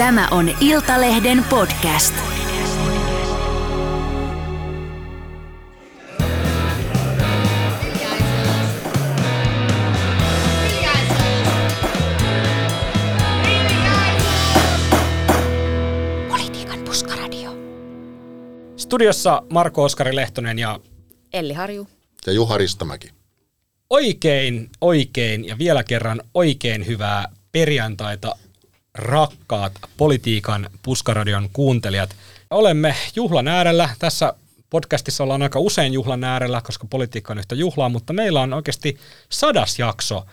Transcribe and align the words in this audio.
Tämä 0.00 0.28
on 0.30 0.50
Iltalehden 0.60 1.44
podcast. 1.50 2.14
Politiikan 16.28 16.78
puskaradio. 16.84 17.50
Studiossa 18.76 19.42
Marko 19.52 19.84
Oskari 19.84 20.16
Lehtonen 20.16 20.58
ja 20.58 20.80
Elli 21.32 21.52
Harju. 21.52 21.88
Ja 22.26 22.32
Juha 22.32 22.58
Ristamäki. 22.58 23.10
oikein, 23.90 24.70
oikein 24.80 25.44
ja 25.44 25.58
vielä 25.58 25.84
kerran 25.84 26.20
oikein 26.34 26.86
hyvää 26.86 27.28
perjantaita, 27.52 28.36
rakkaat 28.94 29.72
politiikan 29.96 30.70
puskaradion 30.82 31.48
kuuntelijat. 31.52 32.16
Olemme 32.50 32.96
juhlan 33.16 33.48
äärellä. 33.48 33.90
Tässä 33.98 34.34
podcastissa 34.70 35.24
ollaan 35.24 35.42
aika 35.42 35.58
usein 35.58 35.92
juhlan 35.92 36.24
äärellä, 36.24 36.60
koska 36.60 36.86
politiikka 36.90 37.32
on 37.32 37.38
yhtä 37.38 37.54
juhlaa, 37.54 37.88
mutta 37.88 38.12
meillä 38.12 38.40
on 38.40 38.52
oikeasti 38.52 38.98
sadas 39.28 39.78
jakso. 39.78 40.26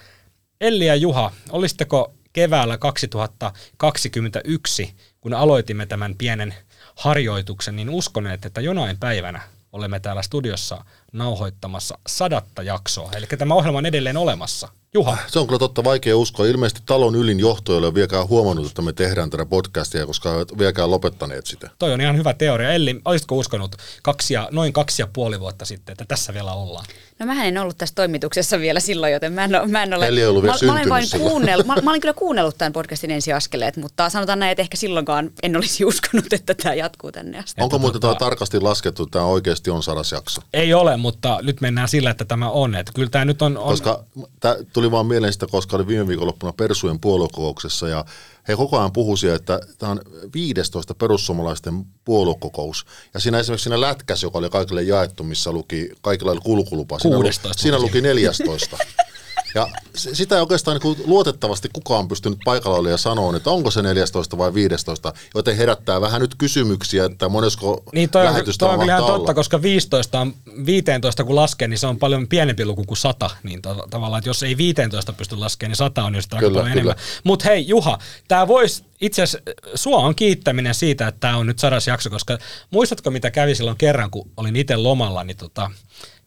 Elli 0.61 0.85
ja 0.85 0.95
Juha, 0.95 1.31
olisitteko 1.49 2.13
keväällä 2.33 2.77
2021, 2.77 4.95
kun 5.21 5.33
aloitimme 5.33 5.85
tämän 5.85 6.15
pienen 6.15 6.53
harjoituksen, 6.95 7.75
niin 7.75 7.89
uskoneet, 7.89 8.45
että 8.45 8.61
jonain 8.61 8.97
päivänä 8.97 9.41
olemme 9.73 9.99
täällä 9.99 10.21
studiossa 10.21 10.85
nauhoittamassa 11.13 11.97
sadatta 12.07 12.63
jaksoa. 12.63 13.11
Eli 13.15 13.25
tämä 13.37 13.53
ohjelma 13.53 13.77
on 13.77 13.85
edelleen 13.85 14.17
olemassa. 14.17 14.67
Juha, 14.97 15.17
Se 15.27 15.39
on 15.39 15.47
kyllä 15.47 15.59
totta 15.59 15.83
vaikea 15.83 16.17
uskoa. 16.17 16.45
Ilmeisesti 16.45 16.81
talon 16.85 17.15
ylin 17.15 17.39
johto 17.39 17.71
ei 17.71 17.77
ole 17.77 17.93
vieläkään 17.93 18.27
huomannut, 18.27 18.65
että 18.65 18.81
me 18.81 18.93
tehdään 18.93 19.29
tätä 19.29 19.45
podcastia, 19.45 20.05
koska 20.05 20.33
eivät 20.33 20.57
vieläkään 20.57 20.91
lopettaneet 20.91 21.45
sitä. 21.45 21.69
toi 21.79 21.93
on 21.93 22.01
ihan 22.01 22.17
hyvä 22.17 22.33
teoria. 22.33 22.71
Elli, 22.71 23.01
olisitko 23.05 23.35
uskonut 23.35 23.75
kaksi 24.03 24.33
ja, 24.33 24.49
noin 24.51 24.73
kaksi 24.73 25.01
ja 25.01 25.07
puoli 25.13 25.39
vuotta 25.39 25.65
sitten, 25.65 25.93
että 25.93 26.05
tässä 26.07 26.33
vielä 26.33 26.53
ollaan? 26.53 26.85
No 27.19 27.25
mä 27.25 27.43
en 27.43 27.57
ollut 27.57 27.77
tässä 27.77 27.95
toimituksessa 27.95 28.59
vielä 28.59 28.79
silloin, 28.79 29.13
joten 29.13 29.33
mä 29.33 29.43
en, 29.43 29.55
ole, 29.55 29.67
mä 29.67 29.83
en 29.83 29.93
ole... 29.93 30.07
Elli 30.07 30.19
ei 30.19 30.27
ollut 30.27 30.43
vielä 30.43 30.55
mä, 30.61 30.67
mä, 30.67 30.73
olen 30.73 30.89
vain 30.89 31.07
kuunnellut, 31.17 31.67
mä, 31.67 31.75
mä, 31.83 31.89
olin 31.89 32.01
kyllä 32.01 32.13
kuunnellut 32.13 32.57
tämän 32.57 32.73
podcastin 32.73 33.11
ensiaskeleet, 33.11 33.77
mutta 33.77 34.09
sanotaan 34.09 34.39
näin, 34.39 34.51
että 34.51 34.61
ehkä 34.61 34.77
silloinkaan 34.77 35.31
en 35.43 35.55
olisi 35.55 35.85
uskonut, 35.91 36.33
että 36.33 36.53
tämä 36.53 36.75
jatkuu 36.75 37.11
tänne 37.11 37.39
asti. 37.39 37.61
Onko 37.61 37.79
muuten 37.79 37.97
tota- 37.97 38.01
tämä 38.01 38.15
tarkasti 38.15 38.59
laskettu, 38.59 39.03
että 39.03 39.13
tämä 39.13 39.25
oikeasti 39.25 39.69
on 39.69 39.83
sadas 39.83 40.11
jakso? 40.11 40.41
Ei 40.53 40.73
ole, 40.73 40.97
mutta 40.97 41.39
nyt 41.41 41.61
mennään 41.61 41.87
sillä, 41.87 42.09
että 42.09 42.25
tämä 42.25 42.49
on. 42.49 42.75
Että 42.75 42.91
kyllä 42.95 43.09
tämä 43.09 43.25
nyt 43.25 43.41
on... 43.41 43.57
on 43.57 43.69
Koska 43.69 44.03
tämä 44.39 44.55
tuli 44.73 44.86
vaan 44.91 45.05
mieleen 45.05 45.33
sitä, 45.33 45.47
koska 45.47 45.75
oli 45.75 45.87
viime 45.87 46.07
viikonloppuna 46.07 46.53
Persujen 46.53 46.99
puoluekokouksessa 46.99 47.87
ja 47.87 48.05
he 48.47 48.55
koko 48.55 48.77
ajan 48.77 48.91
puhuisivat, 48.91 49.35
että 49.35 49.59
tämä 49.77 49.91
on 49.91 50.01
15 50.33 50.93
perussuomalaisten 50.95 51.85
puoluekokous. 52.05 52.85
Ja 53.13 53.19
siinä 53.19 53.39
esimerkiksi 53.39 53.63
siinä 53.63 53.81
lätkässä, 53.81 54.27
joka 54.27 54.37
oli 54.37 54.49
kaikille 54.49 54.83
jaettu, 54.83 55.23
missä 55.23 55.51
luki, 55.51 55.89
kaikilla 56.01 56.31
oli 56.31 56.39
kulkulupa, 56.43 56.99
siinä, 56.99 57.15
lu, 57.15 57.21
16 57.21 57.61
siinä 57.61 57.79
luki 57.79 58.01
14. 58.01 58.77
Ja 59.55 59.67
sitä 59.95 60.35
ei 60.35 60.41
oikeastaan 60.41 60.79
niin 60.83 60.97
luotettavasti 61.05 61.69
kukaan 61.73 62.07
pystynyt 62.07 62.39
paikalla 62.45 62.77
oli 62.77 62.89
ja 62.89 62.97
sanoa, 62.97 63.37
että 63.37 63.49
onko 63.49 63.71
se 63.71 63.81
14 63.81 64.37
vai 64.37 64.53
15, 64.53 65.13
joten 65.35 65.57
herättää 65.57 66.01
vähän 66.01 66.21
nyt 66.21 66.35
kysymyksiä, 66.35 67.05
että 67.05 67.29
monesko 67.29 67.83
Niin 67.93 68.09
toi 68.09 68.21
on, 68.21 68.33
lähetystä 68.33 68.65
toi 68.65 68.73
on 68.73 68.79
kyllä 68.79 68.97
totta, 68.97 69.13
olla. 69.13 69.33
koska 69.33 69.61
15 69.61 70.19
on, 70.19 70.33
15 70.65 71.23
kun 71.23 71.35
laskee, 71.35 71.67
niin 71.67 71.79
se 71.79 71.87
on 71.87 71.97
paljon 71.97 72.27
pienempi 72.27 72.65
luku 72.65 72.83
kuin 72.83 72.97
100. 72.97 73.29
Niin 73.43 73.61
to, 73.61 73.87
tavallaan, 73.89 74.19
että 74.19 74.29
jos 74.29 74.43
ei 74.43 74.57
15 74.57 75.13
pysty 75.13 75.35
laskemaan, 75.35 75.69
niin 75.69 75.77
100 75.77 76.03
on 76.03 76.15
jo 76.15 76.21
sitä 76.21 76.35
aika 76.35 76.47
Kyllä, 76.47 76.59
paljon 76.59 76.71
kyllä. 76.73 76.91
enemmän. 76.91 77.05
Mutta 77.23 77.45
hei 77.45 77.67
Juha, 77.67 77.97
tämä 78.27 78.47
voisi 78.47 78.83
itse 79.01 79.21
asiassa, 79.21 79.51
sua 79.75 79.97
on 79.97 80.15
kiittäminen 80.15 80.75
siitä, 80.75 81.07
että 81.07 81.19
tämä 81.19 81.37
on 81.37 81.47
nyt 81.47 81.59
sadas 81.59 81.87
jakso, 81.87 82.09
koska 82.09 82.37
muistatko 82.71 83.11
mitä 83.11 83.31
kävi 83.31 83.55
silloin 83.55 83.77
kerran, 83.77 84.11
kun 84.11 84.29
olin 84.37 84.55
itse 84.55 84.75
lomalla, 84.75 85.23
niin 85.23 85.37
tota, 85.37 85.71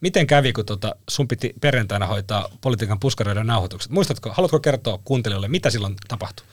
miten 0.01 0.27
kävi, 0.27 0.53
kun 0.53 0.67
tota, 0.67 0.95
sun 1.11 1.29
piti 1.29 1.55
perjantaina 1.61 2.07
hoitaa 2.07 2.49
politiikan 2.61 3.01
puskaroiden 3.01 3.47
nauhoitukset? 3.47 3.93
Muistatko, 3.93 4.31
haluatko 4.33 4.61
kertoa 4.61 4.99
kuuntelijoille, 5.05 5.49
mitä 5.49 5.71
silloin 5.71 5.95
tapahtui? 6.09 6.47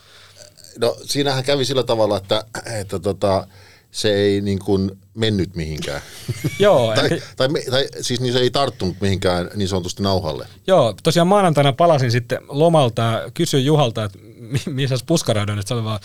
No 0.80 0.96
siinähän 1.03 1.44
kävi 1.44 1.66
sillä 1.66 1.84
tavalla, 1.84 2.18
että, 2.18 2.44
että 2.80 3.00
tota, 3.00 3.47
se 3.91 4.13
ei 4.13 4.41
niin 4.41 4.59
kuin 4.59 4.91
mennyt 5.13 5.56
mihinkään. 5.56 6.02
Joo, 6.59 6.96
tai, 6.96 7.08
eli- 7.08 7.22
tai, 7.35 7.47
tai, 7.72 7.88
siis 8.02 8.19
niin 8.19 8.34
se 8.34 8.40
ei 8.40 8.52
tarttunut 8.52 9.02
mihinkään 9.02 9.50
niin 9.56 9.68
sanotusti 9.68 10.03
nauhalle. 10.03 10.47
Joo, 10.68 10.96
tosiaan 11.03 11.28
maanantaina 11.28 11.74
palasin 11.74 12.12
sitten 12.12 12.40
lomalta 12.50 13.02
ja 13.02 13.31
kysyin 13.34 13.66
Juhalta, 13.66 14.03
että 14.03 14.19
mi- 14.40 14.62
missä 14.74 14.96
puskaroidaan, 15.06 15.59
että 15.59 15.68
se 15.68 15.74
oli 15.74 15.84
vaan, 15.84 16.00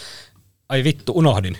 ai 0.69 0.85
vittu, 0.85 1.13
unohdin. 1.17 1.59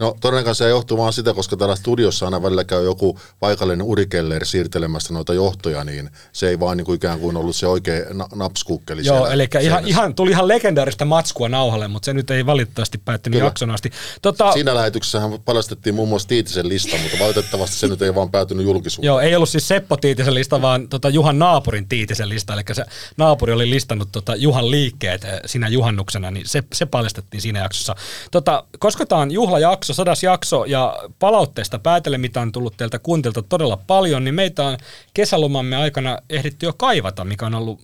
No 0.00 0.16
todennäköisesti 0.20 0.64
se 0.64 0.70
johtuu 0.70 0.98
vaan 0.98 1.12
sitä, 1.12 1.34
koska 1.34 1.56
täällä 1.56 1.76
studiossa 1.76 2.24
aina 2.24 2.42
välillä 2.42 2.64
käy 2.64 2.84
joku 2.84 3.18
paikallinen 3.40 3.86
urikeller 3.86 4.44
siirtelemässä 4.44 5.14
noita 5.14 5.34
johtoja, 5.34 5.84
niin 5.84 6.10
se 6.32 6.48
ei 6.48 6.60
vaan 6.60 6.76
niin 6.76 6.84
kuin 6.84 6.96
ikään 6.96 7.20
kuin 7.20 7.36
ollut 7.36 7.56
se 7.56 7.66
oikea 7.66 8.04
na- 8.12 8.28
napskukkeli 8.34 9.04
Joo, 9.04 9.16
siellä 9.16 9.34
eli 9.34 9.48
ihan, 9.60 9.88
ihan, 9.88 10.14
tuli 10.14 10.30
ihan 10.30 10.48
legendaarista 10.48 11.04
matskua 11.04 11.48
nauhalle, 11.48 11.88
mutta 11.88 12.06
se 12.06 12.12
nyt 12.12 12.30
ei 12.30 12.46
valitettavasti 12.46 12.98
päättynyt 12.98 13.38
Kyllä. 13.38 13.48
jakson 13.48 13.70
asti. 13.70 13.90
Tota, 14.22 14.52
Siinä 14.52 14.74
lähetyksessähän 14.74 15.38
paljastettiin 15.44 15.94
muun 15.94 16.08
muassa 16.08 16.28
Tiitisen 16.28 16.68
lista, 16.68 16.96
mutta 17.02 17.18
valitettavasti 17.18 17.76
se 17.76 17.86
nyt 17.86 18.02
ei 18.02 18.14
vaan 18.14 18.30
päätynyt 18.30 18.66
julkisuuteen. 18.66 19.06
Joo, 19.06 19.20
ei 19.20 19.36
ollut 19.36 19.48
siis 19.48 19.68
Seppo 19.68 19.96
Tiitisen 19.96 20.34
lista, 20.34 20.62
vaan 20.62 20.88
tota 20.88 21.08
Juhan 21.08 21.38
naapurin 21.38 21.88
Tiitisen 21.88 22.28
lista, 22.28 22.54
eli 22.54 22.62
se 22.72 22.84
naapuri 23.16 23.52
oli 23.52 23.70
listannut 23.70 24.08
tota 24.12 24.36
Juhan 24.36 24.70
liikkeet 24.70 25.24
eh, 25.24 25.40
sinä 25.46 25.68
juhannuksena, 25.68 26.30
niin 26.30 26.48
se, 26.48 26.62
se 26.72 26.86
paljastettiin 26.86 27.40
siinä 27.40 27.58
jaksossa. 27.58 27.94
Tota, 28.30 28.64
koska 28.78 29.06
tämä 29.06 29.20
on 29.20 29.30
juhlajakso, 29.30 29.85
sadas 29.94 30.22
jakso, 30.22 30.64
ja 30.64 30.96
palautteesta 31.18 31.78
päätellen, 31.78 32.20
mitä 32.20 32.40
on 32.40 32.52
tullut 32.52 32.76
teiltä 32.76 32.98
kuntilta 32.98 33.42
todella 33.42 33.76
paljon, 33.76 34.24
niin 34.24 34.34
meitä 34.34 34.64
on 34.64 34.78
kesälomamme 35.14 35.76
aikana 35.76 36.18
ehditty 36.30 36.66
jo 36.66 36.72
kaivata, 36.72 37.24
mikä 37.24 37.46
on 37.46 37.54
ollut 37.54 37.80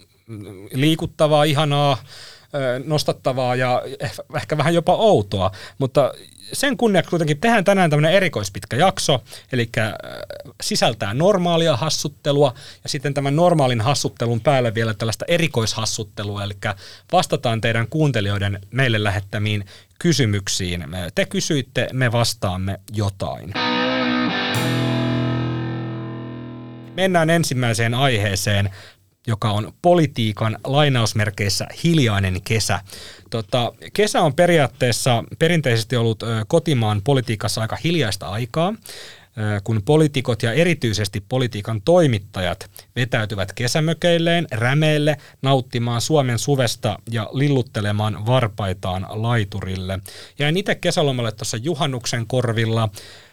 liikuttavaa, 0.73 1.45
ihanaa, 1.45 1.99
nostattavaa 2.85 3.57
ja 3.57 3.83
eh- 3.87 4.37
ehkä 4.37 4.59
vähän 4.59 4.75
jopa 4.75 4.95
outoa, 4.95 5.51
mutta 5.79 6.13
sen 6.53 6.77
kunniaksi 6.77 7.11
kuitenkin 7.11 7.41
tehdään 7.41 7.65
tänään 7.65 7.91
tämmöinen 7.91 8.13
erikoispitkä 8.13 8.77
jakso, 8.77 9.23
eli 9.53 9.69
sisältää 10.63 11.15
normaalia 11.15 11.77
hassuttelua 11.77 12.55
ja 12.83 12.89
sitten 12.89 13.15
tämän 13.15 13.37
normaalin 13.37 13.81
hassuttelun 13.81 14.41
päälle 14.41 14.75
vielä 14.75 14.95
tällaista 14.95 15.25
erikoishassuttelua, 15.29 16.45
eli 16.45 16.55
vastataan 17.13 17.61
teidän 17.61 17.89
kuuntelijoiden 17.89 18.61
meille 18.71 19.05
lähettämiin 19.05 19.65
kysymyksiin. 19.99 20.85
Te 21.15 21.27
kysyitte, 21.27 21.89
me 21.93 22.13
vastaamme 22.13 22.81
jotain. 22.93 23.53
Mennään 26.97 27.31
ensimmäiseen 27.31 27.95
aiheeseen, 27.95 28.71
joka 29.27 29.51
on 29.51 29.73
politiikan 29.83 30.59
lainausmerkeissä 30.65 31.67
hiljainen 31.85 32.43
kesä. 32.45 32.81
Tota, 33.31 33.73
kesä 33.93 34.21
on 34.21 34.35
periaatteessa 34.35 35.25
perinteisesti 35.39 35.97
ollut 35.97 36.23
kotimaan 36.49 37.03
politiikassa 37.03 37.61
aika 37.61 37.79
hiljaista 37.85 38.29
aikaa, 38.29 38.75
kun 39.65 39.83
poliitikot 39.85 40.43
ja 40.43 40.53
erityisesti 40.53 41.25
politiikan 41.29 41.83
toimittajat 41.85 42.71
vetäytyvät 42.97 43.53
kesämökeilleen, 43.53 44.47
rämeille, 44.51 45.17
nauttimaan 45.43 46.01
Suomen 46.01 46.39
suvesta 46.39 46.99
ja 47.11 47.29
lilluttelemaan 47.33 48.27
varpaitaan 48.27 49.07
laiturille. 49.11 49.99
Jäin 50.39 50.57
itse 50.57 50.75
kesälomalle 50.75 51.33
tuossa 51.33 51.57
juhannuksen 51.57 52.27
korvilla, 52.27 52.89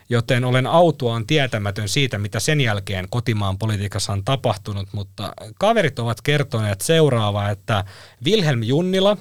joten 0.10 0.46
olen 0.46 0.68
autuaan 0.68 1.28
tietämätön 1.28 1.90
siitä, 1.90 2.18
mitä 2.18 2.40
sen 2.40 2.62
jälkeen 2.62 3.08
kotimaan 3.10 3.58
politiikassa 3.58 4.14
on 4.14 4.24
tapahtunut, 4.24 4.88
mutta 4.92 5.34
kaverit 5.60 6.00
ovat 6.00 6.22
kertoneet 6.22 6.82
seuraavaa, 6.82 7.50
että 7.50 7.84
Wilhelm 8.26 8.64
Junnila 8.64 9.18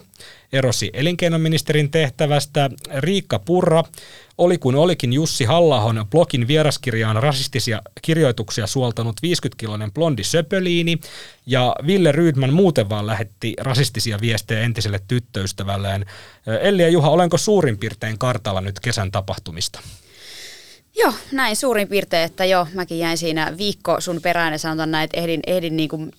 erosi 0.52 0.90
elinkeinoministerin 0.92 1.90
tehtävästä, 1.90 2.70
Riikka 2.98 3.38
Purra 3.38 3.84
oli 4.38 4.58
kun 4.58 4.74
olikin 4.74 5.12
Jussi 5.12 5.44
Hallahon 5.44 6.06
blogin 6.10 6.48
vieraskirjaan 6.48 7.22
rasistisia 7.22 7.82
kirjoituksia 8.02 8.66
suoltanut 8.66 9.20
50-kiloinen 9.26 9.92
blondi 9.92 10.24
söpöliini, 10.24 10.98
ja 11.46 11.76
Ville 11.86 12.12
Rydman 12.12 12.52
muuten 12.52 12.88
vaan 12.88 13.06
lähetti 13.06 13.54
rasistisia 13.60 14.18
viestejä 14.20 14.60
entiselle 14.60 15.00
tyttöystävälleen. 15.08 16.06
Elli 16.60 16.82
ja 16.82 16.88
Juha, 16.88 17.10
olenko 17.10 17.38
suurin 17.38 17.78
piirtein 17.78 18.18
kartalla 18.18 18.60
nyt 18.60 18.80
kesän 18.80 19.10
tapahtumista? 19.10 19.80
Joo, 20.98 21.12
näin 21.32 21.56
suurin 21.56 21.88
piirtein, 21.88 22.24
että 22.24 22.44
joo, 22.44 22.66
mäkin 22.74 22.98
jäin 22.98 23.18
siinä 23.18 23.54
viikko 23.58 24.00
sun 24.00 24.20
perään 24.22 24.52
ja 24.52 24.58
sanotaan 24.58 24.90
näin, 24.90 25.04
että 25.04 25.20
ehdin, 25.20 25.40
ehdin 25.46 25.76
niin 25.76 25.88
kuin 25.88 26.12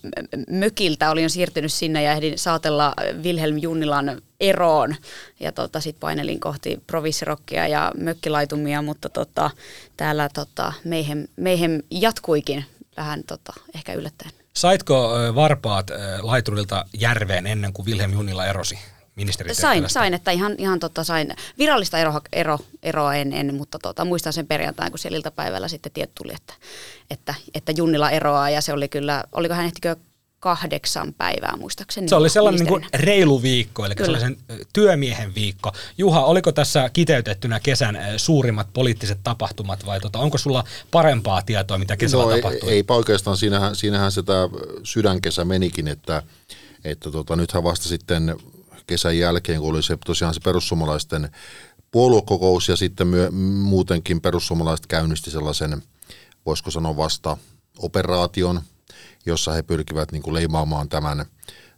mökiltä, 0.50 1.12
olin 1.12 1.24
jo 1.24 1.30
siirtynyt 1.30 1.74
sinne 1.74 2.04
ja 2.04 2.12
ehdin 2.12 2.38
saatella 2.38 2.94
Wilhelm 3.24 3.58
Junnilan 3.58 4.22
eroon 4.40 4.96
ja 5.40 5.52
tota, 5.52 5.80
sitten 5.80 6.00
painelin 6.00 6.40
kohti 6.40 6.82
provissirokkia 6.88 7.68
ja 7.68 7.92
mökkilaitumia, 7.98 8.82
mutta 8.82 9.10
tota, 9.10 9.50
täällä 9.98 10.30
tota, 10.34 10.74
meihem, 10.84 11.28
meihem 11.36 11.82
jatkuikin 11.92 12.66
vähän 12.98 13.24
tota, 13.24 13.54
ehkä 13.76 13.94
yllättäen. 13.94 14.32
Saitko 14.54 15.12
varpaat 15.36 15.92
laiturilta 16.22 16.86
järveen 17.00 17.48
ennen 17.48 17.74
kuin 17.74 17.86
Wilhelm 17.86 18.14
Junnila 18.14 18.46
erosi? 18.46 18.80
Ministeri 19.20 19.56
Sain, 19.56 19.90
sain, 19.90 20.14
että 20.14 20.32
ihan, 20.32 20.56
ihan 20.58 20.80
tota, 20.80 21.04
sain 21.04 21.36
virallista 21.58 22.00
ero, 22.00 22.14
ero, 22.34 22.60
eroa 22.84 23.16
en, 23.16 23.34
en 23.34 23.56
mutta 23.56 23.80
tota, 23.80 24.06
muistan 24.06 24.34
sen 24.34 24.48
perjantain, 24.48 24.92
kun 24.92 25.00
siellä 25.00 25.16
iltapäivällä 25.16 25.68
sitten 25.68 25.92
tieto 25.92 26.12
tuli, 26.18 26.34
että, 26.36 26.54
että, 27.10 27.34
että 27.54 27.72
Junnila 27.78 28.10
eroaa 28.10 28.50
ja 28.50 28.62
se 28.62 28.74
oli 28.74 28.88
kyllä, 28.88 29.24
oliko 29.32 29.54
hän 29.54 29.66
ehtikö 29.66 29.96
kahdeksan 30.40 31.14
päivää 31.14 31.58
muistaakseni. 31.58 32.10
Se 32.10 32.16
oli 32.16 32.30
sellainen 32.30 32.60
niin 32.60 32.68
kuin 32.68 32.86
reilu 32.94 33.42
viikko, 33.42 33.86
eli 33.86 33.96
Kyllä. 33.96 34.06
sellaisen 34.06 34.38
työmiehen 34.74 35.36
viikko. 35.36 35.72
Juha, 35.98 36.26
oliko 36.26 36.52
tässä 36.52 36.90
kiteytettynä 36.94 37.60
kesän 37.60 37.98
suurimmat 38.18 38.68
poliittiset 38.74 39.20
tapahtumat 39.24 39.86
vai 39.86 40.00
tota, 40.00 40.20
onko 40.20 40.38
sulla 40.38 40.64
parempaa 40.92 41.42
tietoa, 41.42 41.78
mitä 41.78 41.98
kesällä 41.98 42.26
no, 42.26 42.36
tapahtui? 42.36 42.70
Ei, 42.70 42.76
ei 42.76 42.84
oikeastaan, 42.90 43.38
siinähän, 43.38 43.76
siinähän 43.76 44.12
sitä 44.12 44.34
sydänkesä 44.84 45.46
menikin, 45.46 45.88
että, 45.88 46.24
että 46.84 47.12
tota, 47.12 47.36
nythän 47.36 47.64
vasta 47.64 47.88
sitten 47.90 48.36
kesän 48.90 49.18
jälkeen, 49.18 49.60
kun 49.60 49.70
oli 49.70 49.84
se 49.84 49.98
tosiaan 50.06 50.34
se 50.34 50.40
perussuomalaisten 50.40 51.30
puoluekokous 51.92 52.70
ja 52.70 52.76
sitten 52.76 53.08
myö, 53.08 53.32
muutenkin 53.32 54.22
perussuomalaiset 54.22 54.88
käynnisti 54.88 55.32
sellaisen, 55.32 55.84
voisiko 56.46 56.72
sanoa 56.72 56.98
vasta 56.98 57.38
operaation, 57.78 58.62
jossa 59.26 59.52
he 59.52 59.64
pyrkivät 59.64 60.12
niin 60.12 60.22
kuin 60.22 60.34
leimaamaan 60.34 60.90
tämän, 60.90 61.26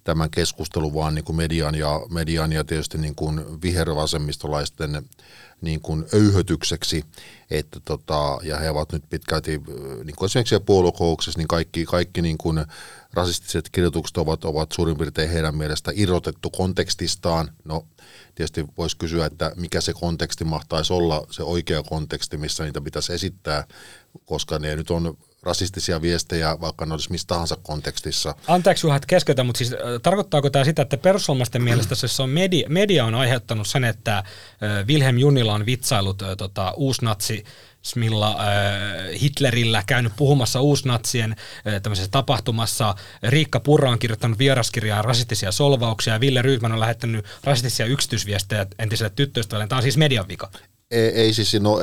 tämän 0.04 0.30
keskustelun 0.30 0.94
vaan 0.94 1.16
niin 1.16 1.26
kuin 1.26 1.36
median, 1.36 1.76
ja, 1.76 2.02
median 2.10 2.52
ja 2.52 2.64
tietysti 2.64 2.98
niin 2.98 3.16
kuin 3.16 3.62
vihervasemmistolaisten 3.62 5.04
niin 5.62 5.82
kuin 5.82 6.06
öyhötykseksi, 6.14 7.04
että 7.52 7.80
tota, 7.86 8.40
ja 8.44 8.58
he 8.58 8.70
ovat 8.70 8.92
nyt 8.92 9.04
pitkälti, 9.10 9.62
niin 10.04 10.16
kuin 10.16 10.26
esimerkiksi 10.26 10.60
puoluekouksessa, 10.60 11.38
niin 11.38 11.48
kaikki, 11.48 11.86
kaikki 11.86 12.22
niin 12.22 12.38
kuin 12.38 12.66
rasistiset 13.14 13.70
kirjoitukset 13.70 14.18
ovat, 14.18 14.46
ovat 14.46 14.72
suurin 14.72 14.98
piirtein 14.98 15.30
heidän 15.30 15.56
mielestä 15.56 15.92
irrotettu 15.96 16.50
kontekstistaan. 16.50 17.52
No 17.66 17.86
tietysti 18.36 18.66
voisi 18.78 18.98
kysyä, 18.98 19.26
että 19.26 19.52
mikä 19.56 19.82
se 19.82 19.94
konteksti 19.94 20.44
mahtaisi 20.44 20.94
olla, 20.94 21.28
se 21.30 21.44
oikea 21.44 21.84
konteksti, 21.84 22.38
missä 22.38 22.64
niitä 22.64 22.82
pitäisi 22.82 23.14
esittää, 23.14 23.68
koska 24.26 24.60
ne 24.60 24.76
nyt 24.76 24.92
on 24.92 25.18
rasistisia 25.44 26.02
viestejä, 26.02 26.58
vaikka 26.62 26.86
ne 26.86 26.94
olisi 26.94 27.12
missä 27.12 27.28
tahansa 27.28 27.58
kontekstissa. 27.64 28.36
Anteeksi 28.48 28.88
että 28.88 29.08
keskeytän, 29.08 29.46
mutta 29.46 29.58
siis, 29.58 29.74
äh, 29.74 29.80
tarkoittaako 30.04 30.50
tämä 30.50 30.66
sitä, 30.66 30.82
että 30.82 30.98
perussuomalaisten 30.98 31.62
mielestä 31.62 31.96
se 31.96 32.24
on 32.24 32.30
media, 32.30 32.70
media 32.70 33.06
on 33.06 33.16
aiheuttanut 33.16 33.68
sen, 33.68 33.84
että 33.84 34.18
äh, 34.18 34.26
Wilhelm 34.88 35.18
Junnila 35.18 35.54
on 35.54 35.66
vitsailut 35.66 36.22
äh, 36.22 36.30
tota, 36.38 36.72
uusnatsi 36.72 37.44
Smilla 37.82 38.30
äh, 38.30 39.22
Hitlerillä 39.22 39.84
käynyt 39.88 40.14
puhumassa 40.16 40.62
uusnatsien 40.62 41.32
äh, 41.32 41.82
tämmöisessä 41.82 42.12
tapahtumassa. 42.12 42.96
Riikka 43.24 43.60
Purra 43.60 43.92
on 43.92 44.00
kirjoittanut 44.00 44.40
vieraskirjaa 44.40 45.02
rasistisia 45.02 45.52
solvauksia 45.52 46.20
Ville 46.20 46.42
Rydman 46.42 46.72
on 46.72 46.80
lähettänyt 46.80 47.26
rasistisia 47.44 47.86
yksityisviestejä 47.86 48.66
entiselle 48.80 49.12
tyttöystävälle. 49.16 49.68
Tämä 49.68 49.78
on 49.78 49.84
siis 49.84 49.98
median 49.98 50.28
vika 50.28 50.52
ei, 50.92 51.08
ei 51.08 51.34
siis, 51.34 51.54
no 51.60 51.80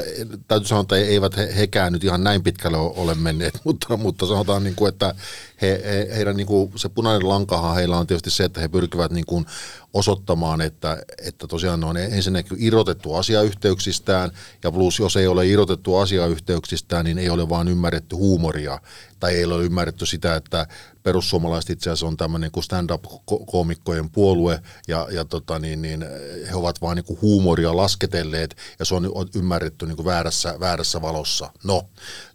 täytyy 0.49 0.69
sanoa, 0.69 0.83
että 0.83 0.97
eivät 0.97 1.37
he, 1.37 1.55
hekään 1.57 1.93
nyt 1.93 2.05
ihan 2.05 2.25
näin 2.25 2.43
pitkälle 2.43 2.77
ole 2.77 3.15
menneet, 3.15 3.61
mutta, 3.65 3.97
mutta 3.97 4.27
sanotaan, 4.27 4.65
niin 4.65 4.75
kuin, 4.75 4.89
että 4.89 5.15
he, 5.63 5.83
he, 5.85 6.09
heidän 6.17 6.37
niin 6.37 6.47
kuin, 6.47 6.73
se 6.77 6.89
punainen 6.89 7.29
lankahan 7.29 7.75
heillä 7.75 7.99
on 7.99 8.07
tietysti 8.07 8.31
se, 8.31 8.45
että 8.45 8.61
he 8.61 8.69
pyrkivät 8.69 9.13
niin 9.13 9.27
kuin 9.27 9.47
osoittamaan, 9.95 10.61
että, 10.61 11.03
että 11.25 11.47
tosiaan 11.47 11.81
ne 11.81 11.87
on 11.87 11.97
ensinnäkin 11.97 12.57
irrotettu 12.61 13.15
asiayhteyksistään, 13.15 14.31
ja 14.65 14.73
plus 14.73 14.99
jos 14.99 15.17
ei 15.17 15.27
ole 15.27 15.47
irrotettu 15.47 15.97
asiayhteyksistään, 15.97 17.05
niin 17.05 17.19
ei 17.19 17.31
ole 17.31 17.49
vaan 17.49 17.69
ymmärretty 17.69 18.17
huumoria, 18.17 18.81
tai 19.21 19.35
ei 19.35 19.45
ole 19.45 19.65
ymmärretty 19.65 20.07
sitä, 20.07 20.37
että 20.37 20.67
perussuomalaiset 21.03 21.71
itse 21.71 21.91
asiassa 21.91 22.07
on 22.07 22.17
tämmöinen 22.17 22.51
kuin 22.51 22.65
stand-up-koomikkojen 22.65 24.11
puolue, 24.11 24.61
ja, 24.89 25.07
ja 25.11 25.25
tota, 25.25 25.59
niin, 25.59 25.83
niin, 25.83 26.05
he 26.51 26.55
ovat 26.55 26.83
vain 26.83 26.97
niin 26.97 27.19
huumoria 27.23 27.77
lasketelleet, 27.77 28.57
ja 28.79 28.85
se 28.85 28.95
on 28.95 29.13
ymmärretty 29.35 29.87
niin 29.87 29.97
kuin 29.97 30.07
väärässä, 30.07 30.61
väärässä 30.61 31.03
valossa. 31.03 31.51
No, 31.65 31.83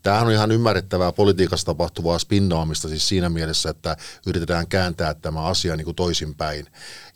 tämähän 0.04 0.28
on 0.28 0.34
ihan 0.34 0.52
ymmärrettävää 0.52 1.12
politiikassa 1.12 1.66
tapahtuvaa 1.66 2.20
spinnaamista 2.20 2.88
siis 2.88 3.10
siinä 3.14 3.30
mielessä, 3.30 3.70
että 3.70 3.98
yritetään 4.28 4.68
kääntää 4.68 5.14
tämä 5.14 5.42
asia 5.42 5.76
niin 5.76 5.86
kuin 5.86 5.96
toisinpäin. 5.96 6.66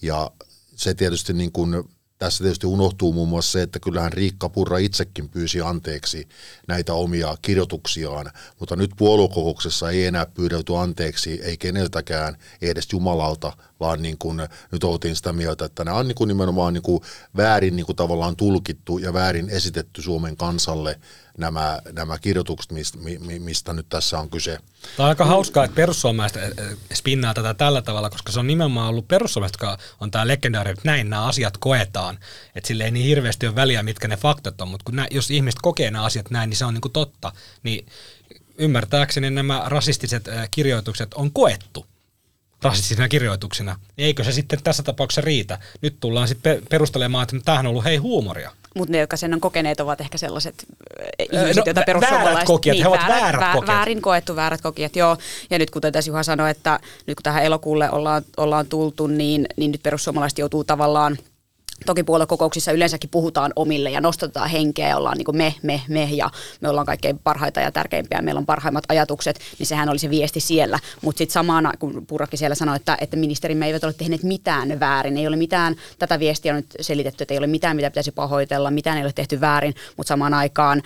Ja 0.02 0.32
se 0.76 0.94
tietysti 0.94 1.34
niin 1.34 1.52
kuin 1.52 1.84
tässä 2.18 2.44
tietysti 2.44 2.68
unohtuu 2.68 3.14
muun 3.14 3.30
muassa 3.30 3.52
se, 3.52 3.62
että 3.62 3.80
kyllähän 3.80 4.14
Riikka 4.14 4.50
Purra 4.50 4.78
itsekin 4.78 5.30
pyysi 5.30 5.62
anteeksi 5.62 6.28
näitä 6.68 6.94
omia 6.94 7.38
kirjoituksiaan, 7.42 8.32
mutta 8.60 8.76
nyt 8.76 8.92
puoluekokouksessa 8.98 9.90
ei 9.90 10.06
enää 10.06 10.26
pyydetty 10.26 10.78
anteeksi, 10.78 11.42
ei 11.44 11.58
keneltäkään, 11.58 12.38
ei 12.62 12.70
edes 12.70 12.88
Jumalalta, 12.92 13.54
vaan 13.80 14.02
niin 14.02 14.18
kuin 14.18 14.42
nyt 14.72 14.84
oltiin 14.84 15.16
sitä 15.16 15.34
mieltä, 15.34 15.66
että 15.66 15.84
nämä 15.84 15.98
on 15.98 16.08
niin 16.08 16.16
kuin 16.16 16.28
nimenomaan 16.28 16.74
niin 16.74 16.82
kuin 16.82 17.02
väärin 17.38 17.76
niin 17.76 17.86
kuin 17.86 17.96
tavallaan 17.96 18.36
tulkittu 18.36 18.98
ja 18.98 19.14
väärin 19.14 19.50
esitetty 19.50 20.02
Suomen 20.02 20.38
kansalle 20.38 21.00
nämä, 21.38 21.80
nämä 21.92 22.20
kirjoitukset, 22.20 22.72
mistä, 22.72 22.98
mistä 23.40 23.74
nyt 23.74 23.86
tässä 23.90 24.20
on 24.20 24.30
kyse. 24.30 24.60
Tämä 24.98 25.06
on 25.06 25.10
aika 25.10 25.26
hauskaa, 25.26 25.64
että 25.64 25.76
perussuomalaiset 25.76 26.44
eh, 26.44 26.52
eh, 26.58 26.78
spinnaa 26.94 27.34
tätä 27.34 27.54
tällä 27.54 27.82
tavalla, 27.82 28.10
koska 28.10 28.32
se 28.32 28.40
on 28.40 28.48
nimenomaan 28.48 28.90
ollut 28.90 29.08
perussuomalaiset, 29.08 29.54
jotka 29.54 29.78
on 30.00 30.12
tämä 30.12 30.28
legendaari, 30.28 30.72
että 30.72 30.82
näin 30.86 31.10
nämä 31.10 31.26
asiat 31.26 31.58
koetaan. 31.58 32.20
Että 32.56 32.68
sille 32.68 32.84
ei 32.84 32.92
niin 32.92 33.06
hirveästi 33.06 33.48
ole 33.48 33.56
väliä, 33.56 33.84
mitkä 33.84 34.08
ne 34.08 34.18
faktat 34.18 34.62
on, 34.62 34.68
mutta 34.68 34.84
kun 34.84 34.96
nä, 34.96 35.08
jos 35.12 35.32
ihmiset 35.32 35.60
kokee 35.62 35.92
nämä 35.92 36.06
asiat 36.06 36.30
näin, 36.30 36.50
niin 36.50 36.58
se 36.58 36.66
on 36.66 36.74
niin 36.74 36.82
kuin 36.82 36.92
totta. 36.92 37.32
Niin 37.64 37.88
ymmärtääkseni 38.58 39.30
nämä 39.30 39.64
rasistiset 39.66 40.28
eh, 40.28 40.50
kirjoitukset 40.52 41.14
on 41.14 41.32
koettu 41.32 41.86
rasistisina 42.62 43.10
kirjoituksina. 43.10 43.80
Eikö 43.98 44.24
se 44.24 44.32
sitten 44.32 44.60
tässä 44.64 44.84
tapauksessa 44.84 45.22
riitä? 45.22 45.60
Nyt 45.82 45.98
tullaan 46.00 46.28
sitten 46.28 46.62
perustelemaan, 46.70 47.24
että 47.24 47.36
tämähän 47.46 47.66
on 47.66 47.70
ollut 47.70 47.84
hei 47.84 47.98
huumoria. 47.98 48.52
Mutta 48.76 48.92
ne, 48.92 48.98
jotka 48.98 49.18
sen 49.18 49.34
on 49.34 49.40
kokeneet, 49.40 49.80
ovat 49.80 50.02
ehkä 50.02 50.18
sellaiset 50.18 50.66
ihmiset, 51.20 51.56
no, 51.56 51.64
joita 51.66 51.84
perussuomalaiset... 51.86 52.34
Väärät 52.34 52.48
kokijat, 52.48 52.76
niin, 52.76 52.84
he 52.84 52.88
ovat 52.88 53.08
väärät, 53.08 53.42
väärät 53.42 53.54
kokijat. 53.54 53.78
Väärin 53.78 54.02
koettu 54.02 54.36
väärät 54.36 54.62
kokijat, 54.62 54.96
joo. 54.96 55.18
Ja 55.50 55.60
nyt 55.60 55.72
kuten 55.72 55.94
tässä 55.94 56.10
Juha 56.10 56.24
sanoi, 56.24 56.52
että 56.52 56.80
nyt 57.08 57.16
kun 57.16 57.24
tähän 57.24 57.44
elokuulle 57.44 57.92
ollaan, 57.92 58.24
ollaan 58.38 58.68
tultu, 58.68 59.08
niin, 59.08 59.48
niin 59.58 59.72
nyt 59.72 59.84
perussuomalaiset 59.84 60.40
joutuu 60.40 60.64
tavallaan 60.64 61.18
Toki 61.86 62.04
puoluekokouksissa 62.04 62.72
yleensäkin 62.72 63.10
puhutaan 63.10 63.54
omille 63.56 63.92
ja 63.92 64.02
nostetaan 64.02 64.50
henkeä 64.50 64.90
ja 64.90 64.98
ollaan 64.98 65.18
niin 65.18 65.26
kuin 65.26 65.38
me, 65.38 65.56
me, 65.64 65.82
me 65.88 66.10
ja 66.12 66.30
me 66.62 66.70
ollaan 66.70 66.86
kaikkein 66.86 67.20
parhaita 67.20 67.60
ja 67.60 67.72
tärkeimpiä, 67.72 68.22
meillä 68.22 68.40
on 68.40 68.46
parhaimmat 68.46 68.84
ajatukset, 68.90 69.40
niin 69.60 69.68
sehän 69.68 69.90
oli 69.90 70.00
se 70.00 70.10
viesti 70.10 70.40
siellä. 70.40 70.80
Mutta 71.02 71.18
sitten 71.18 71.34
samana, 71.34 71.74
kun 71.80 72.06
Purrakin 72.08 72.40
siellä 72.40 72.56
sanoi, 72.56 72.76
että, 72.76 72.98
että 73.02 73.18
ministerimme 73.18 73.66
eivät 73.66 73.84
ole 73.84 73.94
tehneet 73.94 74.24
mitään 74.24 74.80
väärin, 74.80 75.18
ei 75.18 75.28
ole 75.28 75.36
mitään, 75.36 75.76
tätä 76.00 76.20
viestiä 76.20 76.54
on 76.54 76.56
nyt 76.56 76.76
selitetty, 76.82 77.24
että 77.24 77.34
ei 77.34 77.38
ole 77.38 77.48
mitään, 77.48 77.76
mitä 77.76 77.90
pitäisi 77.90 78.12
pahoitella, 78.12 78.72
mitään 78.72 78.98
ei 78.98 79.04
ole 79.04 79.14
tehty 79.14 79.42
väärin, 79.42 79.76
mutta 79.98 80.08
samaan 80.08 80.34
aikaan, 80.34 80.82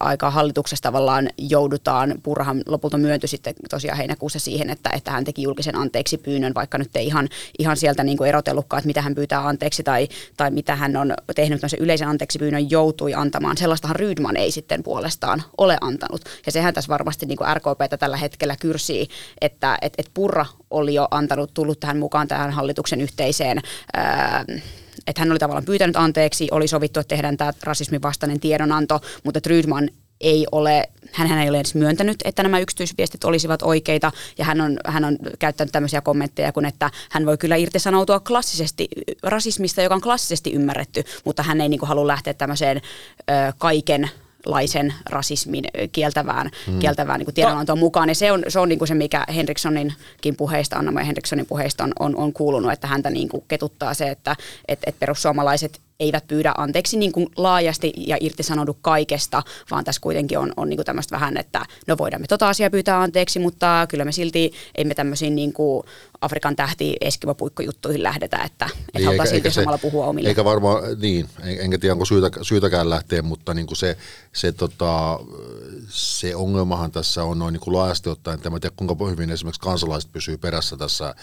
aikaan 0.00 0.32
hallituksessa 0.32 0.82
tavallaan 0.82 1.30
joudutaan, 1.38 2.14
Purrahan 2.22 2.62
lopulta 2.66 2.98
myöntyi 2.98 3.28
sitten 3.28 3.54
tosiaan 3.70 3.98
heinäkuussa 3.98 4.38
siihen, 4.38 4.70
että, 4.70 4.90
että 4.94 5.10
hän 5.10 5.24
teki 5.24 5.42
julkisen 5.42 5.76
anteeksi 5.76 6.18
pyynnön, 6.18 6.54
vaikka 6.54 6.78
nyt 6.78 6.96
ei 6.96 7.06
ihan, 7.06 7.28
ihan 7.58 7.76
sieltä 7.76 8.04
niin 8.04 8.18
kuin 8.18 8.28
erotellutkaan, 8.28 8.78
että 8.78 8.86
mitä 8.86 9.02
hän 9.02 9.14
pyytää 9.14 9.48
anteeksi 9.48 9.82
tai 9.82 10.08
tai 10.36 10.50
mitä 10.50 10.76
hän 10.76 10.96
on 10.96 11.14
tehnyt 11.34 11.60
se 11.66 11.76
yleisen 11.80 12.08
anteeksi 12.08 12.38
pyynnön 12.38 12.70
joutui 12.70 13.14
antamaan. 13.14 13.56
Sellaistahan 13.56 13.96
Rydman 13.96 14.36
ei 14.36 14.50
sitten 14.50 14.82
puolestaan 14.82 15.42
ole 15.58 15.78
antanut. 15.80 16.20
Ja 16.46 16.52
sehän 16.52 16.74
tässä 16.74 16.88
varmasti 16.88 17.26
niin 17.26 17.38
kuin 17.38 17.56
RKPtä 17.56 17.96
tällä 17.96 18.16
hetkellä 18.16 18.56
kyrsii, 18.60 19.08
että 19.40 19.78
et, 19.82 19.92
et 19.98 20.10
Purra 20.14 20.46
oli 20.70 20.94
jo 20.94 21.08
antanut, 21.10 21.54
tullut 21.54 21.80
tähän 21.80 21.98
mukaan 21.98 22.28
tähän 22.28 22.50
hallituksen 22.50 23.00
yhteiseen 23.00 23.60
ää, 23.94 24.44
että 25.06 25.20
hän 25.20 25.30
oli 25.30 25.38
tavallaan 25.38 25.64
pyytänyt 25.64 25.96
anteeksi, 25.96 26.48
oli 26.50 26.68
sovittu, 26.68 27.00
että 27.00 27.08
tehdään 27.08 27.36
tämä 27.36 27.52
rasismin 27.62 28.02
vastainen 28.02 28.40
tiedonanto, 28.40 29.00
mutta 29.24 29.40
Rydman 29.46 29.88
ei 30.22 30.46
ole, 30.52 30.88
hän 31.12 31.38
ei 31.38 31.48
ole 31.48 31.60
edes 31.60 31.74
myöntänyt, 31.74 32.16
että 32.24 32.42
nämä 32.42 32.58
yksityisviestit 32.58 33.24
olisivat 33.24 33.62
oikeita, 33.62 34.12
ja 34.38 34.44
hän 34.44 34.60
on, 34.60 34.78
hän 34.86 35.04
on 35.04 35.18
käyttänyt 35.38 35.72
tämmöisiä 35.72 36.00
kommentteja 36.00 36.52
kuin, 36.52 36.66
että 36.66 36.90
hän 37.10 37.26
voi 37.26 37.38
kyllä 37.38 37.56
irtisanoutua 37.56 38.20
klassisesti 38.20 38.88
rasismista, 39.22 39.82
joka 39.82 39.94
on 39.94 40.00
klassisesti 40.00 40.52
ymmärretty, 40.52 41.04
mutta 41.24 41.42
hän 41.42 41.60
ei 41.60 41.68
niin 41.68 41.80
kuin, 41.80 41.88
halua 41.88 42.06
lähteä 42.06 42.34
tämmöiseen 42.34 42.76
ö, 43.20 43.52
kaiken 43.58 44.10
laisen 44.46 44.94
rasismin 45.10 45.64
kieltävään, 45.92 46.50
mm. 46.66 46.78
kieltävään 46.78 47.20
niin 47.20 47.34
tiedonantoon 47.34 47.78
mukaan. 47.78 48.08
Ja 48.08 48.14
se 48.14 48.32
on, 48.32 48.42
se 48.48 48.58
on 48.58 48.68
niin 48.68 48.78
kuin 48.78 48.88
se, 48.88 48.94
mikä 48.94 49.24
Henrikssoninkin 49.34 50.36
puheista, 50.36 50.76
Anna 50.76 51.04
Henrikssonin 51.04 51.46
puheista 51.46 51.84
on, 51.84 51.92
on, 51.98 52.16
on 52.16 52.32
kuulunut, 52.32 52.72
että 52.72 52.86
häntä 52.86 53.10
niin 53.10 53.28
kuin 53.28 53.44
ketuttaa 53.48 53.94
se, 53.94 54.08
että 54.08 54.36
et, 54.68 54.78
et 54.86 54.98
perussuomalaiset 54.98 55.80
eivät 56.02 56.26
pyydä 56.28 56.54
anteeksi 56.56 56.96
niin 56.96 57.12
kuin 57.12 57.26
laajasti 57.36 57.92
ja 57.96 58.16
irtisanoudu 58.20 58.78
kaikesta, 58.82 59.42
vaan 59.70 59.84
tässä 59.84 60.00
kuitenkin 60.00 60.38
on, 60.38 60.52
on 60.56 60.68
niin 60.68 60.76
kuin 60.76 60.86
tämmöistä 60.86 61.14
vähän, 61.14 61.36
että 61.36 61.66
no 61.86 61.98
voidaan 61.98 62.22
me 62.22 62.26
tota 62.26 62.48
asiaa 62.48 62.70
pyytää 62.70 63.00
anteeksi, 63.00 63.38
mutta 63.38 63.86
kyllä 63.88 64.04
me 64.04 64.12
silti 64.12 64.52
emme 64.74 64.94
tämmöisiin 64.94 65.34
niin 65.34 65.52
kuin 65.52 65.82
Afrikan 66.20 66.56
tähti 66.56 66.96
eskimopuikkojuttuihin 67.00 68.02
lähdetä, 68.02 68.38
että 68.44 68.64
et 68.64 68.94
niin, 68.94 69.04
halutaan 69.04 69.28
silti 69.28 69.50
samalla 69.50 69.78
puhua 69.78 70.06
omille. 70.06 70.28
Eikä 70.28 70.44
varmaan, 70.44 70.82
niin, 71.00 71.28
enkä 71.44 71.78
tiedä 71.78 71.92
onko 71.92 72.04
syytä, 72.04 72.30
syytäkään 72.42 72.90
lähteä, 72.90 73.22
mutta 73.22 73.54
niin 73.54 73.66
kuin 73.66 73.76
se, 73.76 73.96
se, 74.32 74.52
tota, 74.52 75.20
se 75.88 76.36
ongelmahan 76.36 76.92
tässä 76.92 77.24
on 77.24 77.38
noin 77.38 77.52
niin 77.52 77.60
kuin 77.60 77.74
laajasti 77.74 78.10
ottaen, 78.10 78.38
en 78.44 78.60
tiedä 78.60 78.74
kuinka 78.76 79.06
hyvin 79.10 79.30
esimerkiksi 79.30 79.60
kansalaiset 79.60 80.12
pysyy 80.12 80.38
perässä 80.38 80.76
tässä, 80.76 81.14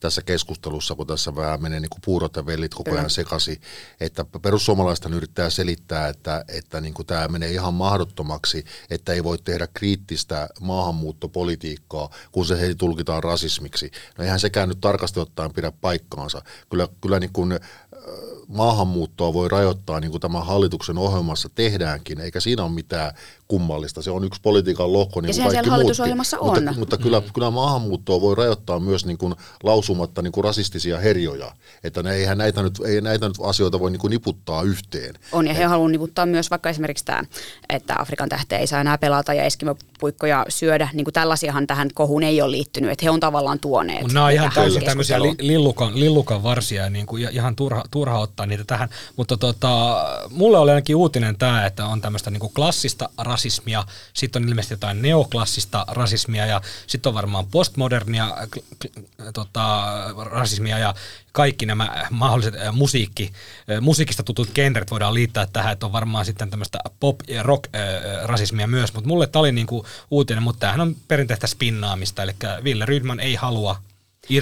tässä 0.00 0.22
keskustelussa, 0.22 0.94
kun 0.94 1.06
tässä 1.06 1.36
vähän 1.36 1.62
menee 1.62 1.80
niin 1.80 1.90
kuin 1.90 2.00
puurot 2.04 2.36
ja 2.36 2.46
vellit 2.46 2.74
koko 2.74 2.92
ajan 2.92 3.10
sekaisin, 3.10 3.60
että 4.00 4.24
perussuomalaiset 4.42 5.12
yrittää 5.12 5.50
selittää, 5.50 6.08
että, 6.08 6.44
että 6.48 6.80
niin 6.80 6.94
kuin 6.94 7.06
tämä 7.06 7.28
menee 7.28 7.50
ihan 7.50 7.74
mahdottomaksi, 7.74 8.64
että 8.90 9.12
ei 9.12 9.24
voi 9.24 9.38
tehdä 9.38 9.68
kriittistä 9.74 10.48
maahanmuuttopolitiikkaa, 10.60 12.10
kun 12.32 12.46
se 12.46 12.60
heti 12.60 12.74
tulkitaan 12.74 13.22
rasismiksi. 13.22 13.90
No 14.18 14.24
eihän 14.24 14.40
sekään 14.40 14.68
nyt 14.68 14.80
tarkasti 14.80 15.20
ottaen 15.20 15.52
pidä 15.52 15.72
paikkaansa. 15.72 16.42
Kyllä, 16.70 16.88
kyllä 17.00 17.20
niin 17.20 17.32
kuin, 17.32 17.58
maahanmuuttoa 18.48 19.32
voi 19.32 19.48
rajoittaa, 19.48 20.00
niin 20.00 20.10
kuin 20.10 20.20
tämän 20.20 20.46
hallituksen 20.46 20.98
ohjelmassa 20.98 21.48
tehdäänkin, 21.48 22.20
eikä 22.20 22.40
siinä 22.40 22.62
ole 22.62 22.72
mitään 22.72 23.14
kummallista. 23.48 24.02
Se 24.02 24.10
on 24.10 24.24
yksi 24.24 24.40
politiikan 24.42 24.92
lohko, 24.92 25.20
niin 25.20 25.28
ja 25.28 25.42
kuin 25.42 25.52
kaikki 25.52 25.70
hallitusohjelmassa 25.70 26.38
on. 26.38 26.54
Mutta, 26.54 26.74
mutta 26.78 26.98
kyllä, 26.98 27.20
mm. 27.20 27.26
kyllä 27.34 27.50
maahanmuuttoa 27.50 28.20
voi 28.20 28.34
rajoittaa 28.34 28.80
myös 28.80 29.06
niin 29.06 29.18
kuin 29.18 29.34
lausumatta 29.62 30.22
niin 30.22 30.32
kuin 30.32 30.44
rasistisia 30.44 30.98
herjoja. 30.98 31.52
Että 31.84 32.02
ne, 32.02 32.14
eihän 32.14 32.38
näitä 32.38 32.62
nyt, 32.62 32.80
ei 32.86 33.00
näitä 33.00 33.28
nyt 33.28 33.36
asioita 33.42 33.80
voi 33.80 33.90
niin 33.90 34.00
kuin 34.00 34.10
niputtaa 34.10 34.62
yhteen. 34.62 35.14
On, 35.32 35.46
ja 35.46 35.54
he 35.54 35.64
haluavat 35.64 35.92
niputtaa 35.92 36.26
myös 36.26 36.50
vaikka 36.50 36.70
esimerkiksi 36.70 37.04
tämä, 37.04 37.22
että 37.68 37.94
Afrikan 37.98 38.28
tähteä 38.28 38.58
ei 38.58 38.66
saa 38.66 38.80
enää 38.80 38.98
pelata 38.98 39.34
ja 39.34 39.42
eskimopuikkoja 39.44 40.46
syödä. 40.48 40.88
Niin 40.92 41.04
kuin 41.04 41.14
tällaisiahan 41.14 41.66
tähän 41.66 41.88
kohuun 41.94 42.22
ei 42.22 42.42
ole 42.42 42.50
liittynyt, 42.50 42.90
että 42.90 43.04
he 43.04 43.10
on 43.10 43.20
tavallaan 43.20 43.58
tuoneet. 43.58 44.12
Nämä 44.12 44.26
on 44.26 44.32
ihan 44.32 44.50
täysin 44.54 44.84
tämmöisiä 44.84 45.18
lillukan, 45.20 46.00
lillukan 46.00 46.42
varsia, 46.42 46.90
niin 46.90 47.06
kuin 47.06 47.28
ihan 47.32 47.56
turha, 47.56 47.84
turha 47.90 48.18
ottaa 48.18 48.46
niitä 48.46 48.64
tähän. 48.64 48.88
Mutta 49.16 49.36
tota, 49.36 50.04
mulle 50.30 50.58
oli 50.58 50.70
ainakin 50.70 50.96
uutinen 50.96 51.36
tämä, 51.36 51.66
että 51.66 51.86
on 51.86 52.00
tämmöistä 52.00 52.30
niin 52.30 52.40
kuin 52.40 52.52
klassista 52.54 53.08
rasismia, 53.18 53.35
sitten 54.12 54.42
on 54.42 54.48
ilmeisesti 54.48 54.74
jotain 54.74 55.02
neoklassista 55.02 55.84
rasismia 55.88 56.46
ja 56.46 56.60
sitten 56.86 57.10
on 57.10 57.14
varmaan 57.14 57.46
postmodernia 57.46 58.36
tota, 59.34 59.84
rasismia 60.24 60.78
ja 60.78 60.94
kaikki 61.32 61.66
nämä 61.66 62.06
mahdolliset 62.10 62.54
musiikki, 62.72 63.32
musiikista 63.80 64.22
tutut 64.22 64.50
genret 64.54 64.90
voidaan 64.90 65.14
liittää 65.14 65.46
tähän, 65.46 65.72
että 65.72 65.86
on 65.86 65.92
varmaan 65.92 66.24
sitten 66.24 66.50
tämmöistä 66.50 66.78
pop- 67.00 67.28
ja 67.28 67.42
rock-rasismia 67.42 68.66
myös, 68.66 68.94
mutta 68.94 69.08
mulle 69.08 69.26
tämä 69.26 69.40
oli 69.40 69.52
niinku 69.52 69.86
uutinen, 70.10 70.42
mutta 70.42 70.60
tämähän 70.60 70.80
on 70.80 70.96
perinteistä 71.08 71.46
spinnaamista, 71.46 72.22
eli 72.22 72.32
Ville 72.64 72.86
Rydman 72.86 73.20
ei 73.20 73.34
halua 73.34 73.82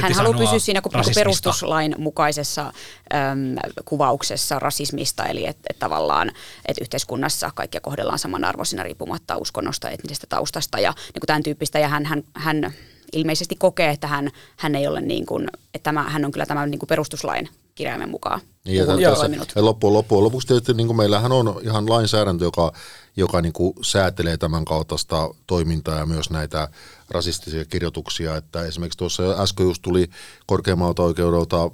hän 0.01 0.13
haluaa 0.13 0.39
pysyä 0.39 0.59
siinä 0.59 0.83
perustuslain 1.15 1.95
mukaisessa 1.99 2.63
äm, 2.63 3.57
kuvauksessa 3.85 4.59
rasismista, 4.59 5.27
eli 5.27 5.47
että 5.47 5.63
et 5.71 5.79
tavallaan 5.79 6.29
että 6.67 6.83
yhteiskunnassa 6.85 7.51
kaikkia 7.55 7.81
kohdellaan 7.81 8.19
samanarvoisina 8.19 8.83
riippumatta 8.83 9.37
uskonnosta, 9.37 9.91
etnisestä 9.91 10.27
taustasta. 10.29 10.79
Ja 10.79 10.91
niin 10.91 11.21
kuin 11.21 11.27
tämän 11.27 11.43
tyyppistä. 11.43 11.79
Ja 11.79 11.89
hän, 11.89 12.07
hän, 12.07 12.23
hän 12.35 12.75
ilmeisesti 13.13 13.57
kokee, 13.57 13.91
että 13.91 14.07
hän, 14.07 14.31
hän 14.57 14.75
ei 14.75 14.87
ole 14.87 15.01
niin 15.01 15.27
kuin, 15.27 15.49
että 15.75 15.85
tämä, 15.85 16.03
hän 16.03 16.25
on 16.25 16.33
kyllä 16.33 16.47
tämän 16.47 16.71
niin 16.71 16.79
kuin 16.79 16.89
perustuslain 16.89 17.49
kirjaimen 17.75 18.09
mukaan 18.09 18.41
niin, 18.65 18.77
ja 18.77 18.87
tässä, 18.87 19.31
ja 19.57 19.65
loppujen, 19.65 19.95
loppujen 19.95 20.25
lopuksi 20.25 20.49
tietysti 20.49 20.75
niin 20.75 20.87
kuin 20.87 20.97
meillähän 20.97 21.33
on 21.33 21.61
ihan 21.63 21.91
lainsäädäntö, 21.91 22.45
joka, 22.45 22.73
joka 23.17 23.41
niin 23.41 23.53
kuin 23.53 23.75
säätelee 23.83 24.37
tämän 24.37 24.65
kaltaista 24.65 25.35
toimintaa 25.47 25.99
ja 25.99 26.07
myös 26.07 26.31
näitä 26.31 26.69
rasistisia 27.11 27.65
kirjoituksia. 27.65 28.37
Että 28.37 28.63
esimerkiksi 28.63 28.99
tuossa 28.99 29.23
äsken 29.23 29.67
just 29.67 29.83
tuli 29.83 30.11
korkeammalta 30.47 31.03
oikeudelta 31.03 31.71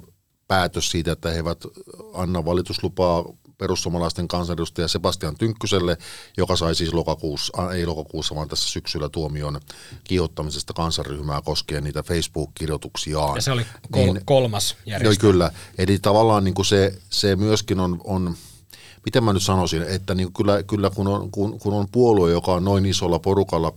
päätös 0.47 0.91
siitä, 0.91 1.11
että 1.11 1.29
he 1.29 1.35
eivät 1.35 1.65
anna 2.13 2.45
valituslupaa 2.45 3.25
perussuomalaisten 3.57 4.27
kansanedustaja 4.27 4.87
Sebastian 4.87 5.37
Tynkkyselle, 5.37 5.97
joka 6.37 6.55
sai 6.55 6.75
siis 6.75 6.93
lokakuussa, 6.93 7.73
ei 7.73 7.85
lokakuussa, 7.85 8.35
vaan 8.35 8.47
tässä 8.47 8.69
syksyllä 8.69 9.09
tuomion 9.09 9.59
kiihottamisesta 10.03 10.73
kansanryhmää 10.73 11.41
koskien 11.41 11.83
niitä 11.83 12.03
Facebook-kirjoituksiaan. 12.03 13.35
Ja 13.35 13.41
se 13.41 13.51
oli 13.51 13.65
kol- 13.91 14.13
niin, 14.13 14.21
kolmas 14.25 14.75
järjestö. 14.85 15.25
Joo, 15.25 15.31
kyllä. 15.31 15.51
Eli 15.77 15.99
tavallaan 15.99 16.43
niin 16.43 16.53
kuin 16.53 16.65
se, 16.65 16.99
se 17.09 17.35
myöskin 17.35 17.79
on, 17.79 18.01
on 18.03 18.35
miten 19.05 19.23
mä 19.23 19.33
nyt 19.33 19.43
sanoisin, 19.43 19.83
että 19.83 20.15
niin 20.15 20.33
kyllä, 20.33 20.63
kyllä 20.63 20.89
kun, 20.89 21.07
on, 21.07 21.31
kun, 21.31 21.59
kun 21.59 21.73
on 21.73 21.87
puolue, 21.91 22.31
joka 22.31 22.53
on 22.53 22.63
noin 22.63 22.85
isolla 22.85 23.19
porukalla 23.19 23.73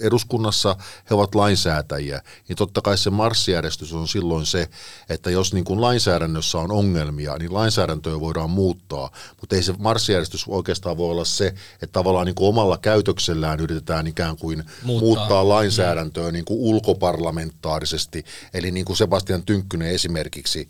eduskunnassa 0.00 0.76
he 1.10 1.14
ovat 1.14 1.34
lainsäätäjiä, 1.34 2.22
niin 2.48 2.56
totta 2.56 2.80
kai 2.80 2.98
se 2.98 3.10
marssijärjestys 3.10 3.92
on 3.92 4.08
silloin 4.08 4.46
se, 4.46 4.68
että 5.08 5.30
jos 5.30 5.54
niin 5.54 5.64
kuin 5.64 5.80
lainsäädännössä 5.80 6.58
on 6.58 6.70
ongelmia, 6.70 7.36
niin 7.38 7.54
lainsäädäntöä 7.54 8.20
voidaan 8.20 8.50
muuttaa, 8.50 9.10
mutta 9.40 9.56
ei 9.56 9.62
se 9.62 9.74
marssijärjestys 9.78 10.44
oikeastaan 10.48 10.96
voi 10.96 11.10
olla 11.10 11.24
se, 11.24 11.46
että 11.74 11.92
tavallaan 11.92 12.26
niin 12.26 12.34
kuin 12.34 12.48
omalla 12.48 12.78
käytöksellään 12.78 13.60
yritetään 13.60 14.06
ikään 14.06 14.36
kuin 14.36 14.64
muuttaa, 14.82 15.06
muuttaa 15.06 15.48
lainsäädäntöä 15.48 16.32
niin 16.32 16.44
kuin 16.44 16.60
ulkoparlamentaarisesti, 16.60 18.24
eli 18.54 18.70
niin 18.70 18.84
kuin 18.84 18.96
Sebastian 18.96 19.42
Tynkkynen 19.42 19.88
esimerkiksi 19.88 20.68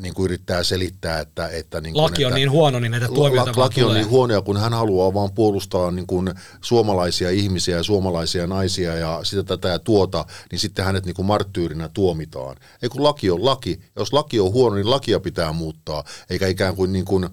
niin 0.00 0.14
kuin 0.14 0.24
yrittää 0.24 0.62
selittää, 0.62 1.20
että... 1.20 1.48
että 1.48 1.80
niin 1.80 1.92
kuin, 1.92 2.02
laki 2.02 2.24
on 2.24 2.28
että, 2.28 2.38
niin 2.38 2.50
huono, 2.50 2.80
niin 2.80 2.90
näitä 2.90 3.08
tuomioita 3.08 3.52
la, 3.56 3.64
Laki 3.64 3.82
on 3.82 3.94
niin 3.94 4.08
huono, 4.08 4.34
ja 4.34 4.42
kun 4.42 4.56
hän 4.56 4.72
haluaa 4.72 5.14
vaan 5.14 5.32
puolustaa 5.32 5.90
niin 5.90 6.06
kuin 6.06 6.34
suomalaisia 6.60 7.30
ihmisiä 7.30 7.76
ja 7.76 7.82
suomalaisia 7.82 8.46
naisia 8.46 8.94
ja 8.94 9.20
sitä 9.22 9.42
tätä 9.42 9.68
ja 9.68 9.78
tuota, 9.78 10.24
niin 10.50 10.58
sitten 10.58 10.84
hänet 10.84 11.06
niin 11.06 11.14
kuin 11.14 11.26
marttyyrinä 11.26 11.88
tuomitaan. 11.88 12.56
Ei 12.82 12.88
kun 12.88 13.02
laki 13.02 13.30
on 13.30 13.44
laki. 13.44 13.80
Jos 13.96 14.12
laki 14.12 14.40
on 14.40 14.52
huono, 14.52 14.76
niin 14.76 14.90
lakia 14.90 15.20
pitää 15.20 15.52
muuttaa, 15.52 16.04
eikä 16.30 16.46
ikään 16.46 16.76
kuin, 16.76 16.92
niin 16.92 17.04
kuin 17.04 17.28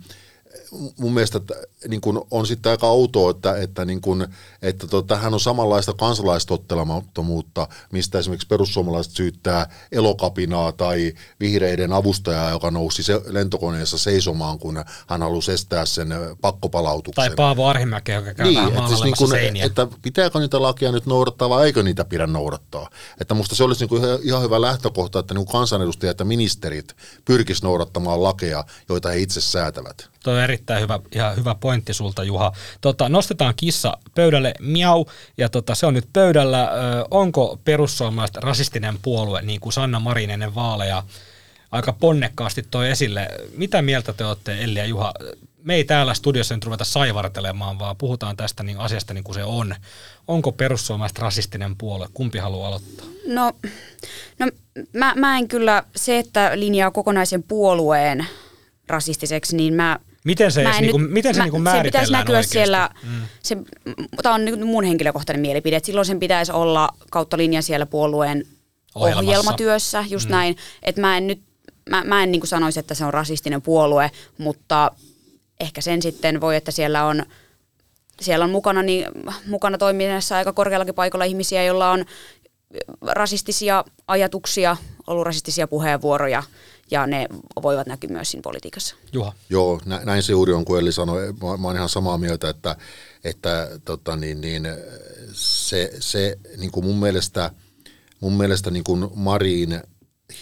mun 0.97 1.13
mielestä 1.13 1.39
niin 1.87 2.01
kuin 2.01 2.19
on 2.31 2.47
sitten 2.47 2.69
aika 2.69 2.87
outoa, 2.87 3.31
että, 3.31 3.57
että, 3.57 3.85
niin 3.85 4.01
kuin, 4.01 4.27
että 4.61 4.87
tota, 4.87 5.15
hän 5.15 5.33
on 5.33 5.39
samanlaista 5.39 5.93
kansalaistottelemattomuutta, 5.93 7.67
mistä 7.91 8.19
esimerkiksi 8.19 8.47
perussuomalaiset 8.47 9.13
syyttää 9.13 9.69
elokapinaa 9.91 10.71
tai 10.71 11.13
vihreiden 11.39 11.93
avustajaa, 11.93 12.49
joka 12.49 12.71
nousi 12.71 13.03
se 13.03 13.21
lentokoneessa 13.25 13.97
seisomaan, 13.97 14.59
kun 14.59 14.83
hän 15.07 15.21
halusi 15.21 15.51
estää 15.51 15.85
sen 15.85 16.09
pakkopalautuksen. 16.41 17.15
Tai 17.15 17.35
Paavo 17.35 17.67
Arhimäki, 17.67 18.11
joka 18.11 18.33
käy 18.33 18.47
niin, 18.47 18.67
että, 18.67 18.87
siis 18.87 19.03
niin 19.03 19.15
kuin, 19.17 19.57
että 19.63 19.87
pitääkö 20.01 20.39
niitä 20.39 20.61
lakia 20.61 20.91
nyt 20.91 21.05
noudattaa 21.05 21.49
vai 21.49 21.65
eikö 21.65 21.83
niitä 21.83 22.05
pidä 22.05 22.27
noudattaa. 22.27 22.89
Että 23.21 23.33
musta 23.33 23.55
se 23.55 23.63
olisi 23.63 23.81
niin 23.81 23.89
kuin 23.89 24.03
ihan 24.23 24.41
hyvä 24.41 24.61
lähtökohta, 24.61 25.19
että 25.19 25.33
niin 25.33 25.47
kansanedustajat 25.47 26.19
ja 26.19 26.25
ministerit 26.25 26.95
pyrkisivät 27.25 27.63
noudattamaan 27.63 28.23
lakeja, 28.23 28.63
joita 28.89 29.09
he 29.09 29.19
itse 29.19 29.41
säätävät. 29.41 30.09
Tuo 30.23 30.33
on 30.33 30.39
erittäin 30.39 30.81
hyvä, 30.81 30.99
ihan 31.15 31.35
hyvä 31.35 31.55
pointti 31.55 31.93
sulta, 31.93 32.23
Juha. 32.23 32.51
Tota, 32.81 33.09
nostetaan 33.09 33.53
kissa 33.55 33.97
pöydälle, 34.15 34.53
miau, 34.59 35.05
ja 35.37 35.49
tota, 35.49 35.75
se 35.75 35.85
on 35.85 35.93
nyt 35.93 36.09
pöydällä. 36.13 36.63
Ö, 36.63 37.05
onko 37.11 37.59
perussuomalaiset 37.63 38.37
rasistinen 38.37 38.99
puolue, 39.01 39.41
niin 39.41 39.59
kuin 39.59 39.73
Sanna 39.73 39.99
Marin 39.99 40.29
ennen 40.29 40.55
vaaleja 40.55 41.03
aika 41.71 41.93
ponnekkaasti 41.93 42.63
toi 42.71 42.89
esille. 42.89 43.27
Mitä 43.57 43.81
mieltä 43.81 44.13
te 44.13 44.25
olette, 44.25 44.63
Elli 44.63 44.79
ja 44.79 44.85
Juha? 44.85 45.13
Me 45.63 45.75
ei 45.75 45.83
täällä 45.83 46.13
studiossa 46.13 46.55
nyt 46.55 46.65
ruveta 46.65 46.85
saivartelemaan, 46.85 47.79
vaan 47.79 47.95
puhutaan 47.97 48.37
tästä 48.37 48.63
niin 48.63 48.79
asiasta 48.79 49.13
niin 49.13 49.23
kuin 49.23 49.35
se 49.35 49.43
on. 49.43 49.75
Onko 50.27 50.51
perussuomalaiset 50.51 51.19
rasistinen 51.19 51.75
puolue? 51.75 52.07
Kumpi 52.13 52.37
haluaa 52.37 52.67
aloittaa? 52.67 53.05
No, 53.27 53.53
no 54.39 54.47
mä, 54.93 55.13
mä 55.15 55.37
en 55.37 55.47
kyllä, 55.47 55.83
se 55.95 56.19
että 56.19 56.51
linjaa 56.55 56.91
kokonaisen 56.91 57.43
puolueen 57.43 58.27
rasistiseksi, 58.87 59.55
niin 59.55 59.73
mä 59.73 59.99
Miten 60.25 60.51
se, 60.51 60.61
edes, 60.61 60.81
nyt, 60.81 61.11
miten 61.11 61.35
se 61.35 61.39
mä, 61.39 61.47
niin 61.47 61.61
määritellään 61.61 61.85
Se 61.85 61.91
pitäisi 61.91 62.11
näkyä 62.11 62.37
oikeasti? 62.37 62.53
siellä, 62.53 62.89
mm. 63.03 63.21
se, 63.43 63.57
tämä 64.23 64.35
on 64.35 64.45
niin 64.45 64.67
mun 64.67 64.83
henkilökohtainen 64.83 65.41
mielipide, 65.41 65.75
että 65.75 65.87
silloin 65.87 66.05
sen 66.05 66.19
pitäisi 66.19 66.51
olla 66.51 66.89
kautta 67.11 67.37
linjan 67.37 67.63
siellä 67.63 67.85
puolueen 67.85 68.45
Ohjelmassa. 68.95 69.29
ohjelmatyössä, 69.29 70.05
just 70.09 70.25
mm. 70.25 70.31
näin. 70.31 70.57
Että 70.83 71.01
mä 71.01 71.17
en 71.17 71.27
nyt, 71.27 71.41
mä, 71.89 72.03
mä 72.03 72.23
en 72.23 72.31
niin 72.31 72.39
kuin 72.39 72.49
sanoisi, 72.49 72.79
että 72.79 72.93
se 72.93 73.05
on 73.05 73.13
rasistinen 73.13 73.61
puolue, 73.61 74.11
mutta 74.37 74.91
ehkä 75.59 75.81
sen 75.81 76.01
sitten 76.01 76.41
voi, 76.41 76.55
että 76.55 76.71
siellä 76.71 77.05
on 77.05 77.25
siellä 78.21 78.45
on 78.45 78.51
mukana, 78.51 78.83
niin, 78.83 79.05
mukana 79.47 79.77
toiminnassa 79.77 80.35
aika 80.35 80.53
korkeallakin 80.53 80.95
paikalla 80.95 81.25
ihmisiä, 81.25 81.63
joilla 81.63 81.91
on 81.91 82.05
rasistisia 83.01 83.85
ajatuksia, 84.07 84.77
ollut 85.07 85.25
rasistisia 85.25 85.67
puheenvuoroja 85.67 86.43
ja 86.91 87.07
ne 87.07 87.27
voivat 87.63 87.87
näkyä 87.87 88.09
myös 88.09 88.31
siinä 88.31 88.41
politiikassa. 88.41 88.95
Juha. 89.13 89.33
Joo, 89.49 89.81
näin 89.85 90.23
se 90.23 90.31
juuri 90.31 90.53
on, 90.53 90.65
kuin 90.65 90.81
Eli 90.81 90.91
sanoi. 90.91 91.33
Mä, 91.33 91.57
mä 91.57 91.67
olen 91.67 91.77
ihan 91.77 91.89
samaa 91.89 92.17
mieltä, 92.17 92.49
että, 92.49 92.75
että 93.23 93.69
tota 93.85 94.15
niin, 94.15 94.41
niin, 94.41 94.67
se, 95.33 95.91
se 95.99 96.37
niin 96.57 96.71
kuin 96.71 96.85
mun 96.85 96.99
mielestä, 96.99 97.51
mun 98.19 98.33
mielestä 98.33 98.71
niin 98.71 98.83
kuin 98.83 99.07
Marin 99.15 99.81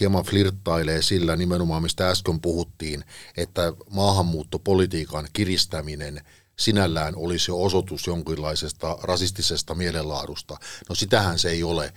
hieman 0.00 0.24
flirttailee 0.24 1.02
sillä 1.02 1.36
nimenomaan, 1.36 1.82
mistä 1.82 2.10
äsken 2.10 2.40
puhuttiin, 2.40 3.04
että 3.36 3.72
maahanmuuttopolitiikan 3.90 5.28
kiristäminen 5.32 6.20
sinällään 6.58 7.16
olisi 7.16 7.50
jo 7.50 7.62
osoitus 7.62 8.06
jonkinlaisesta 8.06 8.98
rasistisesta 9.02 9.74
mielenlaadusta. 9.74 10.56
No 10.88 10.94
sitähän 10.94 11.38
se 11.38 11.50
ei 11.50 11.62
ole. 11.62 11.92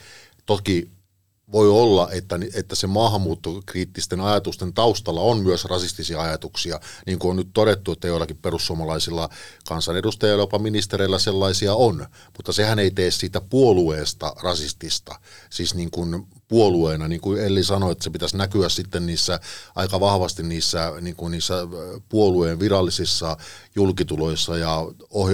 Toki 0.46 0.92
voi 1.52 1.70
olla, 1.70 2.10
että, 2.12 2.40
että 2.54 2.76
se 2.76 2.88
maahanmuuttokriittisten 2.88 4.22
ajatusten 4.22 4.74
taustalla 4.74 5.22
on 5.22 5.40
myös 5.40 5.66
rasistisia 5.66 6.22
ajatuksia, 6.22 6.80
niin 7.06 7.20
kuin 7.20 7.30
on 7.30 7.36
nyt 7.36 7.50
todettu, 7.54 7.92
että 7.92 8.08
joillakin 8.08 8.38
perussuomalaisilla 8.38 9.30
kansanedustajilla, 9.68 10.44
jopa 10.44 10.60
ministereillä 10.60 11.20
sellaisia 11.20 11.76
on, 11.76 12.08
mutta 12.38 12.54
sehän 12.54 12.80
ei 12.80 12.92
tee 12.92 13.12
siitä 13.12 13.42
puolueesta 13.42 14.34
rasistista. 14.44 15.16
Siis 15.50 15.76
niin 15.76 15.92
kuin 15.92 16.28
puolueena, 16.52 17.08
niin 17.08 17.22
kuin 17.22 17.42
Elli 17.42 17.64
sanoi, 17.64 17.92
että 17.92 18.04
se 18.04 18.10
pitäisi 18.10 18.38
näkyä 18.38 18.70
sitten 18.70 19.06
niissä 19.06 19.40
aika 19.76 20.00
vahvasti 20.00 20.44
niissä, 20.44 20.94
niin 21.02 21.16
kuin 21.16 21.32
niissä 21.32 21.54
puolueen 22.10 22.60
virallisissa 22.60 23.38
julkituloissa 23.76 24.58
ja 24.58 24.88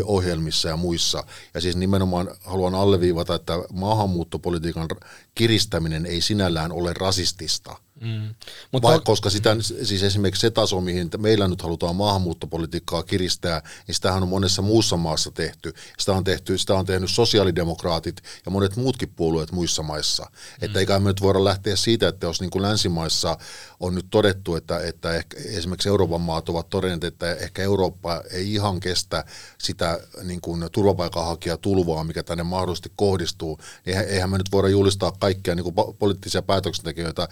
ohjelmissa 0.05 0.69
ja 0.69 0.77
muissa. 0.77 1.23
Ja 1.53 1.61
siis 1.61 1.75
nimenomaan 1.75 2.29
haluan 2.43 2.75
alleviivata, 2.75 3.35
että 3.35 3.53
maahanmuuttopolitiikan 3.73 4.87
kiristäminen 5.35 6.05
ei 6.05 6.21
sinällään 6.21 6.71
ole 6.71 6.93
rasistista– 6.93 7.75
Mm. 8.01 8.35
Mutta 8.71 8.87
Vai, 8.87 8.99
koska 8.99 9.29
sitä, 9.29 9.55
siis 9.61 10.03
esimerkiksi 10.03 10.41
se 10.41 10.49
taso, 10.49 10.81
mihin 10.81 11.09
meillä 11.17 11.47
nyt 11.47 11.61
halutaan 11.61 11.95
maahanmuuttopolitiikkaa 11.95 13.03
kiristää, 13.03 13.61
niin 13.87 13.95
sitähän 13.95 14.23
on 14.23 14.29
monessa 14.29 14.61
muussa 14.61 14.97
maassa 14.97 15.31
tehty. 15.31 15.73
Sitä 15.99 16.13
on, 16.13 16.23
tehty, 16.23 16.57
sitä 16.57 16.75
on 16.75 16.85
tehnyt 16.85 17.11
sosiaalidemokraatit 17.11 18.21
ja 18.45 18.51
monet 18.51 18.75
muutkin 18.75 19.13
puolueet 19.15 19.51
muissa 19.51 19.83
maissa. 19.83 20.23
Mm. 20.23 20.65
Että 20.65 20.79
eikä 20.79 20.99
me 20.99 21.09
nyt 21.09 21.21
voida 21.21 21.43
lähteä 21.43 21.75
siitä, 21.75 22.07
että 22.07 22.27
jos 22.27 22.41
niin 22.41 22.49
kuin 22.49 22.61
länsimaissa 22.61 23.37
on 23.79 23.95
nyt 23.95 24.05
todettu, 24.09 24.55
että, 24.55 24.79
että 24.79 25.13
ehkä, 25.13 25.37
esimerkiksi 25.45 25.89
Euroopan 25.89 26.21
maat 26.21 26.49
ovat 26.49 26.69
todenneet, 26.69 27.03
että 27.03 27.35
ehkä 27.35 27.61
Eurooppa 27.61 28.21
ei 28.31 28.53
ihan 28.53 28.79
kestä 28.79 29.25
sitä 29.57 29.99
niin 30.23 30.41
kuin 30.41 30.69
turvapaikanhakijatulvaa, 30.71 32.03
mikä 32.03 32.23
tänne 32.23 32.43
mahdollisesti 32.43 32.91
kohdistuu, 32.95 33.59
niin 33.85 33.97
eihän 33.97 34.29
me 34.29 34.37
nyt 34.37 34.51
voida 34.51 34.67
julistaa 34.67 35.11
kaikkia 35.11 35.55
niin 35.55 35.63
kuin 35.63 35.75
poliittisia 35.99 36.41
päätöksentekijöitä 36.41 37.27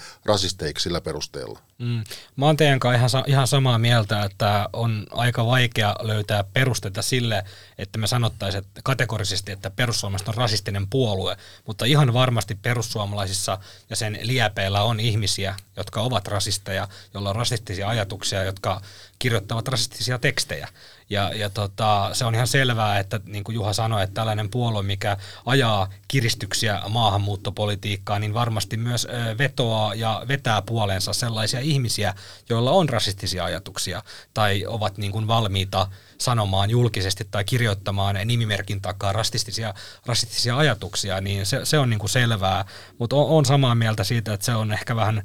rasisteiksi 0.55 0.83
sillä 0.83 1.01
perusteella. 1.01 1.59
Mm. 1.77 2.03
Mä 2.35 2.45
oon 2.45 2.57
teidän 2.57 2.79
kanssa 2.79 3.17
ihan, 3.17 3.23
ihan 3.27 3.47
samaa 3.47 3.77
mieltä, 3.77 4.23
että 4.23 4.69
on 4.73 5.07
aika 5.11 5.45
vaikea 5.45 5.95
löytää 6.01 6.43
perusteita 6.43 7.01
sille, 7.01 7.43
että 7.77 7.99
me 7.99 8.07
sanottaisiin 8.07 8.63
että 8.63 8.81
kategorisesti, 8.83 9.51
että 9.51 9.69
perussuomalaiset 9.69 10.27
on 10.27 10.35
rasistinen 10.35 10.87
puolue, 10.87 11.37
mutta 11.67 11.85
ihan 11.85 12.13
varmasti 12.13 12.55
perussuomalaisissa 12.55 13.57
ja 13.89 13.95
sen 13.95 14.19
liepeillä 14.21 14.83
on 14.83 14.99
ihmisiä, 14.99 15.55
jotka 15.77 16.01
ovat 16.01 16.27
rasisteja, 16.27 16.87
joilla 17.13 17.29
on 17.29 17.35
rasistisia 17.35 17.87
ajatuksia, 17.87 18.43
jotka 18.43 18.81
kirjoittavat 19.19 19.67
rasistisia 19.67 20.19
tekstejä. 20.19 20.67
Ja, 21.09 21.31
ja 21.35 21.49
tota, 21.49 22.09
se 22.13 22.25
on 22.25 22.35
ihan 22.35 22.47
selvää, 22.47 22.99
että 22.99 23.19
niin 23.25 23.43
kuin 23.43 23.55
Juha 23.55 23.73
sanoi, 23.73 24.03
että 24.03 24.13
tällainen 24.13 24.49
puolue, 24.49 24.83
mikä 24.83 25.17
ajaa 25.45 25.89
kiristyksiä 26.07 26.81
maahanmuuttopolitiikkaan, 26.89 28.21
niin 28.21 28.33
varmasti 28.33 28.77
myös 28.77 29.07
vetoaa 29.37 29.95
ja 29.95 30.23
vetää 30.27 30.61
puoleensa 30.61 31.13
sellaisia 31.13 31.59
ihmisiä, 31.59 32.13
joilla 32.49 32.71
on 32.71 32.89
rasistisia 32.89 33.45
ajatuksia 33.45 34.03
tai 34.33 34.65
ovat 34.67 34.97
niin 34.97 35.11
kuin 35.11 35.27
valmiita 35.27 35.87
sanomaan 36.17 36.69
julkisesti 36.69 37.27
tai 37.31 37.43
kirjoittamaan 37.43 38.17
nimimerkin 38.25 38.81
takaa 38.81 39.13
rasistisia, 39.13 39.73
rasistisia 40.05 40.57
ajatuksia, 40.57 41.21
niin 41.21 41.45
se, 41.45 41.65
se 41.65 41.79
on 41.79 41.89
niin 41.89 41.99
kuin 41.99 42.09
selvää. 42.09 42.65
Mutta 42.97 43.15
on, 43.15 43.25
on 43.25 43.45
samaa 43.45 43.75
mieltä 43.75 44.03
siitä, 44.03 44.33
että 44.33 44.45
se 44.45 44.55
on 44.55 44.71
ehkä 44.71 44.95
vähän 44.95 45.23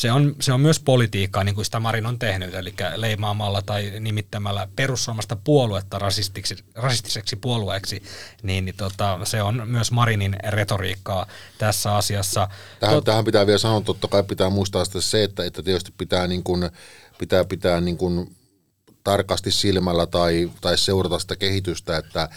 se 0.00 0.12
on, 0.12 0.36
se 0.40 0.52
on 0.52 0.60
myös 0.60 0.80
politiikkaa, 0.80 1.44
niin 1.44 1.54
kuin 1.54 1.64
sitä 1.64 1.80
Marin 1.80 2.06
on 2.06 2.18
tehnyt, 2.18 2.54
eli 2.54 2.74
leimaamalla 2.96 3.62
tai 3.62 3.92
nimittämällä 4.00 4.68
perussuomasta 4.76 5.36
puoluetta 5.44 5.98
rasistiksi, 5.98 6.56
rasistiseksi 6.74 7.36
puolueeksi, 7.36 8.02
niin, 8.42 8.64
niin 8.64 8.76
tota, 8.76 9.18
se 9.24 9.42
on 9.42 9.62
myös 9.68 9.92
Marinin 9.92 10.36
retoriikkaa 10.48 11.26
tässä 11.58 11.96
asiassa. 11.96 12.48
Tähän, 12.80 12.96
Tot... 12.96 13.04
tähän 13.04 13.24
pitää 13.24 13.46
vielä 13.46 13.58
sanoa, 13.58 13.80
totta 13.80 14.08
kai 14.08 14.22
pitää 14.22 14.50
muistaa 14.50 14.84
se, 14.84 15.24
että, 15.24 15.44
että 15.44 15.62
tietysti 15.62 15.92
pitää, 15.98 16.26
niin 16.26 16.42
kuin, 16.42 16.70
pitää, 17.18 17.44
pitää 17.44 17.80
niin 17.80 17.96
kuin 17.96 18.36
tarkasti 19.04 19.50
silmällä 19.50 20.06
tai, 20.06 20.50
tai 20.60 20.78
seurata 20.78 21.18
sitä 21.18 21.36
kehitystä, 21.36 21.96
että, 21.96 22.28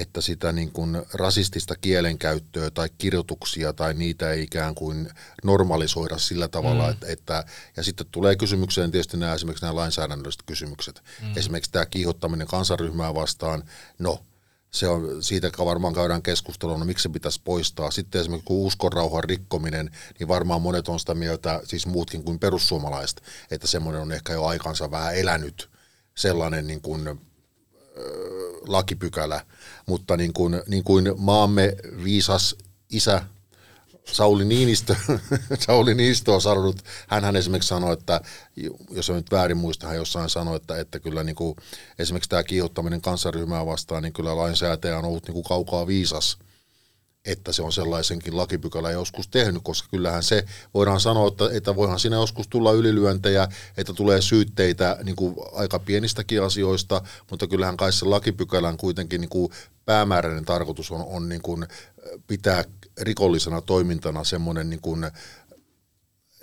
että 0.00 0.20
sitä 0.20 0.52
niin 0.52 0.72
kuin 0.72 1.02
rasistista 1.14 1.76
kielenkäyttöä 1.76 2.70
tai 2.70 2.88
kirjoituksia 2.98 3.72
tai 3.72 3.94
niitä 3.94 4.30
ei 4.30 4.42
ikään 4.42 4.74
kuin 4.74 5.10
normalisoida 5.44 6.18
sillä 6.18 6.48
tavalla, 6.48 6.84
mm. 6.84 6.90
että, 6.90 7.06
että 7.06 7.44
ja 7.76 7.82
sitten 7.82 8.06
tulee 8.10 8.36
kysymykseen 8.36 8.90
tietysti 8.90 9.16
nämä 9.16 9.34
esimerkiksi 9.34 9.64
nämä 9.64 9.74
lainsäädännölliset 9.74 10.42
kysymykset. 10.46 11.02
Mm. 11.22 11.36
Esimerkiksi 11.36 11.72
tämä 11.72 11.86
kiihottaminen 11.86 12.46
kansanryhmää 12.46 13.14
vastaan, 13.14 13.64
no 13.98 14.24
se 14.70 14.88
on, 14.88 15.22
siitä 15.22 15.50
varmaan 15.58 15.94
käydään 15.94 16.22
keskustelua, 16.22 16.78
no 16.78 16.84
miksi 16.84 17.02
se 17.02 17.08
pitäisi 17.08 17.40
poistaa. 17.44 17.90
Sitten 17.90 18.20
esimerkiksi 18.20 18.46
kun 18.46 18.66
uskonrauhan 18.66 19.24
rikkominen, 19.24 19.90
niin 20.18 20.28
varmaan 20.28 20.62
monet 20.62 20.88
on 20.88 21.00
sitä 21.00 21.14
mieltä, 21.14 21.60
siis 21.64 21.86
muutkin 21.86 22.24
kuin 22.24 22.38
perussuomalaiset, 22.38 23.22
että 23.50 23.66
semmoinen 23.66 24.02
on 24.02 24.12
ehkä 24.12 24.32
jo 24.32 24.44
aikansa 24.44 24.90
vähän 24.90 25.16
elänyt 25.16 25.70
sellainen 26.14 26.66
niin 26.66 26.80
kuin, 26.80 27.20
lakipykälä, 28.66 29.46
mutta 29.90 30.16
niin 30.16 30.32
kuin, 30.32 30.62
niin 30.66 30.84
kuin 30.84 31.14
maamme 31.16 31.76
viisas 32.04 32.56
isä 32.90 33.22
Sauli 34.12 34.44
Niinistö, 34.44 34.96
Sauli 35.66 35.94
Niinistö 35.94 36.32
on 36.32 36.42
sanonut, 36.42 36.82
hän 37.08 37.36
esimerkiksi 37.36 37.68
sanoi, 37.68 37.92
että 37.92 38.20
jos 38.90 39.10
on 39.10 39.16
nyt 39.16 39.30
väärin 39.30 39.56
muista, 39.56 39.86
hän 39.86 39.96
jossain 39.96 40.30
sanoi, 40.30 40.56
että, 40.56 40.78
että 40.78 40.98
kyllä 40.98 41.24
niin 41.24 41.36
kuin, 41.36 41.56
esimerkiksi 41.98 42.30
tämä 42.30 42.42
kiihottaminen 42.42 43.00
kansanryhmää 43.00 43.66
vastaan, 43.66 44.02
niin 44.02 44.12
kyllä 44.12 44.36
lainsäätäjä 44.36 44.98
on 44.98 45.04
ollut 45.04 45.26
niin 45.26 45.34
kuin 45.34 45.44
kaukaa 45.44 45.86
viisas– 45.86 46.36
että 47.24 47.52
se 47.52 47.62
on 47.62 47.72
sellaisenkin 47.72 48.36
lakipykälä 48.36 48.90
joskus 48.90 49.28
tehnyt, 49.28 49.62
koska 49.62 49.88
kyllähän 49.90 50.22
se, 50.22 50.44
voidaan 50.74 51.00
sanoa, 51.00 51.28
että, 51.28 51.44
että 51.52 51.76
voihan 51.76 51.98
siinä 51.98 52.16
joskus 52.16 52.48
tulla 52.48 52.72
ylilyöntejä, 52.72 53.48
että 53.76 53.92
tulee 53.92 54.22
syytteitä 54.22 54.98
niin 55.02 55.16
kuin 55.16 55.36
aika 55.52 55.78
pienistäkin 55.78 56.42
asioista, 56.42 57.02
mutta 57.30 57.46
kyllähän 57.46 57.76
kai 57.76 57.92
se 57.92 58.04
lakipykälän 58.04 58.76
kuitenkin 58.76 59.20
niin 59.20 59.28
kuin 59.28 59.52
päämääräinen 59.84 60.44
tarkoitus 60.44 60.90
on, 60.90 61.04
on 61.06 61.28
niin 61.28 61.42
kuin 61.42 61.66
pitää 62.26 62.64
rikollisena 63.00 63.60
toimintana 63.60 64.24
semmoinen 64.24 64.70
niin 64.70 64.80
kuin 64.80 65.10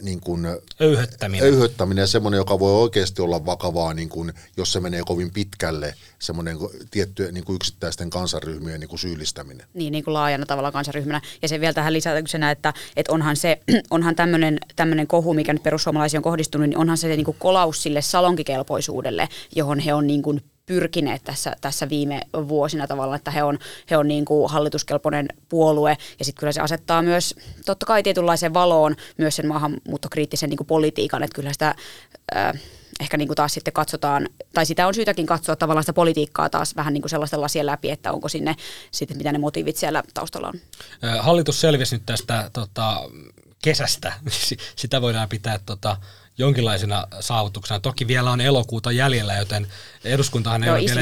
niin 0.02 0.20
kuin 0.20 0.48
öyhöttäminen. 0.82 1.48
öyhöttäminen 1.48 2.02
ja 2.02 2.08
semmoinen, 2.08 2.38
joka 2.38 2.60
voi 2.60 2.82
oikeasti 2.82 3.22
olla 3.22 3.46
vakavaa, 3.46 3.94
niin 3.94 4.10
kuin, 4.10 4.34
jos 4.58 4.74
se 4.74 4.80
menee 4.80 5.02
kovin 5.06 5.32
pitkälle, 5.32 5.94
semmoinen 6.20 6.58
tietty 6.92 7.32
niin 7.32 7.44
kuin 7.44 7.56
yksittäisten 7.56 8.10
kansanryhmien 8.10 8.80
niin 8.80 8.90
kuin 8.90 9.00
syyllistäminen. 9.00 9.68
Niin, 9.74 9.92
niin 9.92 10.04
kuin 10.04 10.14
laajana 10.14 10.46
tavalla 10.46 10.72
kansanryhmänä. 10.72 11.22
Ja 11.42 11.48
se 11.48 11.60
vielä 11.60 11.74
tähän 11.74 11.94
lisäyksenä, 11.94 12.52
että, 12.52 12.74
että 12.96 13.14
onhan, 13.14 13.36
se, 13.36 13.62
onhan 13.90 14.16
tämmöinen, 14.16 14.60
tämmöinen 14.76 15.08
kohu, 15.08 15.34
mikä 15.34 15.54
nyt 15.54 15.64
perussuomalaisiin 15.64 16.20
on 16.20 16.24
kohdistunut, 16.24 16.70
niin 16.70 16.78
onhan 16.78 16.98
se 16.98 17.08
niin 17.08 17.26
kuin 17.26 17.38
kolaus 17.40 17.84
sille 17.84 18.02
salonkikelpoisuudelle, 18.02 19.30
johon 19.56 19.80
he 19.80 19.94
on 19.94 20.08
niin 20.08 20.22
kuin 20.22 20.42
pyrkineet 20.68 21.24
tässä, 21.24 21.56
tässä 21.62 21.90
viime 21.90 22.22
vuosina 22.48 22.88
tavallaan, 22.88 23.18
että 23.18 23.32
he 23.32 23.44
on, 23.44 23.60
he 23.90 23.98
on 23.98 24.08
niin 24.08 24.26
kuin 24.26 24.52
hallituskelpoinen 24.52 25.28
puolue. 25.50 25.98
Ja 26.20 26.26
sitten 26.26 26.40
kyllä 26.40 26.52
se 26.52 26.62
asettaa 26.62 27.02
myös 27.02 27.36
totta 27.66 27.86
kai 27.86 28.04
tietynlaiseen 28.04 28.54
valoon 28.54 28.96
myös 29.18 29.36
sen 29.36 29.48
maahanmuuttokriittisen 29.48 30.50
niin 30.50 30.58
kuin 30.58 30.68
politiikan, 30.68 31.24
että 31.24 31.36
kyllä 31.36 31.54
sitä 31.54 31.76
äh, 32.36 32.54
ehkä 33.00 33.18
niin 33.18 33.28
kuin 33.28 33.36
taas 33.36 33.54
sitten 33.54 33.74
katsotaan, 33.74 34.30
tai 34.54 34.66
sitä 34.66 34.88
on 34.88 34.94
syytäkin 34.94 35.26
katsoa 35.26 35.56
tavallaan 35.56 35.84
sitä 35.84 35.94
politiikkaa 35.94 36.50
taas 36.50 36.76
vähän 36.76 36.94
niin 36.94 37.02
kuin 37.02 37.10
sellaisten 37.10 37.42
lasien 37.42 37.66
läpi, 37.66 37.90
että 37.90 38.12
onko 38.12 38.30
sinne 38.30 38.56
sitten, 38.92 39.18
mitä 39.18 39.32
ne 39.32 39.38
motiivit 39.38 39.78
siellä 39.78 40.04
taustalla 40.14 40.48
on. 40.48 40.60
Hallitus 41.20 41.62
selvisi 41.62 41.96
nyt 41.96 42.06
tästä 42.06 42.50
tota, 42.54 43.10
kesästä, 43.64 44.14
sitä 44.76 45.02
voidaan 45.02 45.30
pitää 45.30 45.60
tota, 45.66 45.98
jonkinlaisena 46.38 47.08
saavutuksena. 47.20 47.80
Toki 47.80 48.08
vielä 48.08 48.32
on 48.32 48.42
elokuuta 48.42 48.92
jäljellä, 48.92 49.34
joten 49.34 49.68
eduskuntahan 50.04 50.64
ei 50.64 50.68
joo, 50.68 50.76
ole 50.78 50.86
vielä, 50.86 51.02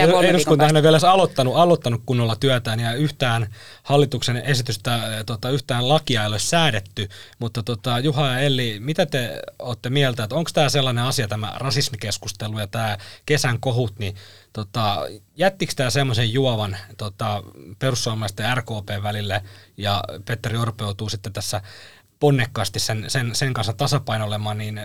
joo, 0.00 0.22
eduskuntahan 0.22 0.76
ei 0.76 0.82
vielä 0.82 0.98
aloittanut, 1.08 1.56
aloittanut 1.56 2.02
kunnolla 2.06 2.36
työtään 2.36 2.80
ja 2.80 2.92
yhtään 2.92 3.54
hallituksen 3.82 4.36
esitystä, 4.36 5.00
tota, 5.26 5.50
yhtään 5.50 5.88
lakia 5.88 6.22
ei 6.22 6.28
ole 6.28 6.38
säädetty, 6.38 7.08
mutta 7.38 7.62
tota, 7.62 7.98
Juha 7.98 8.26
ja 8.26 8.38
Elli, 8.38 8.76
mitä 8.80 9.06
te 9.06 9.42
olette 9.58 9.90
mieltä, 9.90 10.24
että 10.24 10.36
onko 10.36 10.50
tämä 10.54 10.68
sellainen 10.68 11.04
asia, 11.04 11.28
tämä 11.28 11.52
rasismikeskustelu 11.56 12.58
ja 12.58 12.66
tämä 12.66 12.98
kesän 13.26 13.60
kohut, 13.60 13.98
niin 13.98 14.14
tota, 14.52 15.02
jättikö 15.36 15.72
tämä 15.76 15.90
semmoisen 15.90 16.32
juovan 16.32 16.76
tota, 16.96 17.42
perussuomalaisten 17.78 18.44
ja 18.44 18.54
RKP 18.54 19.02
välille 19.02 19.42
ja 19.76 20.04
Petteri 20.24 20.56
Orpo 20.56 20.84
joutuu 20.84 21.08
sitten 21.08 21.32
tässä 21.32 21.60
ponnekkaasti 22.20 22.78
sen, 22.78 23.04
sen, 23.08 23.34
sen 23.34 23.54
kanssa 23.54 23.72
tasapainolemaan, 23.72 24.58
niin 24.58 24.80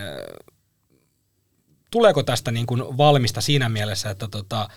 tuleeko 1.91 2.24
tästä 2.24 2.52
niin 2.52 2.65
kuin 2.65 2.98
valmista 2.98 3.41
siinä 3.41 3.70
mielessä, 3.70 4.10
että 4.10 4.28
tota, 4.28 4.70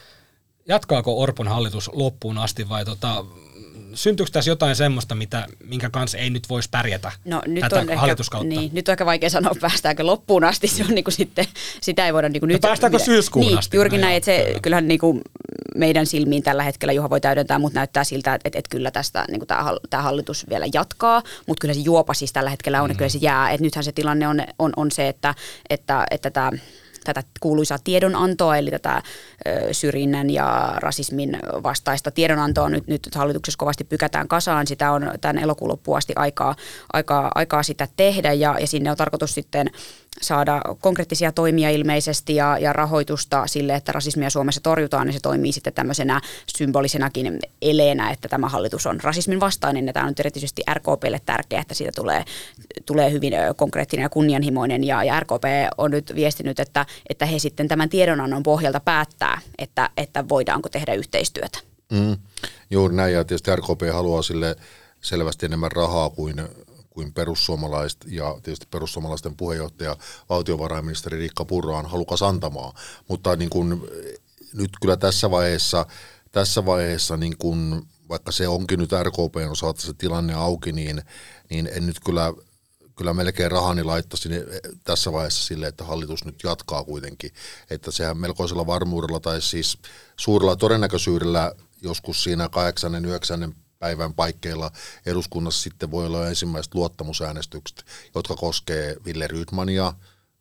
jatkaako 0.68 1.20
Orpon 1.20 1.48
hallitus 1.48 1.90
loppuun 1.92 2.38
asti 2.38 2.68
vai 2.68 2.84
tota, 2.84 3.24
syntyykö 3.94 4.32
tässä 4.32 4.50
jotain 4.50 4.76
semmoista, 4.76 5.14
mitä, 5.14 5.46
minkä 5.64 5.90
kanssa 5.90 6.18
ei 6.18 6.30
nyt 6.30 6.48
voisi 6.48 6.68
pärjätä 6.70 7.12
no, 7.24 7.42
nyt 7.46 7.60
tätä 7.60 7.80
on 7.80 7.96
hallituskautta? 7.96 8.48
Ehkä, 8.48 8.60
niin, 8.60 8.74
nyt 8.74 8.88
on 8.88 8.92
aika 8.92 9.06
vaikea 9.06 9.30
sanoa, 9.30 9.54
päästäänkö 9.60 10.06
loppuun 10.06 10.44
asti. 10.44 10.68
Se 10.68 10.84
on 10.84 10.94
niin 10.94 11.04
kuin 11.04 11.14
sitten, 11.14 11.46
sitä 11.80 12.06
ei 12.06 12.12
voida 12.14 12.28
niin 12.28 12.40
kuin 12.40 12.48
nyt... 12.48 12.60
Päästäänkö 12.60 12.98
syyskuun 12.98 13.46
niin, 13.46 13.58
asti? 13.58 13.76
Juurikin 13.76 14.00
No 14.00 14.06
näin, 14.06 14.12
joo, 14.12 14.16
että 14.16 14.24
se 14.24 14.44
kyllä. 14.44 14.60
kyllähän 14.60 14.88
niin 14.88 15.00
kuin 15.00 15.20
meidän 15.74 16.06
silmiin 16.06 16.42
tällä 16.42 16.62
hetkellä 16.62 16.92
Juha 16.92 17.10
voi 17.10 17.20
täydentää, 17.20 17.58
mutta 17.58 17.78
näyttää 17.78 18.04
siltä, 18.04 18.34
että, 18.34 18.48
että, 18.48 18.58
että 18.58 18.70
kyllä 18.70 18.90
tästä 18.90 19.24
niin 19.28 19.40
kuin 19.40 19.48
tämä, 19.48 19.62
hal- 19.62 19.80
tämä 19.90 20.02
hallitus 20.02 20.46
vielä 20.48 20.66
jatkaa, 20.74 21.22
mutta 21.46 21.60
kyllä 21.60 21.74
se 21.74 21.80
juopa 21.80 22.14
siis 22.14 22.32
tällä 22.32 22.50
hetkellä 22.50 22.82
on, 22.82 22.90
mm. 22.90 22.96
kyllä 22.96 23.08
se 23.08 23.18
jää. 23.22 23.50
Että 23.50 23.64
nythän 23.64 23.84
se 23.84 23.92
tilanne 23.92 24.28
on, 24.28 24.42
on, 24.58 24.72
on 24.76 24.90
se, 24.90 25.08
että, 25.08 25.34
että, 25.70 26.06
että 26.10 26.30
tämä 26.30 26.50
tätä 27.04 27.22
kuuluisaa 27.40 27.78
tiedonantoa, 27.84 28.56
eli 28.56 28.70
tätä 28.70 29.02
syrjinnän 29.72 30.30
ja 30.30 30.74
rasismin 30.76 31.38
vastaista 31.62 32.10
tiedonantoa 32.10 32.68
nyt, 32.68 32.86
nyt 32.86 33.14
hallituksessa 33.14 33.58
kovasti 33.58 33.84
pykätään 33.84 34.28
kasaan. 34.28 34.66
Sitä 34.66 34.92
on 34.92 35.10
tämän 35.20 35.38
elokuun 35.38 35.70
loppuun 35.70 35.96
asti 35.96 36.12
aikaa, 36.16 36.56
aikaa, 36.92 37.32
aikaa 37.34 37.62
sitä 37.62 37.88
tehdä 37.96 38.32
ja, 38.32 38.56
ja 38.60 38.66
sinne 38.66 38.90
on 38.90 38.96
tarkoitus 38.96 39.34
sitten 39.34 39.70
saada 40.22 40.62
konkreettisia 40.80 41.32
toimia 41.32 41.70
ilmeisesti 41.70 42.34
ja, 42.34 42.58
ja 42.58 42.72
rahoitusta 42.72 43.46
sille, 43.46 43.74
että 43.74 43.92
rasismia 43.92 44.30
Suomessa 44.30 44.60
torjutaan, 44.60 45.06
niin 45.06 45.14
se 45.14 45.20
toimii 45.20 45.52
sitten 45.52 45.72
tämmöisenä 45.72 46.20
symbolisenakin 46.56 47.38
eleenä, 47.62 48.10
että 48.10 48.28
tämä 48.28 48.48
hallitus 48.48 48.86
on 48.86 49.00
rasismin 49.00 49.40
vastainen. 49.40 49.86
Ja 49.86 49.92
tämä 49.92 50.04
on 50.04 50.10
nyt 50.10 50.20
erityisesti 50.20 50.62
RKPlle 50.74 51.20
tärkeää, 51.26 51.60
että 51.60 51.74
siitä 51.74 51.92
tulee, 51.94 52.24
tulee 52.86 53.10
hyvin 53.12 53.32
konkreettinen 53.56 54.02
ja 54.02 54.08
kunnianhimoinen. 54.08 54.84
Ja, 54.84 55.04
ja 55.04 55.20
RKP 55.20 55.44
on 55.78 55.90
nyt 55.90 56.12
viestinyt, 56.14 56.60
että, 56.60 56.86
että 57.08 57.26
he 57.26 57.38
sitten 57.38 57.68
tämän 57.68 57.88
tiedonannon 57.88 58.42
pohjalta 58.42 58.80
päättää, 58.80 59.40
että, 59.58 59.90
että 59.96 60.28
voidaanko 60.28 60.68
tehdä 60.68 60.94
yhteistyötä. 60.94 61.58
Mm, 61.92 62.16
juuri 62.70 62.94
näin, 62.94 63.14
ja 63.14 63.24
tietysti 63.24 63.56
RKP 63.56 63.82
haluaa 63.92 64.22
sille 64.22 64.56
selvästi 65.00 65.46
enemmän 65.46 65.72
rahaa 65.72 66.10
kuin, 66.10 66.42
kuin 66.94 67.12
perussuomalaiset, 67.12 68.04
ja 68.08 68.38
tietysti 68.42 68.66
perussuomalaisten 68.70 69.36
puheenjohtaja, 69.36 69.96
valtiovarainministeri 70.28 71.18
Riikka 71.18 71.44
Purra 71.44 71.78
on 71.78 71.86
halukas 71.90 72.22
antamaan. 72.22 72.72
Mutta 73.08 73.36
niin 73.36 73.50
kuin, 73.50 73.82
nyt 74.52 74.70
kyllä 74.80 74.96
tässä 74.96 75.30
vaiheessa, 75.30 75.86
tässä 76.32 76.66
vaiheessa 76.66 77.16
niin 77.16 77.38
kuin, 77.38 77.82
vaikka 78.08 78.32
se 78.32 78.48
onkin 78.48 78.78
nyt 78.78 78.90
RKPn 79.02 79.48
osalta 79.50 79.80
se 79.80 79.92
tilanne 79.92 80.34
auki, 80.34 80.72
niin, 80.72 81.02
niin 81.50 81.70
en 81.72 81.86
nyt 81.86 82.00
kyllä 82.00 82.32
kyllä 82.96 83.14
melkein 83.14 83.50
rahani 83.50 83.82
laittaisin 83.82 84.32
tässä 84.84 85.12
vaiheessa 85.12 85.44
sille, 85.44 85.66
että 85.66 85.84
hallitus 85.84 86.24
nyt 86.24 86.40
jatkaa 86.44 86.84
kuitenkin. 86.84 87.30
Että 87.70 87.90
sehän 87.90 88.18
melkoisella 88.18 88.66
varmuudella 88.66 89.20
tai 89.20 89.42
siis 89.42 89.78
suurella 90.16 90.56
todennäköisyydellä 90.56 91.52
joskus 91.82 92.24
siinä 92.24 92.48
kahdeksannen, 92.48 93.04
yhdeksännen 93.04 93.54
päivän 93.84 94.14
paikkeilla 94.14 94.70
eduskunnassa 95.06 95.62
sitten 95.62 95.90
voi 95.90 96.06
olla 96.06 96.28
ensimmäiset 96.28 96.74
luottamusäänestykset, 96.74 97.84
jotka 98.14 98.34
koskee 98.34 98.96
Ville 99.04 99.26
Rydmania, 99.26 99.92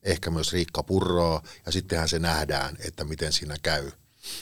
ehkä 0.03 0.32
myös 0.32 0.53
Riikka 0.53 0.84
Purraa, 0.84 1.41
ja 1.65 1.71
sittenhän 1.71 2.10
se 2.10 2.19
nähdään, 2.19 2.77
että 2.79 3.03
miten 3.03 3.34
siinä 3.34 3.56
käy. 3.63 3.91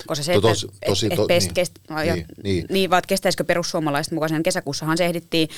Koska 0.07 0.23
se, 0.23 0.33
että, 0.33 0.47
Tosi- 0.47 0.67
tosi- 0.85 1.05
et, 1.07 1.15
to- 1.15 1.21
et 1.23 1.27
pest, 1.27 1.47
niin. 1.47 1.53
kest, 1.53 1.71
no, 1.89 2.01
ja, 2.03 2.13
Niin, 2.15 2.25
niin, 2.25 2.43
niin. 2.43 2.55
niin. 2.55 2.65
niin, 2.69 2.89
vaan 2.89 2.97
että 2.99 3.07
kestäisikö 3.07 3.43
perussuomalaiset 3.43 4.13
mukaan 4.13 4.29
sen 4.29 4.43
kesäkuussahan 4.43 4.97
se 4.97 5.05
ehdittiin 5.05 5.49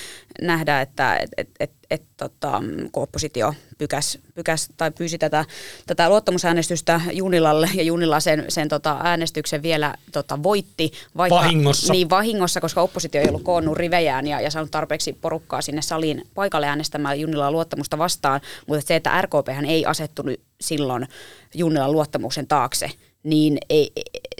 nähdä, 0.41 0.81
että 0.81 1.17
et, 1.17 1.29
et, 1.37 1.49
et, 1.59 1.71
et, 1.91 2.03
tota, 2.17 2.61
kun 2.91 3.03
oppositio 3.03 3.53
pykäs, 3.77 4.17
pykäs 4.35 4.69
tai 4.77 4.91
pyysi 4.91 5.17
tätä, 5.17 5.45
tätä 5.87 6.09
luottamusäänestystä 6.09 7.01
Junilalle 7.11 7.69
ja 7.73 7.83
Junila 7.83 8.19
sen, 8.19 8.45
sen 8.49 8.69
tota, 8.69 8.99
äänestyksen 9.03 9.63
vielä 9.63 9.95
tota, 10.11 10.43
voitti. 10.43 10.91
Vaikka, 11.17 11.35
Vahingossa. 11.35 11.93
Niin 11.93 12.09
vahingossa, 12.09 12.61
koska 12.61 12.81
oppositio 12.81 13.21
ei 13.21 13.27
ollut 13.29 13.43
koonnut 13.43 13.77
rivejään 13.77 14.27
ja, 14.27 14.41
ja 14.41 14.51
saanut 14.51 14.71
tarpeeksi 14.71 15.13
porukkaa 15.13 15.61
sinne 15.61 15.81
saliin 15.81 16.23
paikalle 16.35 16.67
äänestämään 16.67 17.19
Junilaa 17.19 17.51
luottamusta 17.51 17.97
vastaan, 17.97 18.41
mutta 18.67 18.87
se, 18.87 18.95
että 18.95 19.21
RKP 19.21 19.47
ei 19.67 19.85
asettunut 19.85 20.39
silloin 20.61 21.07
Junilan 21.53 21.91
luottamuksen 21.91 22.47
taakse, 22.47 22.91
niin 23.23 23.57
ei, 23.69 23.91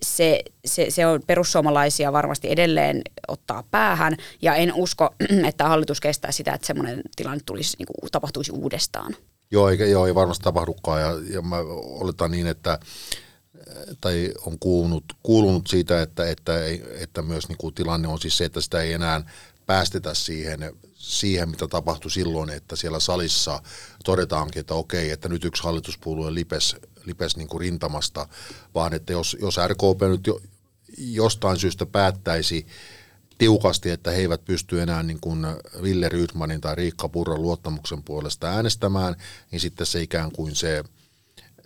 se, 0.04 0.44
se, 0.66 0.86
se 0.90 1.08
on 1.08 1.22
perussuomalaisia 1.28 2.14
varmasti 2.14 2.52
edelleen 2.52 3.02
ottaa 3.28 3.64
päähän, 3.72 4.18
ja 4.42 4.56
en 4.56 4.74
usko, 4.74 5.16
että 5.50 5.68
hallitus 5.68 6.02
kestää 6.02 6.32
sitä, 6.32 6.54
että 6.54 6.68
semmoinen 6.68 7.02
tilanne 7.16 7.44
tulisi, 7.46 7.78
niin 7.78 7.88
kuin, 7.88 8.12
tapahtuisi 8.12 8.52
uudestaan. 8.52 9.16
Joo, 9.52 9.70
eikä, 9.70 9.86
joo, 9.86 10.08
ei 10.08 10.16
varmasti 10.16 10.44
tapahdukaan 10.44 11.02
ja, 11.02 11.12
ja 11.30 11.42
mä 11.42 11.58
oletan 11.84 12.32
niin, 12.32 12.48
että 12.48 12.80
tai 14.02 14.32
on 14.46 14.60
kuulunut, 14.60 15.04
kuulunut 15.24 15.68
siitä, 15.68 16.02
että, 16.02 16.30
että, 16.30 16.54
että 17.00 17.22
myös 17.22 17.48
niin 17.48 17.58
kuin 17.58 17.74
tilanne 17.74 18.08
on 18.08 18.20
siis 18.20 18.38
se, 18.38 18.46
että 18.46 18.62
sitä 18.62 18.82
ei 18.82 18.94
enää 18.94 19.22
päästetä 19.66 20.14
siihen, 20.14 20.76
siihen, 20.94 21.50
mitä 21.50 21.68
tapahtui 21.68 22.12
silloin, 22.12 22.50
että 22.50 22.76
siellä 22.76 23.00
salissa 23.00 23.64
todetaankin, 24.06 24.60
että 24.60 24.74
okei, 24.74 25.12
että 25.12 25.30
nyt 25.30 25.46
yksi 25.46 25.64
hallituspuolue 25.64 26.34
lipes, 26.34 26.76
lipes 27.06 27.38
niin 27.38 27.48
kuin 27.48 27.62
rintamasta, 27.62 28.28
vaan 28.76 28.94
että 28.94 29.14
jos, 29.14 29.38
jos 29.42 29.58
RKP 29.68 30.02
nyt 30.10 30.28
jo, 30.28 30.42
jostain 30.98 31.60
syystä 31.60 31.86
päättäisi 31.86 32.68
tiukasti, 33.38 33.90
että 33.90 34.12
he 34.12 34.18
eivät 34.18 34.46
pysty 34.46 34.82
enää 34.82 35.04
niin 35.04 35.20
kuin 35.20 35.46
Ville 35.82 36.10
Rydmanin 36.10 36.62
tai 36.62 36.76
Riikka 36.76 37.10
Purran 37.10 37.42
luottamuksen 37.42 38.04
puolesta 38.04 38.48
äänestämään, 38.48 39.16
niin 39.52 39.60
sitten 39.60 39.88
se 39.88 40.02
ikään 40.02 40.32
kuin 40.32 40.56
se, 40.56 40.84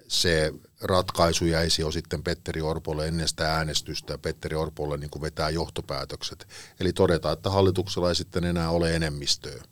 se 0.08 0.54
ratkaisu 0.82 1.46
jäisi 1.46 1.82
jo 1.82 1.92
sitten 1.92 2.24
Petteri 2.24 2.62
Orpolle 2.62 3.08
ennen 3.08 3.28
sitä 3.28 3.54
äänestystä 3.54 4.14
ja 4.14 4.18
Petteri 4.18 4.56
Orpolle 4.56 4.98
niin 4.98 5.10
kuin 5.10 5.22
vetää 5.22 5.50
johtopäätökset. 5.50 6.48
Eli 6.80 6.94
todetaan, 6.94 7.34
että 7.34 7.50
hallituksella 7.50 8.10
ei 8.10 8.16
sitten 8.16 8.44
enää 8.44 8.70
ole 8.70 8.96
enemmistöä. 8.96 9.64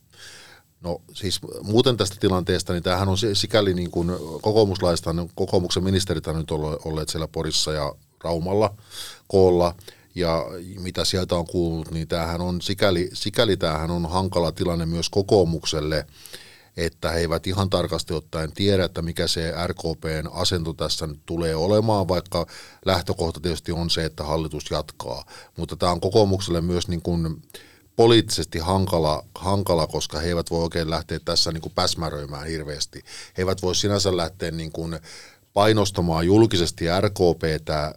No 0.82 1.02
siis 1.14 1.40
muuten 1.62 1.98
tästä 1.98 2.16
tilanteesta, 2.20 2.74
niin 2.74 2.84
tämähän 2.84 3.10
on 3.10 3.18
sikäli 3.34 3.74
niin 3.74 3.92
kuin 3.92 4.12
kokoomuslaista, 4.42 5.16
kokoomuksen 5.36 5.84
ministerit 5.84 6.28
on 6.28 6.36
nyt 6.36 6.52
olleet 6.86 7.10
siellä 7.10 7.28
Porissa 7.28 7.74
ja 7.74 7.96
Raumalla 8.24 8.76
koolla, 9.28 9.76
ja 10.16 10.46
mitä 10.80 11.06
sieltä 11.06 11.36
on 11.36 11.48
kuullut, 11.48 11.92
niin 11.92 12.08
tämähän 12.08 12.42
on, 12.42 12.62
sikäli, 12.62 13.10
sikäli 13.14 13.58
tämähän 13.58 13.92
on 13.92 14.10
hankala 14.10 14.52
tilanne 14.52 14.86
myös 14.86 15.10
kokoomukselle, 15.10 16.08
että 16.78 17.12
he 17.12 17.20
eivät 17.20 17.48
ihan 17.48 17.70
tarkasti 17.70 18.14
ottaen 18.14 18.52
tiedä, 18.52 18.86
että 18.86 19.02
mikä 19.02 19.28
se 19.28 19.54
RKPn 19.68 20.30
asento 20.32 20.74
tässä 20.74 21.08
nyt 21.08 21.20
tulee 21.26 21.56
olemaan, 21.56 22.08
vaikka 22.08 22.46
lähtökohta 22.86 23.40
tietysti 23.40 23.72
on 23.72 23.90
se, 23.90 24.06
että 24.06 24.24
hallitus 24.24 24.72
jatkaa. 24.72 25.26
Mutta 25.58 25.76
tämä 25.76 25.92
on 25.92 26.02
kokoomukselle 26.02 26.62
myös 26.62 26.88
niin 26.88 27.02
kuin 27.02 27.42
poliittisesti 27.96 28.60
hankala, 28.60 29.26
hankala, 29.36 29.88
koska 29.88 30.20
he 30.20 30.28
eivät 30.28 30.52
voi 30.52 30.64
oikein 30.64 30.90
lähteä 30.90 31.20
tässä 31.26 31.52
niin 31.52 31.62
kuin 31.62 31.74
päsmäröimään 31.76 32.48
hirveästi. 32.48 33.04
He 33.38 33.42
eivät 33.42 33.62
voi 33.62 33.76
sinänsä 33.76 34.18
lähteä 34.18 34.52
niin 34.52 34.72
kuin 34.72 35.00
painostamaan 35.54 36.26
julkisesti 36.26 36.86
RKPtä 37.02 37.96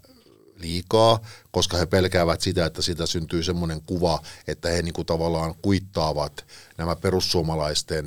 liikaa, 0.57 1.21
koska 1.51 1.77
he 1.77 1.87
pelkäävät 1.87 2.41
sitä, 2.41 2.67
että 2.67 2.83
siitä 2.83 3.07
syntyy 3.07 3.43
semmoinen 3.43 3.83
kuva, 3.87 4.23
että 4.47 4.69
he 4.69 4.83
niin 4.83 4.93
kuin 4.93 5.07
tavallaan 5.07 5.55
kuittaavat 5.63 6.47
nämä 6.79 6.97
perussuomalaisten 6.97 8.07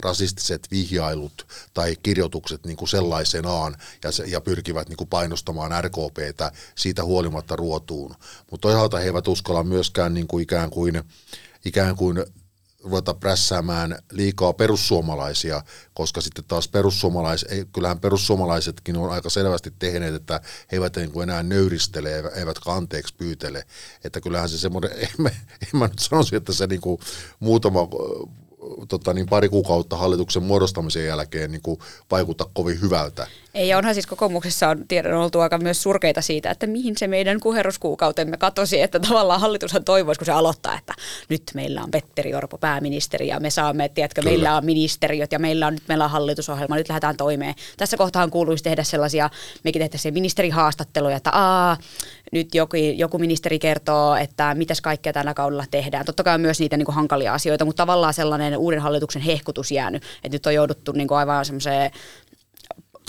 rasistiset 0.00 0.68
vihjailut 0.70 1.46
tai 1.74 1.96
kirjoitukset 2.02 2.66
niin 2.66 2.76
kuin 2.76 2.88
sellaisenaan 2.88 3.76
ja, 4.04 4.12
se, 4.12 4.24
ja 4.24 4.40
pyrkivät 4.40 4.88
niin 4.88 4.96
kuin 4.96 5.08
painostamaan 5.08 5.84
RKPtä 5.84 6.52
siitä 6.74 7.04
huolimatta 7.04 7.56
ruotuun. 7.56 8.14
Mutta 8.50 8.68
toisaalta 8.68 8.98
he 8.98 9.04
eivät 9.04 9.28
uskalla 9.28 9.62
myöskään 9.64 10.14
niin 10.14 10.26
kuin 10.26 10.42
ikään 10.42 10.70
kuin, 10.70 11.02
ikään 11.64 11.96
kuin 11.96 12.24
ruveta 12.84 13.14
prässäämään 13.14 13.98
liikaa 14.12 14.52
perussuomalaisia, 14.52 15.62
koska 15.94 16.20
sitten 16.20 16.44
taas 16.48 16.68
perussuomalais, 16.68 17.46
kyllähän 17.72 18.00
perussuomalaisetkin 18.00 18.96
on 18.96 19.10
aika 19.10 19.30
selvästi 19.30 19.72
tehneet, 19.78 20.14
että 20.14 20.40
he 20.72 20.76
eivät 20.76 20.96
niin 20.96 21.12
kuin 21.12 21.22
enää 21.22 21.42
nöyristele, 21.42 22.10
eivätkä 22.34 22.72
anteeksi 22.72 23.14
pyytele. 23.14 23.64
Että 24.04 24.20
kyllähän 24.20 24.48
se 24.48 24.58
semmoinen, 24.58 24.90
en 25.04 25.08
mä, 25.18 25.28
en 25.28 25.78
mä 25.78 25.86
nyt 25.86 25.98
sanoisi, 25.98 26.36
että 26.36 26.52
se 26.52 26.66
niin 26.66 26.80
kuin 26.80 27.00
muutama 27.40 27.80
tota, 28.88 29.14
niin 29.14 29.28
pari 29.28 29.48
kuukautta 29.48 29.96
hallituksen 29.96 30.42
muodostamisen 30.42 31.06
jälkeen 31.06 31.50
niin 31.50 31.62
kuin 31.62 31.78
vaikuta 32.10 32.46
kovin 32.52 32.80
hyvältä. 32.80 33.26
Ei, 33.58 33.68
ja 33.68 33.78
onhan 33.78 33.94
siis 33.94 34.06
kokoomuksessa 34.06 34.68
on 34.68 34.88
tiedon 34.88 35.20
oltu 35.20 35.40
aika 35.40 35.58
myös 35.58 35.82
surkeita 35.82 36.22
siitä, 36.22 36.50
että 36.50 36.66
mihin 36.66 36.96
se 36.96 37.06
meidän 37.06 37.40
kuheruskuukautemme 37.40 38.36
katosi, 38.36 38.80
että 38.80 39.00
tavallaan 39.00 39.40
hallitushan 39.40 39.84
toivoisi, 39.84 40.18
kun 40.18 40.26
se 40.26 40.32
aloittaa, 40.32 40.78
että 40.78 40.94
nyt 41.28 41.42
meillä 41.54 41.82
on 41.82 41.90
Petteri 41.90 42.34
Orpo 42.34 42.58
pääministeri 42.58 43.28
ja 43.28 43.40
me 43.40 43.50
saamme, 43.50 43.88
tiedätkö, 43.88 44.20
Kyllä. 44.20 44.30
meillä 44.30 44.56
on 44.56 44.64
ministeriöt 44.64 45.32
ja 45.32 45.38
meillä 45.38 45.66
on 45.66 45.72
nyt 45.72 45.82
meillä 45.88 46.04
on 46.04 46.10
hallitusohjelma, 46.10 46.76
nyt 46.76 46.88
lähdetään 46.88 47.16
toimeen. 47.16 47.54
Tässä 47.76 47.96
kohtaan 47.96 48.30
kuuluisi 48.30 48.64
tehdä 48.64 48.82
sellaisia, 48.82 49.30
mekin 49.64 49.80
tehtäisiin 49.82 50.14
ministerihaastatteluja, 50.14 51.16
että 51.16 51.30
aa, 51.30 51.76
nyt 52.32 52.54
joku, 52.54 52.76
joku 52.96 53.18
ministeri 53.18 53.58
kertoo, 53.58 54.16
että 54.16 54.54
mitäs 54.54 54.80
kaikkea 54.80 55.12
tällä 55.12 55.34
kaudella 55.34 55.64
tehdään. 55.70 56.04
Totta 56.04 56.22
kai 56.22 56.34
on 56.34 56.40
myös 56.40 56.60
niitä 56.60 56.76
niin 56.76 56.86
kuin 56.86 56.96
hankalia 56.96 57.34
asioita, 57.34 57.64
mutta 57.64 57.82
tavallaan 57.82 58.14
sellainen 58.14 58.56
uuden 58.56 58.80
hallituksen 58.80 59.22
hehkutus 59.22 59.70
jäänyt, 59.70 60.02
että 60.24 60.34
nyt 60.34 60.46
on 60.46 60.54
jouduttu 60.54 60.92
niin 60.92 61.08
kuin 61.08 61.18
aivan 61.18 61.44
semmoiseen 61.44 61.90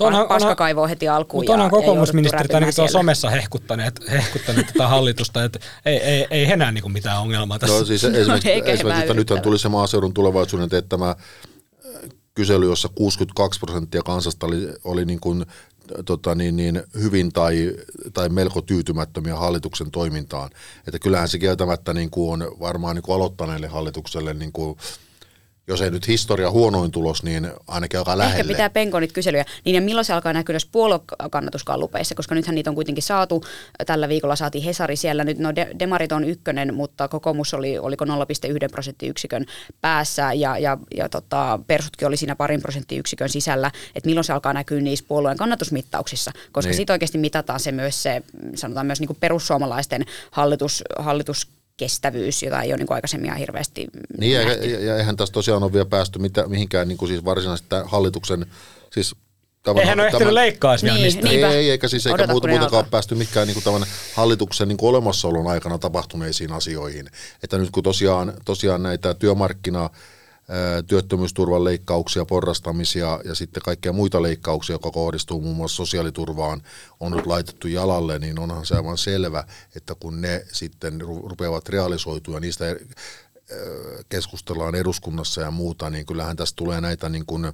onhan- 0.03 0.27
paskakaivoa 0.27 0.88
heti 0.88 1.07
alkuun. 1.07 1.39
Mutta 1.39 1.53
onhan 1.53 1.69
kokoomusministerit 1.69 2.53
ainakin 2.53 2.75
tuolla 2.75 2.91
somessa 2.91 3.29
hehkuttaneet, 3.29 3.99
hehkuttaneet 4.12 4.67
tätä 4.67 4.88
hallitusta, 4.88 5.43
että 5.43 5.59
ei, 5.85 5.97
ei, 5.97 6.27
ei 6.31 6.47
he 6.47 6.55
näe 6.55 6.71
niinku 6.71 6.89
mitään 6.89 7.21
ongelmaa 7.21 7.59
tässä. 7.59 7.79
No 7.79 7.85
siis 7.85 8.03
esimerkiksi, 8.03 8.49
he 8.49 8.62
esimerkiksi 8.65 9.01
että 9.01 9.13
nythän 9.13 9.41
tuli 9.41 9.59
se 9.59 9.69
maaseudun 9.69 10.13
tulevaisuuden 10.13 10.69
teettämä 10.69 11.09
äh, 11.09 11.15
kysely, 12.33 12.65
jossa 12.65 12.89
62 12.95 13.59
prosenttia 13.59 14.01
kansasta 14.03 14.45
oli, 14.45 14.73
oli 14.83 15.05
niin 15.05 15.19
kuin, 15.19 15.45
tota 16.05 16.35
niin, 16.35 16.55
niin 16.55 16.83
hyvin 17.01 17.31
tai, 17.31 17.73
tai 18.13 18.29
melko 18.29 18.62
tyytymättömiä 18.62 19.35
hallituksen 19.35 19.91
toimintaan. 19.91 20.49
Että 20.88 20.99
kyllähän 20.99 21.29
se 21.29 21.39
kieltämättä 21.39 21.93
niin 21.93 22.09
kuin 22.09 22.43
on 22.43 22.59
varmaan 22.59 22.95
niin 22.95 23.03
kuin 23.03 23.15
aloittaneelle 23.15 23.67
hallitukselle, 23.67 24.33
niin 24.33 24.51
kuin, 24.51 24.77
jos 25.69 25.82
ei 25.82 25.91
nyt 25.91 26.08
historia 26.08 26.51
huonoin 26.51 26.91
tulos, 26.91 27.23
niin 27.23 27.51
ainakin 27.67 27.99
aika 27.99 28.17
lähelle. 28.17 28.39
Ehkä 28.39 28.47
pitää 28.47 28.69
penkoa 28.69 28.99
niitä 28.99 29.13
kyselyjä. 29.13 29.45
Niin 29.65 29.75
ja 29.75 29.82
milloin 29.82 30.05
se 30.05 30.13
alkaa 30.13 30.34
näkyä 30.34 30.53
myös 30.53 30.65
puoluekannatuskallupeissa, 30.65 32.15
koska 32.15 32.36
nythän 32.36 32.55
niitä 32.55 32.69
on 32.69 32.75
kuitenkin 32.75 33.03
saatu. 33.03 33.43
Tällä 33.86 34.10
viikolla 34.10 34.36
saatiin 34.36 34.63
Hesari 34.63 34.95
siellä. 34.95 35.23
Nyt 35.23 35.39
no 35.39 35.55
de- 35.55 35.67
Demarit 35.79 36.12
on 36.12 36.23
ykkönen, 36.23 36.73
mutta 36.73 37.08
kokoomus 37.08 37.53
oli, 37.53 37.77
oliko 37.79 38.05
0,1 38.05 38.12
prosenttiyksikön 38.71 39.45
päässä 39.82 40.34
ja, 40.34 40.58
ja, 40.58 40.77
ja 40.97 41.10
tota, 41.10 41.60
Persutkin 41.67 42.08
oli 42.08 42.17
siinä 42.17 42.36
parin 42.36 42.62
prosenttiyksikön 42.62 43.29
sisällä. 43.29 43.71
Että 43.95 44.08
milloin 44.10 44.23
se 44.23 44.34
alkaa 44.34 44.53
näkyä 44.53 44.82
niissä 44.82 45.05
puolueen 45.08 45.38
kannatusmittauksissa, 45.38 46.32
koska 46.51 46.69
Niin. 46.69 46.77
sitten 46.77 46.93
oikeasti 46.93 47.17
mitataan 47.17 47.60
se 47.60 47.71
myös 47.71 48.03
se, 48.03 48.21
sanotaan 48.55 48.86
myös 48.86 48.99
niin 48.99 49.08
kuin 49.08 49.17
perussuomalaisten 49.19 50.05
hallitus, 50.32 50.84
hallitus 50.99 51.47
kestävyys, 51.79 52.43
jota 52.43 52.61
ei 52.61 52.69
ole 52.71 52.77
niin 52.77 52.91
aikaisemmin 52.93 53.25
ihan 53.25 53.39
hirveästi 53.39 53.87
Niin, 54.19 54.31
ja, 54.41 54.45
nähty. 54.45 54.65
ja, 54.69 54.79
ja 54.85 54.97
eihän 54.97 55.17
tässä 55.17 55.33
tosiaan 55.33 55.63
ole 55.63 55.73
vielä 55.73 55.85
päästy 55.85 56.19
mitä, 56.19 56.47
mihinkään 56.47 56.87
niin 56.87 56.97
kuin 56.97 57.09
siis 57.09 57.25
varsinaisesti 57.25 57.69
tämän 57.69 57.87
hallituksen, 57.87 58.45
siis 58.93 59.15
tämän, 59.63 59.81
Eihän 59.81 59.99
ole 59.99 60.07
ehtinyt 60.07 60.33
leikkaa 60.33 60.75
vielä 60.83 60.95
Niin, 60.97 61.05
mistään. 61.05 61.23
niin. 61.25 61.35
Ei, 61.35 61.41
Niinpä. 61.41 61.57
ei, 61.57 61.69
eikä 61.69 61.87
siis 61.87 62.07
eikä 62.07 62.27
muuta, 62.27 62.47
muutenkaan 62.47 62.61
alkaa. 62.79 62.89
päästy 62.91 63.15
mikään 63.15 63.47
niin 63.47 63.53
kuin 63.55 63.63
tämän 63.63 63.83
hallituksen 64.15 64.67
niin 64.67 64.77
kuin 64.77 64.89
olemassaolon 64.89 65.47
aikana 65.47 65.77
tapahtuneisiin 65.77 66.51
asioihin. 66.51 67.07
Että 67.43 67.57
nyt 67.57 67.69
kun 67.71 67.83
tosiaan, 67.83 68.33
tosiaan 68.45 68.83
näitä 68.83 69.13
työmarkkina, 69.13 69.89
työttömyysturvan 70.88 71.63
leikkauksia, 71.63 72.25
porrastamisia 72.25 73.19
ja 73.25 73.35
sitten 73.35 73.63
kaikkia 73.63 73.93
muita 73.93 74.21
leikkauksia, 74.21 74.73
jotka 74.73 74.91
kohdistuu 74.91 75.41
muun 75.41 75.55
muassa 75.55 75.75
sosiaaliturvaan, 75.75 76.62
on 76.99 77.12
nyt 77.12 77.25
laitettu 77.25 77.67
jalalle, 77.67 78.19
niin 78.19 78.39
onhan 78.39 78.65
se 78.65 78.75
aivan 78.75 78.97
selvä, 78.97 79.43
että 79.75 79.95
kun 79.95 80.21
ne 80.21 80.45
sitten 80.51 81.01
ru- 81.01 81.29
rupeavat 81.29 81.69
realisoitua 81.69 82.39
niistä 82.39 82.65
keskustellaan 84.09 84.75
eduskunnassa 84.75 85.41
ja 85.41 85.51
muuta, 85.51 85.89
niin 85.89 86.05
kyllähän 86.05 86.38
tästä 86.38 86.55
tulee 86.55 86.81
näitä 86.81 87.09
niin 87.09 87.25
kuin 87.25 87.53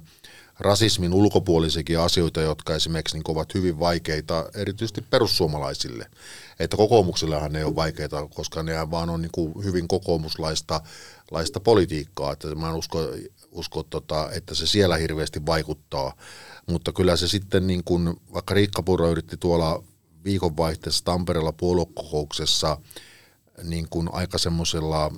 rasismin 0.58 1.14
ulkopuolisiakin 1.14 2.00
asioita, 2.00 2.40
jotka 2.40 2.74
esimerkiksi 2.74 3.16
niin 3.16 3.30
ovat 3.30 3.54
hyvin 3.54 3.78
vaikeita 3.78 4.50
erityisesti 4.54 5.00
perussuomalaisille. 5.00 6.06
Että 6.58 6.76
kokoomuksillahan 6.76 7.52
ne 7.52 7.64
ole 7.64 7.74
vaikeita, 7.74 8.26
koska 8.34 8.62
ne 8.62 8.90
vaan 8.90 9.10
on 9.10 9.22
niin 9.22 9.32
kuin 9.32 9.64
hyvin 9.64 9.88
kokoomuslaista 9.88 10.80
laista 11.30 11.60
politiikkaa. 11.60 12.32
Että 12.32 12.54
mä 12.54 12.68
en 12.68 12.74
usko, 12.74 12.98
usko 13.50 13.82
tota, 13.82 14.30
että 14.32 14.54
se 14.54 14.66
siellä 14.66 14.96
hirveästi 14.96 15.46
vaikuttaa. 15.46 16.16
Mutta 16.70 16.92
kyllä 16.92 17.16
se 17.16 17.28
sitten, 17.28 17.66
niin 17.66 17.84
kuin, 17.84 18.16
vaikka 18.32 18.54
Riikka 18.54 18.82
Purra 18.82 19.08
yritti 19.08 19.36
tuolla 19.36 19.84
viikonvaihteessa 20.24 21.04
Tampereella 21.04 21.52
puoluekokouksessa 21.52 22.78
niin 23.62 23.86
kuin 23.90 24.08
aika 24.12 24.38
semmoisella 24.38 25.12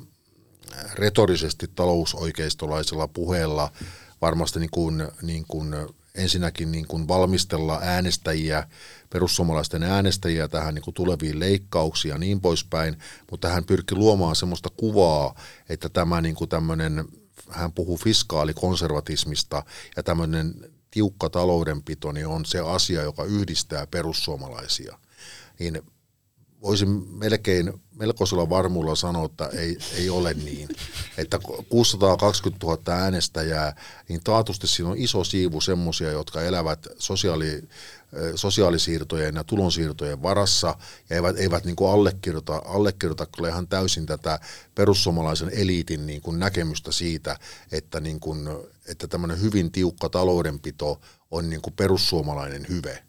retorisesti 0.95 1.67
talousoikeistolaisella 1.75 3.09
puheella 3.09 3.73
varmasti 4.21 4.61
niin 4.61 4.71
kuin, 4.71 5.09
niin 5.23 5.45
kuin 5.49 5.75
ensinnäkin 6.15 6.73
niin 6.73 6.87
kuin 6.87 7.09
valmistella 7.09 7.79
äänestäjiä, 7.83 8.69
perussuomalaisten 9.11 9.83
äänestäjiä 9.83 10.49
tähän 10.49 10.75
niin 10.75 10.83
kuin 10.83 10.95
tuleviin 10.95 11.41
leikkauksiin 11.41 12.11
ja 12.11 12.19
niin 12.19 12.41
poispäin, 12.41 12.99
mutta 13.31 13.49
hän 13.49 13.65
pyrki 13.65 13.95
luomaan 13.95 14.37
semmoista 14.37 14.69
kuvaa, 14.77 15.35
että 15.69 15.89
tämä 15.89 16.21
niin 16.21 16.35
kuin 16.35 16.51
tämmöinen, 16.51 17.05
hän 17.51 17.73
puhuu 17.73 17.97
fiskaalikonservatismista 17.97 19.63
ja 19.97 20.03
tämmöinen 20.03 20.55
tiukka 20.91 21.31
taloudenpito 21.31 22.13
niin 22.13 22.27
on 22.27 22.45
se 22.45 22.59
asia, 22.59 23.03
joka 23.03 23.25
yhdistää 23.25 23.87
perussuomalaisia. 23.87 24.99
Niin 25.59 25.83
voisin 26.63 26.89
melkein 27.19 27.73
melkoisella 27.95 28.51
varmuudella 28.51 28.97
sanoa, 28.97 29.25
että 29.25 29.47
ei, 29.47 29.79
ei 29.97 30.11
ole 30.11 30.35
niin. 30.35 30.69
Että 31.17 31.39
620 31.69 32.67
000 32.67 32.83
äänestäjää, 32.89 33.77
niin 34.09 34.21
taatusti 34.25 34.67
siinä 34.67 34.91
on 34.91 34.99
iso 34.99 35.25
siivu 35.25 35.61
semmoisia, 35.61 36.11
jotka 36.11 36.43
elävät 36.43 36.87
sosiaali, 36.99 37.69
sosiaalisiirtojen 38.35 39.35
ja 39.35 39.45
tulonsiirtojen 39.45 40.23
varassa 40.23 40.75
ja 41.11 41.17
eivät, 41.17 41.37
eivät 41.39 41.65
niin 41.65 41.77
kuin 41.77 41.91
allekirjoita, 41.91 42.63
allekirjoita 42.65 43.27
kyllä 43.27 43.49
ihan 43.49 43.69
täysin 43.69 44.07
tätä 44.07 44.39
perussuomalaisen 44.75 45.51
eliitin 45.53 46.07
niin 46.07 46.21
kuin 46.21 46.39
näkemystä 46.39 46.93
siitä, 46.93 47.37
että, 47.73 48.01
niin 48.01 48.21
kuin, 48.21 48.49
että 48.89 49.09
tämmöinen 49.09 49.41
hyvin 49.41 49.73
tiukka 49.73 50.09
taloudenpito 50.09 51.01
on 51.31 51.51
niin 51.51 51.63
kuin 51.63 51.75
perussuomalainen 51.75 52.67
hyve. 52.69 53.03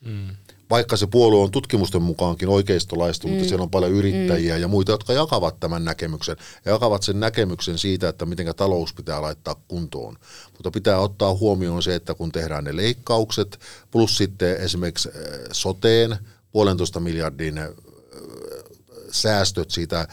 Mm 0.00 0.36
vaikka 0.70 0.96
se 0.96 1.06
puolue 1.06 1.44
on 1.44 1.50
tutkimusten 1.50 2.02
mukaankin 2.02 2.48
oikeistolaista, 2.48 3.26
mm. 3.26 3.32
mutta 3.32 3.48
siellä 3.48 3.62
on 3.62 3.70
paljon 3.70 3.92
yrittäjiä 3.92 4.54
mm. 4.54 4.60
ja 4.60 4.68
muita, 4.68 4.92
jotka 4.92 5.12
jakavat 5.12 5.60
tämän 5.60 5.84
näkemyksen. 5.84 6.36
Ja 6.64 6.72
jakavat 6.72 7.02
sen 7.02 7.20
näkemyksen 7.20 7.78
siitä, 7.78 8.08
että 8.08 8.26
miten 8.26 8.54
talous 8.56 8.94
pitää 8.94 9.22
laittaa 9.22 9.54
kuntoon. 9.68 10.16
Mutta 10.52 10.70
pitää 10.70 10.98
ottaa 10.98 11.34
huomioon 11.34 11.82
se, 11.82 11.94
että 11.94 12.14
kun 12.14 12.32
tehdään 12.32 12.64
ne 12.64 12.76
leikkaukset, 12.76 13.60
plus 13.90 14.16
sitten 14.16 14.56
esimerkiksi 14.56 15.08
soteen, 15.52 16.16
puolentoista 16.52 17.00
miljardin 17.00 17.60
säästöt 19.10 19.70
siitä 19.70 20.08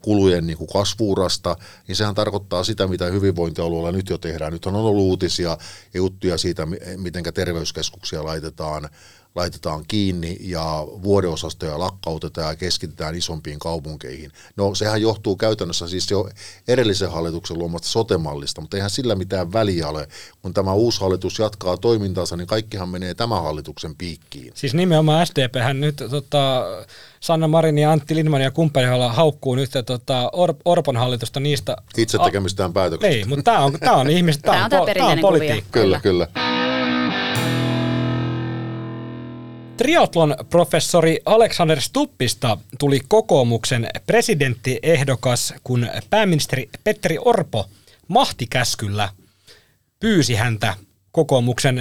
kulujen 0.00 0.46
niin 0.46 0.58
kuin 0.58 0.70
kasvuurasta, 0.72 1.56
niin 1.88 1.96
sehän 1.96 2.14
tarkoittaa 2.14 2.64
sitä, 2.64 2.86
mitä 2.86 3.04
hyvinvointialueella 3.04 3.92
nyt 3.92 4.10
jo 4.10 4.18
tehdään. 4.18 4.52
Nyt 4.52 4.66
on 4.66 4.74
ollut 4.74 5.02
uutisia 5.02 5.48
ja 5.94 5.98
juttuja 5.98 6.38
siitä, 6.38 6.66
miten 6.96 7.24
terveyskeskuksia 7.34 8.24
laitetaan 8.24 8.88
laitetaan 9.34 9.84
kiinni 9.88 10.36
ja 10.40 10.86
vuodeosastoja 11.02 11.78
lakkautetaan 11.78 12.48
ja 12.48 12.56
keskitetään 12.56 13.14
isompiin 13.14 13.58
kaupunkeihin. 13.58 14.32
No 14.56 14.74
sehän 14.74 15.02
johtuu 15.02 15.36
käytännössä 15.36 15.88
siis 15.88 16.10
jo 16.10 16.28
edellisen 16.68 17.10
hallituksen 17.10 17.58
luomasta 17.58 17.88
sotemallista, 17.88 18.60
mutta 18.60 18.76
eihän 18.76 18.90
sillä 18.90 19.14
mitään 19.14 19.52
väliä 19.52 19.88
ole. 19.88 20.08
Kun 20.42 20.54
tämä 20.54 20.72
uusi 20.72 21.00
hallitus 21.00 21.38
jatkaa 21.38 21.76
toimintaansa, 21.76 22.36
niin 22.36 22.46
kaikkihan 22.46 22.88
menee 22.88 23.14
tämän 23.14 23.42
hallituksen 23.42 23.96
piikkiin. 23.96 24.52
Siis 24.54 24.74
nimenomaan 24.74 25.26
SDPhän 25.26 25.80
nyt 25.80 25.96
tota, 26.10 26.64
Sanna 27.20 27.48
Marin 27.48 27.78
ja 27.78 27.92
Antti 27.92 28.14
Lindman 28.14 28.40
ja 28.40 28.50
kumppanilla 28.50 29.12
haukkuu 29.12 29.54
nyt 29.54 29.70
tota, 29.86 30.30
Or- 30.32 30.54
Orpon 30.64 30.96
hallitusta 30.96 31.40
niistä... 31.40 31.76
Itse 31.96 32.18
tekemistään 32.24 32.72
päätöksistä. 32.72 33.16
Ei, 33.16 33.24
mutta 33.24 33.42
tämä 33.42 33.58
on, 33.64 33.72
tää 33.80 33.92
on 33.92 34.10
ihmiset, 34.10 34.42
tämä 34.42 34.64
on, 34.64 34.70
Tää 34.70 34.80
on 34.80 34.86
tää 34.94 35.06
on, 35.06 35.10
kuvio. 35.10 35.22
politiikka. 35.22 35.70
Kyllä, 35.80 36.00
kyllä. 36.00 36.28
Triatlon 39.78 40.36
professori 40.50 41.20
Alexander 41.26 41.80
Stuppista 41.80 42.58
tuli 42.78 43.00
kokoomuksen 43.08 43.88
presidenttiehdokas, 44.06 45.54
kun 45.64 45.88
pääministeri 46.10 46.68
Petteri 46.84 47.18
Orpo 47.24 47.68
mahtikäskyllä 48.08 49.08
pyysi 50.00 50.34
häntä 50.34 50.74
kokoomuksen 51.12 51.80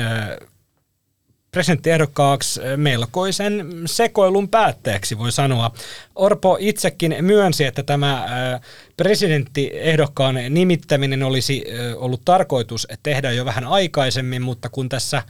presidenttiehdokkaaksi 1.52 2.60
melkoisen 2.76 3.66
sekoilun 3.86 4.50
päätteeksi, 4.50 5.18
voi 5.18 5.32
sanoa. 5.32 5.72
Orpo 6.16 6.58
itsekin 6.60 7.16
myönsi, 7.22 7.66
että 7.66 7.84
tämä 7.84 8.28
presidenttiehdokkaan 8.98 10.36
nimittäminen 10.50 11.24
olisi 11.24 11.66
ollut 11.96 12.22
tarkoitus 12.26 12.88
tehdä 13.04 13.32
jo 13.32 13.46
vähän 13.46 13.64
aikaisemmin, 13.64 14.42
mutta 14.42 14.70
kun 14.70 14.90
tässä 14.90 15.24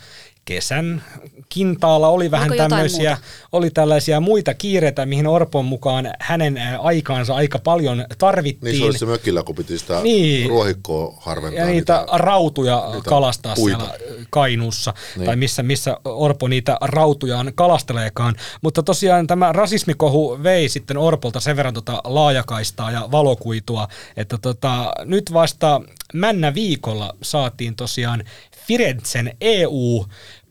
kesän 0.47 1.03
kintaalla 1.49 2.07
oli 2.07 2.31
vähän 2.31 2.49
jotain 2.51 2.69
tämmöisiä, 2.69 3.17
oli 3.51 3.69
tällaisia 3.69 4.19
muita 4.19 4.53
kiireitä, 4.53 5.05
mihin 5.05 5.27
Orpon 5.27 5.65
mukaan 5.65 6.13
hänen 6.19 6.59
aikaansa 6.79 7.35
aika 7.35 7.59
paljon 7.59 8.05
tarvittiin. 8.17 8.71
Niin 8.71 8.79
se 8.79 8.85
oli 8.85 8.97
se 8.97 9.05
mökillä, 9.05 9.43
kun 9.43 9.55
piti 9.55 9.77
sitä 9.77 10.01
Niin. 10.03 10.49
ruohikkoa 10.49 11.13
harventaa. 11.19 11.59
ja 11.59 11.65
niitä 11.65 12.05
rautuja 12.11 12.89
niitä 12.93 13.09
kalastaa 13.09 13.55
puita. 13.55 13.77
siellä 13.77 14.25
Kainuussa. 14.29 14.93
Niin. 15.15 15.25
tai 15.25 15.35
missä, 15.35 15.63
missä 15.63 15.97
Orpo 16.05 16.47
niitä 16.47 16.77
rautujaan 16.81 17.51
kalasteleekaan. 17.55 18.35
Mutta 18.61 18.83
tosiaan 18.83 19.27
tämä 19.27 19.51
rasismikohu 19.53 20.43
vei 20.43 20.69
sitten 20.69 20.97
Orpolta 20.97 21.39
sen 21.39 21.55
verran 21.55 21.73
tota 21.73 22.01
laajakaistaa 22.03 22.91
ja 22.91 23.07
valokuitua, 23.11 23.87
että 24.17 24.37
tota, 24.37 24.93
nyt 25.05 25.33
vasta 25.33 25.81
männä 26.13 26.53
viikolla 26.53 27.15
saatiin 27.21 27.75
tosiaan 27.75 28.23
Firenzen 28.67 29.37
EU 29.41 30.05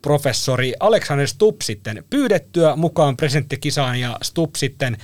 professori 0.06 0.72
Alexander 0.80 1.28
Stubb 1.28 1.60
sitten 1.62 2.04
pyydettyä 2.10 2.76
mukaan 2.76 3.16
presidenttikisaan 3.16 4.00
ja 4.00 4.18
Stubb 4.22 4.54
sitten 4.56 4.96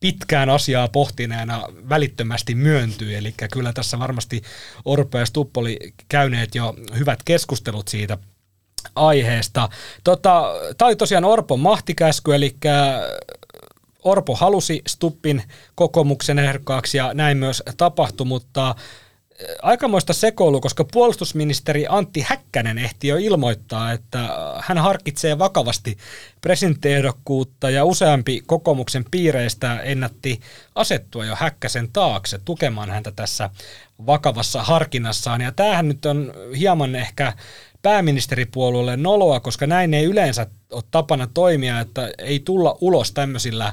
pitkään 0.00 0.50
asiaa 0.50 0.88
pohtineena 0.88 1.62
välittömästi 1.88 2.54
myöntyy. 2.54 3.16
Eli 3.16 3.34
kyllä 3.52 3.72
tässä 3.72 3.98
varmasti 3.98 4.42
Orpo 4.84 5.18
ja 5.18 5.26
Stubb 5.26 5.56
oli 5.56 5.76
käyneet 6.08 6.54
jo 6.54 6.74
hyvät 6.98 7.18
keskustelut 7.24 7.88
siitä 7.88 8.18
aiheesta. 8.94 9.68
Tota, 10.04 10.44
Tämä 10.78 10.86
oli 10.86 10.96
tosiaan 10.96 11.24
Orpon 11.24 11.60
mahtikäsky, 11.60 12.34
eli 12.34 12.56
Orpo 14.04 14.34
halusi 14.34 14.82
Stuppin 14.88 15.42
kokoomuksen 15.74 16.38
ehdokkaaksi 16.38 16.96
ja 16.96 17.14
näin 17.14 17.36
myös 17.36 17.62
tapahtui, 17.76 18.26
mutta 18.26 18.74
aikamoista 19.62 20.12
sekoilu, 20.12 20.60
koska 20.60 20.84
puolustusministeri 20.92 21.86
Antti 21.88 22.20
Häkkänen 22.20 22.78
ehti 22.78 23.08
jo 23.08 23.16
ilmoittaa, 23.16 23.92
että 23.92 24.28
hän 24.60 24.78
harkitsee 24.78 25.38
vakavasti 25.38 25.98
presidenttiehdokkuutta 26.40 27.70
ja 27.70 27.84
useampi 27.84 28.42
kokoomuksen 28.46 29.04
piireistä 29.10 29.80
ennätti 29.80 30.40
asettua 30.74 31.24
jo 31.24 31.36
Häkkäsen 31.36 31.88
taakse 31.92 32.38
tukemaan 32.44 32.90
häntä 32.90 33.12
tässä 33.12 33.50
vakavassa 34.06 34.62
harkinnassaan. 34.62 35.40
Ja 35.40 35.52
tämähän 35.52 35.88
nyt 35.88 36.06
on 36.06 36.32
hieman 36.58 36.94
ehkä 36.94 37.32
pääministeripuolueelle 37.88 38.96
noloa, 38.96 39.40
koska 39.40 39.66
näin 39.66 39.94
ei 39.94 40.04
yleensä 40.04 40.46
ole 40.72 40.82
tapana 40.90 41.26
toimia, 41.34 41.80
että 41.80 42.10
ei 42.18 42.40
tulla 42.40 42.78
ulos 42.80 43.12
tämmöisillä 43.12 43.72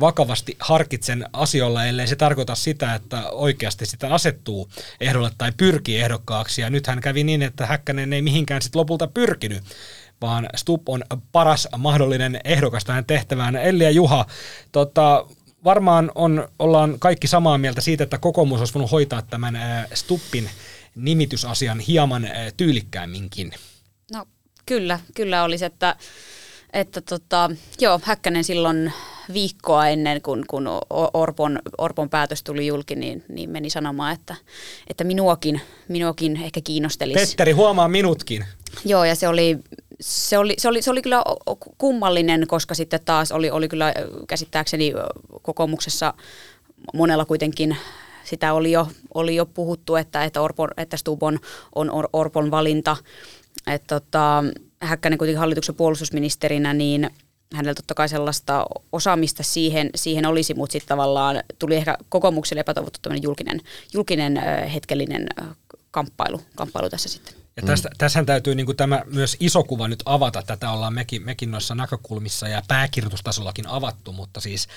vakavasti 0.00 0.56
harkitsen 0.60 1.26
asioilla, 1.32 1.84
ellei 1.84 2.06
se 2.06 2.16
tarkoita 2.16 2.54
sitä, 2.54 2.94
että 2.94 3.30
oikeasti 3.30 3.86
sitä 3.86 4.14
asettuu 4.14 4.68
ehdolle 5.00 5.30
tai 5.38 5.52
pyrkii 5.56 6.00
ehdokkaaksi. 6.00 6.60
Ja 6.60 6.70
nythän 6.70 7.00
kävi 7.00 7.24
niin, 7.24 7.42
että 7.42 7.66
Häkkänen 7.66 8.12
ei 8.12 8.22
mihinkään 8.22 8.62
sitten 8.62 8.80
lopulta 8.80 9.06
pyrkinyt 9.06 9.62
vaan 10.20 10.48
Stup 10.56 10.88
on 10.88 11.02
paras 11.32 11.68
mahdollinen 11.78 12.40
ehdokas 12.44 12.84
tähän 12.84 13.04
tehtävään. 13.04 13.56
Elli 13.56 13.84
ja 13.84 13.90
Juha, 13.90 14.26
tota, 14.72 15.26
varmaan 15.64 16.12
on, 16.14 16.48
ollaan 16.58 16.96
kaikki 16.98 17.26
samaa 17.26 17.58
mieltä 17.58 17.80
siitä, 17.80 18.04
että 18.04 18.18
kokoomus 18.18 18.60
olisi 18.60 18.74
voinut 18.74 18.90
hoitaa 18.90 19.22
tämän 19.22 19.58
Stuppin 19.94 20.50
nimitysasian 20.96 21.80
hieman 21.80 22.28
tyylikkäämminkin. 22.56 23.52
No 24.12 24.26
kyllä, 24.66 25.00
kyllä 25.14 25.44
olisi, 25.44 25.64
että, 25.64 25.96
että 26.72 27.00
tota, 27.00 27.50
joo, 27.80 28.00
Häkkänen 28.02 28.44
silloin 28.44 28.92
viikkoa 29.32 29.88
ennen 29.88 30.22
kuin, 30.22 30.44
kun 30.46 30.68
Orpon, 31.14 31.58
Orpon 31.78 32.10
päätös 32.10 32.42
tuli 32.42 32.66
julki, 32.66 32.94
niin, 32.94 33.24
niin 33.28 33.50
meni 33.50 33.70
sanomaan, 33.70 34.14
että, 34.14 34.34
että 34.86 35.04
minuakin, 35.04 35.60
minuakin 35.88 36.36
ehkä 36.36 36.60
kiinnostelisi. 36.64 37.26
Petteri, 37.26 37.52
huomaa 37.52 37.88
minutkin. 37.88 38.44
Joo, 38.84 39.04
ja 39.04 39.14
se 39.14 39.28
oli, 39.28 39.58
se 40.00 40.38
oli, 40.38 40.54
se 40.58 40.68
oli, 40.68 40.82
se 40.82 40.90
oli 40.90 41.02
kyllä 41.02 41.22
kummallinen, 41.78 42.46
koska 42.46 42.74
sitten 42.74 43.00
taas 43.04 43.32
oli, 43.32 43.50
oli 43.50 43.68
kyllä 43.68 43.94
käsittääkseni 44.28 44.92
kokoomuksessa 45.42 46.14
monella 46.94 47.24
kuitenkin 47.24 47.76
sitä 48.26 48.52
oli 48.52 48.72
jo, 48.72 48.88
oli 49.14 49.36
jo 49.36 49.46
puhuttu, 49.46 49.96
että, 49.96 50.24
että, 50.24 50.40
Orpon, 50.40 50.68
että 50.76 50.96
Stub 50.96 51.22
on, 51.22 51.38
on 51.74 51.90
Orpon 52.12 52.50
valinta. 52.50 52.96
Että 53.66 54.00
tota, 54.00 54.44
Häkkänen 54.82 55.18
kuitenkin 55.18 55.38
hallituksen 55.38 55.74
puolustusministerinä, 55.74 56.74
niin 56.74 57.10
hänellä 57.54 57.74
totta 57.74 57.94
kai 57.94 58.08
sellaista 58.08 58.66
osaamista 58.92 59.42
siihen, 59.42 59.90
siihen 59.94 60.26
olisi, 60.26 60.54
mutta 60.54 60.72
sitten 60.72 60.88
tavallaan 60.88 61.42
tuli 61.58 61.76
ehkä 61.76 61.98
kokoomukselle 62.08 62.60
epätoivottu 62.60 63.10
julkinen, 63.22 63.60
julkinen 63.92 64.36
hetkellinen 64.74 65.26
kamppailu, 65.90 66.40
kamppailu 66.54 66.90
tässä 66.90 67.08
sitten. 67.08 67.45
Ja 67.56 67.62
tästä, 67.66 67.90
tässähän 67.98 68.26
täytyy 68.26 68.54
niin 68.54 68.66
kuin 68.66 68.76
tämä 68.76 69.02
myös 69.06 69.36
iso 69.40 69.64
kuva 69.64 69.88
nyt 69.88 70.02
avata. 70.04 70.42
Tätä 70.42 70.70
ollaan 70.70 70.94
mekin, 70.94 71.22
mekin 71.22 71.50
noissa 71.50 71.74
näkökulmissa 71.74 72.48
ja 72.48 72.62
pääkirjoitustasollakin 72.68 73.66
avattu, 73.66 74.12
mutta 74.12 74.40
siis 74.40 74.68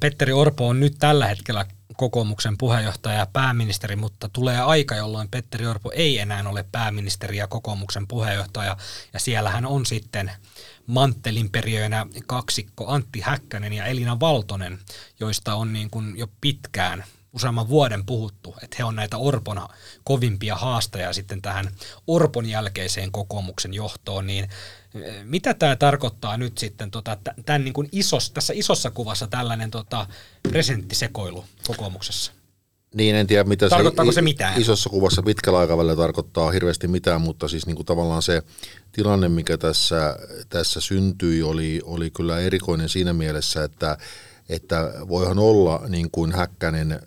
Petteri 0.00 0.32
Orpo 0.32 0.68
on 0.68 0.80
nyt 0.80 0.96
tällä 0.98 1.26
hetkellä 1.26 1.66
kokoomuksen 1.96 2.58
puheenjohtaja 2.58 3.18
ja 3.18 3.26
pääministeri, 3.26 3.96
mutta 3.96 4.28
tulee 4.32 4.60
aika, 4.60 4.96
jolloin 4.96 5.28
Petteri 5.28 5.66
Orpo 5.66 5.92
ei 5.94 6.18
enää 6.18 6.48
ole 6.48 6.64
pääministeri 6.72 7.36
ja 7.36 7.46
kokoomuksen 7.46 8.08
puheenjohtaja. 8.08 8.76
Ja 9.12 9.20
siellähän 9.20 9.66
on 9.66 9.86
sitten 9.86 10.32
manttelinperiöinä 10.86 12.06
kaksikko 12.26 12.88
Antti 12.88 13.20
Häkkänen 13.20 13.72
ja 13.72 13.86
Elina 13.86 14.20
Valtonen, 14.20 14.78
joista 15.20 15.54
on 15.54 15.72
niin 15.72 15.90
kuin 15.90 16.18
jo 16.18 16.26
pitkään 16.40 17.04
useamman 17.32 17.68
vuoden 17.68 18.06
puhuttu, 18.06 18.54
että 18.62 18.76
he 18.78 18.84
on 18.84 18.96
näitä 18.96 19.16
Orpona 19.16 19.68
kovimpia 20.04 20.56
haastajia 20.56 21.12
sitten 21.12 21.42
tähän 21.42 21.70
Orpon 22.06 22.46
jälkeiseen 22.46 23.12
kokoomuksen 23.12 23.74
johtoon, 23.74 24.26
niin 24.26 24.44
eh, 24.94 25.24
mitä 25.24 25.54
tämä 25.54 25.76
tarkoittaa 25.76 26.36
nyt 26.36 26.58
sitten 26.58 26.90
tota, 26.90 27.18
tämän 27.46 27.64
niin 27.64 27.74
kuin 27.74 27.88
isos, 27.92 28.30
tässä 28.30 28.52
isossa 28.56 28.90
kuvassa 28.90 29.26
tällainen 29.26 29.70
tota, 29.70 30.06
presenttisekoilu 30.42 31.44
kokoomuksessa? 31.66 32.32
Niin, 32.94 33.16
en 33.16 33.26
tiedä 33.26 33.44
mitä 33.44 33.68
Tarkoittaako 33.68 34.12
se, 34.12 34.14
se 34.14 34.22
mitään? 34.22 34.60
isossa 34.60 34.90
kuvassa 34.90 35.22
pitkällä 35.22 35.58
aikavälillä 35.58 35.96
tarkoittaa 35.96 36.50
hirveästi 36.50 36.88
mitään, 36.88 37.20
mutta 37.20 37.48
siis 37.48 37.66
niin 37.66 37.76
kuin 37.76 37.86
tavallaan 37.86 38.22
se 38.22 38.42
tilanne, 38.92 39.28
mikä 39.28 39.58
tässä, 39.58 40.16
tässä 40.48 40.80
syntyi, 40.80 41.42
oli, 41.42 41.80
oli 41.84 42.10
kyllä 42.10 42.40
erikoinen 42.40 42.88
siinä 42.88 43.12
mielessä, 43.12 43.64
että, 43.64 43.98
että 44.48 44.92
voihan 45.08 45.38
olla 45.38 45.82
niin 45.88 46.10
kuin 46.10 46.32
Häkkänen 46.32 47.00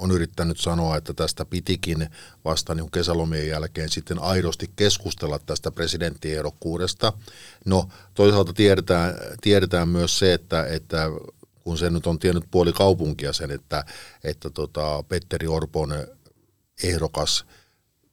on 0.00 0.10
yrittänyt 0.10 0.58
sanoa, 0.58 0.96
että 0.96 1.14
tästä 1.14 1.44
pitikin 1.44 2.10
vasta 2.44 2.74
niin 2.74 2.90
kesälomien 2.90 3.48
jälkeen 3.48 3.88
sitten 3.88 4.18
aidosti 4.18 4.70
keskustella 4.76 5.38
tästä 5.38 5.70
presidenttiehdokkuudesta. 5.70 7.12
No 7.64 7.88
toisaalta 8.14 8.52
tiedetään, 8.52 9.14
tiedetään 9.40 9.88
myös 9.88 10.18
se, 10.18 10.34
että, 10.34 10.66
että 10.66 11.06
kun 11.64 11.78
se 11.78 11.90
nyt 11.90 12.06
on 12.06 12.18
tiennyt 12.18 12.44
puoli 12.50 12.72
kaupunkia 12.72 13.32
sen, 13.32 13.50
että, 13.50 13.84
että 14.24 14.50
tota 14.50 15.04
Petteri 15.08 15.46
Orpon 15.46 15.94
ehdokas 16.82 17.44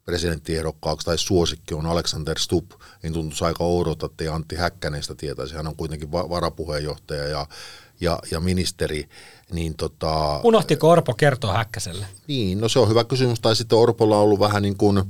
presidenttiehdokkaaksi 0.05 1.05
tai 1.05 1.17
suosikki 1.17 1.73
on 1.73 1.85
Alexander 1.85 2.39
Stubb, 2.39 2.71
niin 3.03 3.13
tuntuisi 3.13 3.45
aika 3.45 3.63
oudolta, 3.63 4.05
että 4.05 4.33
Antti 4.33 4.55
Häkkänestä 4.55 5.15
tietäisi. 5.15 5.55
Hän 5.55 5.67
on 5.67 5.75
kuitenkin 5.75 6.11
varapuheenjohtaja 6.11 7.27
ja, 7.27 7.47
ja, 8.01 8.19
ja 8.31 8.39
ministeri 8.39 9.09
niin 9.51 9.75
tota, 9.75 10.39
Unohtiko 10.43 10.89
Orpo 10.89 11.13
kertoa 11.13 11.53
Häkkäselle? 11.53 12.05
Niin, 12.27 12.61
no 12.61 12.69
se 12.69 12.79
on 12.79 12.89
hyvä 12.89 13.03
kysymys. 13.03 13.39
Tai 13.39 13.55
sitten 13.55 13.77
Orpolla 13.77 14.17
on 14.17 14.23
ollut 14.23 14.39
vähän 14.39 14.61
niin 14.61 14.77
kuin, 14.77 15.03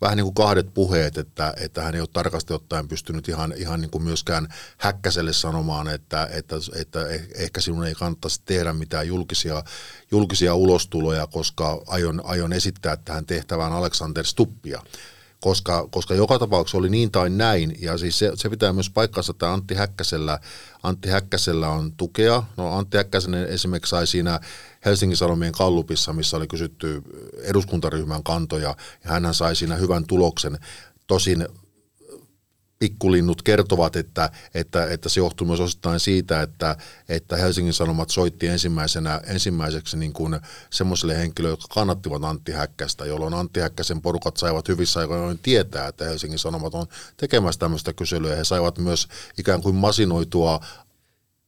vähän 0.00 0.16
niin 0.16 0.24
kuin 0.24 0.34
kahdet 0.34 0.74
puheet, 0.74 1.18
että, 1.18 1.54
että 1.60 1.82
hän 1.82 1.94
ei 1.94 2.00
ole 2.00 2.08
tarkasti 2.12 2.54
ottaen 2.54 2.88
pystynyt 2.88 3.28
ihan, 3.28 3.54
ihan 3.56 3.80
niin 3.80 3.90
kuin 3.90 4.04
myöskään 4.04 4.48
Häkkäselle 4.78 5.32
sanomaan, 5.32 5.88
että, 5.88 6.28
että, 6.32 6.56
että 6.80 7.08
eh, 7.08 7.28
ehkä 7.34 7.60
sinun 7.60 7.86
ei 7.86 7.94
kannattaisi 7.94 8.42
tehdä 8.44 8.72
mitään 8.72 9.06
julkisia, 9.08 9.62
julkisia 10.10 10.54
ulostuloja, 10.54 11.26
koska 11.26 11.82
aion, 11.86 12.20
aion 12.24 12.52
esittää 12.52 12.96
tähän 12.96 13.26
tehtävään 13.26 13.72
Alexander 13.72 14.26
Stuppia 14.26 14.82
koska, 15.42 15.88
koska 15.90 16.14
joka 16.14 16.38
tapauksessa 16.38 16.78
oli 16.78 16.88
niin 16.88 17.10
tai 17.10 17.30
näin, 17.30 17.76
ja 17.80 17.98
siis 17.98 18.18
se, 18.18 18.32
se 18.34 18.50
pitää 18.50 18.72
myös 18.72 18.90
paikkansa, 18.90 19.30
että 19.30 19.52
Antti 19.52 19.74
Häkkäsellä, 19.74 20.38
Antti 20.82 21.08
Häkkäsellä 21.08 21.68
on 21.68 21.92
tukea. 21.92 22.42
No 22.56 22.76
Antti 22.76 22.96
Häkkäsen 22.96 23.34
esimerkiksi 23.34 23.90
sai 23.90 24.06
siinä 24.06 24.40
Helsingin 24.84 25.16
Sanomien 25.16 25.52
kallupissa, 25.52 26.12
missä 26.12 26.36
oli 26.36 26.46
kysytty 26.46 27.02
eduskuntaryhmän 27.42 28.22
kantoja, 28.22 28.76
ja 29.04 29.10
hän 29.10 29.34
sai 29.34 29.56
siinä 29.56 29.76
hyvän 29.76 30.06
tuloksen. 30.06 30.58
Tosin 31.06 31.48
pikkulinnut 32.82 33.42
kertovat, 33.42 33.96
että, 33.96 34.30
että, 34.54 34.86
että 34.86 35.08
se 35.08 35.20
johtuu 35.20 35.46
myös 35.46 35.60
osittain 35.60 36.00
siitä, 36.00 36.42
että, 36.42 36.76
että 37.08 37.36
Helsingin 37.36 37.72
Sanomat 37.72 38.10
soitti 38.10 38.46
ensimmäisenä, 38.46 39.20
ensimmäiseksi 39.26 39.96
niin 39.96 40.12
kuin 40.12 40.40
semmoiselle 40.70 41.18
henkilöille, 41.18 41.52
jotka 41.52 41.74
kannattivat 41.74 42.24
Antti 42.24 42.52
Häkkästä, 42.52 43.04
jolloin 43.04 43.34
Antti 43.34 43.60
Häkkäsen 43.60 44.02
porukat 44.02 44.36
saivat 44.36 44.68
hyvissä 44.68 45.00
aikoin 45.00 45.38
tietää, 45.38 45.88
että 45.88 46.04
Helsingin 46.04 46.38
Sanomat 46.38 46.74
on 46.74 46.86
tekemässä 47.16 47.58
tämmöistä 47.58 47.92
kyselyä. 47.92 48.36
He 48.36 48.44
saivat 48.44 48.78
myös 48.78 49.08
ikään 49.38 49.62
kuin 49.62 49.74
masinoitua 49.74 50.60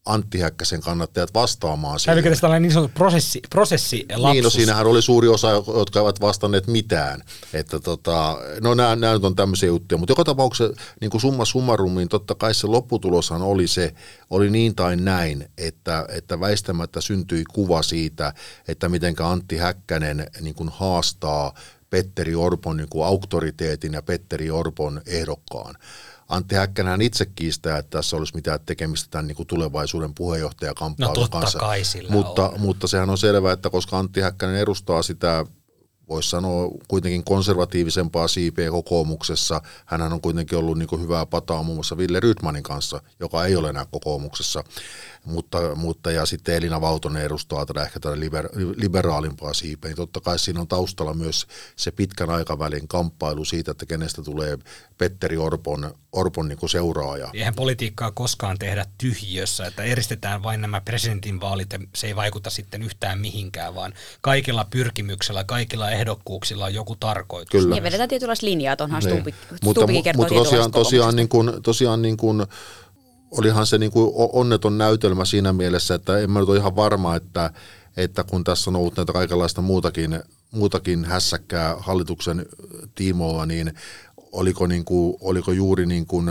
Antti 0.07 0.41
Häkkäsen 0.41 0.81
kannattajat 0.81 1.35
vastaamaan 1.35 2.01
siihen. 2.01 2.23
Kävikö 2.23 2.41
tällainen 2.41 2.63
niin 2.63 2.73
sanottu 2.73 2.95
prosessi, 2.95 3.41
prosessi 3.51 4.07
Niin, 4.33 4.45
no 4.45 4.51
siinähän 4.51 4.87
oli 4.87 5.03
suuri 5.03 5.29
osa, 5.29 5.51
jotka 5.51 6.01
eivät 6.01 6.21
vastanneet 6.21 6.67
mitään. 6.67 7.23
Että 7.53 7.81
tota, 7.81 8.39
no 8.61 8.75
nämä, 8.75 8.97
nämä 8.97 9.13
nyt 9.13 9.25
on 9.25 9.37
tämmöisiä 9.37 9.67
juttuja, 9.67 9.99
mutta 9.99 10.13
joka 10.13 10.25
tapauksessa 10.25 10.83
niin 11.01 11.11
kuin 11.11 11.21
summa 11.21 11.45
summarum, 11.45 11.95
niin 11.95 12.09
totta 12.09 12.35
kai 12.35 12.55
se 12.55 12.67
lopputuloshan 12.67 13.43
oli 13.43 13.69
se, 13.69 13.95
oli 14.31 14.51
niin 14.51 14.75
tai 14.75 14.97
näin, 14.97 15.49
että, 15.59 16.07
että 16.09 16.41
väistämättä 16.41 17.01
syntyi 17.01 17.45
kuva 17.45 17.83
siitä, 17.83 18.35
että 18.69 18.89
miten 18.89 19.15
Antti 19.23 19.57
Häkkänen 19.57 20.27
niin 20.41 20.55
kuin 20.55 20.69
haastaa 20.69 21.55
Petteri 21.91 22.35
Orpon 22.35 22.77
niin 22.77 22.89
kuin 22.89 23.07
auktoriteetin 23.07 23.93
ja 23.93 24.03
Petteri 24.03 24.51
Orpon 24.51 25.01
ehdokkaan. 25.07 25.75
Antti 26.35 26.55
Häkkänän 26.55 27.03
itse 27.03 27.27
kiistää, 27.27 27.79
että 27.79 27.99
tässä 27.99 28.17
olisi 28.17 28.35
mitään 28.35 28.61
tekemistä 28.67 29.11
tämän 29.11 29.27
niin 29.27 29.37
kuin 29.37 29.47
tulevaisuuden 29.47 30.15
puheenjohtajakamppailun 30.15 31.23
no, 31.23 31.29
kanssa. 31.29 31.59
Kai 31.59 31.85
sillä 31.85 32.11
mutta, 32.11 32.49
on. 32.49 32.61
mutta 32.61 32.87
sehän 32.87 33.11
on 33.11 33.19
selvää, 33.19 33.53
että 33.53 33.71
koska 33.71 33.99
Antti 33.99 34.21
Häkkänen 34.21 34.57
edustaa 34.57 35.03
sitä 35.03 35.45
voisi 36.09 36.31
sanoa 36.31 36.71
kuitenkin 36.89 37.25
konservatiivisempaa 37.25 38.29
siipeä 38.29 38.71
kokoomuksessa. 38.71 39.61
Hänhän 39.87 40.13
on 40.13 40.21
kuitenkin 40.21 40.59
ollut 40.59 40.79
niin 40.79 41.01
hyvää 41.01 41.27
pataa 41.27 41.63
muun 41.63 41.77
muassa 41.77 41.97
Ville 41.97 42.21
Rydmanin 42.21 42.63
kanssa, 42.63 43.01
joka 43.21 43.45
ei 43.45 43.57
ole 43.57 43.69
enää 43.69 43.87
kokoomuksessa. 43.91 44.65
Mutta, 45.25 45.75
mutta 45.75 46.11
ja 46.11 46.27
sitten 46.27 46.55
Elina 46.55 46.81
Valtonen 46.81 47.23
edustaa 47.23 47.67
tätä 47.67 47.83
ehkä 47.83 48.01
tätä 48.01 48.21
liber, 48.21 48.49
liberaalimpaa 48.77 49.55
siipeä. 49.55 49.89
Niin 49.89 49.97
totta 49.97 50.21
kai 50.21 50.39
siinä 50.39 50.61
on 50.61 50.69
taustalla 50.69 51.15
myös 51.15 51.47
se 51.77 51.91
pitkän 51.91 52.31
aikavälin 52.31 52.89
kamppailu 52.89 53.45
siitä, 53.45 53.71
että 53.71 53.87
kenestä 53.87 54.23
tulee 54.23 54.59
Petteri 54.99 55.37
Orpon, 55.37 55.95
Orpon 56.13 56.49
niin 56.49 56.59
seuraaja. 56.69 57.29
Eihän 57.35 57.55
politiikkaa 57.55 58.11
koskaan 58.11 58.59
tehdä 58.59 58.87
tyhjössä, 58.99 59.67
että 59.67 59.83
eristetään 59.83 60.43
vain 60.43 60.61
nämä 60.61 60.81
presidentinvaalit 60.81 61.73
ja 61.73 61.79
se 61.95 62.07
ei 62.07 62.17
vaikuta 62.17 62.51
sitten 62.51 62.83
yhtään 62.83 63.19
mihinkään, 63.19 63.75
vaan 63.75 63.95
kaikilla 64.21 64.67
pyrkimyksellä, 64.71 65.45
kaikilla 65.45 65.91
ehdokkuuksilla 65.91 66.65
on 66.65 66.75
joku 66.75 66.97
tarkoitus. 66.97 67.51
Kyllä. 67.51 67.75
Niin 67.75 67.83
vedetään 67.83 68.09
tietynlaista 68.09 68.47
linjaa, 68.47 68.77
tuonhan 68.77 69.03
niin. 69.03 69.15
Stupi, 69.15 69.35
mutta, 69.63 69.87
mutta 70.17 70.35
tosiaan, 70.35 70.71
tosiaan, 70.71 71.17
niin 71.17 71.29
kuin, 71.29 71.53
tosiaan 71.63 72.03
niin 72.03 72.17
kuin, 72.17 72.47
olihan 73.39 73.67
se 73.67 73.79
niin 73.79 73.93
kuin 73.93 74.13
onneton 74.15 74.79
näytelmä 74.79 75.25
siinä 75.25 75.53
mielessä, 75.53 75.95
että 75.95 76.19
en 76.19 76.31
mä 76.31 76.41
nyt 76.41 76.49
ole 76.49 76.59
ihan 76.59 76.77
varma, 76.77 77.17
että, 77.17 77.51
että 77.97 78.25
kun 78.25 78.45
tässä 78.45 78.71
on 78.71 78.77
ollut 78.77 78.97
näitä 78.97 79.13
kaikenlaista 79.13 79.61
muutakin, 79.61 80.21
muutakin 80.51 81.05
hässäkkää 81.05 81.77
hallituksen 81.79 82.47
tiimoilla, 82.95 83.47
niin 83.47 83.73
oliko, 84.33 84.67
niin 84.67 84.85
kuin, 84.85 85.17
oliko 85.21 85.53
juuri 85.53 85.87
niin 85.87 86.07
kuin 86.07 86.31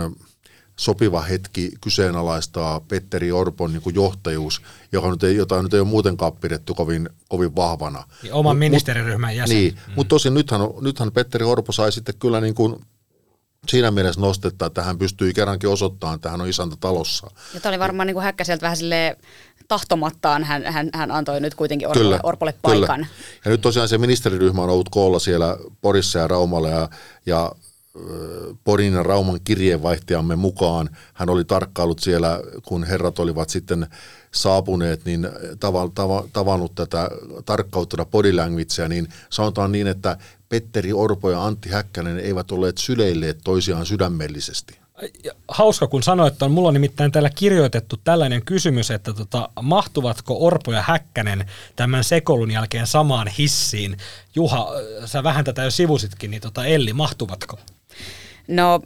sopiva 0.76 1.20
hetki 1.20 1.72
kyseenalaistaa 1.80 2.80
Petteri 2.80 3.32
Orpon 3.32 3.72
niin 3.72 3.82
kuin 3.82 3.94
johtajuus, 3.94 4.62
joka 4.92 5.10
nyt 5.10 5.22
ei, 5.22 5.36
jota 5.36 5.62
nyt 5.62 5.74
ei 5.74 5.80
ole 5.80 5.88
muutenkaan 5.88 6.32
pidetty 6.32 6.74
kovin, 6.74 7.08
kovin 7.28 7.56
vahvana. 7.56 8.04
Ja 8.22 8.34
oman 8.34 8.56
ministeriryhmän 8.56 9.36
jäsen. 9.36 9.56
Niin, 9.56 9.74
mm. 9.74 9.92
mutta 9.96 10.08
tosin 10.08 10.34
nythän, 10.34 10.60
nythän 10.80 11.12
Petteri 11.12 11.44
Orpo 11.44 11.72
sai 11.72 11.92
sitten 11.92 12.14
kyllä 12.18 12.40
niin 12.40 12.54
kuin 12.54 12.76
siinä 13.68 13.90
mielessä 13.90 14.20
nostetta, 14.20 14.66
että 14.66 14.82
hän 14.82 14.98
pystyi 14.98 15.34
kerrankin 15.34 15.68
osoittamaan, 15.68 16.14
että 16.14 16.30
hän 16.30 16.40
on 16.40 16.48
isäntä 16.48 16.76
talossa. 16.80 17.30
Ja 17.54 17.60
tämä 17.60 17.70
oli 17.70 17.78
varmaan 17.78 18.06
niin 18.06 18.14
kuin 18.14 18.24
Häkkäseltä 18.24 18.62
vähän 18.62 18.76
sille 18.76 19.16
tahtomattaan, 19.68 20.44
hän, 20.44 20.64
hän, 20.64 20.90
hän 20.94 21.10
antoi 21.10 21.40
nyt 21.40 21.54
kuitenkin 21.54 21.88
Orpolle, 21.88 22.06
kyllä, 22.06 22.20
Orpolle 22.22 22.54
paikan. 22.62 23.00
Kyllä. 23.00 23.06
Ja 23.44 23.50
nyt 23.50 23.60
tosiaan 23.60 23.88
se 23.88 23.98
ministeriryhmä 23.98 24.62
on 24.62 24.70
ollut 24.70 24.88
koolla 24.88 25.18
siellä 25.18 25.56
Porissa 25.80 26.18
ja 26.18 26.28
Raumalla 26.28 26.68
ja, 26.68 26.88
ja 27.26 27.52
Porin 28.64 28.92
ja 28.92 29.02
Rauman 29.02 29.40
kirjeenvaihtajamme 29.44 30.36
mukaan. 30.36 30.90
Hän 31.14 31.30
oli 31.30 31.44
tarkkailut 31.44 31.98
siellä, 31.98 32.40
kun 32.64 32.84
herrat 32.84 33.18
olivat 33.18 33.50
sitten 33.50 33.86
saapuneet, 34.32 35.04
niin 35.04 35.28
tava, 35.60 35.90
tava, 35.94 36.24
tavannut 36.32 36.74
tätä 36.74 37.10
tarkkauttuna 37.44 38.04
body 38.04 38.32
languagea, 38.32 38.88
niin 38.88 39.08
sanotaan 39.30 39.72
niin, 39.72 39.86
että 39.86 40.16
Petteri 40.48 40.92
Orpo 40.92 41.30
ja 41.30 41.44
Antti 41.44 41.68
Häkkänen 41.68 42.18
eivät 42.18 42.50
olleet 42.50 42.78
syleilleet 42.78 43.38
toisiaan 43.44 43.86
sydämellisesti. 43.86 44.78
Hauska, 45.48 45.86
kun 45.86 46.02
sanoit, 46.02 46.32
että 46.32 46.44
on 46.44 46.50
mulla 46.50 46.68
on 46.68 46.74
nimittäin 46.74 47.12
täällä 47.12 47.30
kirjoitettu 47.30 47.96
tällainen 47.96 48.44
kysymys, 48.44 48.90
että 48.90 49.12
tota, 49.12 49.48
mahtuvatko 49.62 50.46
Orpo 50.46 50.72
ja 50.72 50.82
Häkkänen 50.82 51.50
tämän 51.76 52.04
sekolun 52.04 52.50
jälkeen 52.50 52.86
samaan 52.86 53.28
hissiin? 53.28 53.96
Juha, 54.34 54.68
sä 55.04 55.22
vähän 55.22 55.44
tätä 55.44 55.62
jo 55.62 55.70
sivusitkin, 55.70 56.30
niin 56.30 56.42
tota, 56.42 56.64
Elli, 56.64 56.92
mahtuvatko? 56.92 57.58
No 58.48 58.80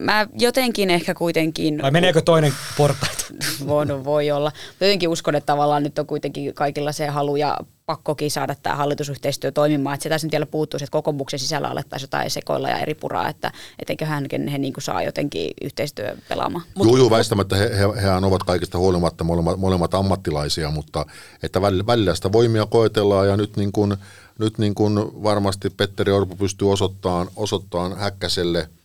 mä 0.00 0.26
jotenkin 0.38 0.90
ehkä 0.90 1.14
kuitenkin... 1.14 1.82
Vai 1.82 1.90
meneekö 1.90 2.22
toinen 2.22 2.52
portaita? 2.76 3.24
voi, 3.66 3.86
no, 3.86 4.04
voi 4.04 4.30
olla. 4.30 4.52
Jotenkin 4.80 5.08
uskon, 5.08 5.34
että 5.34 5.46
tavallaan 5.46 5.82
nyt 5.82 5.98
on 5.98 6.06
kuitenkin 6.06 6.54
kaikilla 6.54 6.92
se 6.92 7.06
halu 7.06 7.36
ja 7.36 7.58
pakkokin 7.86 8.30
saada 8.30 8.54
tämä 8.62 8.76
hallitusyhteistyö 8.76 9.52
toimimaan. 9.52 9.94
Että 9.94 10.02
se 10.02 10.08
tässä 10.08 10.26
nyt 10.26 10.32
vielä 10.32 10.46
puuttuisi, 10.46 10.84
että 10.84 10.92
kokoomuksen 10.92 11.38
sisällä 11.38 11.68
alettaisiin 11.68 12.06
jotain 12.06 12.30
sekoilla 12.30 12.68
ja 12.68 12.78
eri 12.78 12.94
puraa, 12.94 13.28
että 13.28 13.52
etenköhän 13.78 14.26
he, 14.32 14.50
he 14.52 14.58
niin 14.58 14.74
saa 14.78 15.02
jotenkin 15.02 15.50
yhteistyö 15.62 16.16
pelaamaan. 16.28 16.64
Joo, 16.76 16.96
joo, 16.96 17.10
väistämättä 17.10 17.56
he, 17.56 17.70
he, 17.78 18.02
hehän 18.02 18.24
ovat 18.24 18.42
kaikista 18.42 18.78
huolimatta 18.78 19.24
molemmat, 19.24 19.58
molemmat 19.58 19.94
ammattilaisia, 19.94 20.70
mutta 20.70 21.06
että 21.42 21.62
välillä 21.62 22.14
sitä 22.14 22.32
voimia 22.32 22.66
koetellaan 22.66 23.28
ja 23.28 23.36
nyt, 23.36 23.56
niin 23.56 23.72
kuin, 23.72 23.96
nyt 24.38 24.58
niin 24.58 24.74
kuin 24.74 24.98
varmasti 25.22 25.70
Petteri 25.70 26.12
Orpo 26.12 26.36
pystyy 26.36 26.72
osoittamaan, 26.72 27.28
osoittamaan 27.36 27.96
Häkkäselle– 27.98 28.68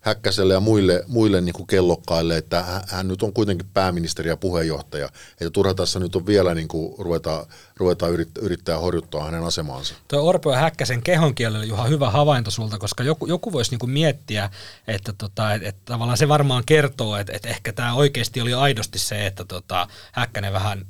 Häkkäselle 0.00 0.54
ja 0.54 0.60
muille, 0.60 1.04
muille 1.06 1.40
niin 1.40 1.52
kuin 1.52 1.66
kellokkaille, 1.66 2.36
että 2.36 2.64
hän 2.88 3.08
nyt 3.08 3.22
on 3.22 3.32
kuitenkin 3.32 3.66
pääministeri 3.74 4.28
ja 4.28 4.36
puheenjohtaja. 4.36 5.08
Että 5.32 5.50
turha 5.50 5.74
tässä 5.74 5.98
nyt 5.98 6.16
on 6.16 6.26
vielä 6.26 6.54
niin 6.54 6.68
kuin 6.68 6.94
ruveta, 6.98 7.46
ruveta 7.76 8.08
yrittää, 8.08 8.42
yrittää 8.44 8.78
horjuttaa 8.78 9.24
hänen 9.24 9.42
asemaansa. 9.42 9.94
Tuo 10.08 10.22
Orpo 10.22 10.52
ja 10.52 10.58
Häkkäsen 10.58 11.02
kehonkielellä 11.02 11.64
Juha 11.64 11.84
hyvä 11.84 12.10
havainto 12.10 12.50
sulta, 12.50 12.78
koska 12.78 13.04
joku, 13.04 13.26
joku 13.26 13.52
voisi 13.52 13.70
niin 13.70 13.78
kuin 13.78 13.90
miettiä, 13.90 14.50
että, 14.88 15.12
tota, 15.18 15.54
että, 15.54 15.68
että 15.68 15.80
tavallaan 15.84 16.18
se 16.18 16.28
varmaan 16.28 16.62
kertoo, 16.66 17.16
että, 17.16 17.32
että 17.36 17.48
ehkä 17.48 17.72
tämä 17.72 17.94
oikeasti 17.94 18.40
oli 18.40 18.54
aidosti 18.54 18.98
se, 18.98 19.26
että 19.26 19.44
tota, 19.44 19.88
Häkkänen 20.12 20.52
vähän 20.52 20.86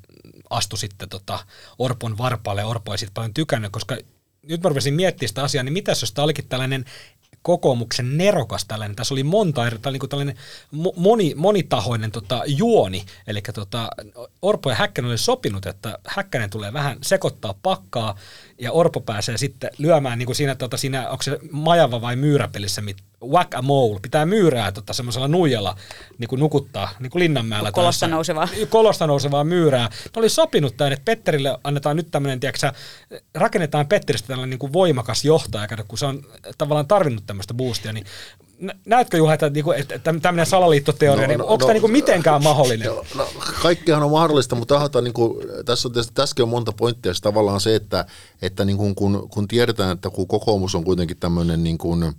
astui 0.50 0.78
sitten 0.78 1.08
tota 1.08 1.38
Orpon 1.78 2.18
varpaalle. 2.18 2.64
Orpo 2.64 2.92
ei 2.92 2.98
sitten 2.98 3.14
paljon 3.14 3.34
tykännyt, 3.34 3.72
koska 3.72 3.96
nyt 4.42 4.62
mä 4.62 4.68
rupesin 4.68 4.94
miettimään 4.94 5.28
sitä 5.28 5.42
asiaa, 5.42 5.64
niin 5.64 5.72
mitä 5.72 5.90
jos 5.90 6.12
tämä 6.12 6.24
olikin 6.24 6.48
tällainen 6.48 6.84
kokoomuksen 7.42 8.18
nerokas 8.18 8.64
tällainen, 8.64 8.96
tässä 8.96 9.14
oli 9.14 9.22
monta 9.22 9.66
eri, 9.66 9.78
niin 9.84 10.00
kuin 10.00 10.10
tällainen 10.10 10.36
moni, 10.96 11.34
monitahoinen 11.36 12.10
tota, 12.10 12.42
juoni, 12.46 13.04
eli 13.26 13.42
tota, 13.54 13.88
Orpo 14.42 14.70
ja 14.70 14.76
Häkkänen 14.76 15.10
oli 15.10 15.18
sopinut, 15.18 15.66
että 15.66 15.98
Häkkänen 16.06 16.50
tulee 16.50 16.72
vähän 16.72 16.98
sekoittaa 17.02 17.54
pakkaa, 17.62 18.16
ja 18.58 18.72
Orpo 18.72 19.00
pääsee 19.00 19.38
sitten 19.38 19.70
lyömään 19.78 20.18
niin 20.18 20.26
kuin 20.26 20.36
siinä, 20.36 20.54
tota, 20.54 20.76
siinä, 20.76 21.10
onko 21.10 21.22
se 21.22 21.38
majava 21.50 22.00
vai 22.00 22.16
myyräpelissä, 22.16 22.82
mit, 22.82 22.96
whack 23.22 23.54
a 23.54 23.62
mole, 23.62 24.00
pitää 24.02 24.26
myyrää 24.26 24.72
tota, 24.72 24.92
semmoisella 24.92 25.28
nuijalla 25.28 25.76
niin 26.18 26.28
kuin 26.28 26.40
nukuttaa, 26.40 26.90
niin 27.00 27.10
kuin 27.10 27.20
Linnanmäellä. 27.20 27.72
Kolosta 27.72 28.00
tässä, 28.00 28.14
nousevaa. 28.14 28.48
Kolosta 28.68 29.06
nousevaa 29.06 29.44
myyrää. 29.44 29.88
Ne 30.04 30.10
oli 30.16 30.28
sopinut 30.28 30.76
tämän, 30.76 30.92
että 30.92 31.04
Petterille 31.04 31.58
annetaan 31.64 31.96
nyt 31.96 32.10
tämmöinen, 32.10 32.40
tiedätkö, 32.40 32.72
rakennetaan 33.34 33.86
Petteristä 33.86 34.28
tällainen 34.28 34.50
niin 34.50 34.58
kuin 34.58 34.72
voimakas 34.72 35.24
johtaja, 35.24 35.68
kun 35.88 35.98
se 35.98 36.06
on 36.06 36.22
tavallaan 36.58 36.86
tarvinnut 36.86 37.26
tämmöistä 37.26 37.54
boostia, 37.54 37.92
niin 37.92 38.06
näetkö 38.86 39.16
Juha, 39.16 39.34
että, 39.34 39.50
niinku, 39.50 39.72
että 39.72 39.98
tämmöinen 39.98 40.46
salaliittoteoria, 40.46 41.26
no, 41.26 41.28
niin 41.28 41.38
no, 41.38 41.44
onko 41.44 41.54
no, 41.54 41.66
tämä 41.66 41.72
niinku 41.72 41.88
mitenkään 41.88 42.42
mahdollinen? 42.42 42.88
No, 42.88 43.04
no, 43.14 43.28
kaikkihan 43.62 44.02
on 44.02 44.10
mahdollista, 44.10 44.56
mutta 44.56 44.74
tahata, 44.74 45.00
niinku, 45.00 45.42
tässä 45.64 45.88
on, 45.88 45.94
tässäkin 46.14 46.42
on 46.42 46.48
monta 46.48 46.72
pointtia. 46.72 47.14
Se 47.14 47.20
tavallaan 47.20 47.60
se, 47.60 47.74
että, 47.74 48.04
että 48.42 48.64
niinku, 48.64 48.94
kun, 48.94 49.28
kun 49.30 49.48
tiedetään, 49.48 49.92
että 49.92 50.10
kun 50.10 50.28
kokoomus 50.28 50.74
on 50.74 50.84
kuitenkin 50.84 51.16
tämmöinen 51.16 51.64
niin 51.64 51.78
kuin, 51.78 52.12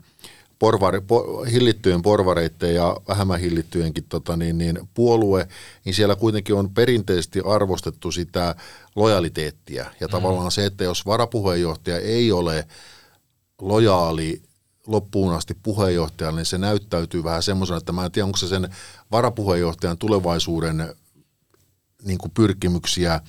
porvari, 0.60 1.02
po, 1.02 1.46
hillittyjen 1.52 2.02
porvareiden 2.02 2.76
ja 2.76 2.98
vähemmän 3.08 3.40
hillittyjenkin 3.40 4.04
tota, 4.10 4.38
niin, 4.38 4.58
niin, 4.58 4.80
puolue, 4.94 5.48
niin 5.86 5.96
siellä 5.96 6.16
kuitenkin 6.16 6.56
on 6.56 6.70
perinteisesti 6.70 7.42
arvostettu 7.46 8.12
sitä 8.12 8.56
lojaliteettia. 8.96 9.86
Ja 10.00 10.08
mm. 10.08 10.12
tavallaan 10.12 10.52
se, 10.52 10.66
että 10.66 10.84
jos 10.84 11.06
varapuheenjohtaja 11.06 12.00
ei 12.00 12.32
ole 12.32 12.68
lojaali 13.62 14.42
loppuun 14.90 15.34
asti 15.34 15.54
puheenjohtajalle, 15.64 16.40
niin 16.40 16.46
se 16.46 16.58
näyttäytyy 16.58 17.24
vähän 17.24 17.44
semmoisena, 17.44 17.78
että 17.78 17.92
mä 17.92 18.06
en 18.06 18.12
tiedä, 18.12 18.26
onko 18.26 18.38
se 18.38 18.48
sen 18.48 18.70
varapuheenjohtajan 19.12 19.98
tulevaisuuden 19.98 20.96
niin 22.04 22.18
kuin 22.18 22.32
pyrkimyksiä, 22.32 23.22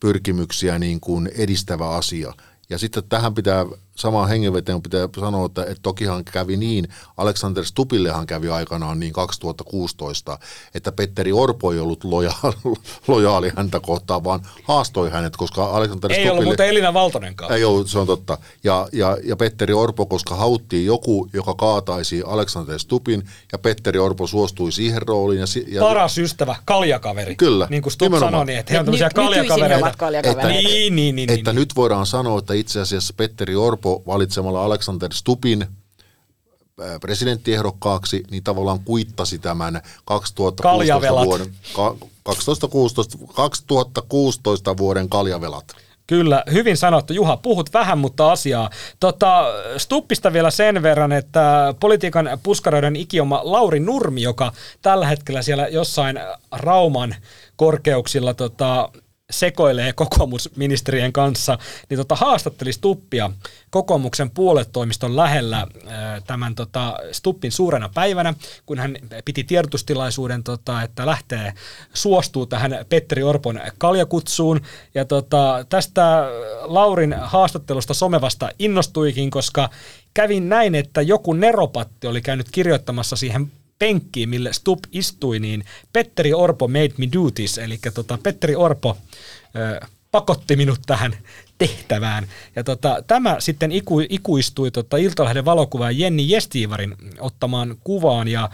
pyrkimyksiä 0.00 0.78
niin 0.78 1.00
kuin 1.00 1.30
edistävä 1.34 1.90
asia. 1.90 2.32
Ja 2.70 2.78
sitten 2.78 3.02
tähän 3.08 3.34
pitää 3.34 3.66
samaan 3.98 4.28
hengenveteen 4.28 4.82
pitää 4.82 5.08
sanoa, 5.20 5.46
että, 5.46 5.62
että 5.62 5.82
tokihan 5.82 6.24
kävi 6.24 6.56
niin, 6.56 6.88
Alexander 7.16 7.64
Stupillehan 7.64 8.26
kävi 8.26 8.48
aikanaan 8.48 9.00
niin 9.00 9.12
2016, 9.12 10.38
että 10.74 10.92
Petteri 10.92 11.32
Orpo 11.32 11.72
ei 11.72 11.78
ollut 11.78 12.04
lojaali, 12.04 12.56
lojaali 13.08 13.52
häntä 13.56 13.80
kohtaan, 13.80 14.24
vaan 14.24 14.40
haastoi 14.62 15.10
hänet, 15.10 15.36
koska 15.36 15.64
Alexander 15.64 16.12
ei 16.12 16.16
Stupille... 16.16 16.32
ollut 16.32 16.44
muuten 16.44 16.68
Elina 16.68 16.94
Valtonenkaan. 16.94 17.52
Ei 17.52 17.64
ollut, 17.64 17.88
se 17.88 17.98
on 17.98 18.06
totta. 18.06 18.38
Ja, 18.64 18.88
ja, 18.92 19.16
ja 19.24 19.36
Petteri 19.36 19.74
Orpo, 19.74 20.06
koska 20.06 20.34
hauttiin 20.34 20.86
joku, 20.86 21.28
joka 21.32 21.54
kaataisi 21.54 22.22
Alexander 22.26 22.78
Stupin, 22.78 23.22
ja 23.52 23.58
Petteri 23.58 23.98
Orpo 23.98 24.26
suostui 24.26 24.72
siihen 24.72 25.02
rooliin. 25.02 25.40
Ja, 25.40 25.46
ja 25.68 25.80
Paras 25.80 26.18
ystävä, 26.18 26.56
kaljakaveri. 26.64 27.36
Kyllä. 27.36 27.66
Niin 27.70 27.82
kuin 27.82 27.92
Stup 27.92 28.12
sanoi, 28.20 28.46
niin, 28.46 28.58
että 28.58 28.72
he 28.72 28.78
on 28.78 28.84
tämmöisiä 28.84 29.10
kaljakavereita. 29.10 29.88
Että, 30.24 30.48
niin, 30.48 30.96
niin, 30.96 31.16
niin, 31.16 31.30
että 31.32 31.52
niin. 31.52 31.60
nyt 31.60 31.76
voidaan 31.76 32.06
sanoa, 32.06 32.38
että 32.38 32.54
itse 32.54 32.80
asiassa 32.80 33.14
Petteri 33.16 33.56
Orpo 33.56 33.87
Orpo 33.88 34.02
valitsemalla 34.06 34.64
Alexander 34.64 35.12
Stupin 35.12 35.62
äh, 35.62 37.00
presidenttiehdokkaaksi, 37.00 38.22
niin 38.30 38.44
tavallaan 38.44 38.80
kuittasi 38.80 39.38
tämän 39.38 39.82
2016 40.04 41.24
vuoden, 41.24 41.54
2016, 42.22 43.18
2016 43.34 44.76
vuoden 44.76 45.08
kaljavelat. 45.08 45.76
Kyllä, 46.06 46.44
hyvin 46.52 46.76
sanottu. 46.76 47.12
Juha, 47.12 47.36
puhut 47.36 47.74
vähän, 47.74 47.98
mutta 47.98 48.32
asiaa. 48.32 48.70
Tota, 49.00 49.44
Stuppista 49.76 50.32
vielä 50.32 50.50
sen 50.50 50.82
verran, 50.82 51.12
että 51.12 51.74
politiikan 51.80 52.28
puskaroiden 52.42 52.96
ikioma 52.96 53.40
Lauri 53.44 53.80
Nurmi, 53.80 54.22
joka 54.22 54.52
tällä 54.82 55.06
hetkellä 55.06 55.42
siellä 55.42 55.68
jossain 55.68 56.20
Rauman 56.52 57.14
korkeuksilla 57.56 58.34
tota, 58.34 58.90
sekoilee 59.30 59.92
kokoomusministerien 59.92 61.12
kanssa, 61.12 61.58
niin 61.90 61.98
tota, 61.98 62.14
haastatteli 62.16 62.72
Stuppia 62.72 63.30
kokoomuksen 63.70 64.30
puoletoimiston 64.30 65.16
lähellä 65.16 65.66
tämän 66.26 66.54
tota, 66.54 66.98
Stuppin 67.12 67.52
suurena 67.52 67.90
päivänä, 67.94 68.34
kun 68.66 68.78
hän 68.78 68.96
piti 69.24 69.44
tiedotustilaisuuden, 69.44 70.44
tota, 70.44 70.82
että 70.82 71.06
lähtee 71.06 71.52
suostuu 71.94 72.46
tähän 72.46 72.78
Petteri 72.88 73.22
Orpon 73.22 73.60
kaljakutsuun. 73.78 74.60
Ja 74.94 75.04
tota, 75.04 75.66
tästä 75.68 76.26
Laurin 76.60 77.14
haastattelusta 77.20 77.94
somevasta 77.94 78.50
innostuikin, 78.58 79.30
koska 79.30 79.70
kävin 80.14 80.48
näin, 80.48 80.74
että 80.74 81.02
joku 81.02 81.32
neropatti 81.32 82.06
oli 82.06 82.20
käynyt 82.22 82.46
kirjoittamassa 82.52 83.16
siihen 83.16 83.52
penkkiin, 83.78 84.28
mille 84.28 84.52
Stup 84.52 84.78
istui, 84.92 85.38
niin 85.38 85.64
Petteri 85.92 86.34
Orpo 86.34 86.68
made 86.68 86.92
me 86.98 87.08
do 87.12 87.30
this, 87.34 87.58
eli 87.58 87.78
tota, 87.94 88.18
Petteri 88.22 88.56
Orpo 88.56 88.96
ö, 89.56 89.86
pakotti 90.10 90.56
minut 90.56 90.80
tähän 90.86 91.16
tehtävään. 91.58 92.26
Ja 92.56 92.64
tota, 92.64 93.02
tämä 93.06 93.36
sitten 93.38 93.72
iku, 93.72 94.00
ikuistui 94.08 94.70
tota, 94.70 94.96
Iltalehden 94.96 95.44
valokuvaan 95.44 95.98
Jenni 95.98 96.30
Jestiivarin 96.30 96.96
ottamaan 97.18 97.76
kuvaan, 97.84 98.28
ja 98.28 98.50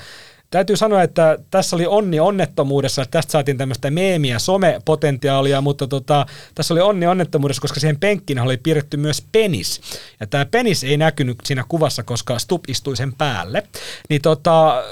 Täytyy 0.55 0.76
sanoa, 0.76 1.02
että 1.02 1.38
tässä 1.50 1.76
oli 1.76 1.86
onni 1.86 2.20
onnettomuudessa, 2.20 3.02
että 3.02 3.18
tästä 3.18 3.32
saatiin 3.32 3.59
tämmöistä 3.59 3.90
meemiä, 3.90 4.38
somepotentiaalia, 4.38 5.61
mutta 5.61 5.86
tota, 5.86 6.26
tässä 6.55 6.74
oli 6.74 6.80
onni 6.80 7.07
onnettomuudessa, 7.07 7.61
koska 7.61 7.80
siihen 7.80 8.00
penkkiin 8.00 8.38
oli 8.38 8.57
piirretty 8.57 8.96
myös 8.96 9.22
penis. 9.32 9.80
Ja 10.20 10.26
tämä 10.26 10.44
penis 10.44 10.84
ei 10.84 10.96
näkynyt 10.96 11.38
siinä 11.44 11.64
kuvassa, 11.68 12.02
koska 12.02 12.38
Stup 12.38 12.64
istui 12.68 12.96
sen 12.96 13.12
päälle. 13.12 13.62
Niin 14.09 14.22
tota, 14.22 14.84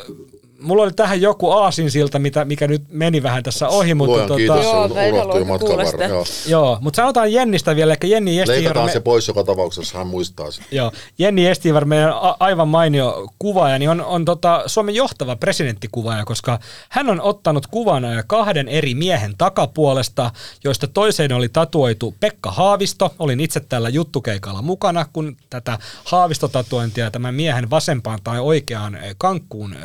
mulla 0.62 0.82
oli 0.82 0.92
tähän 0.92 1.20
joku 1.20 1.50
aasinsilta, 1.50 2.18
mitä, 2.18 2.44
mikä 2.44 2.68
nyt 2.68 2.82
meni 2.90 3.22
vähän 3.22 3.42
tässä 3.42 3.68
ohi. 3.68 3.94
Mutta 3.94 4.12
Luojan 4.12 4.28
tota, 4.28 4.38
kiitos, 4.38 4.64
Joo, 4.64 4.88
se 4.88 5.10
halua 5.18 5.44
matkan 5.44 5.76
varrella. 5.76 6.04
Joo. 6.04 6.24
Joo, 6.46 6.78
mutta 6.80 6.96
sanotaan 6.96 7.32
Jennistä 7.32 7.76
vielä, 7.76 7.96
eli 8.02 8.10
Jenni 8.10 8.36
Leikataan 8.36 8.62
Estivar, 8.62 8.90
se 8.90 9.00
pois 9.00 9.28
joka 9.28 9.44
tapauksessa, 9.44 9.98
hän 9.98 10.06
muistaa 10.06 10.50
sen. 10.50 10.64
Joo, 10.70 10.92
Jenni 11.18 11.46
Estivar, 11.46 11.84
meidän 11.84 12.12
a- 12.12 12.36
aivan 12.40 12.68
mainio 12.68 13.28
kuvaaja, 13.38 13.78
niin 13.78 13.88
on, 13.90 14.00
on 14.04 14.24
tota 14.24 14.62
Suomen 14.66 14.94
johtava 14.94 15.36
presidenttikuvaaja, 15.36 16.24
koska 16.24 16.58
hän 16.88 17.10
on 17.10 17.20
ottanut 17.20 17.66
kuvan 17.66 18.04
kahden 18.26 18.68
eri 18.68 18.94
miehen 18.94 19.34
takapuolesta, 19.38 20.30
joista 20.64 20.86
toiseen 20.88 21.32
oli 21.32 21.48
tatuoitu 21.48 22.14
Pekka 22.20 22.50
Haavisto. 22.50 23.14
Olin 23.18 23.40
itse 23.40 23.60
tällä 23.60 23.88
juttukeikalla 23.88 24.62
mukana, 24.62 25.06
kun 25.12 25.36
tätä 25.50 25.78
Haavistotatuointia 26.04 27.10
tämän 27.10 27.34
miehen 27.34 27.70
vasempaan 27.70 28.18
tai 28.24 28.40
oikeaan 28.40 28.98
kankkuun 29.18 29.74
ö, 29.74 29.76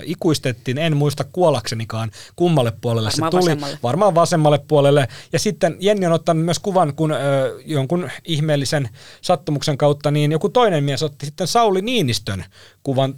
ikuistettiin. 0.68 0.78
En 0.78 0.98
muista 0.98 1.24
kuollaksenikaan 1.24 2.12
kummalle 2.36 2.74
puolelle 2.82 3.10
Varmaan 3.10 3.32
se 3.32 3.38
tuli. 3.40 3.50
vasemmalle. 3.50 3.80
Varmaan 3.84 4.16
vasemmalle 4.16 4.60
puolelle. 4.68 5.08
Ja 5.34 5.40
sitten 5.40 5.76
Jenni 5.80 6.06
on 6.06 6.12
ottanut 6.14 6.46
myös 6.46 6.60
kuvan, 6.60 6.96
kun 6.96 7.12
ö, 7.12 7.18
jonkun 7.66 8.10
ihmeellisen 8.26 8.90
sattumuksen 9.22 9.78
kautta, 9.78 10.12
niin 10.12 10.32
joku 10.32 10.50
toinen 10.50 10.84
mies 10.84 11.04
otti 11.04 11.26
sitten 11.26 11.48
Sauli 11.48 11.82
Niinistön 11.82 12.46
kuvan 12.88 13.16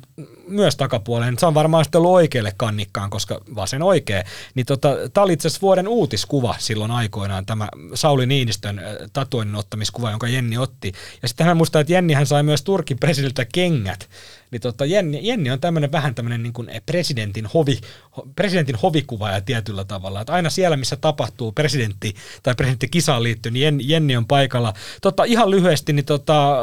myös 0.48 0.76
takapuoleen. 0.76 1.40
Se 1.40 1.46
on 1.46 1.54
varmaan 1.54 1.86
sitten 1.86 2.00
ollut 2.00 2.12
oikealle 2.12 2.54
kannikkaan, 2.58 3.10
koska 3.10 3.42
vasen 3.56 3.84
oikea. 3.84 4.24
Niin 4.56 4.66
tota, 4.66 4.96
tämä 5.14 5.24
oli 5.24 5.34
itse 5.34 5.48
asiassa 5.48 5.62
vuoden 5.62 5.88
uutiskuva 5.88 6.56
silloin 6.60 6.92
aikoinaan, 6.92 7.46
tämä 7.46 7.68
Sauli 7.94 8.26
Niinistön 8.26 8.82
tatuoinnin 9.14 9.56
ottamiskuva, 9.56 10.12
jonka 10.12 10.28
Jenni 10.28 10.58
otti. 10.58 10.92
Ja 11.22 11.28
sitten 11.28 11.48
hän 11.48 11.58
muistaa, 11.58 11.82
että 11.82 11.94
Jenni 11.94 12.14
hän 12.14 12.26
sai 12.26 12.44
myös 12.44 12.62
Turkin 12.62 13.00
presidentiltä 13.00 13.46
kengät. 13.54 14.10
Niin 14.52 14.62
tota, 14.62 14.86
Jenni, 14.86 15.20
Jenni 15.28 15.52
on 15.52 15.60
tämmöinen 15.60 15.92
vähän 15.92 16.16
tämmöinen 16.16 16.44
niin 16.44 16.54
kuin 16.54 16.70
presidentin, 16.86 17.46
hovi, 17.46 17.80
ho, 18.18 18.28
presidentin 18.36 18.76
hovikuvaaja 18.76 19.42
tietyllä 19.42 19.84
tavalla. 19.84 20.22
Että 20.22 20.34
aina 20.34 20.50
siellä, 20.50 20.78
missä 20.78 20.96
tapahtuu 20.96 21.52
presidentti 21.52 22.16
tai 22.44 22.56
presidenttikisaan 22.56 23.24
liittyen, 23.24 23.54
niin 23.54 23.64
Jenni, 23.64 23.84
Jenni 23.88 24.18
on 24.18 24.26
paikalla. 24.26 24.74
Tota, 25.02 25.24
ihan 25.24 25.52
lyhyesti, 25.52 25.94
niin 25.94 26.06
tota, 26.06 26.58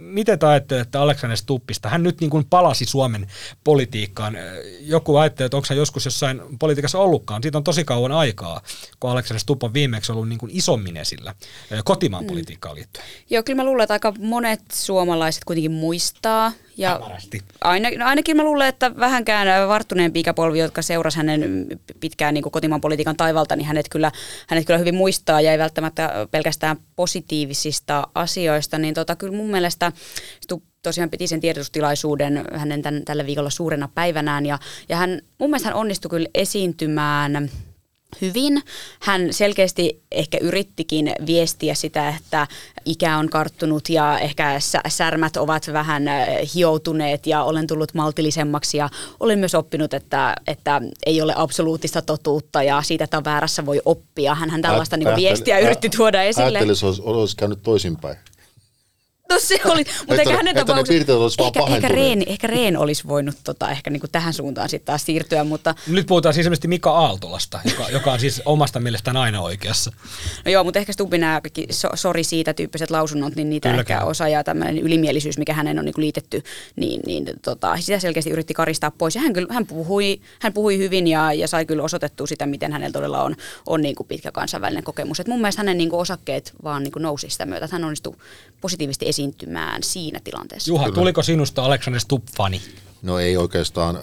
miten 0.00 0.38
te 0.38 0.46
ajattelette 0.46 0.98
Aleksander 0.98 1.36
Stuppista? 1.36 1.88
Hän 1.88 2.02
nyt 2.02 2.19
niin 2.20 2.30
kuin 2.30 2.44
palasi 2.50 2.84
Suomen 2.84 3.26
politiikkaan. 3.64 4.36
Joku 4.80 5.16
ajattelee, 5.16 5.46
että 5.46 5.56
onko 5.56 5.66
hän 5.70 5.78
joskus 5.78 6.04
jossain 6.04 6.40
politiikassa 6.58 6.98
ollutkaan. 6.98 7.42
Siitä 7.42 7.58
on 7.58 7.64
tosi 7.64 7.84
kauan 7.84 8.12
aikaa, 8.12 8.60
kun 9.00 9.10
Aleksander 9.10 9.40
Stupp 9.40 9.62
on 9.62 9.74
viimeksi 9.74 10.12
ollut 10.12 10.28
niin 10.28 10.38
kuin 10.38 10.50
isommin 10.54 10.96
esillä 10.96 11.34
eh, 11.70 11.80
kotimaan 11.84 12.24
politiikkaan 12.24 12.74
liittyen. 12.74 13.06
Joo, 13.30 13.42
kyllä 13.42 13.56
mä 13.56 13.64
luulen, 13.64 13.82
että 13.82 13.94
aika 13.94 14.12
monet 14.18 14.60
suomalaiset 14.72 15.44
kuitenkin 15.44 15.72
muistaa. 15.72 16.52
Ja 16.76 16.90
Hämärästi. 16.90 17.42
aina, 17.60 17.88
no 17.98 18.06
ainakin 18.06 18.36
mä 18.36 18.44
luulen, 18.44 18.68
että 18.68 18.96
vähänkään 18.96 19.68
varttuneempi 19.68 20.20
ikäpolvi, 20.20 20.58
jotka 20.58 20.82
seurasi 20.82 21.16
hänen 21.16 21.66
pitkään 22.00 22.34
niin 22.34 22.42
kotimaan 22.42 22.80
politiikan 22.80 23.16
taivalta, 23.16 23.56
niin 23.56 23.66
hänet 23.66 23.88
kyllä, 23.88 24.12
hänet 24.48 24.66
kyllä 24.66 24.78
hyvin 24.78 24.94
muistaa 24.94 25.40
ja 25.40 25.52
ei 25.52 25.58
välttämättä 25.58 26.28
pelkästään 26.30 26.76
positiivisista 26.96 28.08
asioista. 28.14 28.78
Niin 28.78 28.94
tota, 28.94 29.16
kyllä 29.16 29.36
mun 29.36 29.50
mielestä 29.50 29.92
Stubb 30.40 30.69
tosiaan 30.82 31.10
piti 31.10 31.26
sen 31.26 31.40
tiedotustilaisuuden 31.40 32.44
hänen 32.52 32.82
tämän, 32.82 33.04
tällä 33.04 33.26
viikolla 33.26 33.50
suurena 33.50 33.88
päivänään 33.94 34.46
ja, 34.46 34.58
ja 34.88 34.96
hän 34.96 35.20
mun 35.38 35.50
mielestä 35.50 35.68
hän 35.68 35.76
onnistui 35.76 36.10
kyllä 36.10 36.28
esiintymään 36.34 37.50
hyvin. 38.20 38.62
Hän 39.00 39.32
selkeästi 39.32 40.02
ehkä 40.12 40.38
yrittikin 40.40 41.12
viestiä 41.26 41.74
sitä, 41.74 42.08
että 42.08 42.46
ikä 42.84 43.16
on 43.16 43.28
karttunut 43.28 43.88
ja 43.88 44.18
ehkä 44.18 44.60
sä- 44.60 44.80
särmät 44.88 45.36
ovat 45.36 45.72
vähän 45.72 46.08
äh, 46.08 46.26
hioutuneet 46.54 47.26
ja 47.26 47.42
olen 47.42 47.66
tullut 47.66 47.94
maltillisemmaksi 47.94 48.76
ja 48.76 48.88
olen 49.20 49.38
myös 49.38 49.54
oppinut, 49.54 49.94
että, 49.94 50.34
että 50.46 50.80
ei 51.06 51.22
ole 51.22 51.32
absoluuttista 51.36 52.02
totuutta 52.02 52.62
ja 52.62 52.82
siitä, 52.82 53.04
että 53.04 53.18
on 53.18 53.24
väärässä 53.24 53.66
voi 53.66 53.80
oppia. 53.84 54.34
Hän 54.34 54.62
tällaista 54.62 54.96
niin 54.96 55.08
Ajatteli- 55.08 55.28
viestiä 55.28 55.58
yritti 55.58 55.88
tuoda 55.88 56.22
esille. 56.22 56.46
Ajattelin, 56.46 56.76
se 56.76 56.86
olisi, 56.86 57.02
olisi 57.04 57.36
käynyt 57.36 57.62
toisinpäin. 57.62 58.16
No 59.30 59.38
se 59.38 59.60
oli, 59.64 59.84
mutta 59.98 60.14
eikä 60.14 60.30
ne- 60.30 60.36
hänen 60.36 60.54
tapauksessa, 60.54 61.44
ehkä, 61.44 61.60
ehkä. 61.74 61.88
Reen, 61.88 62.22
ehkä 62.26 62.46
Reen 62.46 62.76
olisi 62.76 63.08
voinut 63.08 63.34
tota, 63.44 63.70
ehkä 63.70 63.90
niin 63.90 64.00
kuin 64.00 64.10
tähän 64.10 64.34
suuntaan 64.34 64.68
sitten 64.68 64.86
taas 64.86 65.06
siirtyä, 65.06 65.44
mutta 65.44 65.74
Nyt 65.86 66.06
puhutaan 66.06 66.34
siis 66.34 66.42
esimerkiksi 66.42 66.68
Mika 66.68 66.90
Aaltolasta, 66.90 67.60
joka, 67.64 67.88
joka 67.88 68.12
on 68.12 68.20
siis 68.20 68.42
omasta 68.44 68.80
mielestään 68.80 69.16
aina 69.16 69.40
oikeassa. 69.40 69.92
No 70.44 70.50
joo, 70.50 70.64
mutta 70.64 70.78
ehkä 70.78 70.92
Stubbin 70.92 71.20
nämä 71.20 71.40
kaikki 71.40 71.66
so, 71.70 71.88
sori 71.94 72.24
siitä 72.24 72.54
tyyppiset 72.54 72.90
lausunnot, 72.90 73.36
niin 73.36 73.50
niitä 73.50 73.68
Kyllä, 73.68 73.80
ehkä 73.80 74.04
osa 74.04 74.28
ja 74.28 74.44
tämmöinen 74.44 74.78
ylimielisyys, 74.78 75.38
mikä 75.38 75.52
hänen 75.52 75.78
on 75.78 75.84
niinku 75.84 76.00
liitetty, 76.00 76.42
niin, 76.76 77.00
niin 77.06 77.24
tota, 77.42 77.76
sitä 77.80 77.98
selkeästi 77.98 78.30
yritti 78.30 78.54
karistaa 78.54 78.90
pois. 78.90 79.14
Ja 79.14 79.20
hän, 79.20 79.32
kyllä, 79.32 79.54
hän, 79.54 79.66
puhui, 79.66 80.20
hän 80.40 80.52
puhui 80.52 80.78
hyvin 80.78 81.06
ja, 81.06 81.32
ja 81.32 81.48
sai 81.48 81.66
kyllä 81.66 81.82
osoitettua 81.82 82.26
sitä, 82.26 82.46
miten 82.46 82.72
hänellä 82.72 82.92
todella 82.92 83.22
on, 83.22 83.36
on 83.66 83.82
niinku 83.82 84.04
pitkä 84.04 84.32
kansainvälinen 84.32 84.84
kokemus. 84.84 85.20
Et 85.20 85.28
mun 85.28 85.40
mielestä 85.40 85.60
hänen 85.60 85.78
niinku 85.78 85.98
osakkeet 85.98 86.52
vaan 86.64 86.82
niinku 86.82 86.98
nousi 86.98 87.30
sitä 87.30 87.46
myötä, 87.46 87.64
että 87.64 87.74
hän 87.74 87.84
onnistui 87.84 88.16
positiivisesti 88.60 89.08
esiintymään 89.20 89.82
siinä 89.82 90.20
tilanteessa. 90.24 90.70
Juha, 90.70 90.90
tuliko 90.90 91.22
sinusta 91.22 91.64
Alexander 91.64 92.00
Stubb-fani? 92.00 92.60
No 93.02 93.18
ei 93.18 93.36
oikeastaan, 93.36 93.96
äh, 93.96 94.02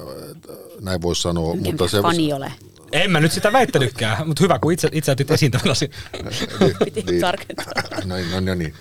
näin 0.82 1.02
voi 1.02 1.16
sanoa, 1.16 1.54
Enkä 1.54 1.70
mutta 1.70 1.88
se... 1.88 2.02
fani 2.02 2.34
ole. 2.34 2.54
En 2.92 3.12
mä 3.12 3.20
nyt 3.20 3.32
sitä 3.32 3.54
väittänytkään, 3.54 4.28
mutta 4.28 4.44
hyvä, 4.44 4.60
kun 4.60 4.72
itse, 4.74 4.90
itse 4.92 5.12
otit 5.12 5.32
esiin 5.32 5.52
tämän 5.52 5.72
asian. 5.72 5.92
Piti 6.86 7.02
Niin. 7.02 7.22
tarkentaa. 7.22 7.74
No, 8.06 8.16
no, 8.32 8.40
no 8.40 8.56
niin. 8.56 8.74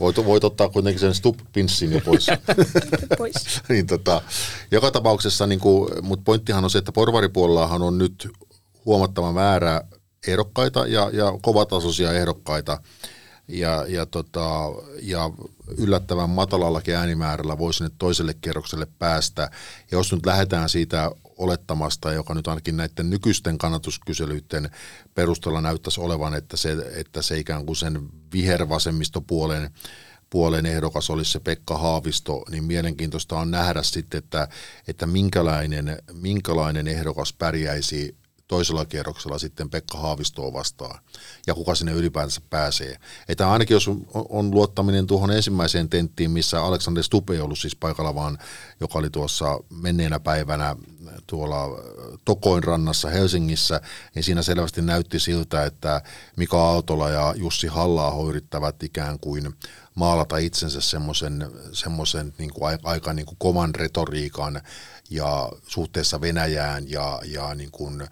Voit, 0.00 0.16
voit 0.16 0.44
ottaa 0.44 0.68
kuitenkin 0.68 1.00
sen 1.00 1.14
stup-pinssin 1.14 1.92
jo 1.92 2.00
pois. 2.04 2.26
Pois. 3.18 3.34
niin 3.68 3.86
tota, 3.86 4.22
joka 4.70 4.90
tapauksessa, 4.90 5.46
niin 5.46 5.60
kuin, 5.60 5.90
mutta 6.02 6.22
pointtihan 6.24 6.64
on 6.64 6.70
se, 6.70 6.78
että 6.78 6.92
porvaripuolellahan 6.92 7.82
on 7.82 7.98
nyt 7.98 8.28
huomattava 8.84 9.32
määrä 9.32 9.80
ehdokkaita 10.26 10.86
ja, 10.86 11.10
ja 11.12 11.32
kovatasoisia 11.42 12.12
ehdokkaita. 12.12 12.80
Ja, 13.48 13.84
ja, 13.88 14.06
tota, 14.06 14.72
ja 15.02 15.30
yllättävän 15.78 16.30
matalallakin 16.30 16.94
äänimäärällä 16.94 17.58
voi 17.58 17.74
sinne 17.74 17.90
toiselle 17.98 18.34
kierrokselle 18.34 18.86
päästä. 18.98 19.42
Ja 19.90 19.98
jos 19.98 20.12
nyt 20.12 20.26
lähdetään 20.26 20.68
siitä 20.68 21.10
olettamasta, 21.38 22.12
joka 22.12 22.34
nyt 22.34 22.48
ainakin 22.48 22.76
näiden 22.76 23.10
nykyisten 23.10 23.58
kannatuskyselyiden 23.58 24.70
perusteella 25.14 25.60
näyttäisi 25.60 26.00
olevan, 26.00 26.34
että 26.34 26.56
se, 26.56 26.76
että 26.96 27.22
se 27.22 27.38
ikään 27.38 27.66
kuin 27.66 27.76
sen 27.76 28.08
vihervasemmistopuolen 28.32 29.70
puolen 30.30 30.66
ehdokas 30.66 31.10
olisi 31.10 31.32
se 31.32 31.40
Pekka 31.40 31.78
Haavisto, 31.78 32.44
niin 32.50 32.64
mielenkiintoista 32.64 33.38
on 33.38 33.50
nähdä 33.50 33.82
sitten, 33.82 34.18
että, 34.18 34.48
että 34.88 35.06
minkälainen, 35.06 35.98
minkälainen 36.12 36.88
ehdokas 36.88 37.32
pärjäisi 37.32 38.16
toisella 38.48 38.84
kierroksella 38.84 39.38
sitten 39.38 39.70
Pekka 39.70 39.98
Haavistoa 39.98 40.52
vastaan 40.52 40.98
ja 41.46 41.54
kuka 41.54 41.74
sinne 41.74 41.92
ylipäänsä 41.92 42.40
pääsee. 42.50 42.96
Että 43.28 43.50
ainakin 43.50 43.74
jos 43.74 43.88
on, 44.14 44.50
luottaminen 44.50 45.06
tuohon 45.06 45.30
ensimmäiseen 45.30 45.88
tenttiin, 45.88 46.30
missä 46.30 46.62
Alexander 46.62 47.02
Stubb 47.02 47.30
ei 47.30 47.40
ollut 47.40 47.58
siis 47.58 47.76
paikalla, 47.76 48.14
vaan 48.14 48.38
joka 48.80 48.98
oli 48.98 49.10
tuossa 49.10 49.58
menneenä 49.70 50.20
päivänä 50.20 50.76
tuolla 51.26 51.82
Tokoin 52.24 52.64
rannassa 52.64 53.08
Helsingissä, 53.08 53.80
niin 54.14 54.22
siinä 54.22 54.42
selvästi 54.42 54.82
näytti 54.82 55.20
siltä, 55.20 55.64
että 55.64 56.02
Mika 56.36 56.62
Aaltola 56.62 57.10
ja 57.10 57.34
Jussi 57.36 57.66
halla 57.66 58.28
yrittävät 58.28 58.82
ikään 58.82 59.20
kuin 59.20 59.54
maalata 59.94 60.36
itsensä 60.36 60.80
semmoisen, 61.72 62.34
niin 62.38 62.52
kuin 62.52 62.78
aika, 62.84 63.12
niin 63.12 63.26
kuin 63.26 63.36
koman 63.38 63.74
retoriikan 63.74 64.60
ja 65.10 65.52
suhteessa 65.66 66.20
Venäjään 66.20 66.90
ja, 66.90 67.20
ja 67.24 67.54
niin 67.54 67.70
kuin 67.70 68.08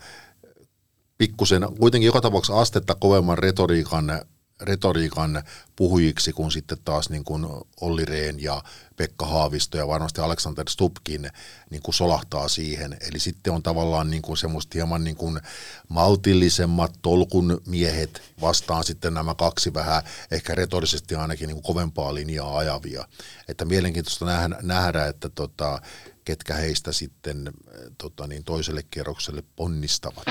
pikkusen, 1.19 1.67
kuitenkin 1.79 2.07
joka 2.07 2.21
tapauksessa 2.21 2.61
astetta 2.61 2.95
kovemman 2.95 3.39
retoriikan 3.39 4.21
retoriikan 4.61 5.43
puhujiksi 5.77 6.33
kuin 6.33 6.53
sitten 6.53 6.79
taas 6.85 7.11
niin 7.11 7.25
kuin 7.25 7.47
Olli 7.81 8.05
Rehn 8.05 8.43
ja 8.43 8.63
Pekka 8.97 9.27
Haavisto 9.27 9.79
ja 9.79 9.89
varmasti 9.89 10.21
Alexander 10.21 10.65
Stubkin 10.69 11.31
niin 11.71 11.83
kuin 11.83 11.95
solahtaa 11.95 12.49
siihen. 12.49 12.97
Eli 13.01 13.19
sitten 13.19 13.53
on 13.53 13.63
tavallaan 13.63 14.11
niin 14.11 14.23
kuin 14.23 14.37
semmoista 14.37 14.71
hieman 14.75 15.05
niin 15.05 15.17
kuin 15.17 15.41
maltillisemmat 15.89 16.93
tolkun 17.03 17.61
miehet 17.67 18.23
vastaan 18.41 18.85
sitten 18.85 19.15
nämä 19.15 19.35
kaksi 19.35 19.75
vähän 19.75 20.03
ehkä 20.31 20.55
retorisesti 20.55 21.15
ainakin 21.15 21.47
niin 21.47 21.57
kuin 21.57 21.75
kovempaa 21.75 22.15
linjaa 22.15 22.59
ajavia. 22.59 23.09
Että 23.49 23.65
mielenkiintoista 23.65 24.27
nähdä, 24.63 25.07
että 25.07 25.29
tota, 25.29 25.81
ketkä 26.25 26.55
heistä 26.55 26.93
sitten 26.93 27.53
tota 27.99 28.27
niin, 28.27 28.45
toiselle 28.45 28.83
kierrokselle 28.83 29.43
ponnistavat. 29.57 30.25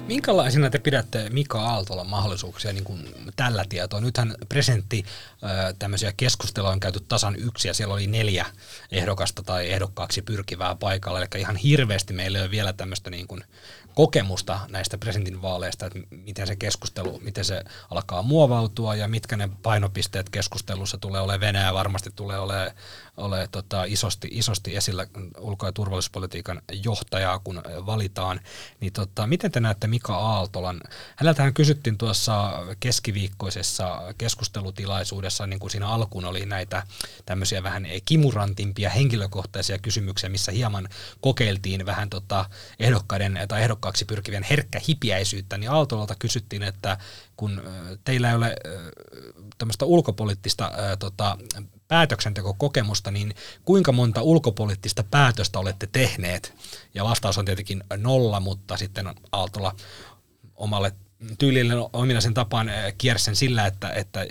Minkälaisina 0.00 0.70
te 0.70 0.78
pidätte 0.78 1.30
Mika 1.30 1.62
Aaltolan 1.62 2.06
mahdollisuuksia 2.06 2.72
niin 2.72 2.84
kuin 2.84 3.14
tällä 3.36 3.64
tietoa? 3.68 4.00
Nythän 4.00 4.34
presidentti 4.48 5.04
tämmöisiä 5.78 6.12
keskusteluja 6.16 6.72
on 6.72 6.80
käyty 6.80 7.00
tasan 7.08 7.36
yksi 7.36 7.68
ja 7.68 7.74
siellä 7.74 7.94
oli 7.94 8.06
neljä 8.06 8.46
ehdokasta 8.90 9.42
tai 9.42 9.70
ehdokkaaksi 9.70 10.22
pyrkivää 10.22 10.74
paikalla. 10.74 11.18
Eli 11.18 11.26
ihan 11.36 11.56
hirveästi 11.56 12.12
meillä 12.12 12.38
ei 12.38 12.42
ole 12.42 12.50
vielä 12.50 12.72
tämmöistä 12.72 13.10
niin 13.10 13.26
kuin 13.26 13.44
kokemusta 13.94 14.60
näistä 14.68 14.98
presidentinvaaleista, 14.98 15.86
että 15.86 15.98
miten 16.10 16.46
se 16.46 16.56
keskustelu, 16.56 17.20
miten 17.24 17.44
se 17.44 17.64
alkaa 17.90 18.22
muovautua 18.22 18.94
ja 18.94 19.08
mitkä 19.08 19.36
ne 19.36 19.48
painopisteet 19.62 20.30
keskustelussa 20.30 20.98
tulee 20.98 21.20
olemaan. 21.20 21.40
Venäjä 21.40 21.74
varmasti 21.74 22.10
tulee 22.16 22.38
olemaan, 22.38 22.70
olemaan 23.16 23.48
tota, 23.52 23.84
isosti, 23.84 24.28
isosti 24.30 24.76
esillä 24.76 25.06
ulko- 25.38 25.66
ja 25.66 25.72
turvallisuuspolitiikan 25.72 26.62
johtajaa, 26.84 27.38
kun 27.38 27.62
valitaan. 27.86 28.40
Niin 28.80 28.92
tota, 28.92 29.26
miten 29.26 29.52
te 29.52 29.60
näette 29.60 29.86
Mika 29.86 30.16
Aaltolan? 30.16 30.80
Häneltähän 31.16 31.54
kysyttiin 31.54 31.98
tuossa 31.98 32.52
keskiviikkoisessa 32.80 34.14
keskustelutilaisuudessa, 34.18 35.46
niin 35.46 35.60
kuin 35.60 35.70
siinä 35.70 35.88
alkuun 35.88 36.24
oli 36.24 36.46
näitä 36.46 36.86
tämmöisiä 37.26 37.62
vähän 37.62 37.86
kimurantimpia 38.04 38.90
henkilökohtaisia 38.90 39.78
kysymyksiä, 39.78 40.28
missä 40.30 40.52
hieman 40.52 40.88
kokeiltiin 41.20 41.86
vähän 41.86 42.10
tota 42.10 42.44
ehdokkaiden 42.78 43.32
tai 43.48 43.62
ehdokkaiden 43.62 43.72
ehdokkaksi 43.72 44.04
pyrkivien 44.04 44.42
herkkä 44.42 44.80
hipiäisyyttä, 44.88 45.58
niin 45.58 45.70
Aaltolalta 45.70 46.14
kysyttiin, 46.18 46.62
että 46.62 46.98
kun 47.36 47.62
teillä 48.04 48.28
ei 48.28 48.36
ole 48.36 48.56
tämmöistä 49.58 49.84
ulkopoliittista 49.84 50.72
tota, 50.98 51.38
päätöksentekokokemusta, 51.92 53.10
niin 53.10 53.34
kuinka 53.64 53.92
monta 53.92 54.22
ulkopoliittista 54.22 55.04
päätöstä 55.10 55.58
olette 55.58 55.88
tehneet? 55.92 56.54
Ja 56.94 57.04
vastaus 57.04 57.38
on 57.38 57.44
tietenkin 57.44 57.84
nolla, 57.96 58.40
mutta 58.40 58.76
sitten 58.76 59.14
Aaltola 59.32 59.76
omalle 60.54 60.92
tyylille 61.38 61.74
ominaisen 61.92 62.34
tapaan 62.34 62.70
kiersen 62.98 63.36
sillä, 63.36 63.66
että, 63.66 63.90
että, 63.90 64.26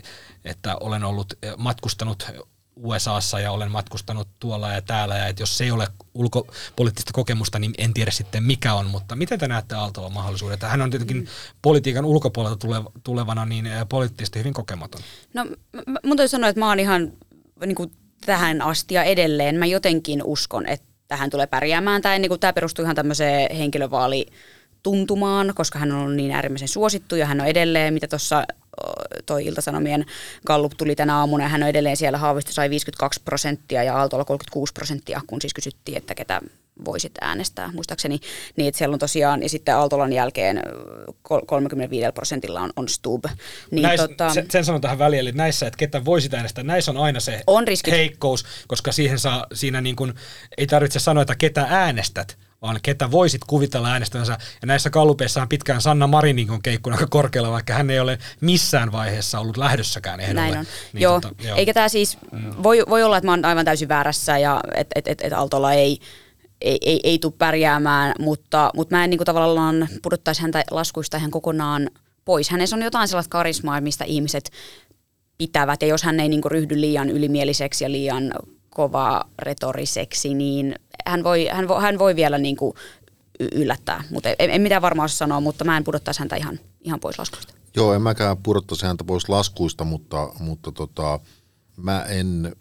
että 0.45 0.76
olen 0.76 1.03
ollut 1.03 1.34
matkustanut 1.57 2.32
USAssa 2.76 3.39
ja 3.39 3.51
olen 3.51 3.72
matkustanut 3.72 4.28
tuolla 4.39 4.72
ja 4.72 4.82
täällä, 4.82 5.18
ja 5.18 5.28
että 5.28 5.41
jos 5.41 5.57
se 5.57 5.64
ei 5.64 5.72
ole 5.72 5.88
ulkopoliittista 6.14 7.14
kokemusta, 7.14 7.59
niin 7.59 7.74
en 7.78 7.93
tiedä 7.93 8.12
sitten 8.12 8.43
mikä 8.43 8.74
on, 8.74 8.86
mutta 8.86 9.16
miten 9.16 9.39
te 9.39 9.47
näette 9.47 9.76
Aaltolan 9.76 10.14
mahdollisuudet? 10.14 10.62
Hän 10.62 10.82
on 10.82 10.89
tietenkin 10.89 11.28
politiikan 11.62 12.05
ulkopuolelta 12.05 12.68
tulevana 13.03 13.45
niin 13.45 13.66
eh, 13.66 13.86
poliittisesti 13.89 14.39
hyvin 14.39 14.53
kokematon. 14.53 15.01
No 15.34 15.45
mun 16.03 16.18
täytyy 16.18 16.28
sanoa, 16.28 16.49
että 16.49 16.59
mä 16.59 16.68
oon 16.68 16.80
ihan 16.80 17.12
niin 17.66 17.76
kuin 17.76 17.91
tähän 18.26 18.62
asti 18.62 18.93
ja 18.93 19.03
edelleen, 19.03 19.55
mä 19.55 19.66
jotenkin 19.66 20.24
uskon, 20.24 20.66
että 20.66 21.16
hän 21.16 21.30
tulee 21.30 21.47
pärjäämään. 21.47 22.01
Tämä, 22.01 22.20
niin 22.20 22.30
kuin, 22.30 22.39
tämä 22.39 22.53
perustuu 22.53 22.84
ihan 22.84 22.95
tämmöiseen 22.95 23.55
henkilövaali 23.55 24.26
tuntumaan, 24.84 25.53
koska 25.55 25.80
hän 25.80 25.91
on 25.91 26.18
niin 26.18 26.32
äärimmäisen 26.32 26.68
suosittu 26.68 27.16
ja 27.16 27.26
hän 27.26 27.41
on 27.41 27.47
edelleen, 27.47 27.93
mitä 27.93 28.07
tuossa 28.07 28.43
toi 29.26 29.45
Iltasanomien 29.45 30.05
Gallup 30.47 30.72
tuli 30.78 30.95
tänä 30.95 31.18
aamuna 31.18 31.43
ja 31.43 31.49
hän 31.49 31.64
on 31.64 31.70
edelleen 31.70 31.97
siellä, 31.97 32.18
Haavisto 32.18 32.51
sai 32.51 32.70
52 32.70 33.22
prosenttia 33.26 33.84
ja 33.84 33.97
Aaltolla 33.97 34.26
36 34.26 34.74
prosenttia, 34.74 35.22
kun 35.28 35.41
siis 35.41 35.53
kysyttiin, 35.53 35.97
että 35.97 36.16
ketä 36.16 36.41
voisit 36.86 37.11
äänestää, 37.21 37.71
muistaakseni. 37.73 38.19
Niin, 38.55 38.67
että 38.67 38.77
siellä 38.77 38.93
on 38.93 38.99
tosiaan, 38.99 39.43
ja 39.43 39.49
sitten 39.49 39.75
Aaltolan 39.75 40.13
jälkeen 40.13 40.61
35 41.45 42.11
prosentilla 42.13 42.61
on, 42.61 42.69
on 42.75 42.89
Stub. 42.89 43.25
Niin, 43.71 43.84
Näis, 43.84 44.01
tota, 44.01 44.34
sen, 44.34 44.45
sen 44.51 44.65
sanon 44.65 44.82
tähän 44.82 44.99
väliin, 44.99 45.19
eli 45.19 45.32
näissä, 45.32 45.67
että 45.67 45.77
ketä 45.77 46.05
voisit 46.05 46.34
äänestää, 46.34 46.63
näissä 46.63 46.91
on 46.91 46.97
aina 46.97 47.19
se 47.19 47.43
on 47.47 47.67
riskit. 47.67 47.93
heikkous, 47.93 48.45
koska 48.67 48.91
siihen 48.91 49.19
saa, 49.19 49.45
siinä 49.53 49.82
niin 49.82 49.95
kuin, 49.95 50.13
ei 50.57 50.67
tarvitse 50.67 50.99
sanoa, 50.99 51.21
että 51.21 51.36
ketä 51.36 51.65
äänestät, 51.69 52.38
vaan 52.61 52.79
ketä 52.84 53.11
voisit 53.11 53.41
kuvitella 53.47 53.91
äänestävänsä. 53.91 54.38
Ja 54.61 54.65
näissä 54.65 54.89
kallupeissa 54.89 55.41
on 55.41 55.49
pitkään 55.49 55.82
Sanna 55.82 56.07
Marinin 56.07 56.51
on 56.51 56.61
keikkuna 56.61 56.95
aika 56.95 57.07
korkealla, 57.09 57.51
vaikka 57.51 57.73
hän 57.73 57.89
ei 57.89 57.99
ole 57.99 58.17
missään 58.41 58.91
vaiheessa 58.91 59.39
ollut 59.39 59.57
lähdössäkään 59.57 60.19
ehdolle. 60.19 60.41
Näin 60.41 60.57
on. 60.57 60.65
Niin 60.93 61.01
joo. 61.01 61.21
Tota, 61.21 61.43
joo. 61.43 61.57
Eikä 61.57 61.73
tämä 61.73 61.89
siis, 61.89 62.17
mm. 62.32 62.51
voi, 62.63 62.84
voi 62.89 63.03
olla, 63.03 63.17
että 63.17 63.27
mä 63.27 63.32
oon 63.32 63.45
aivan 63.45 63.65
täysin 63.65 63.89
väärässä 63.89 64.38
ja 64.38 64.61
että 64.75 64.93
et, 64.95 65.07
et, 65.07 65.21
et 65.21 65.34
Altolla 65.34 65.73
ei, 65.73 65.99
ei, 66.62 66.78
ei, 66.82 66.99
ei 67.03 67.20
tule 67.20 67.34
pärjäämään, 67.38 68.14
mutta, 68.20 68.72
mutta 68.76 68.95
mä 68.95 69.03
en 69.03 69.09
niin 69.09 69.18
kuin 69.18 69.26
tavallaan 69.26 69.88
pudottaisi 70.03 70.41
häntä 70.41 70.64
laskuista 70.72 71.18
ihan 71.18 71.32
kokonaan 71.32 71.89
pois. 72.26 72.49
Hänessä 72.49 72.76
on 72.76 72.82
jotain 72.82 73.07
sellaista 73.07 73.32
karismaa, 73.32 73.82
mistä 73.82 74.05
ihmiset 74.05 74.51
pitävät, 75.38 75.82
ja 75.82 75.88
jos 75.88 76.03
hän 76.03 76.20
ei 76.20 76.30
niin 76.30 76.41
kuin 76.41 76.51
ryhdy 76.51 76.82
liian 76.82 77.09
ylimieliseksi 77.09 77.84
ja 77.84 77.91
liian 77.91 78.34
kova 78.70 79.24
retoriseksi, 79.39 80.34
niin 80.34 80.76
hän 81.05 81.24
voi, 81.24 81.47
hän 81.51 81.68
voi, 81.68 81.82
hän 81.82 81.99
voi 81.99 82.16
vielä 82.16 82.38
niin 82.38 82.55
kuin 82.55 82.74
yllättää. 83.51 84.03
Mutta 84.09 84.30
en, 84.39 84.49
en 84.49 84.62
mitään 84.62 84.82
varmaan 84.82 85.09
sanoa, 85.09 85.39
mutta 85.39 85.64
mä 85.64 85.78
en 85.78 85.84
pudottaisi 85.84 86.20
häntä 86.20 86.36
ihan, 86.36 86.59
ihan 86.82 86.99
pois 86.99 87.20
laskuista. 87.20 87.53
Joo, 87.76 87.93
en 87.93 88.01
mäkään 88.01 88.38
pudottaisi 88.38 88.86
häntä 88.86 89.03
pois 89.03 89.30
laskuista, 89.30 89.84
mutta, 89.84 90.30
mutta 90.39 90.72
tota, 90.72 91.20
mä 91.78 92.03
en, 92.03 92.55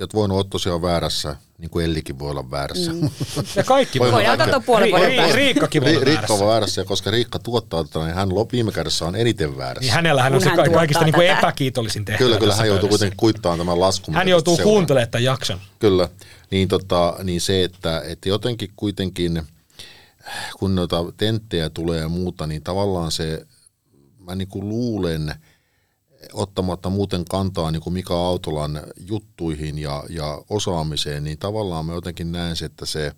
että 0.00 0.16
voin 0.16 0.30
olla 0.30 0.44
tosiaan 0.44 0.82
väärässä, 0.82 1.36
niin 1.58 1.70
kuin 1.70 1.84
Ellikin 1.84 2.18
voi 2.18 2.30
olla 2.30 2.50
väärässä. 2.50 2.92
Mm. 2.92 3.10
Ja 3.56 3.64
kaikki 3.64 3.98
voi 3.98 4.12
Voidaan 4.12 4.38
katsoa 4.38 4.60
puolen 4.60 4.90
vuoden 4.90 5.30
Ri- 5.30 5.34
Riikkakin 5.34 5.82
voi 5.82 5.90
olla 5.90 6.00
väärässä. 6.00 6.20
Riikka 6.20 6.44
on 6.44 6.50
väärässä, 6.50 6.80
ja 6.80 6.84
koska 6.84 7.10
Riikka 7.10 7.38
tuottaa 7.38 7.84
tätä, 7.84 7.98
niin 7.98 8.14
hän 8.14 8.28
viime 8.52 8.72
kädessä 8.72 9.04
on 9.04 9.16
eniten 9.16 9.56
väärässä. 9.56 9.80
Niin 9.80 9.94
hänellä 9.94 10.22
hän 10.22 10.34
on 10.34 10.40
se 10.40 10.50
kaikista 10.74 11.04
niin 11.04 11.14
kuin 11.14 11.26
epäkiitollisin 11.26 12.04
tehtävä. 12.04 12.26
Kyllä, 12.26 12.38
kyllä 12.38 12.54
hän 12.54 12.68
joutuu 12.68 12.88
kuitenkin 12.88 13.16
kuittaamaan 13.16 13.58
tämän 13.58 13.80
laskun. 13.80 14.14
Hän 14.14 14.28
joutuu 14.28 14.56
kuuntelemaan 14.56 15.10
tämän 15.10 15.24
jakson. 15.24 15.60
Kyllä, 15.78 16.08
niin, 16.50 16.68
tota, 16.68 17.16
niin 17.22 17.40
se, 17.40 17.64
että, 17.64 18.02
että 18.06 18.28
jotenkin 18.28 18.70
kuitenkin, 18.76 19.42
kun 20.58 20.74
noita 20.74 21.04
tenttejä 21.16 21.70
tulee 21.70 22.00
ja 22.00 22.08
muuta, 22.08 22.46
niin 22.46 22.62
tavallaan 22.62 23.12
se, 23.12 23.46
mä 24.18 24.34
niin 24.34 24.48
kuin 24.48 24.68
luulen– 24.68 25.34
ottamatta 26.32 26.90
muuten 26.90 27.24
kantaa 27.24 27.70
niin 27.70 27.82
kuin 27.82 27.94
Mika 27.94 28.14
Autolan 28.14 28.82
juttuihin 28.96 29.78
ja, 29.78 30.04
ja 30.08 30.42
osaamiseen, 30.50 31.24
niin 31.24 31.38
tavallaan 31.38 31.86
mä 31.86 31.92
jotenkin 31.92 32.32
näen 32.32 32.56
se, 32.56 32.64
että 32.64 32.86
se, 32.86 33.12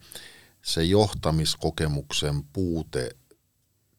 se 0.62 0.84
johtamiskokemuksen 0.84 2.44
puute 2.52 3.10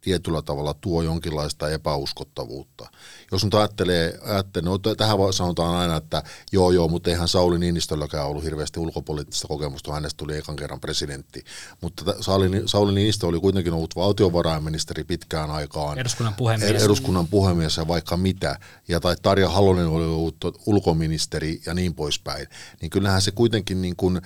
tietyllä 0.10 0.42
tavalla 0.42 0.74
tuo 0.74 1.02
jonkinlaista 1.02 1.70
epäuskottavuutta. 1.70 2.90
Jos 3.32 3.44
nyt 3.44 3.54
ajattelee, 3.54 4.20
ajattelee 4.22 4.70
no 4.70 4.78
tähän 4.78 5.18
sanotaan 5.32 5.76
aina, 5.76 5.96
että 5.96 6.24
joo 6.52 6.72
joo, 6.72 6.88
mutta 6.88 7.10
eihän 7.10 7.28
Sauli 7.28 7.60
Niinistölläkään 7.60 8.28
ollut 8.28 8.44
hirveästi 8.44 8.80
ulkopoliittista 8.80 9.48
kokemusta, 9.48 9.94
hänestä 9.94 10.18
tuli 10.18 10.38
ekan 10.38 10.56
kerran 10.56 10.80
presidentti. 10.80 11.44
Mutta 11.82 12.04
Sauli, 12.22 12.50
Sauli 12.66 12.94
Niinistö 12.94 13.28
oli 13.28 13.40
kuitenkin 13.40 13.74
ollut 13.74 13.96
valtiovarainministeri 13.96 15.04
pitkään 15.04 15.52
aikaan. 15.52 16.00
Eduskunnan 16.00 16.36
puhemies. 16.36 16.84
Eduskunnan 16.84 17.28
puhemies 17.28 17.78
ja 17.78 17.88
vaikka 17.88 18.18
mitä. 18.18 18.60
Ja 18.88 19.00
tai 19.00 19.16
Tarja 19.22 19.50
Halonen 19.50 19.88
oli 19.88 20.06
ollut 20.06 20.38
ulkoministeri 20.66 21.62
ja 21.66 21.74
niin 21.74 21.94
poispäin. 21.94 22.48
Niin 22.82 22.90
kyllähän 22.90 23.22
se 23.22 23.32
kuitenkin 23.32 23.82
niin 23.82 23.96
kuin 23.96 24.22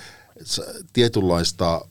tietynlaista 0.94 1.82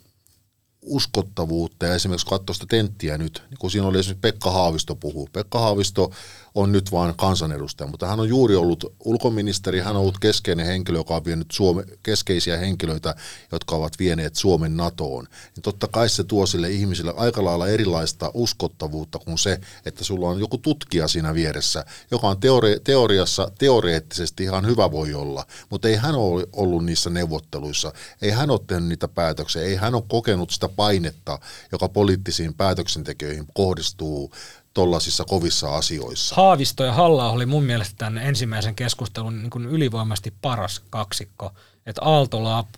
uskottavuutta 0.82 1.86
ja 1.86 1.94
esimerkiksi 1.94 2.26
katsoa 2.26 2.54
sitä 2.54 2.66
tenttiä 2.68 3.18
nyt, 3.18 3.42
niin 3.50 3.58
kun 3.58 3.70
siinä 3.70 3.86
oli 3.86 3.98
esimerkiksi 3.98 4.20
Pekka 4.20 4.50
Haavisto 4.50 4.94
puhuu. 4.94 5.28
Pekka 5.32 5.58
Haavisto 5.58 6.10
on 6.55 6.72
nyt 6.72 6.92
vain 6.92 7.14
kansanedustaja, 7.16 7.90
mutta 7.90 8.07
hän 8.07 8.20
on 8.20 8.28
juuri 8.28 8.57
ollut 8.57 8.94
ulkoministeri, 9.05 9.80
hän 9.80 9.96
on 9.96 10.03
ollut 10.03 10.18
keskeinen 10.18 10.66
henkilö, 10.66 10.98
joka 10.98 11.16
on 11.16 11.24
vienyt 11.24 11.50
Suome, 11.50 11.84
keskeisiä 12.03 12.57
henkilöitä, 12.57 13.14
jotka 13.53 13.76
ovat 13.76 13.92
vieneet 13.98 14.34
Suomen 14.34 14.76
NATOon. 14.76 15.26
Niin 15.57 15.62
totta 15.62 15.88
kai 15.88 16.09
se 16.09 16.24
tuo 16.24 16.46
sille 16.46 16.70
ihmisille 16.70 17.14
aika 17.16 17.44
lailla 17.44 17.68
erilaista 17.68 18.30
uskottavuutta 18.34 19.18
kuin 19.18 19.38
se, 19.38 19.61
että 19.86 20.05
sulla 20.05 20.28
on 20.28 20.40
joku 20.40 20.59
tutkija 20.59 21.09
siinä 21.09 21.34
vieressä, 21.34 21.84
joka 22.11 22.28
on 22.28 22.36
teori- 22.36 22.80
teoriassa, 22.84 23.50
teoreettisesti 23.59 24.44
ihan 24.44 24.66
hyvä 24.66 24.90
voi 24.90 25.14
olla, 25.14 25.46
mutta 25.70 25.88
ei 25.88 25.96
hän 25.96 26.14
ole 26.14 26.46
ollut 26.53 26.84
niissä 26.84 27.11
neuvotteluissa, 27.11 27.92
ei 28.22 28.30
hän 28.30 28.50
ole 28.50 28.61
tehnyt 28.66 28.88
niitä 28.88 29.09
päätöksiä, 29.09 29.62
ei 29.62 29.76
hän 29.76 29.94
ole 29.94 30.03
kokenut 30.09 30.50
sitä 30.50 30.68
painetta, 30.68 31.38
joka 31.72 31.88
poliittisiin 31.88 32.55
päätöksentekijöihin 32.55 33.46
kohdistuu 33.55 34.32
tuollaisissa 34.74 35.24
kovissa 35.24 35.74
asioissa. 35.74 36.34
Haavisto 36.34 36.84
ja 36.84 36.92
Halla 36.92 37.30
oli 37.30 37.46
mun 37.46 37.64
mielestä 37.64 37.94
tämän 37.98 38.18
ensimmäisen 38.22 38.74
keskustelun 38.74 39.38
niin 39.42 39.50
kuin 39.50 39.66
ylivoimasti 39.66 40.34
paras 40.42 40.82
kaksikko. 40.90 41.52
että 41.86 42.02
Aaltolaa 42.04 42.68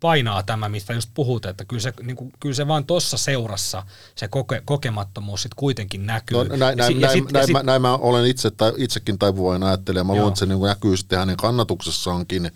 painaa 0.00 0.42
tämä, 0.42 0.68
mistä 0.68 0.92
just 0.92 1.10
puhut, 1.14 1.46
että 1.46 1.64
kyllä 1.64 1.80
se, 1.82 1.92
niin 2.02 2.16
kuin, 2.16 2.32
kyllä 2.40 2.54
se 2.54 2.68
vaan 2.68 2.84
tuossa 2.84 3.16
seurassa 3.16 3.82
se 4.14 4.28
koke, 4.28 4.62
kokemattomuus 4.64 5.42
sitten 5.42 5.56
kuitenkin 5.56 6.06
näkyy. 6.06 6.36
No, 6.36 6.56
näin, 6.56 6.78
näin, 6.78 6.94
si- 6.94 6.98
näin, 7.00 7.12
sit- 7.22 7.32
näin, 7.32 7.46
sit- 7.46 7.52
mä, 7.52 7.62
näin 7.62 7.82
mä 7.82 7.94
olen 7.94 8.26
itse, 8.26 8.50
tai 8.50 8.72
itsekin 8.76 9.18
taipuvainen 9.18 9.68
ajattelemaan. 9.68 10.06
Mä 10.06 10.12
Joo. 10.12 10.20
luulen, 10.20 10.32
että 10.32 10.38
se 10.38 10.46
niin 10.46 10.60
näkyy 10.62 10.96
sitten 10.96 11.18
hänen 11.18 11.36
kannatuksessaankin, 11.36 12.50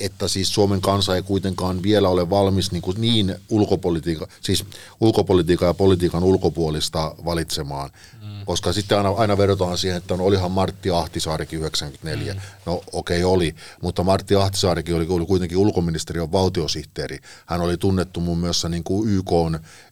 että 0.00 0.28
siis 0.28 0.54
Suomen 0.54 0.80
kansa 0.80 1.16
ei 1.16 1.22
kuitenkaan 1.22 1.82
vielä 1.82 2.08
ole 2.08 2.30
valmis 2.30 2.72
niin, 2.72 2.82
niin 2.96 3.34
ulkopolitiikan, 3.48 4.28
siis 4.40 4.64
ulkopolitiikan 5.00 5.66
ja 5.66 5.74
politiikan 5.74 6.24
ulkopuolista 6.24 7.14
valitsemaan. 7.24 7.90
Mm. 8.26 8.46
Koska 8.46 8.72
sitten 8.72 8.98
aina, 8.98 9.10
aina 9.10 9.38
vedotaan 9.38 9.78
siihen, 9.78 9.98
että 9.98 10.16
no, 10.16 10.24
olihan 10.24 10.50
Martti 10.50 10.90
Ahtisaarikin 10.90 11.58
94. 11.58 12.34
Mm. 12.34 12.40
No 12.66 12.82
okei 12.92 13.24
okay, 13.24 13.32
oli, 13.32 13.54
mutta 13.82 14.02
Martti 14.02 14.34
Ahtisaarikin 14.34 14.94
oli, 14.94 15.06
oli 15.08 15.26
kuitenkin 15.26 15.58
ulkoministeriön 15.58 16.32
valtiosihteeri. 16.32 17.18
Hän 17.46 17.60
oli 17.60 17.76
tunnettu 17.76 18.20
muun 18.20 18.38
muassa 18.38 18.68
niin 18.68 18.84
kuin 18.84 19.08
YK, 19.10 19.30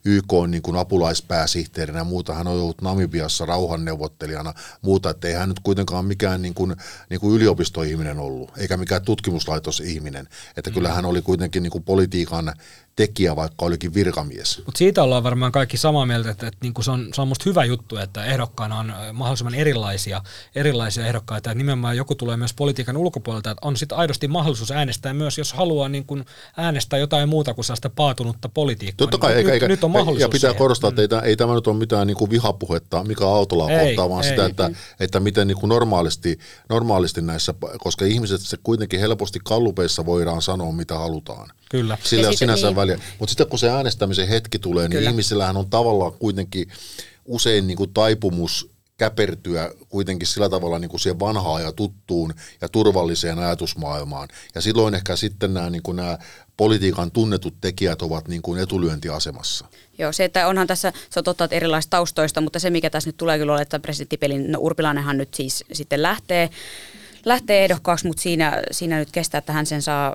YK 0.05 0.33
niin 0.47 0.61
kuin 0.61 0.77
apulaispääsihteerinä 0.77 1.99
ja 1.99 2.03
muuta. 2.03 2.33
Hän 2.33 2.47
on 2.47 2.53
ollut 2.53 2.81
Namibiassa 2.81 3.45
rauhanneuvottelijana 3.45 4.53
muuta, 4.81 5.09
että 5.09 5.27
ei 5.27 5.33
hän 5.33 5.49
nyt 5.49 5.59
kuitenkaan 5.59 6.05
mikään 6.05 6.41
niin 6.41 6.53
kuin, 6.53 6.75
niin 7.09 7.19
kuin 7.19 7.35
yliopistoihminen 7.35 8.19
ollut, 8.19 8.51
eikä 8.57 8.77
mikään 8.77 9.01
tutkimuslaitosihminen. 9.01 10.27
Että 10.57 10.71
kyllä 10.71 10.93
hän 10.93 11.05
oli 11.05 11.21
kuitenkin 11.21 11.63
niin 11.63 11.71
kuin 11.71 11.83
politiikan 11.83 12.53
tekijä, 12.95 13.35
vaikka 13.35 13.65
olikin 13.65 13.93
virkamies. 13.93 14.61
Mutta 14.65 14.77
siitä 14.77 15.03
ollaan 15.03 15.23
varmaan 15.23 15.51
kaikki 15.51 15.77
samaa 15.77 16.05
mieltä, 16.05 16.29
että, 16.29 16.47
että 16.47 16.59
niinku 16.61 16.83
se, 16.83 16.91
on, 16.91 17.09
se 17.13 17.21
on 17.21 17.27
musta 17.27 17.43
hyvä 17.49 17.65
juttu, 17.65 17.97
että 17.97 18.25
ehdokkaana 18.25 18.79
on 18.79 18.89
ö, 18.89 19.13
mahdollisimman 19.13 19.55
erilaisia, 19.55 20.21
erilaisia 20.55 21.07
ehdokkaita. 21.07 21.51
Että 21.51 21.57
nimenomaan 21.57 21.97
joku 21.97 22.15
tulee 22.15 22.37
myös 22.37 22.53
politiikan 22.53 22.97
ulkopuolelta, 22.97 23.51
että 23.51 23.67
on 23.67 23.77
sitten 23.77 23.97
aidosti 23.97 24.27
mahdollisuus 24.27 24.71
äänestää 24.71 25.13
myös, 25.13 25.37
jos 25.37 25.53
haluaa 25.53 25.89
niin 25.89 26.05
kun 26.05 26.25
äänestää 26.57 26.99
jotain 26.99 27.29
muuta 27.29 27.53
kuin 27.53 27.65
sellaista 27.65 27.89
paatunutta 27.89 28.49
politiikkaa. 28.49 29.07
Totta 29.07 29.17
kai, 29.17 29.29
niin 29.29 29.37
eikä, 29.37 29.47
nyt, 29.47 29.53
eikä, 29.53 29.67
nyt 29.67 29.83
on 29.83 29.91
mahdollisuus 29.91 30.21
ja 30.21 30.29
pitää 30.29 30.39
siihen. 30.39 30.57
korostaa, 30.57 30.89
että 30.89 31.01
ei, 31.01 31.07
tämä- 31.07 31.21
ei 31.21 31.35
tämä 31.35 31.55
nyt 31.55 31.67
ole 31.67 31.77
mitään 31.77 32.07
niin 32.07 32.17
kuin 32.17 32.31
vihapuhetta, 32.31 33.03
mikä 33.03 33.27
autolla 33.27 33.71
Ei, 33.71 33.87
kohtaa, 33.87 34.09
vaan 34.09 34.23
ei. 34.23 34.29
sitä, 34.29 34.45
että, 34.45 34.71
että 34.99 35.19
miten 35.19 35.47
niin 35.47 35.57
kuin 35.57 35.69
normaalisti, 35.69 36.39
normaalisti 36.69 37.21
näissä, 37.21 37.53
koska 37.77 38.05
ihmiset 38.05 38.41
se 38.41 38.57
kuitenkin 38.63 38.99
helposti 38.99 39.39
kallupeissa 39.43 40.05
voidaan 40.05 40.41
sanoa, 40.41 40.71
mitä 40.71 40.97
halutaan. 40.97 41.49
Kyllä. 41.69 41.97
Sillä 42.03 42.23
Ja 42.23 42.29
on 42.29 42.37
sinänsä 42.37 42.67
niin- 42.67 42.75
väliä. 42.75 42.99
Mutta 43.19 43.31
sitten 43.31 43.47
kun 43.47 43.59
se 43.59 43.69
äänestämisen 43.69 44.27
hetki 44.27 44.59
tulee, 44.59 44.87
niin 44.87 44.97
Kyllä. 44.97 45.09
ihmisillähän 45.09 45.57
on 45.57 45.69
tavallaan 45.69 46.13
kuitenkin 46.13 46.67
usein 47.25 47.67
niin 47.67 47.77
kuin 47.77 47.93
taipumus 47.93 48.69
käpertyä 48.97 49.71
kuitenkin 49.89 50.27
sillä 50.27 50.49
tavalla 50.49 50.79
niin 50.79 50.89
kuin 50.89 50.99
siihen 50.99 51.19
vanhaan 51.19 51.63
ja 51.63 51.71
tuttuun 51.71 52.33
ja 52.61 52.69
turvalliseen 52.69 53.39
ajatusmaailmaan. 53.39 54.27
Ja 54.55 54.61
silloin 54.61 54.95
ehkä 54.95 55.15
sitten 55.15 55.53
nämä, 55.53 55.69
niin 55.69 55.83
kuin 55.83 55.95
nämä 55.97 56.17
politiikan 56.57 57.11
tunnetut 57.11 57.53
tekijät 57.61 58.01
ovat 58.01 58.27
niin 58.27 58.41
kuin 58.41 58.61
etulyöntiasemassa. 58.61 59.65
Joo, 59.97 60.11
se, 60.11 60.23
että 60.23 60.47
onhan 60.47 60.67
tässä, 60.67 60.93
se 61.09 61.19
on 61.19 61.23
totta, 61.23 61.43
että 61.43 61.55
erilaisista 61.55 61.97
taustoista, 61.97 62.41
mutta 62.41 62.59
se, 62.59 62.69
mikä 62.69 62.89
tässä 62.89 63.07
nyt 63.07 63.17
tulee 63.17 63.37
kyllä 63.37 63.51
olla, 63.51 63.61
että 63.61 63.79
presidenttipelin, 63.79 64.51
no 64.51 64.59
Urpilainenhan 64.61 65.17
nyt 65.17 65.33
siis 65.33 65.63
sitten 65.73 66.01
lähtee, 66.01 66.49
lähtee 67.25 67.63
ehdokkaaksi, 67.63 68.07
mutta 68.07 68.21
siinä, 68.21 68.61
siinä 68.71 68.99
nyt 68.99 69.11
kestää, 69.11 69.39
että 69.39 69.53
hän 69.53 69.65
sen 69.65 69.81
saa 69.81 70.13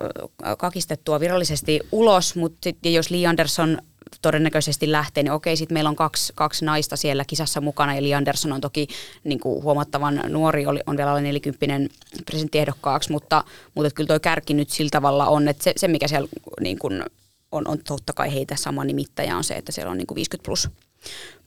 kakistettua 0.58 1.20
virallisesti 1.20 1.80
ulos, 1.92 2.36
mutta 2.36 2.68
jos 2.84 3.10
Lee 3.10 3.26
Anderson 3.26 3.78
todennäköisesti 4.22 4.92
lähtee, 4.92 5.22
niin 5.22 5.32
okei, 5.32 5.56
sitten 5.56 5.74
meillä 5.74 5.90
on 5.90 5.96
kaksi, 5.96 6.32
kaksi 6.36 6.64
naista 6.64 6.96
siellä 6.96 7.24
kisassa 7.24 7.60
mukana, 7.60 8.02
Lee 8.02 8.14
Anderson 8.14 8.52
on 8.52 8.60
toki 8.60 8.88
niin 9.24 9.40
kuin 9.40 9.62
huomattavan 9.62 10.22
nuori, 10.28 10.66
oli, 10.66 10.80
on 10.86 10.96
vielä 10.96 11.10
alle 11.10 11.22
nelikymppinen 11.22 11.88
presidenttiehdokkaaksi, 12.26 13.12
mutta, 13.12 13.44
mutta 13.74 13.90
kyllä 13.90 14.06
tuo 14.06 14.20
kärki 14.20 14.54
nyt 14.54 14.70
sillä 14.70 14.90
tavalla 14.90 15.26
on, 15.26 15.48
että 15.48 15.64
se, 15.64 15.72
se 15.76 15.88
mikä 15.88 16.08
siellä 16.08 16.28
niin 16.60 16.78
kuin 16.78 17.04
on, 17.52 17.68
on 17.68 17.78
totta 17.78 18.12
kai 18.12 18.34
heitä 18.34 18.56
sama 18.56 18.84
nimittäjä 18.84 19.36
on 19.36 19.44
se, 19.44 19.54
että 19.54 19.72
siellä 19.72 19.90
on 19.90 19.98
niin 19.98 20.06
kuin 20.06 20.16
50 20.16 20.46
plus, 20.46 20.68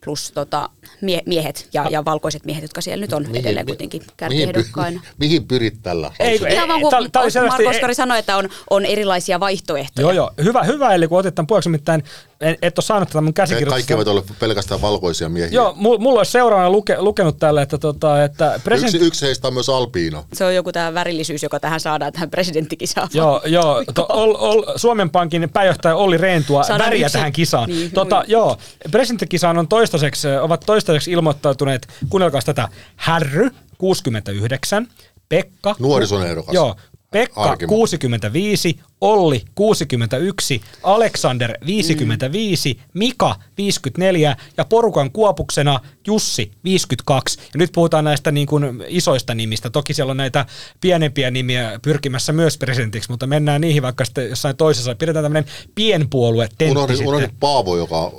plus 0.04 0.32
tota, 0.32 0.70
mie, 1.02 1.22
miehet 1.26 1.70
ja, 1.74 1.86
ja 1.90 2.06
valkoiset 2.06 2.46
miehet, 2.46 2.62
jotka 2.62 2.82
siellä 2.82 3.02
nyt 3.02 3.14
on 3.14 3.22
mihin, 3.28 3.36
edelleen 3.42 3.66
kuitenkin 3.66 4.02
mihin, 4.02 4.14
kärkiehdokkaina. 4.18 5.02
py- 5.04 5.14
mihin 5.20 5.48
pyrit 5.48 5.78
tällä? 5.84 6.12
Ei, 6.20 6.40
kun- 6.40 6.48
Ihan 6.48 6.68
vaan 6.68 6.82
kun 6.82 6.92
oli 7.16 7.32
selvästi- 7.32 7.64
Marko 7.64 7.70
Oskari 7.70 7.96
sanoi, 7.96 8.20
että 8.20 8.38
on, 8.38 8.50
on 8.70 8.86
erilaisia 8.86 9.40
vaihtoehtoja. 9.40 10.04
Joo, 10.06 10.12
joo. 10.12 10.32
Hyvä, 10.44 10.64
hyvä 10.64 10.94
eli 10.94 11.08
kun 11.08 11.20
otit 11.20 11.36
tämän 11.36 11.48
puheeksi, 11.48 11.70
nimittäin 11.70 12.04
en, 12.42 12.58
et 12.62 12.78
ole 12.80 12.84
saanut 12.86 13.10
tätä 13.10 13.22
mun 13.22 13.34
käsikirjoitusta. 13.34 13.76
Kaikki 13.76 13.94
eivät 13.94 14.08
ole 14.08 14.24
pelkästään 14.40 14.82
valkoisia 14.82 15.30
miehiä. 15.30 15.56
Joo, 15.56 15.74
mulla, 15.78 16.20
olisi 16.20 16.32
seuraavana 16.32 16.70
luke, 16.70 16.96
lukenut 17.00 17.40
tälle, 17.40 17.62
että, 17.62 17.78
tota, 17.78 18.24
että 18.24 18.48
Yksi, 18.56 18.64
presidentti... 18.64 19.08
yksi 19.08 19.26
heistä 19.26 19.48
on 19.48 19.54
myös 19.54 19.70
alpiino. 19.70 20.26
Se 20.34 20.46
on 20.46 20.56
joku 20.56 20.72
tämä 20.72 20.94
värillisyys, 20.94 21.44
joka 21.44 21.60
tähän 21.60 21.80
saadaan 21.80 22.14
tähän 22.14 22.30
presidenttikisaan. 22.30 23.10
Joo, 23.14 23.42
joo 23.46 23.84
to, 23.96 24.06
ol, 24.10 24.36
ol, 24.38 24.64
Suomen 24.76 25.10
Pankin 25.10 25.50
pääjohtaja 25.54 25.96
Olli 25.96 26.18
Reentua 26.18 26.64
Saadaan 26.64 26.90
väriä 26.90 27.06
yksi- 27.06 27.14
tähän 27.18 27.32
kisaan. 27.32 27.70
Niin, 27.70 27.92
tota, 27.92 28.24
joo, 28.28 28.58
presidenttikisaan 28.92 29.58
on 29.58 29.68
toistaiseksi, 29.94 30.28
ovat 30.28 30.64
toistaiseksi 30.66 31.12
ilmoittautuneet, 31.12 31.88
kuunnelkaa 32.10 32.42
tätä, 32.42 32.68
Härry 32.96 33.50
69, 33.78 34.88
Pekka... 35.30 35.76
Nuorison 35.80 36.28
ehdokas. 36.28 36.54
Joo, 36.54 36.76
Pekka 37.12 37.42
Arkimo. 37.42 37.70
65, 37.70 38.80
Olli 39.02 39.42
61, 39.56 40.62
Alexander 40.84 41.58
55, 41.66 42.80
Mika 42.94 43.36
54 43.58 44.38
ja 44.58 44.66
porukan 44.66 45.12
kuopuksena 45.12 45.80
Jussi 46.08 46.52
52. 46.64 47.40
Ja 47.40 47.58
nyt 47.58 47.72
puhutaan 47.72 48.04
näistä 48.04 48.32
niin 48.32 48.48
kuin 48.48 48.84
isoista 48.88 49.36
nimistä. 49.36 49.70
Toki 49.70 49.94
siellä 49.94 50.12
on 50.12 50.18
näitä 50.18 50.46
pienempiä 50.82 51.32
nimiä 51.32 51.80
pyrkimässä 51.82 52.34
myös 52.34 52.58
presidentiksi, 52.58 53.10
mutta 53.10 53.28
mennään 53.28 53.62
niihin 53.62 53.84
vaikka 53.84 54.06
sitten 54.06 54.30
jossain 54.30 54.58
toisessa. 54.58 54.96
Pidetään 54.96 55.26
tämmöinen 55.26 55.52
pienpuolue 55.76 56.48
tentti 56.58 56.78
Unohdin, 56.78 57.08
unohdin 57.08 57.36
Paavo, 57.40 57.78
joka 57.78 58.12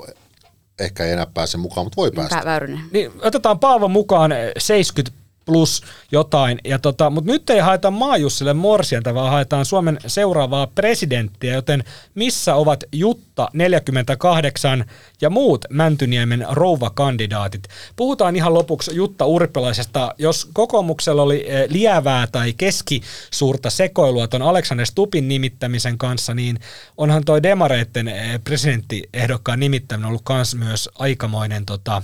ehkä 0.79 1.05
ei 1.05 1.13
enää 1.13 1.27
pääse 1.27 1.59
mukaan, 1.59 1.87
mutta 1.87 1.97
voi 1.97 2.11
päästä. 2.11 2.41
Pä- 2.41 2.45
Väyrynen. 2.45 2.81
Niin, 2.91 3.13
otetaan 3.23 3.59
Paavo 3.59 3.89
mukaan 3.89 4.33
eh, 4.33 4.53
70 4.59 5.24
plus 5.45 5.83
jotain, 6.13 6.59
ja 6.65 6.79
tota, 6.79 7.11
mutta 7.11 7.33
nyt 7.33 7.51
ei 7.51 7.61
haeta 7.61 7.91
Maajussille 7.91 8.55
morsianta, 8.55 9.15
vaan 9.15 9.31
haetaan 9.31 9.65
Suomen 9.65 9.99
seuraavaa 10.07 10.67
presidenttiä, 10.67 11.55
joten 11.55 11.85
missä 12.15 12.55
ovat 12.55 12.85
Jutta 12.93 13.49
48 13.53 14.85
ja 15.21 15.31
muut 15.31 15.65
Mäntyniemen 15.71 16.47
rouva-kandidaatit? 16.51 17.69
Puhutaan 17.97 18.37
ihan 18.37 18.55
lopuksi 18.55 18.97
Jutta 18.97 19.27
Urpilaisesta. 19.27 20.15
Jos 20.19 20.49
kokoomuksella 20.53 21.23
oli 21.23 21.45
eh, 21.49 21.67
lievää 21.69 22.27
tai 22.27 22.53
keskisuurta 22.53 23.71
sekoilua 23.71 24.29
tuon 24.29 24.43
Alexander 24.43 24.87
Stupin 24.87 25.29
nimittämisen 25.29 25.99
kanssa, 25.99 26.35
niin 26.35 26.61
onhan 26.97 27.25
toi 27.25 27.43
Demareitten 27.43 28.09
eh, 28.09 28.41
presidenttiehdokkaan 28.45 29.61
nimittäminen 29.61 30.09
ollut 30.09 30.23
kans 30.25 30.55
myös 30.55 30.91
aikamoinen 30.99 31.67
tota, 31.67 32.03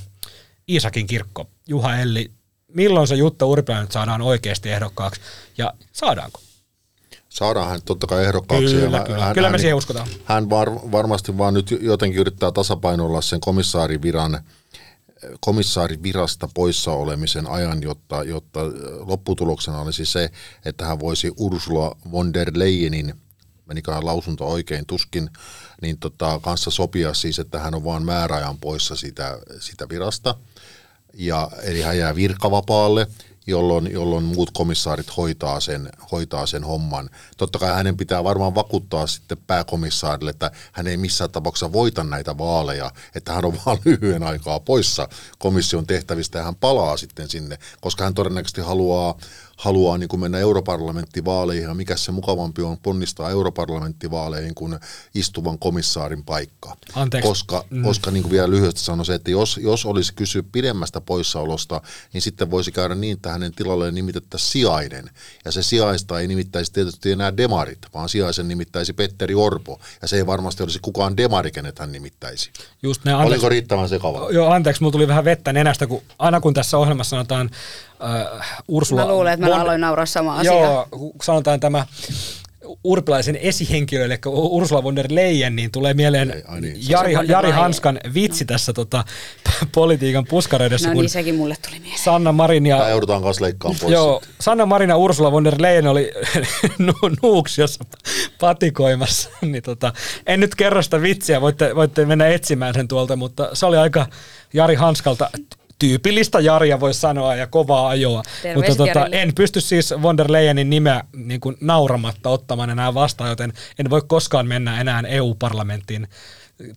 Iisakin 0.68 1.07
kirkko, 1.07 1.47
Juha 1.68 1.97
Elli, 1.97 2.30
milloin 2.75 3.09
se 3.09 3.14
Jutta 3.14 3.47
Urpilainen 3.47 3.93
saadaan 3.93 4.23
oikeasti 4.23 4.71
ehdokkaaksi 4.71 5.21
ja 5.59 5.75
saadaanko? 5.93 6.41
Saadaan 7.29 7.68
hän 7.68 7.81
totta 7.85 8.07
kai 8.07 8.25
ehdokkaaksi. 8.25 8.75
Kyllä, 8.75 8.97
ja 8.97 9.05
kyllä. 9.05 9.25
hän, 9.25 9.35
Kyllä 9.35 9.49
me 9.49 9.53
hän, 9.53 9.61
siihen 9.61 9.77
uskotaan. 9.77 10.09
Hän 10.25 10.51
var, 10.51 10.71
varmasti 10.93 11.39
vaan 11.39 11.55
nyt 11.55 11.71
jotenkin 11.81 12.21
yrittää 12.21 12.53
tasapainoilla 12.53 13.21
sen 13.21 13.41
komissaariviran 13.41 14.41
komissaarivirasta 15.41 16.49
poissa 16.55 16.93
olemisen 16.93 17.47
ajan, 17.47 17.83
jotta, 17.83 18.25
jotta 18.25 18.61
lopputuloksena 19.07 19.81
olisi 19.81 20.07
se, 20.07 20.31
että 20.64 20.85
hän 20.85 21.01
voisi 21.01 21.33
Ursula 21.37 21.97
von 22.12 22.35
der 22.35 22.51
Leyenin, 22.55 23.14
meniköhän 23.66 24.07
lausunto 24.07 24.49
oikein 24.49 24.87
tuskin, 24.87 25.31
niin 25.83 25.99
tota, 25.99 26.41
kanssa 26.43 26.71
sopia 26.71 27.14
siis, 27.14 27.39
että 27.39 27.59
hän 27.59 27.75
on 27.75 27.85
vain 27.85 28.05
määräajan 28.05 28.59
poissa 28.59 28.97
sitä, 28.97 29.39
sitä 29.61 29.89
virasta. 29.89 30.35
Ja, 31.15 31.51
eli 31.63 31.81
hän 31.81 31.99
jää 31.99 32.15
virkavapaalle, 32.15 33.07
jolloin, 33.47 33.93
jolloin 33.93 34.25
muut 34.25 34.51
komissaarit 34.51 35.17
hoitaa 35.17 35.61
sen, 35.61 35.89
hoitaa 36.13 36.47
sen 36.47 36.65
homman. 36.65 37.11
Totta 37.37 37.59
kai 37.59 37.75
hänen 37.75 37.97
pitää 37.97 38.25
varmaan 38.25 38.55
vakuuttaa 38.55 39.07
sitten 39.07 39.39
pääkomissaarille, 39.47 40.31
että 40.31 40.51
hän 40.73 40.87
ei 40.87 40.97
missään 40.97 41.31
tapauksessa 41.31 41.73
voita 41.73 42.05
näitä 42.05 42.39
vaaleja, 42.39 42.91
että 43.15 43.33
hän 43.33 43.45
on 43.45 43.59
vaan 43.67 43.79
lyhyen 43.85 44.23
aikaa 44.23 44.61
poissa 44.61 45.09
komission 45.39 45.87
tehtävistä 45.87 46.39
ja 46.39 46.45
hän 46.45 46.57
palaa 46.57 46.97
sitten 46.97 47.29
sinne, 47.29 47.59
koska 47.81 48.05
hän 48.05 48.15
todennäköisesti 48.15 48.61
haluaa, 48.61 49.19
haluaa 49.61 49.99
niin 49.99 50.09
kuin 50.09 50.21
mennä 50.21 50.39
europarlamenttivaaleihin 50.39 51.65
ja 51.65 51.75
mikä 51.75 51.97
se 51.97 52.13
mukavampi 52.13 52.63
on 52.63 52.79
ponnistaa 52.79 53.31
europarlamenttivaaleihin 53.31 54.55
kuin 54.55 54.79
istuvan 55.15 55.59
komissaarin 55.59 56.25
paikka. 56.25 56.77
Anteeksi. 56.95 57.29
Koska, 57.29 57.65
mm. 57.71 57.83
koska 57.83 58.11
niin 58.11 58.23
kuin 58.23 58.33
vielä 58.33 58.51
lyhyesti 58.51 58.81
sanoisin, 58.81 59.15
että 59.15 59.31
jos, 59.31 59.61
jos 59.63 59.87
olisi 59.87 60.15
kysy 60.15 60.43
pidemmästä 60.43 61.01
poissaolosta, 61.01 61.81
niin 62.13 62.23
sitten 62.23 62.51
voisi 62.51 62.73
käydä 62.73 62.95
niin, 62.95 63.13
että 63.13 63.31
hänen 63.31 63.53
tilalleen 63.53 63.95
nimitettäisiin 63.95 64.51
sijainen. 64.51 65.11
Ja 65.45 65.53
se 65.53 65.63
sijaista 65.63 66.21
ei 66.21 66.29
nimittäisi 66.29 66.73
tietysti 66.73 67.13
enää 67.13 67.37
demarit, 67.37 67.79
vaan 67.95 68.09
sijaisen 68.09 68.49
nimittäisi 68.49 68.93
Petteri 68.93 69.35
Orpo. 69.35 69.81
Ja 70.03 70.09
se 70.09 70.17
ei 70.17 70.27
varmasti 70.27 70.63
olisi 70.63 70.79
kukaan 70.83 71.17
demari, 71.17 71.51
kenet 71.51 71.79
hän 71.79 71.93
nimittäisi. 71.93 72.51
Just 72.83 73.05
ne, 73.05 73.13
anteeksi, 73.13 73.35
Oliko 73.35 73.49
riittävän 73.49 73.89
sekava? 73.89 74.31
Joo, 74.31 74.51
anteeksi, 74.51 74.83
mulla 74.83 74.93
tuli 74.93 75.09
vähän 75.09 75.25
vettä 75.25 75.53
nenästä, 75.53 75.87
kun 75.87 76.03
aina 76.19 76.41
kun 76.41 76.55
tässä 76.55 76.79
ohjelmassa 76.79 77.11
sanotaan 77.11 77.51
äh, 78.05 78.62
Ursula... 78.68 79.03
Mä 79.05 79.09
luulen, 79.09 79.32
että 79.32 79.46
mä 79.46 79.53
von- 79.53 79.61
aloin 79.61 79.80
nauraa 79.80 80.07
samaa 80.07 80.38
asiaa. 80.38 80.55
Joo, 80.64 80.86
kun 80.90 81.12
sanotaan 81.22 81.61
tämä 81.61 81.86
urpilaisen 82.84 83.36
esihenkilö, 83.36 84.05
eli 84.05 84.18
Ursula 84.26 84.82
von 84.82 84.96
der 84.96 85.07
Leyen, 85.11 85.57
niin 85.57 85.70
tulee 85.70 85.94
mieleen 85.94 86.30
Ei, 86.30 86.42
ai 86.48 86.61
niin, 86.61 86.76
Jari, 86.88 87.14
Jari. 87.28 87.51
Hanskan 87.51 88.01
vitsi 88.14 88.44
tässä 88.44 88.72
tota, 88.72 89.05
politiikan 89.74 90.24
puskareidessa, 90.24 90.88
No 90.88 90.94
kun 90.94 91.03
niin, 91.03 91.11
sekin 91.11 91.34
mulle 91.34 91.57
tuli 91.68 91.80
mieleen. 91.80 92.03
Sanna 92.03 92.32
Marin 92.32 92.66
ja 92.66 92.76
Tämä 92.78 92.90
joudutaan 92.90 93.22
kanssa 93.22 93.44
leikkaamaan 93.44 93.80
pois. 93.80 93.92
Joo, 93.92 94.22
Sanna 94.40 94.66
Marina 94.66 94.96
Ursula 94.96 95.32
von 95.32 95.44
der 95.44 95.55
Leyen 95.59 95.86
oli 95.86 96.11
nu- 96.78 97.11
nuuksiossa 97.22 97.84
patikoimassa. 98.40 99.30
niin 99.42 99.62
tota, 99.62 99.92
en 100.26 100.40
nyt 100.40 100.55
kerro 100.55 100.82
sitä 100.82 101.03
vitsiä, 101.03 101.40
voitte, 101.40 101.74
voitte 101.76 102.05
mennä 102.07 102.26
etsimään 102.28 102.74
sen 102.74 102.88
tuolta, 102.88 103.16
mutta 103.16 103.48
se 103.53 103.66
oli 103.66 103.76
aika 103.76 104.07
Jari 104.53 104.74
Hanskalta 104.74 105.30
tyypillistä 105.81 106.41
Jaria 106.41 106.81
voisi 106.81 107.01
sanoa 107.01 107.37
ja 107.37 107.47
kovaa 107.47 107.89
ajoa. 107.89 108.22
Terveiset 108.43 108.78
mutta 108.78 108.87
tota, 108.87 109.07
en 109.12 109.35
pysty 109.35 109.61
siis 109.61 109.95
von 110.03 110.16
der 110.16 110.33
Leyenin 110.33 110.70
nimeä 110.70 111.05
niin 111.16 111.41
kuin 111.41 111.57
nauramatta 111.61 112.28
ottamaan 112.28 112.70
enää 112.70 112.95
vastaan, 112.95 113.31
joten 113.31 113.53
en 113.78 113.91
voi 113.91 114.03
koskaan 114.07 114.47
mennä 114.47 114.81
enää 114.81 115.03
EU-parlamenttiin 115.09 116.09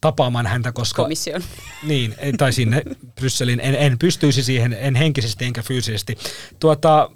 tapaamaan 0.01 0.47
häntä, 0.47 0.71
koska 0.71 1.03
Komission. 1.03 1.41
niin, 1.83 2.15
tai 2.37 2.53
sinne 2.53 2.81
Brysseliin. 3.15 3.59
En, 3.59 3.75
en 3.75 3.99
pystyisi 3.99 4.43
siihen, 4.43 4.77
en 4.79 4.95
henkisesti 4.95 5.45
enkä 5.45 5.61
fyysisesti. 5.61 6.17
Tuota, 6.59 7.09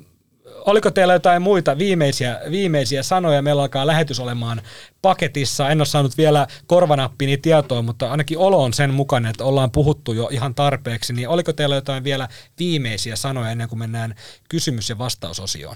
oliko 0.67 0.91
teillä 0.91 1.13
jotain 1.13 1.41
muita 1.41 1.77
viimeisiä, 1.77 2.39
viimeisiä 2.51 3.03
sanoja? 3.03 3.41
Meillä 3.41 3.61
alkaa 3.61 3.87
lähetys 3.87 4.19
olemaan 4.19 4.61
paketissa. 5.01 5.69
En 5.69 5.81
ole 5.81 5.85
saanut 5.85 6.17
vielä 6.17 6.47
korvanappini 6.67 7.37
tietoa, 7.37 7.81
mutta 7.81 8.11
ainakin 8.11 8.37
olo 8.37 8.63
on 8.63 8.73
sen 8.73 8.93
mukainen, 8.93 9.29
että 9.29 9.43
ollaan 9.43 9.71
puhuttu 9.71 10.13
jo 10.13 10.29
ihan 10.31 10.55
tarpeeksi. 10.55 11.13
Niin 11.13 11.29
oliko 11.29 11.53
teillä 11.53 11.75
jotain 11.75 12.03
vielä 12.03 12.27
viimeisiä 12.59 13.15
sanoja 13.15 13.51
ennen 13.51 13.69
kuin 13.69 13.79
mennään 13.79 14.15
kysymys- 14.49 14.89
ja 14.89 14.97
vastausosioon? 14.97 15.75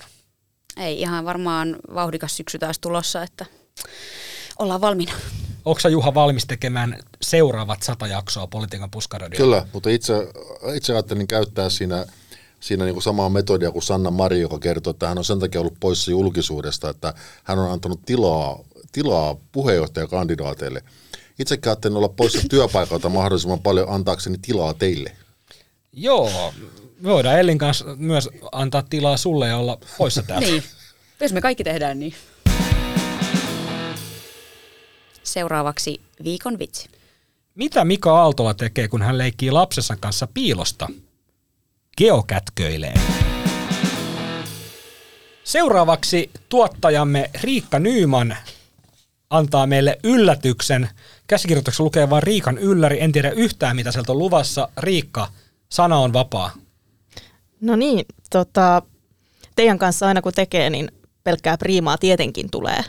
Ei 0.78 1.02
ihan 1.02 1.26
varmaan 1.26 1.76
vauhdikas 1.94 2.38
syksy 2.38 2.60
taas 2.60 2.80
tulossa, 2.80 3.24
että 3.24 3.46
ollaan 4.60 4.82
valmiina. 4.82 5.14
Onko 5.66 5.90
Juha 5.90 6.14
valmis 6.14 6.46
tekemään 6.46 7.00
seuraavat 7.22 7.84
sata 7.84 8.08
jaksoa 8.08 8.48
Politiikan 8.48 8.92
puskaradio? 8.92 9.38
Kyllä, 9.38 9.68
mutta 9.74 9.90
itse, 9.90 10.14
itse 10.76 10.94
ajattelin 10.94 11.28
käyttää 11.28 11.70
siinä, 11.70 12.06
siinä 12.62 12.86
niin 12.86 12.96
kuin 12.96 13.04
samaa 13.04 13.30
metodia 13.30 13.72
kuin 13.72 13.84
Sanna 13.84 14.12
Mari, 14.12 14.42
joka 14.42 14.60
kertoo, 14.60 14.92
että 14.92 15.08
hän 15.08 15.18
on 15.18 15.26
sen 15.26 15.40
takia 15.40 15.62
ollut 15.62 15.80
poissa 15.80 16.12
julkisuudesta, 16.12 16.90
että 16.90 17.14
hän 17.44 17.60
on 17.60 17.72
antanut 17.72 18.02
tilaa, 18.06 18.60
tilaa 18.92 19.36
puheenjohtajakandidaateille. 19.52 20.84
Itsekin 21.40 21.70
ajattelin 21.70 21.98
olla 21.98 22.10
poissa 22.10 22.48
työpaikalta 22.50 23.10
mahdollisimman 23.10 23.60
paljon 23.60 23.90
antaakseni 23.90 24.38
tilaa 24.42 24.74
teille. 24.74 25.12
Joo, 25.94 26.54
me 27.00 27.10
voidaan 27.10 27.40
Ellin 27.40 27.58
kanssa 27.58 27.86
myös 27.96 28.30
antaa 28.52 28.84
tilaa 28.90 29.18
sulle 29.18 29.48
ja 29.48 29.58
olla 29.58 29.78
poissa 29.98 30.24
täältä. 30.24 30.48
Niin, 30.48 30.64
jos 31.20 31.34
me 31.34 31.42
kaikki 31.42 31.64
tehdään 31.64 32.00
niin. 32.00 32.14
Seuraavaksi 35.24 36.02
viikon 36.24 36.60
vitsi. 36.60 36.90
Mitä 37.56 37.86
Mika 37.86 38.22
Aaltola 38.22 38.54
tekee, 38.54 38.88
kun 38.88 39.02
hän 39.02 39.18
leikkii 39.18 39.52
lapsensa 39.52 39.96
kanssa 39.96 40.28
piilosta? 40.34 40.88
Geokätköilee. 41.98 42.94
Seuraavaksi 45.44 46.32
tuottajamme 46.50 47.30
Riikka 47.42 47.80
Nyyman 47.80 48.38
antaa 49.30 49.68
meille 49.68 50.00
yllätyksen. 50.04 50.90
Käsikirjoituksessa 51.28 51.84
lukee 51.84 52.10
vain 52.10 52.24
Riikan 52.24 52.58
ylläri. 52.58 53.02
En 53.02 53.12
tiedä 53.12 53.30
yhtään, 53.30 53.76
mitä 53.76 53.92
sieltä 53.92 54.12
on 54.12 54.18
luvassa. 54.18 54.70
Riikka, 54.78 55.28
sana 55.70 55.98
on 55.98 56.14
vapaa. 56.14 56.52
No 57.62 57.76
niin, 57.76 58.06
tota, 58.30 58.82
teidän 59.56 59.78
kanssa 59.80 60.08
aina 60.08 60.22
kun 60.22 60.34
tekee, 60.34 60.70
niin 60.70 60.92
pelkkää 61.24 61.58
priimaa 61.58 61.98
tietenkin 61.98 62.52
tulee. 62.52 62.84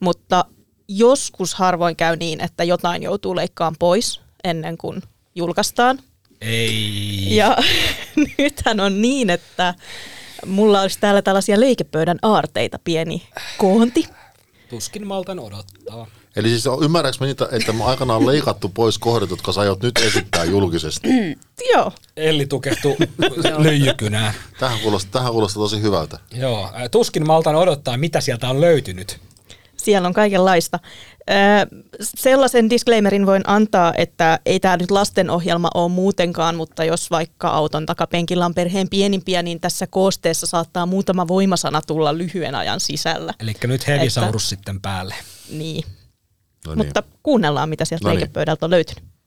Mutta 0.00 0.44
joskus 0.88 1.54
harvoin 1.54 1.96
käy 1.96 2.16
niin, 2.16 2.40
että 2.40 2.64
jotain 2.64 3.02
joutuu 3.02 3.36
leikkaamaan 3.36 3.76
pois 3.78 4.20
ennen 4.44 4.78
kuin 4.78 5.02
julkaistaan. 5.34 5.98
Ei. 6.40 7.36
Ja 7.36 7.56
nythän 8.38 8.80
on 8.80 9.02
niin, 9.02 9.30
että 9.30 9.74
mulla 10.46 10.80
olisi 10.80 10.98
täällä 11.00 11.22
tällaisia 11.22 11.60
leikepöydän 11.60 12.18
aarteita, 12.22 12.78
pieni 12.84 13.22
koonti. 13.58 14.08
Tuskin 14.70 15.06
maltan 15.06 15.38
odottaa. 15.40 16.06
Eli 16.36 16.48
siis 16.48 16.64
ymmärrätkö 16.82 17.24
mä 17.24 17.26
niitä, 17.26 17.48
että 17.52 17.72
mä 17.72 17.84
aikanaan 17.84 18.26
leikattu 18.26 18.68
pois 18.68 18.98
kohdat, 18.98 19.30
jotka 19.30 19.52
sä 19.52 19.60
aiot 19.60 19.82
nyt 19.82 19.98
esittää 19.98 20.44
julkisesti? 20.44 21.08
Joo, 21.74 21.92
Elli 22.16 22.46
tukehtuu 22.46 22.96
lyijykynään. 23.58 24.34
Tähän 24.60 24.78
kuulostaa, 24.80 25.12
tähän 25.12 25.32
kuulostaa 25.32 25.62
tosi 25.62 25.82
hyvältä. 25.82 26.18
Joo, 26.34 26.70
tuskin 26.90 27.26
maltan 27.26 27.54
odottaa, 27.56 27.96
mitä 27.96 28.20
sieltä 28.20 28.48
on 28.48 28.60
löytynyt. 28.60 29.20
siellä 29.76 30.08
on 30.08 30.14
kaikenlaista. 30.14 30.78
Sellaisen 32.00 32.70
disclaimerin 32.70 33.26
voin 33.26 33.42
antaa, 33.46 33.92
että 33.96 34.38
ei 34.46 34.60
tämä 34.60 34.76
nyt 34.76 34.90
lastenohjelma 34.90 35.70
ole 35.74 35.88
muutenkaan, 35.88 36.56
mutta 36.56 36.84
jos 36.84 37.10
vaikka 37.10 37.48
auton 37.48 37.86
takapenkillä 37.86 38.46
on 38.46 38.54
perheen 38.54 38.88
pienimpiä, 38.88 39.42
niin 39.42 39.60
tässä 39.60 39.86
koosteessa 39.86 40.46
saattaa 40.46 40.86
muutama 40.86 41.28
voimasana 41.28 41.82
tulla 41.82 42.18
lyhyen 42.18 42.54
ajan 42.54 42.80
sisällä. 42.80 43.34
Eli 43.40 43.54
nyt 43.66 43.86
Hevisaurus 43.86 44.48
sitten 44.48 44.80
päälle. 44.80 45.14
Niin. 45.50 45.84
No 46.66 46.74
niin. 46.74 46.86
Mutta 46.86 47.02
kuunnellaan, 47.22 47.68
mitä 47.68 47.84
sieltä 47.84 48.04
No 48.04 48.10
niin. 48.10 48.20
leikepöydältä 48.20 48.66
on 48.66 48.70
löytynyt. 48.70 49.17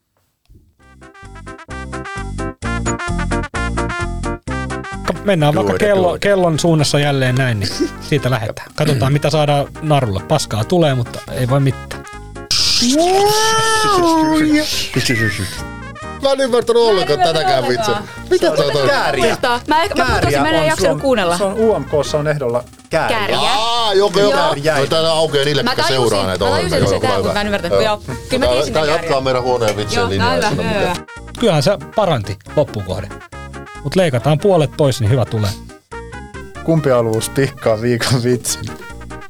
Mennään 5.24 5.54
vaikka 5.54 5.74
kello, 5.78 6.16
kellon 6.20 6.58
suunnassa 6.58 6.98
jälleen 6.98 7.34
näin, 7.34 7.60
niin 7.60 7.70
siitä 8.00 8.30
lähdetään. 8.30 8.68
Katsotaan, 8.74 9.12
mitä 9.12 9.30
saadaan 9.30 9.66
narulla. 9.82 10.20
Paskaa 10.28 10.64
tulee, 10.64 10.94
mutta 10.94 11.18
ei 11.32 11.48
voi 11.48 11.60
mitään. 11.60 12.04
Mä 16.22 16.32
en 16.32 16.40
ymmärtänyt 16.40 16.82
ollenkaan 16.82 17.18
tätäkään 17.18 17.68
vitsiä. 17.68 17.94
Mitä 18.30 18.50
toi 18.50 18.72
toi? 18.72 18.88
Kääriä. 18.88 19.36
Mä, 19.42 19.60
mä 19.68 20.14
putosin, 20.14 20.42
mä 20.42 20.50
en 20.50 20.66
jaksanut 20.66 21.00
kuunnella. 21.02 21.38
Se 21.38 21.44
on 21.44 21.54
UMKssa 21.60 22.18
on 22.18 22.28
ehdolla 22.28 22.64
kääriä. 22.90 23.18
Kääriä. 23.18 23.38
Aa. 23.38 23.94
Joo. 23.94 24.10
Toi 24.76 24.86
täällä 24.88 25.12
aukeaa 25.12 25.44
niille, 25.44 25.62
Mä 25.62 25.70
jotka 25.70 25.82
tajusin, 25.82 26.08
seuraa 26.10 26.26
näitä 26.26 26.44
mä 26.44 26.50
tajusin, 26.50 26.66
ohjelmia. 26.74 26.88
se 26.88 26.94
Joo, 26.94 27.00
tää, 27.00 27.10
hyvä, 27.10 27.18
mutta 27.18 27.34
mä 27.34 27.40
en 27.40 27.46
ymmärtänyt. 27.46 27.82
Joo. 27.84 27.96
Kyllä 28.28 28.38
mä 28.38 28.46
Tää- 28.46 28.54
tiesin, 28.54 28.72
Tää 28.72 28.82
että 28.82 28.92
jatkaa 28.92 29.08
kääriä. 29.08 29.20
meidän 29.24 29.42
huoneen 29.42 29.76
vitsien 29.76 30.00
Joo, 30.00 30.10
linjaa. 30.10 30.96
Kyllähän 31.40 31.62
se 31.62 31.78
paranti 31.96 32.38
loppukohde. 32.56 33.08
Mutta 33.84 34.00
leikataan 34.00 34.38
puolet 34.38 34.70
pois, 34.76 35.00
niin 35.00 35.10
hyvä 35.10 35.24
tulee. 35.24 35.50
Kumpi 36.64 36.90
haluus 36.90 37.28
pikkaa 37.28 37.80
viikon 37.80 38.22
vitsi? 38.24 38.58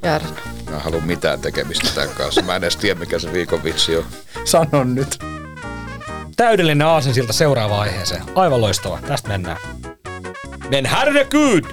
Mä 0.03 0.77
en 0.77 0.83
halua 0.83 1.01
mitään 1.01 1.41
tekemistä 1.41 1.89
tämän 1.95 2.11
kanssa. 2.17 2.43
Mä 2.43 2.57
en 2.57 2.65
edes 2.65 2.77
tiedä, 2.77 3.01
mikä 3.01 3.19
se 3.19 3.33
viikon 3.33 3.65
vitsi 3.65 3.97
on. 3.97 4.05
Sano 4.45 4.85
nyt. 4.85 5.19
Täydellinen 6.37 6.87
aasinsilta 6.87 7.33
seuraavaan 7.33 7.81
aiheeseen. 7.81 8.23
Aivan 8.35 8.61
loistava. 8.61 8.99
Tästä 9.07 9.29
mennään. 9.29 9.57
Men 10.71 10.87
herregud! 10.87 11.65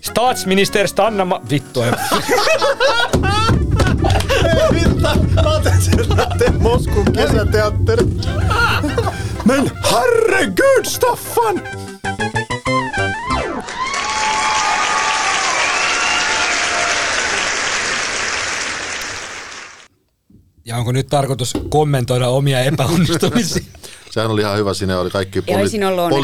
Statsminister 0.00 0.88
Stanna 0.88 1.24
Ma... 1.24 1.40
Vittu, 1.50 1.82
ei. 1.82 1.90
Mä 5.34 5.50
otan 5.56 5.82
sen 5.82 6.62
Moskun 6.62 7.12
kesäteatteri. 7.12 8.04
Men 9.44 9.70
herregud, 9.92 10.84
Staffan! 10.84 11.87
Ja 20.68 20.76
onko 20.76 20.92
nyt 20.92 21.06
tarkoitus 21.06 21.52
kommentoida 21.70 22.28
omia 22.28 22.60
epäonnistumisia? 22.60 23.62
Sehän 24.10 24.30
oli 24.30 24.40
ihan 24.40 24.58
hyvä. 24.58 24.74
Siinä 24.74 25.00
oli 25.00 25.10
kaikki 25.10 25.42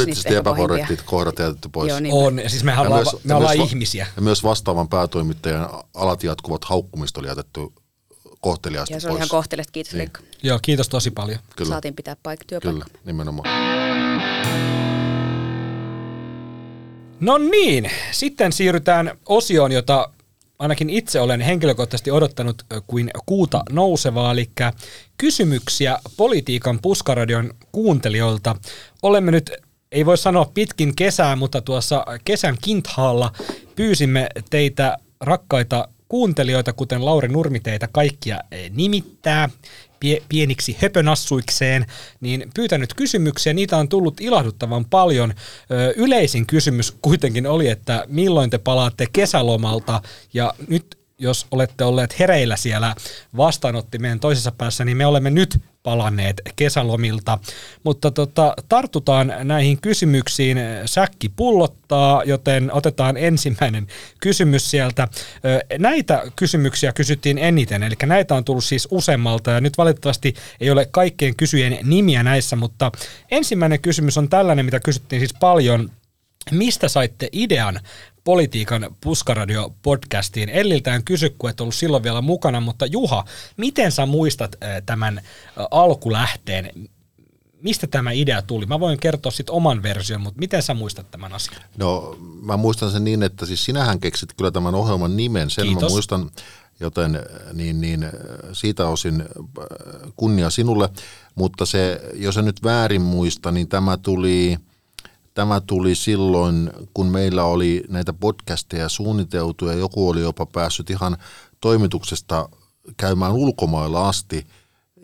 niistä 0.06 0.28
ehkä 0.28 0.38
epäkorrektit 0.38 1.02
kohdat 1.02 1.38
jätetty 1.38 1.68
pois. 1.68 1.88
Joo, 1.88 2.00
niin. 2.00 2.14
on. 2.14 2.38
Ja 2.38 2.48
siis 2.50 2.64
mehän 2.64 2.86
ollaan, 2.86 3.06
me 3.24 3.34
ollaan 3.34 3.58
va- 3.58 3.64
ihmisiä. 3.64 4.06
Ja 4.16 4.22
myös 4.22 4.42
vastaavan 4.44 4.88
päätoimittajan 4.88 5.68
alat 5.94 6.22
jatkuvat 6.24 6.64
haukkumista 6.64 7.20
oli 7.20 7.28
jätetty 7.28 7.60
kohteliaasti 8.40 8.94
Ja 8.94 9.00
se 9.00 9.06
oli 9.06 9.12
pois. 9.12 9.18
ihan 9.18 9.28
kohtelet, 9.28 9.70
kiitos 9.70 9.92
Niin. 9.92 9.98
Leikka. 9.98 10.20
Joo, 10.42 10.58
kiitos 10.62 10.88
tosi 10.88 11.10
paljon. 11.10 11.38
Kyllä, 11.56 11.68
Saatiin 11.68 11.94
pitää 11.94 12.16
paikka, 12.22 12.44
työpaikka. 12.48 12.84
kyllä, 12.86 13.00
nimenomaan. 13.04 13.48
No 17.20 17.38
niin, 17.38 17.90
sitten 18.12 18.52
siirrytään 18.52 19.18
osioon, 19.26 19.72
jota 19.72 20.08
ainakin 20.58 20.90
itse 20.90 21.20
olen 21.20 21.40
henkilökohtaisesti 21.40 22.10
odottanut 22.10 22.62
kuin 22.86 23.10
kuuta 23.26 23.62
nousevaa, 23.70 24.32
eli 24.32 24.50
kysymyksiä 25.18 25.98
politiikan 26.16 26.78
puskaradion 26.82 27.54
kuuntelijoilta. 27.72 28.56
Olemme 29.02 29.30
nyt, 29.30 29.50
ei 29.92 30.06
voi 30.06 30.18
sanoa 30.18 30.50
pitkin 30.54 30.96
kesää, 30.96 31.36
mutta 31.36 31.60
tuossa 31.60 32.04
kesän 32.24 32.56
kinthaalla 32.62 33.32
pyysimme 33.76 34.26
teitä 34.50 34.98
rakkaita 35.20 35.88
kuuntelijoita, 36.08 36.72
kuten 36.72 37.04
Lauri 37.04 37.28
Nurmi 37.28 37.60
teitä 37.60 37.88
kaikkia 37.92 38.40
eh, 38.50 38.70
nimittää 38.70 39.48
pie- 40.04 40.22
pieniksi 40.28 40.76
höpönassuikseen, 40.82 41.86
niin 42.20 42.50
pyytänyt 42.54 42.94
kysymyksiä. 42.94 43.52
Niitä 43.52 43.76
on 43.76 43.88
tullut 43.88 44.20
ilahduttavan 44.20 44.84
paljon. 44.84 45.34
Ö, 45.70 45.92
yleisin 45.96 46.46
kysymys 46.46 46.96
kuitenkin 47.02 47.46
oli, 47.46 47.68
että 47.68 48.04
milloin 48.08 48.50
te 48.50 48.58
palaatte 48.58 49.06
kesälomalta, 49.12 50.02
ja 50.34 50.54
nyt 50.68 51.03
jos 51.18 51.46
olette 51.50 51.84
olleet 51.84 52.18
hereillä 52.18 52.56
siellä 52.56 52.94
vastaanottimien 53.36 54.20
toisessa 54.20 54.52
päässä, 54.52 54.84
niin 54.84 54.96
me 54.96 55.06
olemme 55.06 55.30
nyt 55.30 55.58
palanneet 55.82 56.40
kesälomilta. 56.56 57.38
Mutta 57.84 58.10
tota, 58.10 58.54
tartutaan 58.68 59.34
näihin 59.42 59.80
kysymyksiin. 59.80 60.58
Säkki 60.86 61.28
pullottaa, 61.28 62.22
joten 62.24 62.72
otetaan 62.72 63.16
ensimmäinen 63.16 63.86
kysymys 64.20 64.70
sieltä. 64.70 65.08
Näitä 65.78 66.22
kysymyksiä 66.36 66.92
kysyttiin 66.92 67.38
eniten, 67.38 67.82
eli 67.82 67.94
näitä 68.06 68.34
on 68.34 68.44
tullut 68.44 68.64
siis 68.64 68.88
useammalta, 68.90 69.50
ja 69.50 69.60
nyt 69.60 69.78
valitettavasti 69.78 70.34
ei 70.60 70.70
ole 70.70 70.88
kaikkien 70.90 71.36
kysyjien 71.36 71.78
nimiä 71.82 72.22
näissä, 72.22 72.56
mutta 72.56 72.92
ensimmäinen 73.30 73.80
kysymys 73.80 74.18
on 74.18 74.28
tällainen, 74.28 74.64
mitä 74.64 74.80
kysyttiin 74.80 75.20
siis 75.20 75.34
paljon. 75.40 75.90
Mistä 76.50 76.88
saitte 76.88 77.28
idean 77.32 77.80
politiikan 78.24 78.96
Puskaradio-podcastiin? 79.00 80.50
Elliltään 80.52 81.04
kysy, 81.04 81.34
kun 81.38 81.50
et 81.50 81.60
ollut 81.60 81.74
silloin 81.74 82.02
vielä 82.02 82.20
mukana, 82.20 82.60
mutta 82.60 82.86
Juha, 82.86 83.24
miten 83.56 83.92
sä 83.92 84.06
muistat 84.06 84.56
äh, 84.62 84.82
tämän 84.86 85.18
äh, 85.18 85.24
alkulähteen? 85.70 86.88
Mistä 87.62 87.86
tämä 87.86 88.12
idea 88.12 88.42
tuli? 88.42 88.66
Mä 88.66 88.80
voin 88.80 89.00
kertoa 89.00 89.32
sitten 89.32 89.54
oman 89.54 89.82
version, 89.82 90.20
mutta 90.20 90.38
miten 90.38 90.62
sä 90.62 90.74
muistat 90.74 91.10
tämän 91.10 91.32
asian? 91.32 91.62
No 91.76 92.16
mä 92.42 92.56
muistan 92.56 92.90
sen 92.90 93.04
niin, 93.04 93.22
että 93.22 93.46
siis 93.46 93.64
sinähän 93.64 94.00
keksit 94.00 94.32
kyllä 94.32 94.50
tämän 94.50 94.74
ohjelman 94.74 95.16
nimen, 95.16 95.50
sen 95.50 95.64
Kiitos. 95.66 95.82
mä 95.82 95.88
muistan, 95.88 96.30
joten 96.80 97.20
niin, 97.52 97.80
niin 97.80 98.06
siitä 98.52 98.88
osin 98.88 99.24
kunnia 100.16 100.50
sinulle, 100.50 100.88
mutta 101.34 101.66
se, 101.66 102.00
jos 102.14 102.36
en 102.36 102.44
nyt 102.44 102.62
väärin 102.62 103.02
muista, 103.02 103.50
niin 103.50 103.68
tämä 103.68 103.96
tuli, 103.96 104.58
tämä 105.34 105.60
tuli 105.60 105.94
silloin, 105.94 106.70
kun 106.94 107.06
meillä 107.06 107.44
oli 107.44 107.84
näitä 107.88 108.12
podcasteja 108.12 108.88
suunniteltu 108.88 109.66
ja 109.66 109.74
joku 109.74 110.08
oli 110.08 110.20
jopa 110.20 110.46
päässyt 110.46 110.90
ihan 110.90 111.16
toimituksesta 111.60 112.48
käymään 112.96 113.32
ulkomailla 113.32 114.08
asti 114.08 114.46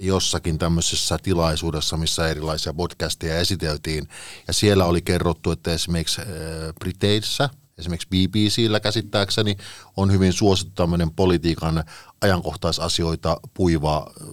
jossakin 0.01 0.59
tämmöisessä 0.59 1.19
tilaisuudessa, 1.23 1.97
missä 1.97 2.29
erilaisia 2.29 2.73
podcasteja 2.75 3.39
esiteltiin. 3.39 4.09
Ja 4.47 4.53
siellä 4.53 4.85
oli 4.85 5.03
kerrottu, 5.03 5.51
että 5.51 5.73
esimerkiksi 5.73 6.21
äh, 6.21 6.27
Briteissä, 6.81 7.51
esimerkiksi 7.79 8.09
BBCllä 8.09 8.81
käsittääkseni, 8.81 9.57
on 9.97 10.13
hyvin 10.13 10.33
suosittu 10.33 10.75
tämmöinen 10.75 11.11
politiikan 11.11 11.85
ajankohtaisasioita 12.21 13.41
puiva 13.55 14.13
äh, 14.21 14.27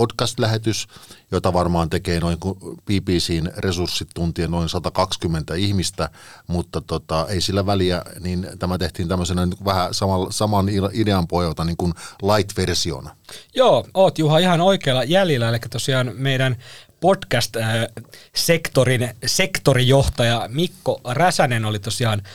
podcast-lähetys, 0.00 0.88
jota 1.30 1.52
varmaan 1.52 1.90
tekee 1.90 2.20
noin 2.20 2.38
kuin 2.38 2.58
BBCn 2.60 3.50
resurssit 3.56 4.08
tuntien 4.14 4.50
noin 4.50 4.68
120 4.68 5.54
ihmistä, 5.54 6.08
mutta 6.46 6.80
tota, 6.80 7.26
ei 7.28 7.40
sillä 7.40 7.66
väliä, 7.66 8.02
niin 8.20 8.46
tämä 8.58 8.78
tehtiin 8.78 9.08
tämmöisenä 9.08 9.46
niin 9.46 9.64
vähän 9.64 9.94
saman, 9.94 10.32
saman 10.32 10.66
idean 10.92 11.28
pohjalta 11.28 11.64
niin 11.64 11.76
kuin 11.76 11.92
light-versiona. 12.22 13.16
Joo, 13.54 13.86
oot 13.94 14.18
Juha 14.18 14.38
ihan 14.38 14.60
oikealla 14.60 15.04
jäljellä, 15.04 15.48
eli 15.48 15.58
tosiaan 15.70 16.12
meidän 16.14 16.56
podcast-sektorin 17.00 19.14
sektorijohtaja 19.26 20.48
Mikko 20.48 21.00
Räsänen 21.04 21.64
oli 21.64 21.78
tosiaan 21.78 22.22
äh, 22.26 22.32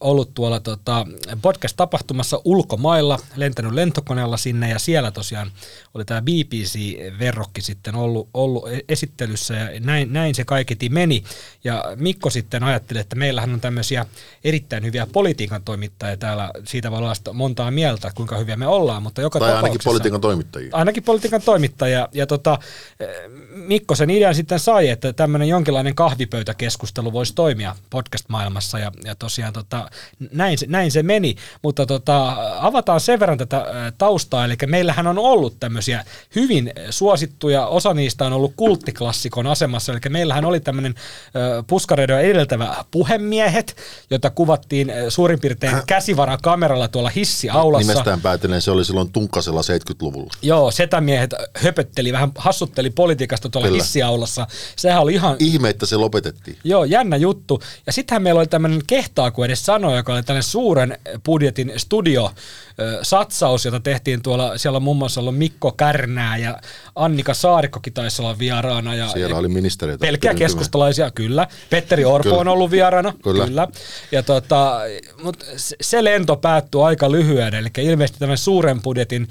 ollut 0.00 0.34
tuolla 0.34 0.60
tota, 0.60 1.06
podcast-tapahtumassa 1.42 2.40
ulkomailla, 2.44 3.18
lentänyt 3.36 3.72
lentokoneella 3.72 4.36
sinne 4.36 4.68
ja 4.68 4.78
siellä 4.78 5.10
tosiaan 5.10 5.50
oli 5.94 6.04
tämä 6.04 6.22
BBC-verrokki 6.22 7.60
sitten 7.60 7.94
ollut, 7.94 8.28
ollut 8.34 8.68
e- 8.72 8.80
esittelyssä 8.88 9.54
ja 9.54 9.80
näin, 9.80 10.12
näin 10.12 10.34
se 10.34 10.44
kaiketi 10.44 10.88
meni. 10.88 11.24
Ja 11.64 11.84
Mikko 11.96 12.30
sitten 12.30 12.62
ajatteli, 12.62 13.00
että 13.00 13.16
meillähän 13.16 13.54
on 13.54 13.60
tämmöisiä 13.60 14.06
erittäin 14.44 14.84
hyviä 14.84 15.06
politiikan 15.12 15.62
toimittajia 15.62 16.16
täällä, 16.16 16.50
siitä 16.64 16.90
voi 16.90 16.98
olla 16.98 17.12
montaa 17.32 17.70
mieltä, 17.70 18.12
kuinka 18.14 18.36
hyviä 18.36 18.56
me 18.56 18.66
ollaan, 18.66 19.02
mutta 19.02 19.20
joka 19.22 19.38
Tai 19.38 19.54
ainakin 19.54 19.80
politiikan 19.84 20.20
toimittajia. 20.20 20.70
ainakin 20.72 21.02
politiikan 21.02 21.42
toimittaja. 21.42 22.08
Ja 22.12 22.26
tota, 22.26 22.58
eh, 23.00 23.08
Mikko 23.50 23.94
sen 23.94 24.10
idean 24.10 24.34
sitten 24.34 24.60
sai, 24.60 24.88
että 24.88 25.12
tämmöinen 25.12 25.48
jonkinlainen 25.48 25.94
kahvipöytäkeskustelu 25.94 27.12
voisi 27.12 27.34
toimia 27.34 27.76
podcast-maailmassa. 27.90 28.78
Ja, 28.78 28.92
ja 29.04 29.14
tosiaan 29.28 29.52
tota, 29.52 29.90
näin, 30.32 30.58
se- 30.58 30.66
näin 30.68 30.90
se 30.90 31.02
meni. 31.02 31.36
Mutta 31.62 31.86
tota, 31.86 32.36
avataan 32.60 33.00
sen 33.00 33.20
verran 33.20 33.38
tätä 33.38 33.64
taustaa. 33.98 34.44
Eli 34.44 34.56
meillähän 34.66 35.06
on 35.06 35.18
ollut 35.18 35.60
tämmöisiä 35.60 36.04
hyvin 36.36 36.72
suosittuja, 36.90 37.66
osa 37.66 37.94
niistä 37.94 38.24
on 38.24 38.32
ollut 38.32 38.52
kulttiklassikon 38.56 39.46
asemassa. 39.46 39.92
Eli 39.92 40.00
meillähän 40.08 40.44
oli 40.44 40.60
tämmöinen 40.60 40.94
puskareiden 41.66 42.20
edeltävä 42.20 42.84
puhemiehet, 42.90 43.76
jota 44.10 44.30
kuvattiin 44.30 44.92
suurin 45.08 45.40
piirtein 45.40 45.76
käsivarakameralla 45.86 46.88
tuolla 46.88 47.08
hissiaulassa. 47.08 47.92
Nimestään 47.92 48.20
päätellen 48.20 48.62
se 48.62 48.70
oli 48.70 48.84
silloin 48.84 49.12
tunkkasella 49.12 49.60
70-luvulla. 49.60 50.32
Joo, 50.42 50.70
setämiehet 50.70 51.34
höpötteli, 51.54 52.12
vähän 52.12 52.32
hassutteli 52.36 52.90
politiikasta 52.90 53.48
tuolla 53.48 53.68
Kyllä. 53.68 53.82
hissiaulassa. 53.82 54.46
Sehän 54.76 55.02
oli 55.02 55.14
ihan, 55.14 55.36
Ihme, 55.38 55.68
että 55.68 55.86
se 55.86 55.96
lopetettiin. 55.96 56.58
joo, 56.64 56.84
jännä 56.84 57.16
juttu. 57.16 57.62
Ja 57.86 57.92
sittenhän 57.92 58.22
meillä 58.22 58.38
oli 58.38 58.46
tämmöinen 58.46 58.80
kehtaa, 59.18 59.30
kun 59.30 59.44
edes 59.44 59.66
sanoi, 59.66 59.96
joka 59.96 60.12
oli 60.12 60.22
tällainen 60.22 60.50
suuren 60.50 60.98
budjetin 61.24 61.72
studio 61.76 62.30
ö, 62.80 62.98
satsaus, 63.02 63.64
jota 63.64 63.80
tehtiin 63.80 64.22
tuolla, 64.22 64.58
siellä 64.58 64.76
on 64.76 64.82
muun 64.82 64.96
muassa 64.96 65.20
ollut 65.20 65.38
Mikko 65.38 65.72
Kärnää 65.72 66.36
ja 66.36 66.58
Annika 66.94 67.34
Saarikkokin 67.34 67.92
taisi 67.92 68.22
olla 68.22 68.38
vieraana. 68.38 68.94
Ja, 68.94 69.08
Siellä 69.08 69.38
oli 69.38 69.48
ministeriöitä. 69.48 70.06
Pelkkiä 70.06 70.34
keskustalaisia, 70.34 71.10
kyllä. 71.10 71.46
Petteri 71.70 72.04
Orpo 72.04 72.28
Kyllä. 72.28 72.40
on 72.40 72.48
ollut 72.48 72.70
vieraana, 72.70 73.14
kyllä. 73.22 73.46
Kyllä. 73.46 73.68
Ja 74.12 74.22
tota, 74.22 74.80
mutta 75.22 75.44
se 75.80 76.04
lento 76.04 76.36
päättyi 76.36 76.82
aika 76.82 77.12
lyhyen, 77.12 77.54
eli 77.54 77.68
ilmeisesti 77.78 78.18
tämän 78.18 78.38
suuren 78.38 78.82
budjetin 78.82 79.28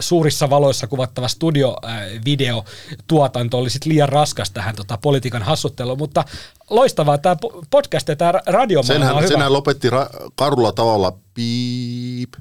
suurissa 0.00 0.50
valoissa 0.50 0.86
kuvattava 0.86 1.28
studiovideotuotanto 1.28 3.58
oli 3.58 3.70
sitten 3.70 3.92
liian 3.92 4.08
raskas 4.08 4.50
tähän 4.50 4.76
tota, 4.76 4.98
politiikan 5.02 5.42
hassutteluun, 5.42 5.98
mutta 5.98 6.24
loistavaa 6.70 7.18
tämä 7.18 7.36
podcast 7.70 8.08
ja 8.08 8.16
tämä 8.16 8.32
radiomaailma 8.46 8.78
on 8.78 8.84
Senhän, 8.84 9.16
hyvä. 9.16 9.28
senhän 9.28 9.52
lopetti 9.52 9.90
ra- 9.90 10.30
karulla 10.34 10.72
tavalla 10.72 11.12
piip. 11.38 12.32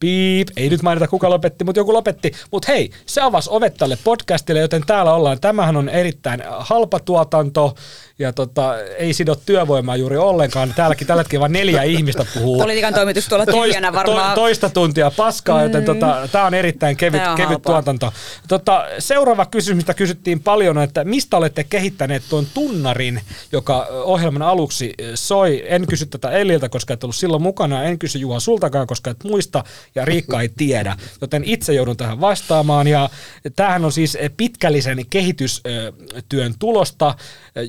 Piip, 0.00 0.48
ei 0.56 0.68
nyt 0.68 0.82
mainita 0.82 1.08
kuka 1.08 1.30
lopetti, 1.30 1.64
mutta 1.64 1.80
joku 1.80 1.92
lopetti. 1.92 2.32
Mutta 2.50 2.72
hei, 2.72 2.90
se 3.06 3.20
avasi 3.20 3.50
ovet 3.52 3.74
tälle 3.74 3.98
podcastille, 4.04 4.60
joten 4.60 4.82
täällä 4.86 5.14
ollaan. 5.14 5.40
Tämähän 5.40 5.76
on 5.76 5.88
erittäin 5.88 6.42
halpa 6.58 7.00
tuotanto 7.00 7.74
ja 8.18 8.32
tota, 8.32 8.78
ei 8.78 9.12
sido 9.12 9.34
työvoimaa 9.34 9.96
juuri 9.96 10.16
ollenkaan. 10.16 10.74
Täälläkin 10.76 11.06
tällä 11.06 11.20
hetkellä 11.20 11.40
vain 11.40 11.52
neljä 11.52 11.82
ihmistä 11.82 12.26
puhuu. 12.34 12.58
Politiikan 12.58 12.94
toimitus 12.94 13.28
tuolla 13.28 13.46
tyhjänä 13.46 13.92
varmaan. 13.92 14.34
To, 14.34 14.40
toista 14.40 14.70
tuntia 14.70 15.10
paskaa, 15.10 15.62
joten 15.62 15.84
tota, 15.84 16.28
tämä 16.32 16.44
on 16.44 16.54
erittäin 16.54 16.96
kevyt, 16.96 17.26
on 17.26 17.36
kevyt 17.36 17.50
halpaa. 17.50 17.72
tuotanto. 17.72 18.12
Tota, 18.48 18.84
seuraava 18.98 19.46
kysymys, 19.46 19.76
mitä 19.76 19.94
kysyttiin 19.94 20.42
paljon, 20.42 20.78
on, 20.78 20.84
että 20.84 21.04
mistä 21.04 21.36
olette 21.36 21.64
kehittäneet 21.64 22.22
tuon 22.28 22.46
tunnarin, 22.54 23.20
joka 23.52 23.86
ohjelman 23.90 24.42
aluksi 24.42 24.94
soi. 25.14 25.64
En 25.66 25.86
kysy 25.86 26.06
tätä 26.06 26.30
Elliltä, 26.30 26.68
koska 26.68 26.94
et 26.94 27.04
ollut 27.04 27.16
silloin 27.16 27.42
mukana. 27.42 27.84
En 27.84 27.98
kysy 27.98 28.18
Juha 28.18 28.40
sultakaan, 28.42 28.86
koska 28.86 29.10
et 29.10 29.24
muista 29.24 29.64
ja 29.94 30.04
Riikka 30.04 30.40
ei 30.40 30.48
tiedä. 30.56 30.96
Joten 31.20 31.44
itse 31.44 31.74
joudun 31.74 31.96
tähän 31.96 32.20
vastaamaan. 32.20 32.86
Ja 32.86 33.10
tämähän 33.56 33.84
on 33.84 33.92
siis 33.92 34.18
pitkällisen 34.36 35.06
kehitystyön 35.10 36.54
tulosta. 36.58 37.14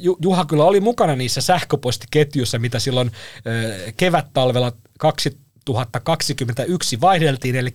Ju- 0.02 0.18
Juha 0.22 0.46
kyllä 0.46 0.64
oli 0.64 0.80
mukana 0.80 1.16
niissä 1.16 1.42
sähköpostiketjuissa, 1.42 2.60
mitä 2.60 2.80
silloin 2.80 3.12
ö, 3.48 3.74
kevät-talvella 3.98 4.72
2021 5.00 7.02
vaihdeltiin, 7.02 7.56
eli 7.56 7.74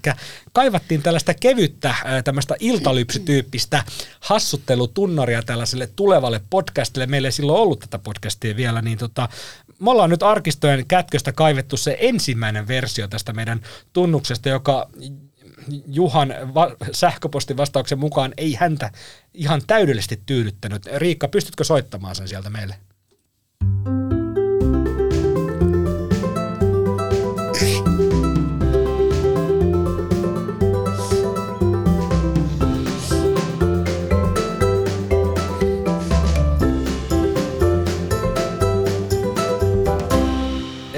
kaivattiin 0.52 1.02
tällaista 1.02 1.34
kevyttä, 1.34 1.94
ää, 2.04 2.22
tämmöistä 2.22 2.54
iltalypsytyyppistä 2.60 3.84
hassuttelutunnaria 4.20 5.42
tällaiselle 5.42 5.88
tulevalle 5.96 6.40
podcastille. 6.50 7.06
Meillä 7.06 7.28
ei 7.28 7.32
silloin 7.32 7.60
ollut 7.60 7.80
tätä 7.80 7.98
podcastia 7.98 8.56
vielä, 8.56 8.82
niin 8.82 8.98
tota, 8.98 9.28
me 9.80 9.90
ollaan 9.90 10.10
nyt 10.10 10.22
arkistojen 10.22 10.86
kätköstä 10.86 11.32
kaivettu 11.32 11.76
se 11.76 11.96
ensimmäinen 12.00 12.68
versio 12.68 13.08
tästä 13.08 13.32
meidän 13.32 13.60
tunnuksesta, 13.92 14.48
joka 14.48 14.88
Juhan 15.86 16.34
va- 16.54 16.76
sähköpostin 16.92 17.56
vastauksen 17.56 17.98
mukaan 17.98 18.34
ei 18.36 18.54
häntä 18.54 18.90
ihan 19.34 19.62
täydellisesti 19.66 20.22
tyydyttänyt. 20.26 20.86
Riikka, 20.96 21.28
pystytkö 21.28 21.64
soittamaan 21.64 22.14
sen 22.14 22.28
sieltä 22.28 22.50
meille? 22.50 22.74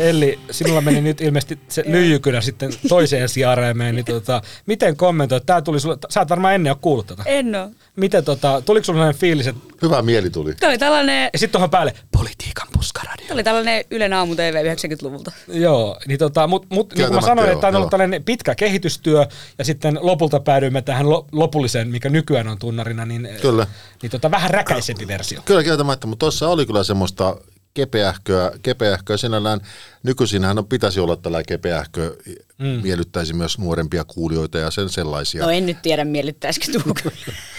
Eli 0.01 0.39
sinulla 0.51 0.81
meni 0.81 1.01
nyt 1.01 1.21
ilmeisesti 1.21 1.59
se 1.69 1.85
lyijykynä 1.87 2.41
sitten 2.41 2.71
toiseen 2.89 3.29
sijareimeen, 3.29 3.95
niin 3.95 4.05
tota, 4.05 4.43
miten 4.67 4.97
kommentoit? 4.97 5.47
Tää 5.47 5.63
tuli 5.63 5.81
sulle, 5.81 5.99
sä 6.11 6.21
et 6.21 6.29
varmaan 6.29 6.55
ennen 6.55 6.71
ole 6.71 6.79
kuullut 6.81 7.07
tätä. 7.07 7.23
En 7.27 7.55
oo. 7.55 7.71
Miten 7.97 8.25
tota, 8.25 8.63
tuliko 8.67 8.85
sulla 8.85 8.97
sellainen 8.97 9.21
fiilis, 9.21 9.47
että 9.47 9.71
Hyvä 9.83 10.03
mieli 10.03 10.31
tuli. 10.31 10.55
Tämä 10.55 10.71
oli 10.71 10.79
tällainen 10.79 11.31
ja 11.33 11.39
sitten 11.39 11.53
tuohon 11.53 11.71
päälle 11.71 11.95
politiikan 12.13 12.69
puskaradio. 12.73 13.27
Tämä 13.27 13.35
oli 13.35 13.45
tällainen 13.45 13.85
Ylen 13.91 14.13
aamu 14.13 14.35
TV 14.35 14.75
90-luvulta. 14.75 15.33
Joo, 15.49 15.97
niin 16.07 16.19
tota, 16.19 16.47
mutta 16.47 16.75
mut, 16.75 16.95
niin 16.95 17.07
kuin 17.07 17.15
mä 17.15 17.21
sanoin, 17.21 17.49
että 17.49 17.61
tämä 17.61 17.69
on 17.69 17.77
ollut 17.77 17.91
tällainen 17.91 18.25
pitkä 18.25 18.55
kehitystyö, 18.55 19.27
ja 19.59 19.65
sitten 19.65 19.99
lopulta 20.01 20.41
päädyimme 20.41 20.83
tähän 20.83 21.11
lo- 21.11 21.27
lopulliseen, 21.33 21.89
mikä 21.89 22.09
nykyään 22.09 22.49
on 22.49 22.59
tunnarina, 22.59 23.07
niin, 23.07 23.29
Kyllä. 23.43 23.67
niin 24.03 24.11
tota, 24.11 24.31
vähän 24.31 24.51
räkäisempi 24.51 25.07
versio. 25.07 25.41
Kyllä 25.45 25.63
kieltämättä, 25.63 26.07
mutta 26.07 26.25
tuossa 26.25 26.49
oli 26.49 26.67
kyllä 26.67 26.85
semmoista 26.85 27.37
kepeähköä, 27.75 28.53
kepeähköä 28.63 29.17
sinällään. 29.17 29.61
Nykyisinhän 30.03 30.59
on, 30.59 30.67
pitäisi 30.67 31.01
olla 31.01 31.17
tällä 31.17 31.43
kepeähkö, 31.43 32.17
mm. 32.59 32.67
miellyttäisi 32.83 33.33
myös 33.33 33.59
nuorempia 33.59 34.05
kuulijoita 34.05 34.59
ja 34.59 34.71
sen 34.71 34.89
sellaisia. 34.89 35.45
No 35.45 35.51
en 35.51 35.67
nyt 35.67 35.83
tiedä, 35.83 36.05
miellyttäisikö 36.05 36.73
tuuko. 36.73 37.01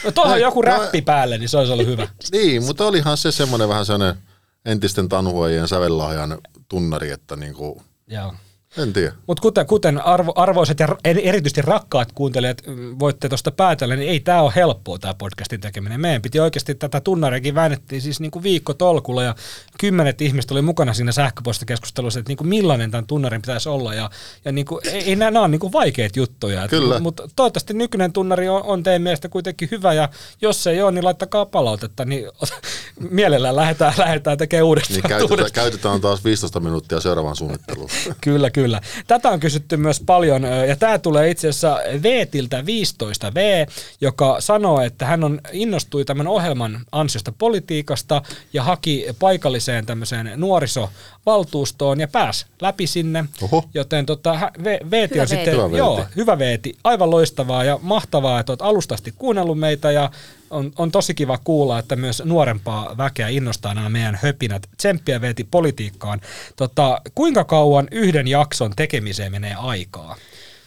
No 0.05 0.11
tuohon 0.11 0.31
No, 0.31 0.37
joku 0.37 0.61
no- 0.61 0.67
räppi 0.67 1.01
päälle, 1.01 1.37
niin 1.37 1.49
se 1.49 1.57
olisi 1.57 1.73
ollut 1.73 1.87
hyvä. 1.87 2.07
Niin, 2.31 2.63
mutta 2.63 2.85
olihan 2.85 3.17
se 3.17 3.31
semmoinen 3.31 3.69
vähän 3.69 3.85
sellainen 3.85 4.21
entisten 4.65 5.09
tanhuajien 5.09 5.67
sävellahjan 5.67 6.37
tunnari, 6.69 7.11
että 7.11 7.35
niinku, 7.35 7.81
Joo. 8.07 8.33
En 8.77 8.93
tiedä. 8.93 9.13
Mutta 9.27 9.41
kuten, 9.41 9.65
kuten 9.65 10.05
arvo, 10.05 10.33
arvoiset 10.35 10.79
ja 10.79 10.87
erityisesti 11.03 11.61
rakkaat 11.61 12.11
kuuntelijat 12.11 12.61
mm, 12.67 12.99
voitte 12.99 13.29
tuosta 13.29 13.51
päätellä, 13.51 13.95
niin 13.95 14.09
ei 14.09 14.19
tämä 14.19 14.41
ole 14.41 14.53
helppoa 14.55 14.99
tämä 14.99 15.13
podcastin 15.13 15.61
tekeminen. 15.61 16.01
Meidän 16.01 16.21
piti 16.21 16.39
oikeasti 16.39 16.75
tätä 16.75 17.01
tunnariakin 17.01 17.55
väännettiin 17.55 18.01
siis 18.01 18.19
niinku 18.19 18.43
viikko 18.43 18.73
tolkulla 18.73 19.23
ja 19.23 19.35
kymmenet 19.79 20.21
ihmiset 20.21 20.51
oli 20.51 20.61
mukana 20.61 20.93
siinä 20.93 21.11
sähköpostikeskustelussa, 21.11 22.19
että 22.19 22.29
niinku 22.29 22.43
millainen 22.43 22.91
tämän 22.91 23.07
tunnarin 23.07 23.41
pitäisi 23.41 23.69
olla. 23.69 23.93
Ja, 23.93 24.09
ja 24.45 24.51
niinku, 24.51 24.79
ei, 24.83 25.03
ei 25.03 25.15
nämä, 25.15 25.31
nämä 25.31 25.45
on 25.45 25.51
niinku 25.51 25.71
vaikeita 25.71 26.19
juttuja. 26.19 26.67
Kyllä. 26.67 26.99
Mutta 26.99 27.29
toivottavasti 27.35 27.73
nykyinen 27.73 28.13
tunnari 28.13 28.49
on, 28.49 28.63
on 28.63 28.83
teidän 28.83 29.01
mielestä 29.01 29.29
kuitenkin 29.29 29.67
hyvä 29.71 29.93
ja 29.93 30.09
jos 30.41 30.67
ei 30.67 30.81
ole, 30.81 30.91
niin 30.91 31.05
laittakaa 31.05 31.45
palautetta, 31.45 32.05
niin 32.05 32.25
mielellään 33.09 33.55
lähdetään, 33.55 33.93
lähdetään 33.97 34.37
tekemään 34.37 34.65
uudestaan. 34.65 34.95
Niin 34.95 35.09
käytetään, 35.09 35.31
uudestaan. 35.31 35.63
käytetään 35.63 36.01
taas 36.01 36.23
15 36.23 36.59
minuuttia 36.59 36.99
seuraavaan 36.99 37.35
suunnitteluun. 37.35 37.89
Kyllä, 38.21 38.49
kyllä. 38.49 38.60
Tätä 39.07 39.29
on 39.29 39.39
kysytty 39.39 39.77
myös 39.77 39.99
paljon, 40.05 40.43
ja 40.67 40.75
tämä 40.75 40.99
tulee 40.99 41.29
itse 41.29 41.47
asiassa 41.49 41.79
Veetiltä 42.03 42.61
15V, 42.61 43.71
joka 44.01 44.35
sanoo, 44.39 44.81
että 44.81 45.05
hän 45.05 45.23
on 45.23 45.41
innostui 45.51 46.05
tämän 46.05 46.27
ohjelman 46.27 46.79
ansiosta 46.91 47.31
politiikasta 47.37 48.21
ja 48.53 48.63
haki 48.63 49.05
paikalliseen 49.19 49.85
tämmöiseen 49.85 50.31
nuorisovaltuustoon 50.35 51.99
ja 51.99 52.07
pääsi 52.07 52.45
läpi 52.61 52.87
sinne. 52.87 53.25
Oho. 53.41 53.63
Joten 53.73 54.05
tota, 54.05 54.51
Veeti 54.63 54.83
on 54.83 54.91
Veeti. 54.91 55.27
sitten, 55.27 55.53
Hyvä 55.53 55.63
Veeti. 55.63 55.77
joo, 55.77 56.05
hyvä 56.15 56.39
Veeti, 56.39 56.75
aivan 56.83 57.11
loistavaa 57.11 57.63
ja 57.63 57.79
mahtavaa, 57.81 58.39
että 58.39 58.51
olet 58.51 58.61
alustasti 58.61 59.13
kuunnellut 59.17 59.59
meitä 59.59 59.91
ja 59.91 60.11
on, 60.51 60.71
on 60.77 60.91
tosi 60.91 61.13
kiva 61.13 61.37
kuulla, 61.43 61.79
että 61.79 61.95
myös 61.95 62.21
nuorempaa 62.25 62.97
väkeä 62.97 63.27
innostaa 63.27 63.73
nämä 63.73 63.89
meidän 63.89 64.19
höpinät. 64.21 64.67
Tsemppiä 64.77 65.21
Veeti 65.21 65.43
politiikkaan. 65.43 66.21
Tota, 66.55 67.01
kuinka 67.15 67.43
kauan 67.43 67.87
yhden 67.91 68.27
jakson 68.27 68.73
tekemiseen 68.75 69.31
menee 69.31 69.55
aikaa? 69.55 70.15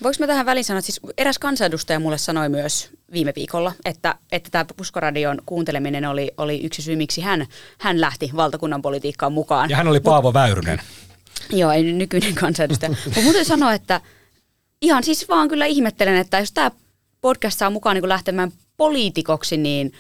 Voinko 0.03 0.17
mä 0.21 0.27
tähän 0.27 0.47
väliin 0.47 0.65
sanoa, 0.65 0.79
että 0.79 0.93
siis 0.93 1.01
eräs 1.19 1.39
kansanedustaja 1.39 2.01
mulle 2.01 2.19
sanoi 2.19 2.49
myös 2.49 2.91
viime 3.13 3.33
viikolla, 3.37 3.73
että, 3.85 4.15
että 4.33 4.51
tämä 4.51 4.65
Puskoradion 4.77 5.39
kuunteleminen 5.47 6.05
oli, 6.05 6.33
oli 6.37 6.61
yksi 6.65 6.83
syy, 6.83 6.97
miksi 6.97 7.21
hän, 7.21 7.47
hän 7.79 8.01
lähti 8.01 8.31
valtakunnan 8.37 8.83
politiikkaan 8.83 9.33
mukaan. 9.33 9.71
Ja 9.71 9.77
hän 9.77 9.89
oli 9.89 10.01
Paavo 10.01 10.35
Väyrynen. 10.35 10.81
Joo, 11.51 11.71
ei 11.71 11.83
nykyinen 11.83 12.35
kansanedustaja. 12.35 12.97
Mutta 13.05 13.21
muuten 13.21 13.45
sanoa, 13.45 13.73
että 13.73 14.01
ihan 14.83 15.05
siis 15.05 15.29
vaan 15.29 15.49
kyllä 15.49 15.67
ihmettelen, 15.67 16.17
että 16.17 16.39
jos 16.39 16.53
tämä 16.53 16.71
podcast 17.25 17.59
saa 17.59 17.71
mukaan 17.71 17.97
niin 17.97 18.09
lähtemään 18.09 18.53
poliitikoksi, 18.77 19.57
niin 19.57 19.93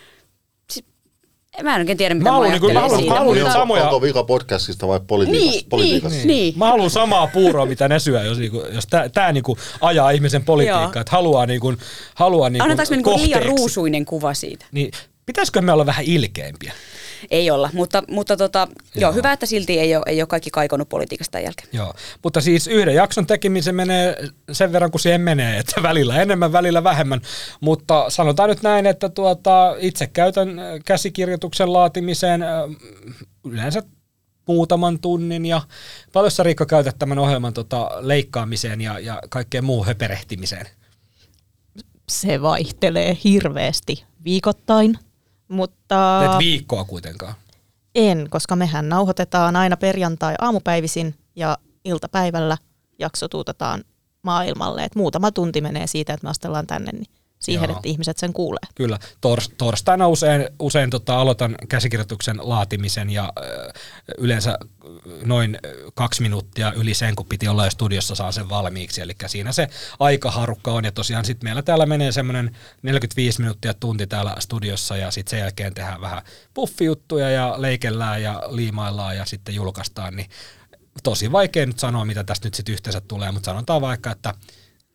mä 1.62 1.74
en 1.74 1.80
oikein 1.80 1.98
tiedä, 1.98 2.14
mitä 2.14 2.24
Mä 2.24 2.30
mä, 2.30 2.32
haluan 2.34 2.50
niinku- 2.50 2.66
ajattelen 2.66 2.74
mä 2.76 2.80
haluan- 2.80 2.98
siitä. 3.00 3.14
mä 3.14 3.18
haluan 3.18 3.38
mutta- 3.38 3.52
samoja- 3.52 3.84
Onko 3.84 4.02
vika 4.02 4.24
podcastista 4.24 4.88
vai 4.88 5.00
politiikasta? 5.06 5.50
Niin, 5.52 5.68
politiikasta? 5.68 6.16
niin, 6.18 6.28
niin. 6.28 6.54
Mä 6.58 6.66
haluan 6.66 6.90
samaa 6.90 7.26
puuroa, 7.26 7.66
mitä 7.66 7.88
ne 7.88 7.98
syö, 7.98 8.22
jos, 8.22 8.38
niinku, 8.38 8.62
jos 8.72 8.86
tää, 8.86 9.08
tää 9.08 9.32
niinku 9.32 9.56
ajaa 9.80 10.10
ihmisen 10.10 10.44
politiikkaa, 10.44 11.00
että 11.00 11.12
haluaa, 11.12 11.46
niinku, 11.46 11.74
haluaa 12.14 12.50
niinku 12.50 12.64
Annetaanko 12.64 12.90
me 12.90 12.96
niinku 12.96 13.16
liian 13.16 13.42
ruusuinen 13.42 14.04
kuva 14.04 14.34
siitä? 14.34 14.66
Niin, 14.72 14.90
pitäisikö 15.26 15.60
me 15.60 15.72
olla 15.72 15.86
vähän 15.86 16.04
ilkeämpiä? 16.04 16.72
Ei 17.30 17.50
olla, 17.50 17.70
mutta, 17.72 18.02
mutta 18.08 18.36
tota, 18.36 18.68
joo. 18.70 18.84
Joo. 19.00 19.12
hyvä, 19.12 19.32
että 19.32 19.46
silti 19.46 19.78
ei 19.78 19.96
ole, 19.96 20.04
ei 20.06 20.22
ole 20.22 20.26
kaikki 20.26 20.50
kaikonut 20.50 20.88
politiikasta 20.88 21.40
jälkeen. 21.40 21.68
Joo, 21.72 21.94
mutta 22.22 22.40
siis 22.40 22.66
yhden 22.66 22.94
jakson 22.94 23.26
tekemisen 23.26 23.74
menee 23.74 24.16
sen 24.52 24.72
verran 24.72 24.90
kuin 24.90 25.00
siihen 25.00 25.20
menee, 25.20 25.58
että 25.58 25.82
välillä 25.82 26.22
enemmän, 26.22 26.52
välillä 26.52 26.84
vähemmän. 26.84 27.20
Mutta 27.60 28.10
sanotaan 28.10 28.48
nyt 28.48 28.62
näin, 28.62 28.86
että 28.86 29.08
tuota, 29.08 29.76
itse 29.78 30.06
käytän 30.06 30.58
äh, 30.58 30.64
käsikirjoituksen 30.84 31.72
laatimiseen 31.72 32.42
äh, 32.42 32.50
yleensä 33.44 33.82
muutaman 34.46 34.98
tunnin 34.98 35.46
ja 35.46 35.60
paljon 36.12 36.30
sä 36.30 36.42
Riikka 36.42 36.66
käytät 36.66 36.98
tämän 36.98 37.18
ohjelman 37.18 37.52
tota, 37.52 37.90
leikkaamiseen 38.00 38.80
ja, 38.80 38.98
ja 38.98 39.20
kaikkeen 39.28 39.64
muuhun 39.64 39.86
höperehtimiseen? 39.86 40.66
Se 42.08 42.42
vaihtelee 42.42 43.16
hirveästi 43.24 44.04
viikoittain, 44.24 44.98
mutta 45.54 46.24
Et 46.24 46.38
viikkoa 46.38 46.84
kuitenkaan. 46.84 47.34
en, 47.94 48.26
koska 48.30 48.56
mehän 48.56 48.88
nauhoitetaan 48.88 49.56
aina 49.56 49.76
perjantai 49.76 50.34
aamupäivisin 50.40 51.14
ja 51.36 51.58
iltapäivällä 51.84 52.56
jakso 52.98 53.28
tuutetaan 53.28 53.84
maailmalle. 54.22 54.84
Et 54.84 54.94
muutama 54.94 55.30
tunti 55.30 55.60
menee 55.60 55.86
siitä, 55.86 56.12
että 56.14 56.24
me 56.24 56.30
astellaan 56.30 56.66
tänne, 56.66 56.92
niin 56.92 57.06
siihen, 57.44 57.70
Joo. 57.70 57.76
että 57.76 57.88
ihmiset 57.88 58.18
sen 58.18 58.32
kuulee. 58.32 58.60
Kyllä, 58.74 58.98
Tors, 59.20 59.50
torstaina 59.58 60.08
usein, 60.08 60.48
usein 60.58 60.90
tota, 60.90 61.20
aloitan 61.20 61.54
käsikirjoituksen 61.68 62.36
laatimisen 62.42 63.10
ja 63.10 63.32
ö, 63.38 63.72
yleensä 64.18 64.58
noin 65.24 65.58
kaksi 65.94 66.22
minuuttia 66.22 66.72
yli 66.72 66.94
sen, 66.94 67.16
kun 67.16 67.26
piti 67.26 67.48
olla 67.48 67.64
jo 67.64 67.70
studiossa, 67.70 68.14
saan 68.14 68.32
sen 68.32 68.48
valmiiksi. 68.48 69.00
Eli 69.00 69.12
siinä 69.26 69.52
se 69.52 69.68
aikaharukka 69.98 70.72
on 70.72 70.84
ja 70.84 70.92
tosiaan 70.92 71.24
sitten 71.24 71.46
meillä 71.46 71.62
täällä 71.62 71.86
menee 71.86 72.12
semmoinen 72.12 72.56
45 72.82 73.40
minuuttia 73.40 73.74
tunti 73.74 74.06
täällä 74.06 74.36
studiossa 74.38 74.96
ja 74.96 75.10
sitten 75.10 75.30
sen 75.30 75.40
jälkeen 75.40 75.74
tehdään 75.74 76.00
vähän 76.00 76.22
puffijuttuja 76.54 77.30
ja 77.30 77.54
leikellään 77.58 78.22
ja 78.22 78.42
liimaillaan 78.48 79.16
ja 79.16 79.24
sitten 79.24 79.54
julkaistaan, 79.54 80.16
niin 80.16 80.30
tosi 81.02 81.32
vaikea 81.32 81.66
nyt 81.66 81.78
sanoa, 81.78 82.04
mitä 82.04 82.24
tästä 82.24 82.46
nyt 82.46 82.54
sitten 82.54 82.72
yhteensä 82.72 83.00
tulee, 83.00 83.32
mutta 83.32 83.50
sanotaan 83.50 83.80
vaikka, 83.80 84.10
että 84.10 84.34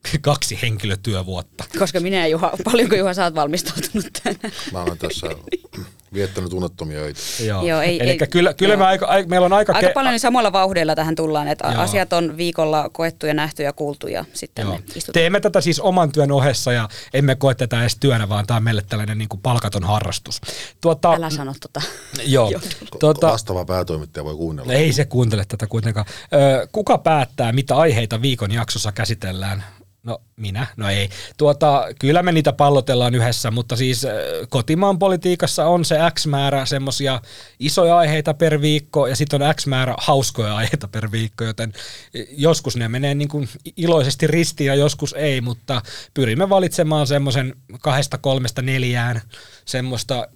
kaksi 0.22 0.60
henkilötyövuotta. 0.62 1.64
Koska 1.80 2.00
minä 2.00 2.18
ja 2.18 2.28
Juha, 2.28 2.52
paljonko 2.64 2.96
Juha 2.96 3.14
sä 3.14 3.24
oot 3.24 3.36
valmistautunut 3.36 4.08
tänään? 4.24 4.52
Mä 4.72 4.82
olen 4.84 4.98
tässä 4.98 5.28
viettänyt 6.14 6.54
unettomia 6.54 7.00
öitä. 7.00 7.20
Joo. 7.44 7.66
Joo, 7.66 7.82
ei- 7.82 8.00
Eli 8.04 8.10
ei- 8.10 8.18
kyllä, 8.32 8.54
kyllä 8.54 8.74
joo. 8.74 8.80
me 8.80 8.86
aika, 8.86 9.06
aika, 9.06 9.30
meillä 9.30 9.46
on 9.46 9.54
aika... 9.54 9.74
Aika 9.76 9.88
ke- 9.88 9.94
paljon 9.94 10.12
niin 10.12 10.20
samoilla 10.20 10.52
vauhdeilla 10.52 10.96
tähän 10.96 11.16
tullaan, 11.16 11.48
että 11.48 11.68
Joo. 11.68 11.82
asiat 11.82 12.14
on 12.14 12.38
viikolla 12.38 12.90
koettu 12.94 13.26
ja 13.26 13.34
nähty 13.34 13.64
ja 13.64 13.74
kuultu 13.74 14.08
ja 14.08 14.26
sitten 14.34 14.64
Joo. 14.64 14.72
me 14.74 14.84
istutaan. 14.88 15.14
Teemme 15.14 15.40
tätä 15.40 15.62
siis 15.62 15.80
oman 15.80 16.12
työn 16.12 16.32
ohessa 16.32 16.72
ja 16.74 16.90
emme 17.14 17.36
koe 17.36 17.56
tätä 17.56 17.82
edes 17.82 17.98
työnä, 18.00 18.30
vaan 18.30 18.48
tämä 18.48 18.58
on 18.58 18.64
meille 18.64 18.84
tällainen 18.90 19.18
niin 19.18 19.30
kuin 19.30 19.42
palkaton 19.42 19.84
harrastus. 19.84 20.42
Tuota, 20.82 21.14
Älä 21.14 21.30
sano 21.30 21.54
tota. 21.62 21.82
Joo. 22.26 22.52
Tota, 22.52 22.98
Tuota, 23.00 23.28
Vastaava 23.28 23.66
päätoimittaja 23.66 24.24
voi 24.24 24.36
kuunnella. 24.36 24.74
ei 24.74 24.94
se 24.94 25.06
kuuntele 25.06 25.46
tätä 25.48 25.68
kuitenkaan. 25.68 26.06
Ö, 26.34 26.68
kuka 26.72 26.98
päättää, 26.98 27.52
mitä 27.52 27.76
aiheita 27.78 28.22
viikon 28.22 28.52
jaksossa 28.52 28.92
käsitellään? 28.92 29.64
No 30.04 30.22
minä, 30.36 30.68
no 30.78 30.90
ei. 30.90 31.10
Tuota, 31.38 31.88
kyllä 32.00 32.24
me 32.24 32.32
niitä 32.32 32.54
pallotellaan 32.54 33.16
yhdessä, 33.16 33.52
mutta 33.52 33.76
siis 33.76 34.06
ö, 34.06 34.48
kotimaan 34.50 35.00
politiikassa 35.00 35.66
on 35.66 35.86
se 35.86 35.98
X 36.14 36.26
määrä 36.28 36.66
semmoisia 36.66 37.22
isoja 37.60 37.98
aiheita 37.98 38.34
per 38.34 38.62
viikko 38.62 39.08
ja 39.08 39.16
sitten 39.16 39.42
on 39.42 39.56
X 39.56 39.68
määrä 39.68 39.96
hauskoja 39.98 40.56
aiheita 40.56 40.88
per 40.88 41.12
viikko, 41.12 41.44
joten 41.44 41.74
joskus 42.32 42.78
ne 42.78 42.88
menee 42.88 43.16
niin 43.16 43.30
kuin 43.30 43.50
iloisesti 43.78 44.28
ristiin 44.28 44.68
ja 44.68 44.76
joskus 44.76 45.14
ei, 45.14 45.42
mutta 45.42 45.82
pyrimme 46.14 46.50
valitsemaan 46.50 47.08
semmoisen 47.08 47.56
kahdesta, 47.82 48.18
kolmesta, 48.18 48.62
neljään 48.62 49.22
semmoista 49.66 50.28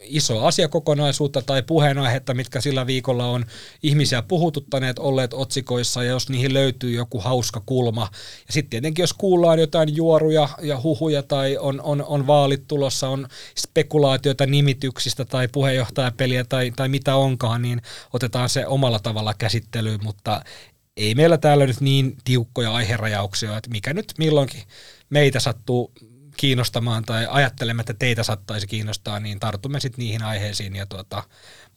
isoa 0.00 0.48
asiakokonaisuutta 0.48 1.42
tai 1.42 1.62
puheenaihetta, 1.62 2.34
mitkä 2.34 2.60
sillä 2.60 2.86
viikolla 2.86 3.26
on 3.26 3.44
ihmisiä 3.82 4.22
puhututtaneet, 4.22 4.98
olleet 4.98 5.34
otsikoissa, 5.34 6.04
ja 6.04 6.10
jos 6.10 6.28
niihin 6.28 6.54
löytyy 6.54 6.90
joku 6.90 7.20
hauska 7.20 7.62
kulma. 7.66 8.08
Ja 8.46 8.52
sitten 8.52 8.70
tietenkin, 8.70 9.02
jos 9.02 9.12
kuullaan 9.12 9.58
jotain 9.58 9.96
juoruja 9.96 10.48
ja 10.62 10.80
huhuja 10.82 11.22
tai 11.22 11.56
on, 11.56 11.80
on, 11.80 12.04
on 12.04 12.26
vaalit 12.26 12.68
tulossa, 12.68 13.08
on 13.08 13.28
spekulaatioita 13.58 14.46
nimityksistä 14.46 15.24
tai 15.24 15.48
puheenjohtajapeliä 15.48 16.44
tai, 16.44 16.72
tai 16.76 16.88
mitä 16.88 17.16
onkaan, 17.16 17.62
niin 17.62 17.82
otetaan 18.12 18.48
se 18.48 18.66
omalla 18.66 18.98
tavalla 18.98 19.34
käsittelyyn, 19.38 20.00
mutta 20.02 20.42
ei 20.96 21.14
meillä 21.14 21.38
täällä 21.38 21.66
nyt 21.66 21.80
niin 21.80 22.16
tiukkoja 22.24 22.74
aiherajauksia, 22.74 23.56
että 23.56 23.70
mikä 23.70 23.94
nyt 23.94 24.12
milloinkin 24.18 24.62
meitä 25.10 25.40
sattuu 25.40 25.92
kiinnostamaan 26.38 27.04
tai 27.04 27.26
ajattelemme, 27.30 27.80
että 27.80 27.94
teitä 27.94 28.22
saattaisi 28.22 28.66
kiinnostaa, 28.66 29.20
niin 29.20 29.40
tartumme 29.40 29.80
sitten 29.80 30.02
niihin 30.02 30.22
aiheisiin. 30.22 30.76
Ja 30.76 30.86
tuota, 30.86 31.22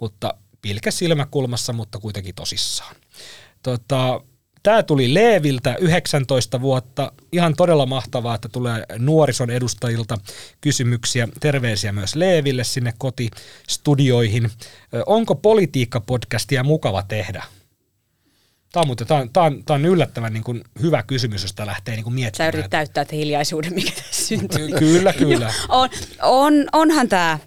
mutta 0.02 0.34
pilkä 0.62 0.92
silmäkulmassa, 0.92 1.74
mutta 1.74 2.00
kuitenkin 2.00 2.36
tosissaan. 2.36 2.96
Tota, 3.64 4.22
Tämä 4.64 4.84
tuli 4.84 5.14
Leeviltä 5.14 5.76
19 5.80 6.62
vuotta. 6.62 7.12
Ihan 7.32 7.56
todella 7.56 7.86
mahtavaa, 7.86 8.36
että 8.36 8.50
tulee 8.50 8.86
nuorison 8.98 9.50
edustajilta 9.50 10.18
kysymyksiä. 10.62 11.28
Terveisiä 11.40 11.92
myös 11.92 12.16
Leeville 12.16 12.64
sinne 12.64 12.94
kotistudioihin. 12.98 14.50
Onko 15.06 15.36
politiikka-podcastia 15.36 16.64
mukava 16.64 17.04
tehdä? 17.04 17.44
Tämä 18.72 18.82
on, 18.82 18.88
muuten, 18.88 19.08
tämä 19.08 19.20
on, 19.20 19.30
tämä 19.30 19.46
on, 19.46 19.64
tämä 19.66 19.76
on 19.76 19.86
yllättävän 19.86 20.34
niin 20.34 20.44
kuin 20.44 20.64
hyvä 20.82 21.04
kysymys, 21.04 21.42
josta 21.42 21.66
lähtee 21.66 21.96
niin 21.96 22.04
kuin 22.04 22.14
Sä 22.14 22.16
miettimään. 22.16 22.48
yritit 22.54 22.70
täyttää 22.72 23.02
että 23.02 23.16
hiljaisuuden, 23.16 23.74
mikä 23.74 23.92
tässä 23.92 24.26
syntyy. 24.26 24.68
Ky- 24.68 24.78
Kyllä, 24.80 25.14
kyllä. 25.14 25.54
on, 25.70 25.90
on, 26.22 26.54
onhan 26.74 27.10
tämä 27.10 27.40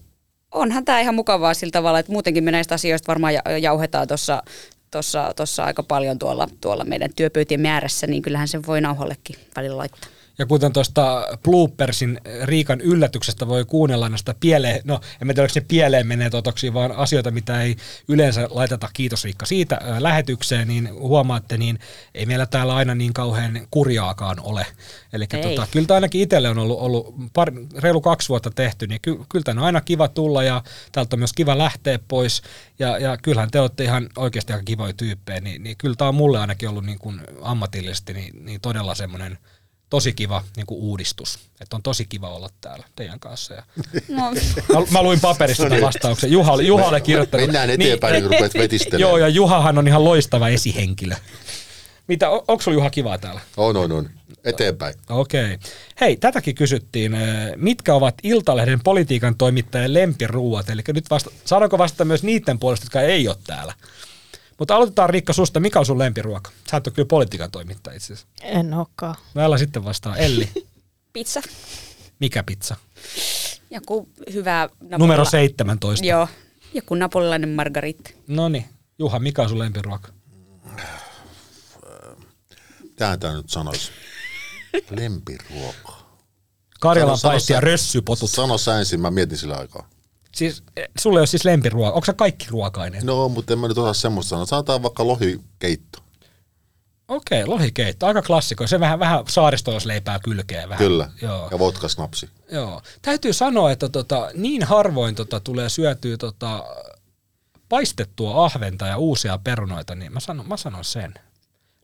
onhan 0.54 0.84
tää 0.84 1.00
ihan 1.00 1.14
mukavaa 1.14 1.54
sillä 1.54 1.70
tavalla, 1.70 1.98
että 1.98 2.12
muutenkin 2.12 2.44
me 2.44 2.50
näistä 2.50 2.74
asioista 2.74 3.06
varmaan 3.08 3.34
ja- 3.34 3.58
jauhetaan 3.58 4.08
tuossa 4.08 4.42
tossa, 4.90 5.32
tossa 5.36 5.64
aika 5.64 5.82
paljon 5.82 6.18
tuolla, 6.18 6.48
tuolla 6.60 6.84
meidän 6.84 7.10
työpöytien 7.16 7.60
määrässä, 7.60 8.06
niin 8.06 8.22
kyllähän 8.22 8.48
sen 8.48 8.66
voi 8.66 8.80
nauhallekin 8.80 9.36
välillä 9.56 9.76
laittaa. 9.76 10.10
Ja 10.38 10.46
kuten 10.46 10.72
tuosta 10.72 11.26
Bloopersin 11.42 12.20
Riikan 12.44 12.80
yllätyksestä 12.80 13.48
voi 13.48 13.64
kuunnella 13.64 14.08
näistä 14.08 14.34
pieleen, 14.40 14.80
no 14.84 15.00
en 15.22 15.28
tiedä, 15.28 15.42
onko 15.42 15.52
ne 15.54 15.64
pieleen 15.68 16.06
menee 16.06 16.30
totoksi, 16.30 16.74
vaan 16.74 16.92
asioita, 16.92 17.30
mitä 17.30 17.62
ei 17.62 17.76
yleensä 18.08 18.48
laiteta, 18.50 18.88
kiitos 18.92 19.24
Riikka 19.24 19.46
siitä, 19.46 19.78
ää, 19.82 20.02
lähetykseen, 20.02 20.68
niin 20.68 20.94
huomaatte, 20.94 21.58
niin 21.58 21.78
ei 22.14 22.26
meillä 22.26 22.46
täällä 22.46 22.74
aina 22.74 22.94
niin 22.94 23.12
kauhean 23.12 23.66
kurjaakaan 23.70 24.40
ole. 24.40 24.66
Eli 25.12 25.26
tota, 25.26 25.66
kyllä 25.70 25.86
tämä 25.86 25.94
ainakin 25.94 26.20
itselle 26.20 26.48
on 26.48 26.58
ollut, 26.58 26.78
ollut 26.80 27.14
par, 27.32 27.52
reilu 27.78 28.00
kaksi 28.00 28.28
vuotta 28.28 28.50
tehty, 28.50 28.86
niin 28.86 29.00
ky, 29.02 29.20
kyllä 29.28 29.44
tämä 29.44 29.60
on 29.60 29.66
aina 29.66 29.80
kiva 29.80 30.08
tulla 30.08 30.42
ja 30.42 30.62
täältä 30.92 31.16
on 31.16 31.20
myös 31.20 31.32
kiva 31.32 31.58
lähteä 31.58 31.98
pois. 32.08 32.42
Ja, 32.78 32.98
ja 32.98 33.16
kyllähän 33.16 33.50
te 33.50 33.60
olette 33.60 33.84
ihan 33.84 34.08
oikeasti 34.16 34.52
aika 34.52 34.64
kivoja 34.64 34.92
tyyppejä, 34.92 35.40
niin, 35.40 35.62
niin 35.62 35.76
kyllä 35.76 35.94
tämä 35.96 36.08
on 36.08 36.14
mulle 36.14 36.38
ainakin 36.38 36.68
ollut 36.68 36.84
niin 36.84 36.98
kuin 36.98 37.20
ammatillisesti 37.42 38.12
niin, 38.12 38.44
niin 38.44 38.60
todella 38.60 38.94
semmoinen 38.94 39.38
tosi 39.94 40.12
kiva 40.12 40.44
niin 40.56 40.66
kuin 40.66 40.80
uudistus. 40.80 41.38
Että 41.60 41.76
on 41.76 41.82
tosi 41.82 42.04
kiva 42.06 42.28
olla 42.28 42.48
täällä 42.60 42.84
teidän 42.96 43.20
kanssa. 43.20 43.54
Ja 43.54 43.62
No, 44.08 44.30
mä, 44.74 44.86
mä 44.90 45.02
luin 45.02 45.20
paperista 45.20 45.62
tämän 45.62 45.80
vastauksen. 45.80 46.32
Juha, 46.32 46.52
oli- 46.52 46.66
Juha 46.66 46.84
oli 46.88 47.00
kirjoittanut. 47.00 47.46
Mennään 47.46 47.70
eteenpäin, 47.70 48.12
niin, 48.12 48.22
kun 48.22 48.32
rupeat 48.32 48.54
vetistelemään. 48.54 49.00
Joo, 49.00 49.16
ja 49.18 49.28
Juhahan 49.28 49.78
on 49.78 49.88
ihan 49.88 50.04
loistava 50.04 50.48
esihenkilö. 50.48 51.14
Mitä, 52.08 52.30
on, 52.30 52.42
onko 52.48 52.62
sulla 52.62 52.74
Juha 52.74 52.90
kivaa 52.90 53.18
täällä? 53.18 53.40
On, 53.56 53.76
on, 53.76 53.92
on. 53.92 54.10
Eteenpäin. 54.44 54.94
Okei. 55.10 55.58
Hei, 56.00 56.16
tätäkin 56.16 56.54
kysyttiin. 56.54 57.14
äh, 57.14 57.22
Mitkä 57.56 57.94
ovat 57.94 58.14
Iltalehden 58.22 58.80
politiikan 58.84 59.34
toimittajien 59.36 59.94
lempiruuat? 59.94 60.70
Eli 60.70 60.82
nyt 60.88 61.10
vasta, 61.10 61.30
saadaanko 61.44 61.78
vastata 61.78 62.04
myös 62.04 62.22
niiden 62.22 62.58
puolesta, 62.58 62.84
jotka 62.84 63.00
ei 63.00 63.28
ole 63.28 63.36
täällä? 63.46 63.72
Mutta 64.58 64.76
aloitetaan 64.76 65.10
Riikka 65.10 65.32
susta. 65.32 65.60
Mikä 65.60 65.78
on 65.78 65.86
sun 65.86 65.98
lempiruoka? 65.98 66.50
Sä 66.70 66.76
et 66.76 66.86
ole 66.86 66.94
kyllä 66.94 67.06
politiikan 67.06 67.50
toimittaja 67.50 67.96
itse 67.96 68.12
asiassa. 68.12 68.26
En 68.42 68.74
olekaan. 68.74 69.14
No 69.34 69.42
älä 69.42 69.58
sitten 69.58 69.84
vastaa. 69.84 70.16
Elli, 70.16 70.48
pizza. 71.12 71.42
mikä 72.20 72.42
pizza? 72.42 72.76
Joku 73.70 74.08
hyvä... 74.32 74.68
Napolila- 74.80 74.98
Numero 74.98 75.24
17. 75.24 76.06
Joo, 76.06 76.28
joku 76.74 76.94
napolilainen 76.94 77.48
margaritta. 77.48 78.10
No 78.28 78.48
niin. 78.48 78.64
Juha, 78.98 79.18
mikä 79.18 79.42
on 79.42 79.48
sun 79.48 79.58
lempiruoka? 79.58 80.08
Tähän 82.96 83.20
tämä 83.20 83.34
nyt 83.34 83.50
sanoisi. 83.50 83.90
Lempiruoka. 84.90 86.04
Karjalan 86.80 87.14
Sano- 87.14 87.20
sano 87.20 87.32
paisti 87.32 87.52
ja 87.52 87.60
rössypotut. 87.60 88.30
Sano 88.30 88.58
sä 88.58 88.78
ensin, 88.78 89.00
mä 89.00 89.10
mietin 89.10 89.38
sillä 89.38 89.56
aikaa. 89.56 89.88
Siis 90.34 90.62
sulle 90.98 91.18
ei 91.18 91.20
ole 91.20 91.26
siis 91.26 91.44
lempiruoka. 91.44 91.92
Onko 91.92 92.04
sä 92.04 92.12
kaikki 92.12 92.46
ruokainen? 92.50 93.06
No, 93.06 93.28
mutta 93.28 93.52
en 93.52 93.58
mä 93.58 93.68
nyt 93.68 93.78
osaa 93.78 93.94
semmoista 93.94 94.28
sanoa. 94.28 94.46
Sanotaan 94.46 94.82
vaikka 94.82 95.06
lohikeitto. 95.06 95.98
Okei, 97.08 97.46
lohikeitto. 97.46 98.06
Aika 98.06 98.22
klassikko. 98.22 98.66
Se 98.66 98.80
vähän, 98.80 98.98
vähän 98.98 99.24
saaristolaisleipää 99.28 100.18
kylkeä. 100.18 100.68
Vähän. 100.68 100.86
Kyllä. 100.86 101.10
Joo. 101.22 101.48
Ja 101.50 101.58
vodkasnapsi. 101.58 102.28
Joo. 102.52 102.82
Täytyy 103.02 103.32
sanoa, 103.32 103.72
että 103.72 103.88
tota, 103.88 104.30
niin 104.34 104.62
harvoin 104.62 105.14
tota, 105.14 105.40
tulee 105.40 105.68
syötyä 105.68 106.16
tota, 106.16 106.64
paistettua 107.68 108.44
ahventa 108.44 108.86
ja 108.86 108.98
uusia 108.98 109.38
perunoita, 109.38 109.94
niin 109.94 110.12
mä 110.12 110.20
sanon, 110.20 110.48
mä 110.48 110.56
sanon 110.56 110.84
sen. 110.84 111.14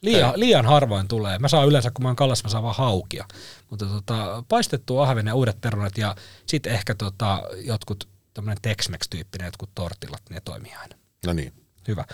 Liian, 0.02 0.32
liian 0.36 0.66
harvoin 0.66 1.08
tulee. 1.08 1.38
Mä 1.38 1.48
saan 1.48 1.68
yleensä, 1.68 1.90
kun 1.90 2.02
mä 2.02 2.08
oon 2.08 2.16
kallas, 2.16 2.44
mä 2.44 2.50
saan 2.50 2.64
vaan 2.64 2.76
haukia. 2.76 3.24
Mutta 3.70 3.86
tota, 3.86 4.44
paistettua 4.48 5.02
ahven 5.02 5.26
ja 5.26 5.34
uudet 5.34 5.60
perunat 5.60 5.98
ja 5.98 6.16
sitten 6.46 6.72
ehkä 6.72 6.94
tota, 6.94 7.42
jotkut 7.64 8.08
tämmöinen 8.40 8.62
Tex-Mex-tyyppinen 8.62 9.44
jotkut 9.44 9.70
tortillat, 9.74 10.22
ne 10.30 10.40
toimii 10.40 10.74
aina. 10.74 10.96
No 11.26 11.32
niin. 11.32 11.52
Hyvä. 11.88 12.04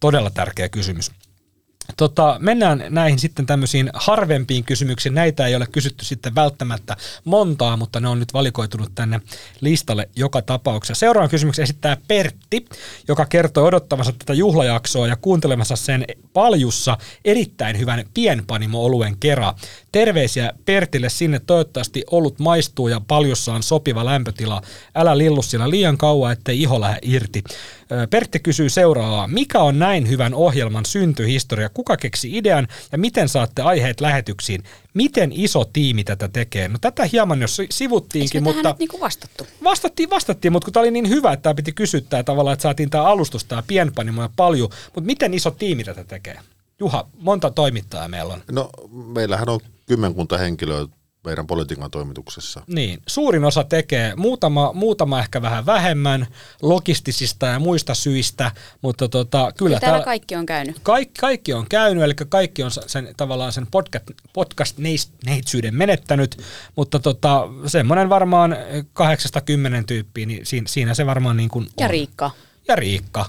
Todella 0.00 0.30
tärkeä 0.30 0.68
kysymys. 0.68 1.10
Tota, 1.96 2.36
mennään 2.40 2.84
näihin 2.88 3.18
sitten 3.18 3.46
tämmöisiin 3.46 3.90
harvempiin 3.94 4.64
kysymyksiin. 4.64 5.14
Näitä 5.14 5.46
ei 5.46 5.56
ole 5.56 5.66
kysytty 5.72 6.04
sitten 6.04 6.34
välttämättä 6.34 6.96
montaa, 7.24 7.76
mutta 7.76 8.00
ne 8.00 8.08
on 8.08 8.18
nyt 8.18 8.34
valikoitunut 8.34 8.92
tänne 8.94 9.20
listalle 9.60 10.08
joka 10.16 10.42
tapauksessa. 10.42 11.00
Seuraavan 11.00 11.30
kysymyksen 11.30 11.62
esittää 11.62 11.96
Pertti, 12.08 12.64
joka 13.08 13.26
kertoo 13.26 13.66
odottavansa 13.66 14.12
tätä 14.12 14.34
juhlajaksoa 14.34 15.06
ja 15.06 15.16
kuuntelemassa 15.16 15.76
sen 15.76 16.04
paljussa 16.32 16.98
erittäin 17.24 17.78
hyvän 17.78 18.04
pienpanimo-oluen 18.14 19.16
kera. 19.16 19.54
Terveisiä 19.92 20.52
Pertille 20.64 21.08
sinne. 21.08 21.40
Toivottavasti 21.40 22.04
olut 22.10 22.38
maistuu 22.38 22.88
ja 22.88 23.00
paljussa 23.08 23.54
on 23.54 23.62
sopiva 23.62 24.04
lämpötila. 24.04 24.62
Älä 24.94 25.18
lillu 25.18 25.42
siellä 25.42 25.70
liian 25.70 25.98
kauan, 25.98 26.32
ettei 26.32 26.62
iho 26.62 26.80
lähde 26.80 26.98
irti. 27.02 27.44
Pertti 28.10 28.40
kysyy 28.40 28.68
seuraavaa. 28.70 29.28
Mikä 29.28 29.60
on 29.60 29.78
näin 29.78 30.08
hyvän 30.08 30.34
ohjelman 30.34 30.84
syntyhistoria? 30.84 31.68
Kuka 31.68 31.96
keksi 31.96 32.36
idean 32.36 32.68
ja 32.92 32.98
miten 32.98 33.28
saatte 33.28 33.62
aiheet 33.62 34.00
lähetyksiin? 34.00 34.62
Miten 34.94 35.32
iso 35.32 35.64
tiimi 35.64 36.04
tätä 36.04 36.28
tekee? 36.28 36.68
No 36.68 36.78
tätä 36.80 37.04
hieman 37.12 37.40
jo 37.40 37.48
si- 37.48 37.62
Eikö 37.62 37.74
sivuttiinkin, 37.74 38.42
me 38.42 38.44
tähän 38.44 38.56
mutta 38.56 38.68
nyt 38.70 38.78
niinku 38.78 39.00
vastattu? 39.00 39.46
vastattiin, 39.64 40.10
vastattiin, 40.10 40.52
mutta 40.52 40.64
kun 40.64 40.72
tämä 40.72 40.82
oli 40.82 40.90
niin 40.90 41.08
hyvä, 41.08 41.32
että 41.32 41.42
tämä 41.42 41.54
piti 41.54 41.72
kysyttää 41.72 42.22
tavallaan, 42.22 42.52
että 42.52 42.62
saatiin 42.62 42.90
tämä 42.90 43.04
alustus, 43.04 43.44
tämä 43.44 43.62
pienpanimo 43.66 44.22
ja 44.22 44.30
paljon, 44.36 44.68
mutta 44.84 45.06
miten 45.06 45.34
iso 45.34 45.50
tiimi 45.50 45.84
tätä 45.84 46.04
tekee? 46.04 46.38
Juha, 46.80 47.08
monta 47.18 47.50
toimittajaa 47.50 48.08
meillä 48.08 48.34
on. 48.34 48.42
No, 48.52 48.70
meillähän 49.14 49.48
on 49.48 49.60
kymmenkunta 49.86 50.38
henkilöä 50.38 50.86
meidän 51.24 51.46
politiikan 51.46 51.90
toimituksessa. 51.90 52.62
Niin, 52.66 53.02
suurin 53.06 53.44
osa 53.44 53.64
tekee, 53.64 54.12
muutama, 54.16 54.72
muutama 54.72 55.20
ehkä 55.20 55.42
vähän 55.42 55.66
vähemmän 55.66 56.26
logistisista 56.62 57.46
ja 57.46 57.58
muista 57.58 57.94
syistä, 57.94 58.50
mutta 58.82 59.08
tota, 59.08 59.52
kyllä 59.56 59.80
Täällä 59.80 59.92
täällä- 59.96 60.04
kaikki 60.04 60.36
on 60.36 60.46
käynyt. 60.46 60.76
kaikki, 60.82 61.20
kaikki 61.20 61.52
on 61.52 61.66
käynyt, 61.68 62.04
eli 62.04 62.14
kaikki 62.28 62.62
on 62.62 62.70
sen, 62.86 63.08
tavallaan 63.16 63.52
sen 63.52 63.66
podcast, 63.66 64.04
podcast-neitsyyden 64.32 65.74
menettänyt, 65.74 66.42
mutta 66.76 66.98
tota, 66.98 67.48
semmoinen 67.66 68.08
varmaan 68.08 68.56
8-10 69.80 69.84
tyyppiä, 69.86 70.26
niin 70.26 70.46
siinä, 70.46 70.68
siinä 70.68 70.94
se 70.94 71.06
varmaan 71.06 71.36
niin 71.36 71.48
kuin 71.48 71.66
Ja 71.80 71.84
on. 71.86 71.90
Riikka. 71.90 72.30
Ja 72.68 72.76
Riikka. 72.76 73.26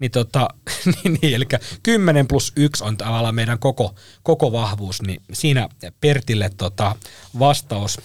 Niin, 0.00 0.10
tota, 0.10 0.48
niin, 1.04 1.18
niin, 1.22 1.34
eli 1.34 1.46
10 1.82 2.28
plus 2.28 2.52
1 2.56 2.84
on 2.84 2.96
tavallaan 2.96 3.34
meidän 3.34 3.58
koko, 3.58 3.94
koko 4.22 4.52
vahvuus, 4.52 5.02
niin 5.02 5.22
siinä 5.32 5.68
Pertille 6.00 6.50
tota, 6.56 6.96
vastaus. 7.38 7.98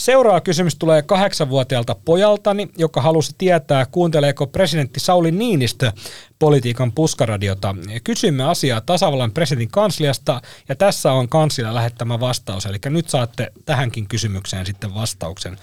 Seuraava 0.00 0.40
kysymys 0.40 0.76
tulee 0.76 1.02
kahdeksanvuotiaalta 1.02 1.96
pojaltani, 2.04 2.68
joka 2.78 3.02
halusi 3.02 3.34
tietää, 3.38 3.86
kuunteleeko 3.86 4.46
presidentti 4.46 5.00
Sauli 5.00 5.30
Niinistö 5.30 5.92
politiikan 6.38 6.92
puskaradiota. 6.92 7.74
Kysymme 8.04 8.44
asiaa 8.44 8.80
tasavallan 8.80 9.32
presidentin 9.32 9.70
kansliasta, 9.70 10.40
ja 10.68 10.76
tässä 10.76 11.12
on 11.12 11.28
kanslia 11.28 11.74
lähettämä 11.74 12.20
vastaus, 12.20 12.66
eli 12.66 12.78
nyt 12.84 13.08
saatte 13.08 13.52
tähänkin 13.64 14.08
kysymykseen 14.08 14.66
sitten 14.66 14.94
vastauksen. 14.94 15.58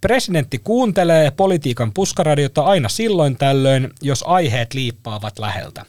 Presidentti 0.00 0.58
kuuntelee 0.58 1.30
politiikan 1.30 1.92
puskaradiota 1.92 2.62
aina 2.62 2.88
silloin 2.88 3.36
tällöin, 3.36 3.90
jos 4.02 4.24
aiheet 4.26 4.74
liippaavat 4.74 5.38
läheltä. 5.38 5.86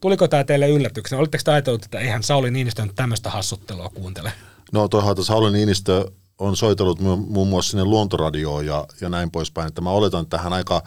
Tuliko 0.00 0.28
tämä 0.28 0.44
teille 0.44 0.68
yllätyksenä? 0.68 1.20
Oletteko 1.20 1.42
te 1.44 1.50
ajatellut, 1.50 1.84
että 1.84 1.98
eihän 1.98 2.22
Sauli 2.22 2.50
Niinistö 2.50 2.82
nyt 2.82 2.94
tämmöistä 2.94 3.30
hassuttelua 3.30 3.88
kuuntele? 3.88 4.32
No 4.72 4.88
toisaalta 4.88 5.24
Sauli 5.24 5.52
Niinistö 5.52 6.10
on 6.38 6.56
soitellut 6.56 7.00
mu- 7.00 7.26
muun 7.28 7.48
muassa 7.48 7.70
sinne 7.70 7.84
luontoradioon 7.84 8.66
ja, 8.66 8.86
ja 9.00 9.08
näin 9.08 9.30
poispäin. 9.30 9.68
Että 9.68 9.80
mä 9.80 9.90
oletan, 9.90 10.22
että 10.22 10.38
hän 10.38 10.52
aika, 10.52 10.82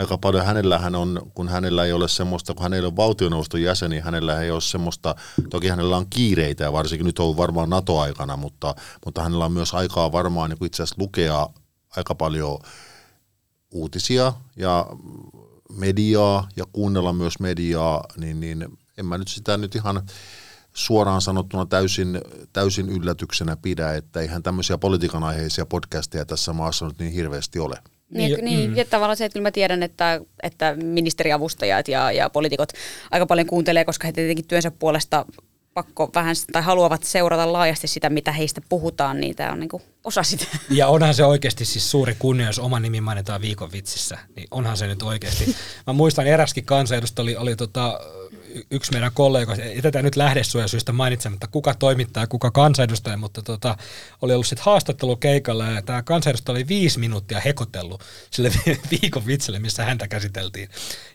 aika 0.00 0.18
paljon 0.18 0.46
hänellähän 0.46 0.94
on, 0.94 1.30
kun 1.34 1.48
hänellä 1.48 1.84
ei 1.84 1.92
ole 1.92 2.08
semmoista, 2.08 2.54
kun 2.54 2.62
hänellä 2.62 2.86
on 2.86 2.96
valtioneuvoston 2.96 3.62
jäseni, 3.62 4.00
hänellä 4.00 4.40
ei 4.40 4.50
ole 4.50 4.60
semmoista, 4.60 5.14
toki 5.50 5.68
hänellä 5.68 5.96
on 5.96 6.06
kiireitä 6.10 6.64
ja 6.64 6.72
varsinkin 6.72 7.06
nyt 7.06 7.18
on 7.18 7.36
varmaan 7.36 7.70
NATO-aikana, 7.70 8.36
mutta, 8.36 8.74
mutta 9.04 9.22
hänellä 9.22 9.44
on 9.44 9.52
myös 9.52 9.74
aikaa 9.74 10.12
varmaan 10.12 10.50
niin 10.50 10.64
itse 10.64 10.82
asiassa 10.82 11.02
lukea 11.02 11.48
aika 11.96 12.14
paljon 12.14 12.58
uutisia 13.70 14.32
ja 14.56 14.86
mediaa 15.72 16.48
ja 16.56 16.64
kuunnella 16.72 17.12
myös 17.12 17.40
mediaa, 17.40 18.04
niin, 18.16 18.40
niin 18.40 18.78
en 18.98 19.06
mä 19.06 19.18
nyt 19.18 19.28
sitä 19.28 19.56
nyt 19.56 19.74
ihan 19.74 20.02
suoraan 20.72 21.20
sanottuna 21.20 21.66
täysin, 21.66 22.20
täysin 22.52 22.88
yllätyksenä 22.88 23.56
pidä, 23.56 23.94
että 23.94 24.20
eihän 24.20 24.42
tämmöisiä 24.42 24.78
politiikan 24.78 25.24
aiheisia 25.24 25.66
podcasteja 25.66 26.24
tässä 26.24 26.52
maassa 26.52 26.86
nyt 26.86 26.98
niin 26.98 27.12
hirveästi 27.12 27.58
ole. 27.58 27.76
Niin, 28.10 28.32
niin, 28.32 28.44
niin 28.44 28.70
mm. 28.70 28.76
ja 28.76 28.84
tavallaan 28.84 29.16
se, 29.16 29.24
että 29.24 29.34
kyllä 29.34 29.46
mä 29.46 29.50
tiedän, 29.50 29.82
että, 29.82 30.20
että 30.42 30.76
ministeriavustajat 30.82 31.88
ja, 31.88 32.12
ja 32.12 32.30
poliitikot 32.30 32.72
aika 33.10 33.26
paljon 33.26 33.46
kuuntelee, 33.46 33.84
koska 33.84 34.06
he 34.06 34.12
tietenkin 34.12 34.48
työnsä 34.48 34.70
puolesta 34.70 35.26
pakko 35.74 36.10
vähän 36.14 36.36
tai 36.52 36.62
haluavat 36.62 37.04
seurata 37.04 37.52
laajasti 37.52 37.86
sitä, 37.86 38.10
mitä 38.10 38.32
heistä 38.32 38.60
puhutaan, 38.68 39.20
niin 39.20 39.36
tämä 39.36 39.52
on 39.52 39.60
niin 39.60 39.70
osa 40.04 40.22
sitä. 40.22 40.46
Ja 40.70 40.88
onhan 40.88 41.14
se 41.14 41.24
oikeasti 41.24 41.64
siis 41.64 41.90
suuri 41.90 42.16
kunnia, 42.18 42.46
jos 42.46 42.58
oma 42.58 42.80
nimi 42.80 43.00
mainitaan 43.00 43.40
viikon 43.40 43.72
vitsissä, 43.72 44.18
niin 44.36 44.48
onhan 44.50 44.76
se 44.76 44.86
nyt 44.86 45.02
oikeasti. 45.02 45.56
Mä 45.86 45.92
muistan 45.92 46.26
eräskin 46.26 46.64
kansanedustaja 46.64 47.22
oli, 47.22 47.36
oli 47.36 47.56
tota, 47.56 48.00
yksi 48.70 48.92
meidän 48.92 49.10
kollegoista, 49.14 49.64
ei 49.64 49.82
tätä 49.82 50.02
nyt 50.02 50.16
lähdesuojasyistä 50.16 50.92
mainitsematta, 50.92 51.46
kuka 51.46 51.74
toimittaa 51.74 52.22
ja 52.22 52.26
kuka 52.26 52.50
kansanedustaja, 52.50 53.16
mutta 53.16 53.42
tota, 53.42 53.76
oli 54.22 54.32
ollut 54.32 54.46
sitten 54.46 54.64
haastattelu 54.64 55.16
keikalla 55.16 55.66
ja 55.66 55.82
tämä 55.82 56.02
kansanedustaja 56.02 56.54
oli 56.54 56.68
viisi 56.68 56.98
minuuttia 56.98 57.40
hekotellut 57.40 58.04
sille 58.30 58.52
viikon 59.02 59.26
vitsille, 59.26 59.58
missä 59.58 59.84
häntä 59.84 60.08
käsiteltiin. 60.08 60.68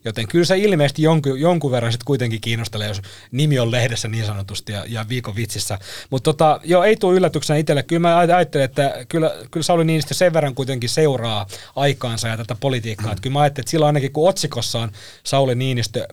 Joten 0.05 0.27
kyllä 0.27 0.45
se 0.45 0.57
ilmeisesti 0.57 1.01
jonkun, 1.01 1.39
jonkun 1.39 1.71
verran 1.71 1.91
sitten 1.91 2.05
kuitenkin 2.05 2.41
kiinnostelee, 2.41 2.87
jos 2.87 3.01
nimi 3.31 3.59
on 3.59 3.71
lehdessä 3.71 4.07
niin 4.07 4.25
sanotusti 4.25 4.71
ja, 4.71 4.83
ja 4.87 5.05
viikon 5.09 5.35
vitsissä. 5.35 5.79
Mutta 6.09 6.33
tota, 6.33 6.59
joo, 6.63 6.83
ei 6.83 6.95
tule 6.95 7.15
yllätyksenä 7.15 7.57
itselle. 7.57 7.83
Kyllä 7.83 7.99
mä 7.99 8.17
ajattelen, 8.17 8.65
että 8.65 9.05
kyllä, 9.09 9.31
kyllä 9.51 9.63
Sauli 9.63 9.85
Niinistö 9.85 10.13
sen 10.13 10.33
verran 10.33 10.55
kuitenkin 10.55 10.89
seuraa 10.89 11.47
aikaansa 11.75 12.27
ja 12.27 12.37
tätä 12.37 12.55
politiikkaa. 12.59 13.11
Että 13.15 13.21
kyllä 13.21 13.33
mä 13.33 13.41
ajattelen, 13.41 13.63
että 13.63 13.71
silloin 13.71 13.87
ainakin 13.87 14.11
kun 14.11 14.29
otsikossa 14.29 14.79
on 14.79 14.91
Sauli 15.23 15.55
Niinistö 15.55 16.07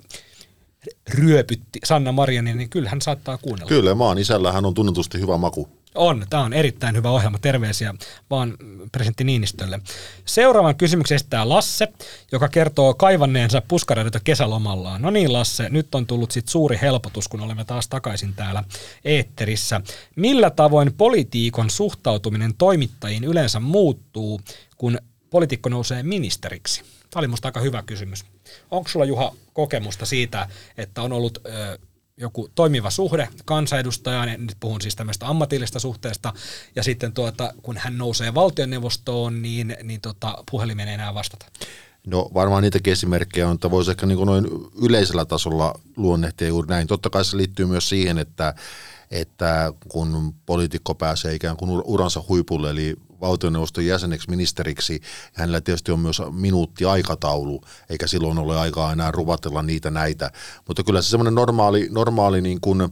ryöpytti 1.15 1.81
Sanna 1.85 2.13
Marianin, 2.13 2.57
niin 2.57 2.71
kyllä 2.71 2.91
hän 2.91 3.03
saattaa 3.03 3.39
kuunnella. 3.39 3.69
Kyllä, 3.69 3.95
maan 3.95 4.19
isällähän 4.19 4.65
on 4.65 4.75
tunnetusti 4.75 5.21
hyvä 5.21 5.39
maku. 5.39 5.69
On, 5.95 6.27
tämä 6.31 6.43
on 6.43 6.53
erittäin 6.53 6.97
hyvä 6.97 7.11
ohjelma. 7.11 7.39
Terveisiä 7.39 7.95
vaan 8.31 8.57
presidentti 8.93 9.25
Niinistölle. 9.25 9.81
Seuraavan 10.25 10.77
kysymyksen 10.77 11.17
esittää 11.17 11.49
Lasse, 11.49 11.89
joka 12.33 12.49
kertoo 12.49 12.95
kaivanneensa 12.95 13.63
puskareita 13.69 14.21
kesälomallaan. 14.21 15.03
No 15.03 15.11
niin 15.11 15.33
Lasse, 15.33 15.69
nyt 15.69 15.95
on 15.95 16.07
tullut 16.07 16.31
sit 16.31 16.49
suuri 16.49 16.79
helpotus, 16.83 17.29
kun 17.29 17.41
olemme 17.41 17.65
taas 17.65 17.89
takaisin 17.89 18.35
täällä 18.35 18.65
eetterissä. 19.05 19.81
Millä 20.17 20.51
tavoin 20.51 20.93
politiikon 20.93 21.71
suhtautuminen 21.71 22.55
toimittajiin 22.55 23.25
yleensä 23.25 23.61
muuttuu, 23.61 24.41
kun 24.77 24.99
poliitikko 25.31 25.69
nousee 25.69 26.03
ministeriksi? 26.03 26.83
Tämä 27.11 27.21
oli 27.21 27.27
minusta 27.27 27.49
aika 27.49 27.61
hyvä 27.61 27.83
kysymys. 27.83 28.25
Onko 28.71 28.89
sulla 28.89 29.07
Juha 29.07 29.35
kokemusta 29.53 30.07
siitä, 30.07 30.49
että 30.79 31.03
on 31.03 31.13
ollut 31.13 31.39
ö, 31.47 31.79
joku 32.17 32.49
toimiva 32.55 32.91
suhde 32.91 33.29
kansanedustajaan, 33.45 34.29
ja 34.29 34.39
nyt 34.39 34.57
puhun 34.61 34.81
siis 34.81 34.97
tämmöistä 34.97 35.29
ammatillista 35.29 35.79
suhteesta, 35.79 36.33
ja 36.77 36.83
sitten 36.83 37.13
tuota, 37.13 37.55
kun 37.63 37.77
hän 37.77 37.99
nousee 37.99 38.35
valtioneuvostoon, 38.35 39.43
niin, 39.43 39.77
niin 39.83 40.01
tota, 40.01 40.45
puhelimeen 40.51 40.89
ei 40.89 40.95
enää 40.95 41.15
vastata? 41.15 41.47
No 42.07 42.31
varmaan 42.35 42.63
niitäkin 42.63 42.93
esimerkkejä 42.93 43.49
on, 43.49 43.55
että 43.55 43.71
voisi 43.71 43.91
ehkä 43.91 44.07
niin 44.07 44.27
noin 44.27 44.47
yleisellä 44.83 45.25
tasolla 45.25 45.81
luonnehtia 45.97 46.49
juuri 46.49 46.69
näin. 46.69 46.87
Totta 46.87 47.11
kai 47.11 47.25
se 47.25 47.37
liittyy 47.37 47.67
myös 47.67 47.89
siihen, 47.89 48.19
että 48.19 48.55
että 49.11 49.73
kun 49.89 50.35
poliitikko 50.47 50.95
pääsee 50.95 51.35
ikään 51.35 51.57
kuin 51.57 51.83
uransa 51.85 52.25
huipulle, 52.29 52.71
eli 52.71 52.97
valtioneuvoston 53.23 53.87
jäseneksi 53.87 54.31
ministeriksi, 54.31 55.01
hänellä 55.33 55.61
tietysti 55.61 55.93
on 55.93 56.01
myös 56.01 56.23
minuutti 56.31 56.85
aikataulu, 56.85 57.61
eikä 57.91 58.07
silloin 58.07 58.39
ole 58.39 58.59
aikaa 58.59 58.93
enää 58.93 59.11
ruvatella 59.11 59.63
niitä 59.63 59.91
näitä. 59.91 60.31
Mutta 60.69 60.85
kyllä 60.85 61.03
se 61.03 61.09
semmoinen 61.09 61.35
normaali, 61.35 61.89
normaali, 61.91 62.41
niin 62.41 62.61
kuin, 62.61 62.89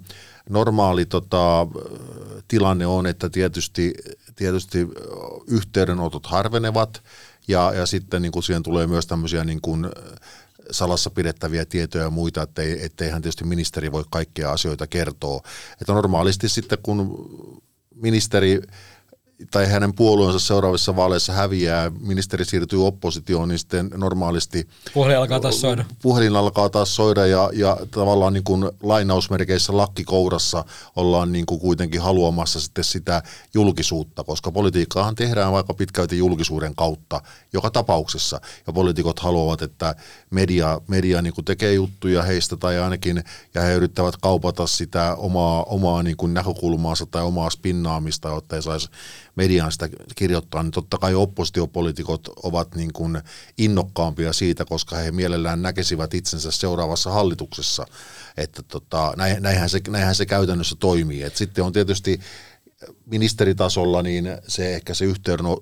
normaali 0.48 1.06
tota, 1.06 1.66
tilanne 2.48 2.86
on, 2.86 3.06
että 3.06 3.30
tietysti, 3.30 3.94
tietysti 4.36 4.88
yhteydenotot 5.46 6.26
harvenevat, 6.26 7.02
ja, 7.48 7.72
ja 7.74 7.86
sitten 7.86 8.22
niin 8.22 8.32
kuin 8.32 8.42
siihen 8.42 8.62
tulee 8.62 8.86
myös 8.86 9.06
tämmöisiä 9.06 9.44
niin 9.44 9.60
kuin, 9.60 9.86
salassa 10.70 11.10
pidettäviä 11.10 11.64
tietoja 11.64 12.04
ja 12.04 12.10
muita, 12.10 12.42
ettei, 12.42 12.84
ettei 12.84 13.10
hän 13.10 13.22
tietysti 13.22 13.44
ministeri 13.44 13.92
voi 13.92 14.04
kaikkia 14.10 14.52
asioita 14.52 14.86
kertoa. 14.86 15.40
Että 15.80 15.92
normaalisti 15.92 16.48
sitten 16.48 16.78
kun 16.82 17.26
ministeri 17.94 18.60
tai 19.50 19.66
hänen 19.66 19.94
puolueensa 19.94 20.38
seuraavissa 20.38 20.96
vaaleissa 20.96 21.32
häviää, 21.32 21.92
ministeri 22.00 22.44
siirtyy 22.44 22.86
oppositioon, 22.86 23.48
niin 23.48 23.58
sitten 23.58 23.90
normaalisti 23.94 24.68
puhelin 24.94 25.16
alkaa 25.16 25.40
taas 25.40 25.60
soida, 25.60 25.84
puhelin 26.02 26.36
alkaa 26.36 26.68
taas 26.68 26.96
soida 26.96 27.26
ja, 27.26 27.50
ja 27.52 27.76
tavallaan 27.90 28.32
niin 28.32 28.44
kuin 28.44 28.70
lainausmerkeissä 28.82 29.76
lakkikourassa 29.76 30.64
ollaan 30.96 31.32
niin 31.32 31.46
kuin 31.46 31.60
kuitenkin 31.60 32.00
haluamassa 32.00 32.60
sitten 32.60 32.84
sitä 32.84 33.22
julkisuutta, 33.54 34.24
koska 34.24 34.52
politiikkaahan 34.52 35.14
tehdään 35.14 35.52
vaikka 35.52 35.74
pitkälti 35.74 36.18
julkisuuden 36.18 36.74
kautta 36.74 37.22
joka 37.52 37.70
tapauksessa. 37.70 38.40
Ja 38.66 38.72
poliitikot 38.72 39.18
haluavat, 39.18 39.62
että 39.62 39.94
media, 40.30 40.80
media 40.88 41.22
niin 41.22 41.34
kuin 41.34 41.44
tekee 41.44 41.72
juttuja 41.72 42.22
heistä 42.22 42.56
tai 42.56 42.78
ainakin 42.78 43.24
ja 43.54 43.62
he 43.62 43.74
yrittävät 43.74 44.16
kaupata 44.16 44.66
sitä 44.66 45.14
omaa, 45.14 45.62
omaa 45.62 46.02
niin 46.02 46.16
kuin 46.16 46.34
näkökulmaansa 46.34 47.06
tai 47.06 47.22
omaa 47.22 47.50
spinnaamista, 47.50 48.28
jotta 48.28 48.56
ei 48.56 48.62
saisi 48.62 48.88
mediaan 49.40 49.72
sitä 49.72 49.88
kirjoittaa, 50.14 50.62
niin 50.62 50.70
totta 50.70 50.98
kai 50.98 51.14
oppositiopolitiikot 51.14 52.28
ovat 52.42 52.74
niin 52.74 52.92
kuin 52.92 53.20
innokkaampia 53.58 54.32
siitä, 54.32 54.64
koska 54.64 54.96
he 54.96 55.10
mielellään 55.10 55.62
näkisivät 55.62 56.14
itsensä 56.14 56.50
seuraavassa 56.50 57.10
hallituksessa. 57.10 57.86
Että 58.36 58.62
tota, 58.62 59.14
näinhän, 59.40 59.68
se, 59.68 59.80
näinhän 59.88 60.14
se 60.14 60.26
käytännössä 60.26 60.76
toimii. 60.78 61.22
Et 61.22 61.36
sitten 61.36 61.64
on 61.64 61.72
tietysti 61.72 62.20
ministeritasolla, 63.06 64.02
niin 64.02 64.28
se 64.48 64.74
ehkä 64.74 64.94
se 64.94 65.04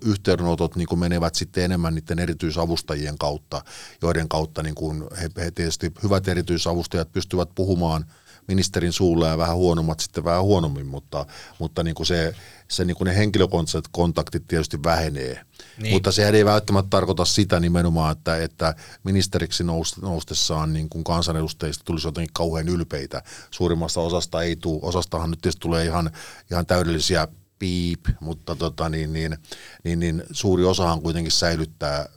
yhteydenotot 0.04 0.76
niin 0.76 0.88
kuin 0.88 0.98
menevät 0.98 1.34
sitten 1.34 1.64
enemmän 1.64 1.94
niiden 1.94 2.18
erityisavustajien 2.18 3.18
kautta, 3.18 3.62
joiden 4.02 4.28
kautta 4.28 4.62
niin 4.62 4.74
kuin 4.74 5.04
he, 5.20 5.30
he 5.36 5.50
tietysti 5.50 5.92
hyvät 6.02 6.28
erityisavustajat 6.28 7.12
pystyvät 7.12 7.48
puhumaan– 7.54 8.04
ministerin 8.48 8.92
suulla 8.92 9.28
ja 9.28 9.38
vähän 9.38 9.56
huonommat 9.56 10.00
sitten 10.00 10.24
vähän 10.24 10.42
huonommin, 10.42 10.86
mutta, 10.86 11.26
mutta 11.58 11.82
niin 11.82 11.94
kuin 11.94 12.06
se, 12.06 12.34
se 12.70 12.84
niin 12.84 12.96
kuin 12.96 13.06
ne 13.06 13.16
henkilökontaktit 13.16 14.46
tietysti 14.48 14.82
vähenee. 14.82 15.40
Niin. 15.78 15.92
Mutta 15.92 16.12
se 16.12 16.28
ei 16.28 16.44
välttämättä 16.44 16.90
tarkoita 16.90 17.24
sitä 17.24 17.60
nimenomaan, 17.60 18.12
että, 18.12 18.36
että 18.36 18.74
ministeriksi 19.04 19.64
noustessaan 20.02 20.72
niin 20.72 20.88
kuin 20.88 21.04
kansanedustajista 21.04 21.84
tulisi 21.84 22.06
jotenkin 22.06 22.32
kauhean 22.32 22.68
ylpeitä. 22.68 23.22
Suurimmasta 23.50 24.00
osasta 24.00 24.42
ei 24.42 24.56
tule, 24.56 24.80
osastahan 24.82 25.30
nyt 25.30 25.40
tietysti 25.40 25.60
tulee 25.60 25.84
ihan, 25.84 26.10
ihan 26.50 26.66
täydellisiä 26.66 27.28
piip, 27.58 28.06
mutta 28.20 28.56
tota, 28.56 28.88
niin, 28.88 29.12
niin, 29.12 29.38
niin, 29.84 30.00
niin, 30.00 30.22
suuri 30.30 30.64
osahan 30.64 31.02
kuitenkin 31.02 31.32
säilyttää 31.32 32.08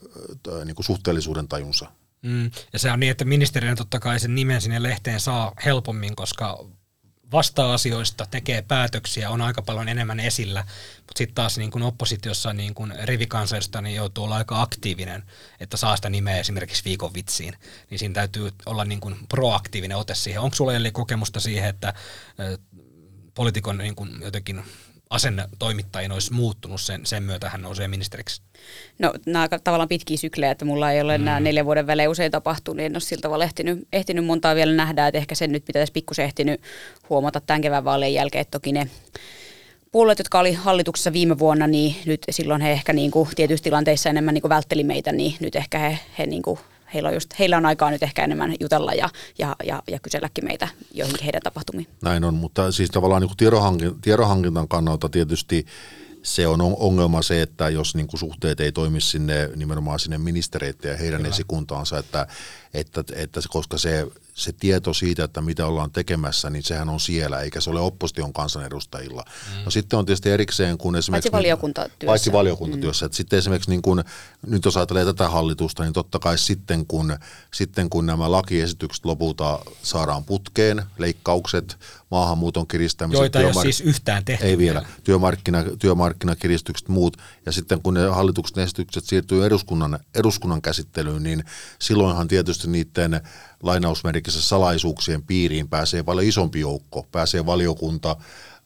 niin 0.65 0.75
kuin 0.75 0.85
suhteellisuuden 0.85 1.47
tajunsa. 1.47 1.91
Mm, 2.21 2.51
ja 2.73 2.79
se 2.79 2.91
on 2.91 2.99
niin, 2.99 3.11
että 3.11 3.25
ministeriön 3.25 3.77
totta 3.77 3.99
kai 3.99 4.19
sen 4.19 4.35
nimen 4.35 4.61
sinne 4.61 4.83
lehteen 4.83 5.19
saa 5.19 5.53
helpommin, 5.65 6.15
koska 6.15 6.65
vastaa 7.31 7.73
asioista, 7.73 8.27
tekee 8.31 8.61
päätöksiä, 8.61 9.29
on 9.29 9.41
aika 9.41 9.61
paljon 9.61 9.89
enemmän 9.89 10.19
esillä, 10.19 10.63
mutta 10.97 11.17
sitten 11.17 11.35
taas 11.35 11.57
niin 11.57 11.71
kun 11.71 11.83
oppositiossa 11.83 12.53
niin 12.53 12.73
kun 12.73 12.93
rivikansanjosta 13.03 13.81
niin 13.81 13.95
joutuu 13.95 14.23
olla 14.23 14.35
aika 14.35 14.61
aktiivinen, 14.61 15.23
että 15.59 15.77
saa 15.77 15.95
sitä 15.95 16.09
nimeä 16.09 16.39
esimerkiksi 16.39 16.85
viikon 16.85 17.13
vitsiin, 17.13 17.53
niin 17.89 17.99
siinä 17.99 18.13
täytyy 18.13 18.51
olla 18.65 18.85
niin 18.85 18.99
kun 18.99 19.17
proaktiivinen 19.29 19.97
ote 19.97 20.15
siihen. 20.15 20.41
Onko 20.41 20.55
sulla 20.55 20.73
eli 20.73 20.91
kokemusta 20.91 21.39
siihen, 21.39 21.69
että 21.69 21.93
poliitikon 23.33 23.77
niin 23.77 23.95
kun 23.95 24.19
jotenkin 24.23 24.63
asenne 25.09 25.49
toimittajien 25.59 26.11
olisi 26.11 26.33
muuttunut 26.33 26.81
sen, 26.81 27.05
sen 27.05 27.23
myötä 27.23 27.49
hän 27.49 27.61
nousee 27.61 27.87
ministeriksi? 27.87 28.41
No 28.99 29.13
nämä 29.25 29.47
tavallaan 29.63 29.89
pitkiä 29.89 30.17
syklejä, 30.17 30.51
että 30.51 30.65
mulla 30.65 30.91
ei 30.91 31.01
ole 31.01 31.17
mm. 31.17 31.23
nämä 31.23 31.39
neljän 31.39 31.65
vuoden 31.65 31.87
välein 31.87 32.09
usein 32.09 32.31
tapahtunut, 32.31 32.77
niin 32.77 32.85
en 32.85 32.95
ole 32.95 32.99
sillä 32.99 33.21
tavalla 33.21 33.43
ehtinyt, 33.43 33.87
ehtinyt 33.93 34.25
montaa 34.25 34.55
vielä 34.55 34.73
nähdä, 34.73 35.07
että 35.07 35.17
ehkä 35.17 35.35
sen 35.35 35.51
nyt 35.51 35.65
pitäisi 35.65 35.93
pikkusen 35.93 36.25
ehtinyt 36.25 36.61
huomata 37.09 37.41
tämän 37.41 37.61
kevään 37.61 37.85
vaalien 37.85 38.13
jälkeen, 38.13 38.41
että 38.41 38.51
toki 38.51 38.71
ne 38.71 38.87
puolueet, 39.91 40.19
jotka 40.19 40.39
oli 40.39 40.53
hallituksessa 40.53 41.13
viime 41.13 41.39
vuonna, 41.39 41.67
niin 41.67 41.95
nyt 42.05 42.21
silloin 42.29 42.61
he 42.61 42.71
ehkä 42.71 42.93
niin 42.93 43.11
kuin 43.11 43.29
tietyissä 43.35 43.63
tilanteissa 43.63 44.09
enemmän 44.09 44.33
niin 44.33 44.41
kuin 44.41 44.49
vältteli 44.49 44.83
meitä, 44.83 45.11
niin 45.11 45.35
nyt 45.39 45.55
ehkä 45.55 45.79
he, 45.79 45.99
he 46.17 46.25
niin 46.25 46.41
kuin 46.41 46.59
heillä 46.93 47.07
on, 47.07 47.13
just, 47.13 47.39
heillä 47.39 47.57
on 47.57 47.65
aikaa 47.65 47.91
nyt 47.91 48.03
ehkä 48.03 48.23
enemmän 48.23 48.55
jutella 48.59 48.93
ja, 48.93 49.09
ja, 49.39 49.55
ja, 49.63 49.83
ja 49.87 49.99
kyselläkin 49.99 50.45
meitä 50.45 50.67
joihinkin 50.93 51.23
heidän 51.23 51.41
tapahtumiin. 51.41 51.87
Näin 52.01 52.23
on, 52.23 52.33
mutta 52.33 52.71
siis 52.71 52.89
tavallaan 52.89 53.21
niin 53.21 53.37
tiedonhankintan, 53.37 54.01
tiedonhankintan 54.01 54.67
kannalta 54.67 55.09
tietysti 55.09 55.65
se 56.23 56.47
on 56.47 56.61
ongelma 56.61 57.21
se, 57.21 57.41
että 57.41 57.69
jos 57.69 57.95
niin 57.95 58.07
kuin 58.07 58.19
suhteet 58.19 58.59
ei 58.59 58.71
toimi 58.71 59.01
sinne 59.01 59.49
nimenomaan 59.55 59.99
sinne 59.99 60.17
ministereiden 60.17 60.91
ja 60.91 60.97
heidän 60.97 61.21
Kyllä. 61.21 61.33
esikuntaansa, 61.33 61.97
että, 61.97 62.27
että, 62.73 63.03
että 63.15 63.39
koska 63.49 63.77
se, 63.77 64.07
se 64.33 64.51
tieto 64.51 64.93
siitä, 64.93 65.23
että 65.23 65.41
mitä 65.41 65.65
ollaan 65.65 65.91
tekemässä, 65.91 66.49
niin 66.49 66.63
sehän 66.63 66.89
on 66.89 66.99
siellä, 66.99 67.39
eikä 67.39 67.61
se 67.61 67.69
ole 67.69 67.79
opposition 67.79 68.33
kansanedustajilla. 68.33 69.23
Mm. 69.25 69.63
No 69.63 69.71
sitten 69.71 69.99
on 69.99 70.05
tietysti 70.05 70.29
erikseen, 70.29 70.77
kun 70.77 70.95
esimerkiksi... 70.95 71.29
Paitsi 71.29 71.43
valiokuntatyössä. 71.43 72.05
Paitsi 72.05 72.31
valiokuntatyössä. 72.31 73.05
Mm. 73.05 73.07
Että 73.07 73.15
sitten 73.15 73.39
esimerkiksi 73.39 73.69
niin 73.69 73.81
kun, 73.81 74.03
nyt 74.47 74.65
jos 74.65 74.77
ajattelee 74.77 75.05
tätä 75.05 75.29
hallitusta, 75.29 75.83
niin 75.83 75.93
totta 75.93 76.19
kai 76.19 76.37
sitten 76.37 76.85
kun, 76.85 77.17
sitten 77.53 77.89
kun 77.89 78.05
nämä 78.05 78.31
lakiesitykset 78.31 79.05
lopulta 79.05 79.59
saadaan 79.83 80.23
putkeen, 80.23 80.83
leikkaukset, 80.97 81.77
maahanmuuton 82.11 82.67
kiristämiset. 82.67 83.19
Joita 83.19 83.39
ei 83.39 83.45
työmark- 83.45 83.55
ole 83.55 83.63
siis 83.63 83.81
yhtään 83.81 84.25
tehty. 84.25 84.45
Ei 84.45 84.57
vielä. 84.57 84.85
Työmarkkina, 85.03 85.63
työmarkkinakiristykset 85.79 86.87
muut. 86.87 87.17
Ja 87.45 87.51
sitten 87.51 87.81
kun 87.81 87.93
ne 87.93 88.07
hallituksen 88.07 88.63
esitykset 88.63 89.05
siirtyy 89.05 89.45
eduskunnan, 89.45 89.99
eduskunnan 90.15 90.61
käsittelyyn, 90.61 91.23
niin 91.23 91.43
silloinhan 91.79 92.27
tietysti 92.27 92.67
niiden 92.67 93.21
lainausmerkissä 93.63 94.41
salaisuuksien 94.41 95.23
piiriin 95.23 95.69
pääsee 95.69 96.03
paljon 96.03 96.27
isompi 96.27 96.59
joukko. 96.59 97.07
Pääsee 97.11 97.45
valiokunta, 97.45 98.15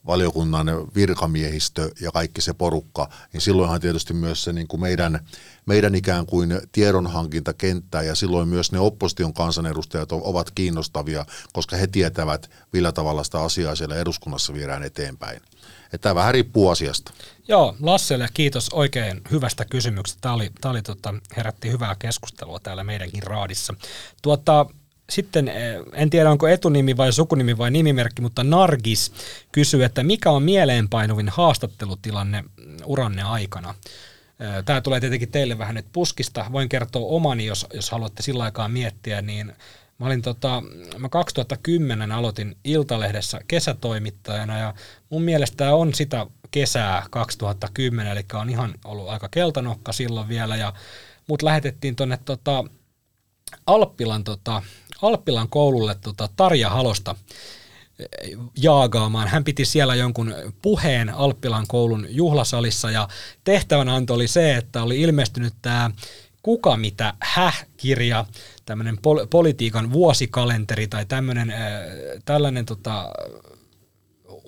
valiokunnan 0.06 0.66
virkamiehistö 0.94 1.90
ja 2.00 2.12
kaikki 2.12 2.40
se 2.40 2.54
porukka, 2.54 3.08
niin 3.32 3.40
silloinhan 3.40 3.80
tietysti 3.80 4.14
myös 4.14 4.44
se 4.44 4.52
niin 4.52 4.68
kuin 4.68 4.80
meidän, 4.80 5.26
meidän 5.66 5.94
ikään 5.94 6.26
kuin 6.26 6.60
tiedonhankintakenttä 6.72 8.02
ja 8.02 8.14
silloin 8.14 8.48
myös 8.48 8.72
ne 8.72 8.78
opposition 8.78 9.34
kansanedustajat 9.34 10.12
ovat 10.12 10.50
kiinnostavia, 10.50 11.26
koska 11.52 11.76
he 11.76 11.86
tietävät, 11.86 12.50
millä 12.72 12.92
tavalla 12.92 13.24
sitä 13.24 13.40
asiaa 13.40 13.76
siellä 13.76 13.96
eduskunnassa 13.96 14.54
viedään 14.54 14.82
eteenpäin. 14.82 15.40
Tämä 16.00 16.14
vähän 16.14 16.34
riippuu 16.34 16.68
asiasta. 16.68 17.12
Joo, 17.48 17.76
Lasselle 17.80 18.28
kiitos 18.34 18.68
oikein 18.72 19.20
hyvästä 19.30 19.64
kysymyksestä. 19.64 20.20
Tämä, 20.20 20.34
oli, 20.34 20.50
tämä 20.60 20.70
oli, 20.70 20.82
tota, 20.82 21.14
herätti 21.36 21.70
hyvää 21.70 21.96
keskustelua 21.98 22.60
täällä 22.60 22.84
meidänkin 22.84 23.22
raadissa. 23.22 23.74
Tuota, 24.22 24.66
sitten 25.10 25.48
eh, 25.48 25.76
en 25.92 26.10
tiedä 26.10 26.30
onko 26.30 26.48
etunimi 26.48 26.96
vai 26.96 27.12
sukunimi 27.12 27.58
vai 27.58 27.70
nimimerkki, 27.70 28.22
mutta 28.22 28.44
Nargis 28.44 29.12
kysyy, 29.52 29.84
että 29.84 30.02
mikä 30.02 30.30
on 30.30 30.42
mieleenpainuvin 30.42 31.28
haastattelutilanne 31.28 32.44
uranne 32.84 33.22
aikana? 33.22 33.74
Eh, 34.40 34.64
Tämä 34.64 34.80
tulee 34.80 35.00
tietenkin 35.00 35.30
teille 35.30 35.58
vähän 35.58 35.74
nyt 35.74 35.86
puskista. 35.92 36.46
Voin 36.52 36.68
kertoa 36.68 37.06
omani, 37.06 37.46
jos, 37.46 37.66
jos 37.74 37.90
haluatte 37.90 38.22
sillä 38.22 38.44
aikaa 38.44 38.68
miettiä, 38.68 39.22
niin 39.22 39.52
Mä, 39.98 40.06
olin 40.06 40.22
tota, 40.22 40.62
mä 40.98 41.08
2010 41.08 42.12
aloitin 42.12 42.56
Iltalehdessä 42.64 43.40
kesätoimittajana 43.48 44.58
ja 44.58 44.74
mun 45.10 45.22
mielestä 45.22 45.56
tämä 45.56 45.74
on 45.74 45.94
sitä 45.94 46.26
kesää 46.50 47.06
2010, 47.10 48.12
eli 48.12 48.24
on 48.34 48.50
ihan 48.50 48.74
ollut 48.84 49.08
aika 49.08 49.28
keltanokka 49.28 49.92
silloin 49.92 50.28
vielä 50.28 50.56
ja 50.56 50.72
mut 51.26 51.42
lähetettiin 51.42 51.96
tuonne 51.96 52.18
tota, 52.24 52.64
Alppilan, 53.66 54.24
tota, 54.24 54.62
Alppilan 55.02 55.48
koululle 55.48 55.96
tota, 56.00 56.28
Tarja 56.36 56.70
Halosta 56.70 57.14
eh, 57.98 58.38
jaagaamaan. 58.56 59.28
Hän 59.28 59.44
piti 59.44 59.64
siellä 59.64 59.94
jonkun 59.94 60.34
puheen 60.62 61.10
Alppilan 61.10 61.66
koulun 61.68 62.06
juhlasalissa 62.08 62.90
ja 62.90 63.08
tehtävänanto 63.44 64.14
oli 64.14 64.28
se, 64.28 64.56
että 64.56 64.82
oli 64.82 65.00
ilmestynyt 65.00 65.54
tämä 65.62 65.90
Kuka 66.46 66.76
mitä 66.76 67.14
häh-kirja, 67.20 68.24
tämmöinen 68.66 68.96
pol- 68.96 69.26
politiikan 69.30 69.92
vuosikalenteri 69.92 70.86
tai 70.86 71.06
tämmöinen, 71.06 71.50
äh, 71.50 71.58
tällainen 72.24 72.66
tota, 72.66 73.12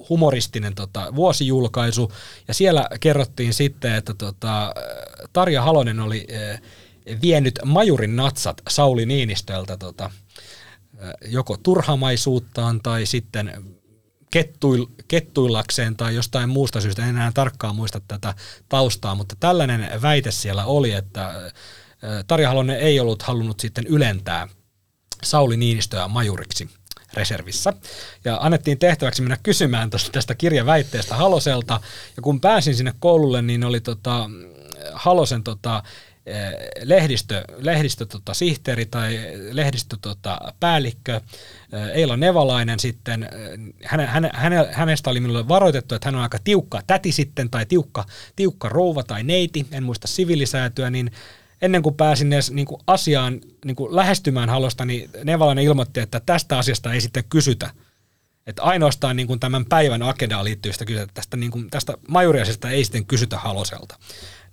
humoristinen 0.08 0.74
tota, 0.74 1.14
vuosijulkaisu. 1.14 2.12
Ja 2.48 2.54
siellä 2.54 2.88
kerrottiin 3.00 3.54
sitten, 3.54 3.94
että 3.94 4.14
tota, 4.14 4.74
Tarja 5.32 5.62
Halonen 5.62 6.00
oli 6.00 6.26
äh, 6.52 6.60
vienyt 7.22 7.58
majurin 7.64 8.16
natsat 8.16 8.62
Sauli 8.68 9.06
Niinistöltä 9.06 9.76
tota, 9.76 10.10
joko 11.24 11.56
turhamaisuuttaan 11.56 12.80
tai 12.82 13.06
sitten 13.06 13.64
kettuil, 14.30 14.86
kettuillakseen 15.08 15.96
tai 15.96 16.14
jostain 16.14 16.48
muusta 16.48 16.80
syystä, 16.80 17.02
en 17.02 17.08
enää 17.08 17.32
tarkkaan 17.34 17.76
muista 17.76 18.00
tätä 18.08 18.34
taustaa, 18.68 19.14
mutta 19.14 19.36
tällainen 19.40 20.02
väite 20.02 20.30
siellä 20.30 20.64
oli, 20.64 20.92
että 20.92 21.52
Tarja 22.26 22.48
Halonen 22.48 22.78
ei 22.78 23.00
ollut 23.00 23.22
halunnut 23.22 23.60
sitten 23.60 23.86
ylentää 23.86 24.48
Sauli 25.22 25.56
Niinistöä 25.56 26.08
majuriksi 26.08 26.70
reservissä. 27.14 27.72
Ja 28.24 28.38
annettiin 28.40 28.78
tehtäväksi 28.78 29.22
mennä 29.22 29.38
kysymään 29.42 29.90
tästä, 30.12 30.34
kirjaväitteestä 30.34 31.14
Haloselta. 31.14 31.80
Ja 32.16 32.22
kun 32.22 32.40
pääsin 32.40 32.74
sinne 32.74 32.94
koululle, 32.98 33.42
niin 33.42 33.64
oli 33.64 33.80
tota, 33.80 34.30
Halosen 34.92 35.42
tota, 35.42 35.82
lehdistö, 36.82 37.44
lehdistö 37.58 38.06
tota, 38.06 38.34
sihteeri 38.34 38.86
tai 38.86 39.18
lehdistö 39.50 39.96
tota, 40.00 40.38
päällikkö 40.60 41.20
Eila 41.94 42.16
Nevalainen 42.16 42.78
sitten, 42.78 43.28
häne, 43.84 44.06
häne, 44.06 44.30
häne, 44.34 44.68
hänestä 44.72 45.10
oli 45.10 45.20
minulle 45.20 45.48
varoitettu, 45.48 45.94
että 45.94 46.08
hän 46.08 46.14
on 46.14 46.22
aika 46.22 46.38
tiukka 46.44 46.82
täti 46.86 47.12
sitten 47.12 47.50
tai 47.50 47.66
tiukka, 47.66 48.04
tiukka 48.36 48.68
rouva 48.68 49.02
tai 49.02 49.22
neiti, 49.22 49.66
en 49.72 49.82
muista 49.82 50.06
sivilisäätyä, 50.06 50.90
niin 50.90 51.10
ennen 51.62 51.82
kuin 51.82 51.94
pääsin 51.94 52.32
edes 52.32 52.50
niin 52.50 52.66
kuin 52.66 52.80
asiaan 52.86 53.40
niin 53.64 53.76
kuin 53.76 53.96
lähestymään 53.96 54.48
halosta, 54.48 54.84
niin 54.84 55.10
Nevalainen 55.24 55.64
ilmoitti, 55.64 56.00
että 56.00 56.20
tästä 56.26 56.58
asiasta 56.58 56.92
ei 56.92 57.00
sitten 57.00 57.24
kysytä. 57.28 57.70
Että 58.46 58.62
ainoastaan 58.62 59.16
niin 59.16 59.26
kuin 59.26 59.40
tämän 59.40 59.64
päivän 59.66 60.02
agendaan 60.02 60.44
liittyvistä 60.44 60.84
kysytä, 60.84 61.12
tästä, 61.14 61.36
niin 61.36 61.50
kuin, 61.50 61.70
tästä 61.70 61.94
majuriasesta 62.08 62.70
ei 62.70 62.84
sitten 62.84 63.06
kysytä 63.06 63.38
Haloselta. 63.38 63.98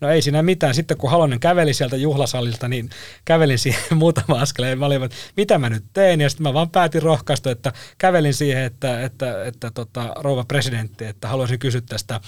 No 0.02 0.10
ei 0.10 0.22
siinä 0.22 0.44
mitään. 0.44 0.76
Sitten 0.76 0.98
kun 0.98 1.12
Halonen 1.12 1.40
käveli 1.40 1.74
sieltä 1.74 1.96
juhlasalilta, 1.96 2.68
niin 2.68 2.90
kävelin 3.26 3.60
siihen 3.60 3.82
muutama 3.98 4.42
askeleen. 4.42 4.80
Mä 4.80 4.86
olin, 4.86 5.04
että 5.04 5.18
mitä 5.38 5.58
mä 5.58 5.70
nyt 5.70 5.84
teen? 5.94 6.22
Ja 6.22 6.30
sitten 6.30 6.44
mä 6.44 6.54
vaan 6.54 6.70
päätin 6.70 7.02
rohkaista, 7.02 7.52
että 7.52 7.74
kävelin 7.98 8.34
siihen, 8.34 8.64
että, 8.64 9.02
että, 9.02 9.44
että 9.44 9.72
tota, 9.72 10.14
rouva 10.16 10.44
presidentti, 10.48 11.06
että 11.06 11.28
haluaisin 11.28 11.60
kysyä 11.60 11.82
tästä 11.82 12.22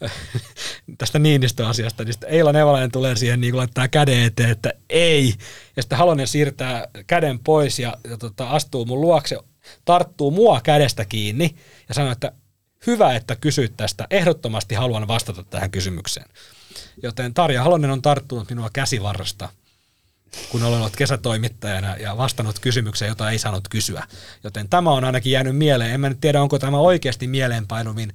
tästä 0.98 1.18
Niinistö-asiasta, 1.18 2.04
niin 2.04 2.12
sitten 2.12 2.30
Eila 2.30 2.52
Nevalainen 2.52 2.92
tulee 2.92 3.16
siihen 3.16 3.40
niin 3.40 3.56
laittaa 3.56 3.88
käden 3.88 4.22
eteen, 4.22 4.50
että 4.50 4.72
ei. 4.90 5.34
Ja 5.76 5.82
sitten 5.82 5.98
Halonen 5.98 6.28
siirtää 6.28 6.88
käden 7.06 7.38
pois 7.38 7.78
ja, 7.78 7.96
ja 8.10 8.18
tota, 8.18 8.50
astuu 8.50 8.84
mun 8.84 9.00
luokse, 9.00 9.38
tarttuu 9.84 10.30
mua 10.30 10.60
kädestä 10.60 11.04
kiinni 11.04 11.54
ja 11.88 11.94
sanoo, 11.94 12.12
että 12.12 12.32
hyvä, 12.86 13.14
että 13.14 13.36
kysyt 13.36 13.76
tästä. 13.76 14.06
Ehdottomasti 14.10 14.74
haluan 14.74 15.08
vastata 15.08 15.44
tähän 15.44 15.70
kysymykseen. 15.70 16.26
Joten 17.02 17.34
Tarja 17.34 17.62
Halonen 17.62 17.90
on 17.90 18.02
tarttunut 18.02 18.50
minua 18.50 18.70
käsivarrasta, 18.72 19.48
kun 20.48 20.62
olen 20.62 20.78
ollut 20.78 20.96
kesätoimittajana 20.96 21.96
ja 21.96 22.16
vastannut 22.16 22.58
kysymykseen, 22.58 23.08
jota 23.08 23.30
ei 23.30 23.38
saanut 23.38 23.68
kysyä. 23.68 24.06
Joten 24.44 24.68
tämä 24.68 24.90
on 24.90 25.04
ainakin 25.04 25.32
jäänyt 25.32 25.56
mieleen. 25.56 25.90
En 25.90 26.00
mä 26.00 26.08
nyt 26.08 26.20
tiedä, 26.20 26.42
onko 26.42 26.58
tämä 26.58 26.78
oikeasti 26.78 27.26
mieleenpainuvin 27.26 28.12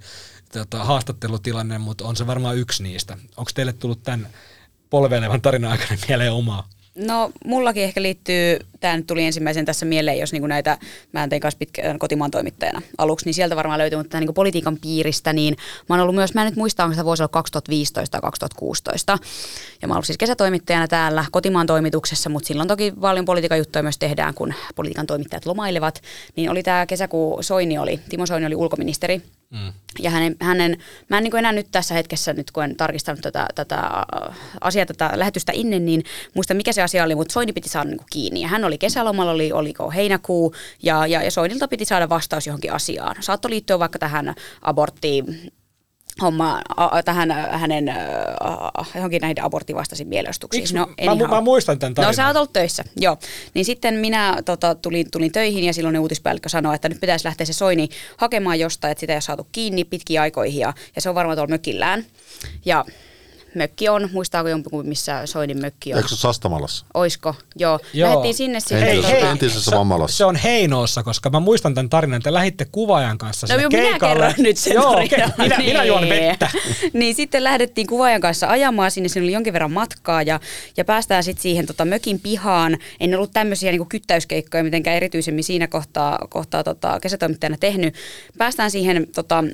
tota, 0.52 0.84
haastattelutilanne, 0.84 1.78
mutta 1.78 2.04
on 2.04 2.16
se 2.16 2.26
varmaan 2.26 2.56
yksi 2.56 2.82
niistä. 2.82 3.18
Onko 3.36 3.50
teille 3.54 3.72
tullut 3.72 4.02
tämän 4.02 4.28
polveilevan 4.90 5.40
tarinan 5.40 5.70
aikana 5.70 6.00
mieleen 6.08 6.32
omaa? 6.32 6.68
No 6.94 7.30
mullakin 7.44 7.82
ehkä 7.82 8.02
liittyy, 8.02 8.58
tämä 8.80 8.96
nyt 8.96 9.06
tuli 9.06 9.24
ensimmäisen 9.24 9.64
tässä 9.64 9.86
mieleen, 9.86 10.18
jos 10.18 10.32
niin 10.32 10.48
näitä, 10.48 10.78
mä 11.12 11.28
tein 11.28 11.40
kanssa 11.40 11.58
pitkään 11.58 11.98
kotimaan 11.98 12.30
toimittajana 12.30 12.82
aluksi, 12.98 13.26
niin 13.26 13.34
sieltä 13.34 13.56
varmaan 13.56 13.78
löytyy, 13.78 13.98
mutta 13.98 14.20
niin 14.20 14.34
politiikan 14.34 14.78
piiristä, 14.82 15.32
niin 15.32 15.56
mä 15.88 15.94
oon 15.94 16.00
ollut 16.00 16.14
myös, 16.14 16.34
mä 16.34 16.42
en 16.42 16.46
nyt 16.46 16.56
muista, 16.56 16.84
onko 16.84 16.96
se 16.96 17.04
vuosi 17.04 17.22
ollut 17.22 17.32
2015 17.32 18.12
tai 18.12 18.20
2016, 18.20 19.18
ja 19.82 19.88
mä 19.88 19.92
oon 19.92 19.96
ollut 19.96 20.06
siis 20.06 20.18
kesätoimittajana 20.18 20.88
täällä 20.88 21.24
kotimaan 21.32 21.66
toimituksessa, 21.66 22.30
mutta 22.30 22.46
silloin 22.46 22.68
toki 22.68 22.92
paljon 23.00 23.24
politiikan 23.24 23.58
juttuja 23.58 23.82
myös 23.82 23.98
tehdään, 23.98 24.34
kun 24.34 24.54
politiikan 24.74 25.06
toimittajat 25.06 25.46
lomailevat, 25.46 26.02
niin 26.36 26.50
oli 26.50 26.62
tämä 26.62 26.86
kesäkuu 26.86 27.42
Soini 27.42 27.78
oli, 27.78 28.00
Timo 28.08 28.26
Soini 28.26 28.46
oli 28.46 28.54
ulkoministeri, 28.54 29.22
Ja 29.98 30.10
hänen, 30.10 30.36
hänen, 30.40 30.76
mä 31.08 31.18
en 31.18 31.24
niin 31.24 31.36
enää 31.36 31.52
nyt 31.52 31.66
tässä 31.72 31.94
hetkessä, 31.94 32.32
nyt 32.32 32.50
kun 32.50 32.64
en 32.64 32.76
tarkistanut 32.76 33.20
tätä, 33.20 33.46
tätä 33.54 33.76
äh, 33.76 34.36
asiaa, 34.60 34.86
tätä 34.86 35.10
lähetystä 35.14 35.52
ennen, 35.52 35.84
niin 35.84 36.04
muista 36.34 36.54
mikä 36.54 36.72
se 36.72 36.82
asia 36.82 37.04
oli, 37.04 37.14
mutta 37.14 37.32
Soini 37.32 37.52
piti 37.52 37.68
saada 37.68 37.90
niin 37.90 38.00
kiinni. 38.10 38.40
Ja 38.40 38.48
hän 38.48 38.64
oli 38.64 38.78
kesälomalla, 38.78 39.32
oli, 39.32 39.52
oliko 39.52 39.90
heinäkuu, 39.90 40.54
ja, 40.82 41.06
ja, 41.06 41.22
ja 41.22 41.30
Soinilta 41.30 41.68
piti 41.68 41.84
saada 41.84 42.08
vastaus 42.08 42.46
johonkin 42.46 42.72
asiaan. 42.72 43.16
Saattoi 43.20 43.50
liittyä 43.50 43.78
vaikka 43.78 43.98
tähän 43.98 44.34
aborttiin 44.62 45.52
homma 46.22 46.60
a, 46.76 47.02
tähän 47.02 47.30
hänen 47.50 47.88
a, 48.40 48.84
johonkin 48.94 49.20
näihin 49.20 49.42
aborttivastaisiin 49.42 50.08
mielestuksiin. 50.08 50.68
No, 50.74 50.88
mä, 51.16 51.28
mä, 51.28 51.40
muistan 51.40 51.78
tämän 51.78 51.94
tarinan. 51.94 52.10
No 52.10 52.16
sä 52.16 52.26
oot 52.26 52.36
ollut 52.36 52.52
töissä, 52.52 52.84
joo. 52.96 53.16
Niin 53.54 53.64
sitten 53.64 53.94
minä 53.94 54.36
tota, 54.44 54.74
tulin, 54.74 55.10
tulin 55.10 55.32
töihin 55.32 55.64
ja 55.64 55.72
silloin 55.72 55.92
ne 55.92 55.98
uutispäällikkö 55.98 56.48
sanoi, 56.48 56.74
että 56.74 56.88
nyt 56.88 57.00
pitäisi 57.00 57.24
lähteä 57.24 57.46
se 57.46 57.52
Soini 57.52 57.88
hakemaan 58.16 58.60
jostain, 58.60 58.92
että 58.92 59.00
sitä 59.00 59.12
ei 59.12 59.16
ole 59.16 59.20
saatu 59.20 59.46
kiinni 59.52 59.84
pitkiä 59.84 60.22
aikoihin 60.22 60.60
ja, 60.60 60.72
ja 60.96 61.00
se 61.00 61.08
on 61.08 61.14
varmaan 61.14 61.36
tuolla 61.36 61.50
mökillään. 61.50 62.04
Ja 62.64 62.84
mökki 63.54 63.88
on, 63.88 64.08
muistaako 64.12 64.48
jompikun, 64.48 64.86
missä 64.88 65.26
Soinin 65.26 65.58
mökki 65.60 65.92
on? 65.92 65.96
Eikö 65.96 66.08
se 66.08 66.16
Sastamalassa? 66.16 66.86
Oisko? 66.94 67.34
Joo. 67.56 67.80
Joo. 67.94 68.08
Lähdettiin 68.08 68.34
sinne 68.34 68.60
sitten. 68.60 68.80
Hei, 68.82 69.00
tota- 69.00 69.06
hei. 69.06 69.22
entisessä 69.22 69.76
Mammalassa. 69.76 70.16
Se 70.16 70.24
on 70.24 70.36
Heinoossa, 70.36 71.02
koska 71.02 71.30
mä 71.30 71.40
muistan 71.40 71.74
tämän 71.74 71.90
tarinan, 71.90 72.16
että 72.16 72.34
lähditte 72.34 72.66
kuvaajan 72.72 73.18
kanssa 73.18 73.46
No 73.46 73.54
sinne 73.54 73.68
minä 73.68 73.90
keikalle. 73.90 74.14
kerron 74.26 74.34
nyt 74.38 74.56
sen 74.56 74.72
Joo, 74.74 74.92
tarinan. 74.92 75.28
okei. 75.32 75.46
minä, 75.48 75.58
minä 75.58 75.84
juon 75.84 76.02
Niin. 76.02 76.14
vettä. 76.28 76.50
niin 76.92 77.14
sitten 77.14 77.44
lähdettiin 77.44 77.86
kuvaajan 77.86 78.20
kanssa 78.20 78.46
ajamaan 78.48 78.90
sinne, 78.90 79.08
siinä 79.08 79.24
oli 79.24 79.32
jonkin 79.32 79.52
verran 79.52 79.72
matkaa 79.72 80.22
ja, 80.22 80.40
ja 80.76 80.84
päästään 80.84 81.24
sitten 81.24 81.42
siihen 81.42 81.66
tota, 81.66 81.84
mökin 81.84 82.20
pihaan. 82.20 82.78
En 83.00 83.14
ollut 83.16 83.30
tämmöisiä 83.32 83.70
niin 83.72 83.86
kyttäyskeikkoja 83.88 84.64
mitenkään 84.64 84.96
erityisemmin 84.96 85.44
siinä 85.44 85.66
kohtaa, 85.66 86.18
kohtaa 86.28 86.64
tota, 86.64 86.98
kesätoimittajana 87.02 87.56
tehnyt. 87.60 87.94
Päästään 88.38 88.70
siihen 88.70 89.06
tota, 89.14 89.44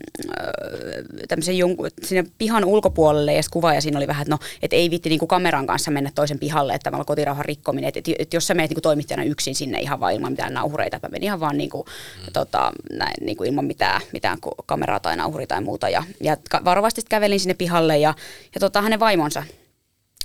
tämmöisen 1.29 1.59
jonkun, 1.59 1.89
sinne 2.03 2.25
pihan 2.39 2.65
ulkopuolelle 2.65 3.35
ja 3.35 3.43
kuvaaja 3.51 3.81
siinä 3.87 3.99
oli 3.99 4.07
vähän, 4.07 4.23
että 4.23 4.35
no, 4.35 4.39
et 4.63 4.73
ei 4.73 4.91
vitti 4.91 5.09
niin 5.09 5.29
kameran 5.29 5.67
kanssa 5.67 5.91
mennä 5.91 6.11
toisen 6.15 6.39
pihalle, 6.39 6.75
että 6.75 6.91
tämä 6.91 7.05
kotirauhan 7.05 7.45
rikkominen. 7.45 7.89
Että 7.89 8.01
et, 8.01 8.17
et 8.19 8.35
jos 8.35 8.47
sä 8.47 8.55
menet 8.55 8.71
niin 8.71 8.83
toimittajana 8.83 9.25
yksin 9.25 9.55
sinne 9.55 9.81
ihan 9.81 10.01
vaan 10.01 10.15
ilman 10.15 10.33
mitään 10.33 10.55
nauhureita, 10.55 11.01
mä 11.03 11.09
menin 11.09 11.25
ihan 11.25 11.41
vaan 11.41 11.59
niin 11.59 11.71
kuin, 11.71 11.87
mm. 11.87 12.33
tota, 12.33 12.73
näin, 12.93 13.15
niin 13.21 13.37
kuin 13.37 13.49
ilman 13.49 13.65
mitään, 13.65 14.01
mitään 14.13 14.39
kameraa 14.67 15.01
tai 15.01 15.17
nauhuria 15.17 15.47
tai 15.47 15.61
muuta. 15.61 15.89
Ja, 15.89 16.05
ja 16.21 16.37
varovasti 16.65 17.03
kävelin 17.09 17.41
sinne 17.41 17.55
pihalle 17.55 17.99
ja, 17.99 18.15
ja 18.55 18.61
tota, 18.61 18.83
hänen 18.83 19.01
vaimonsa 19.01 19.43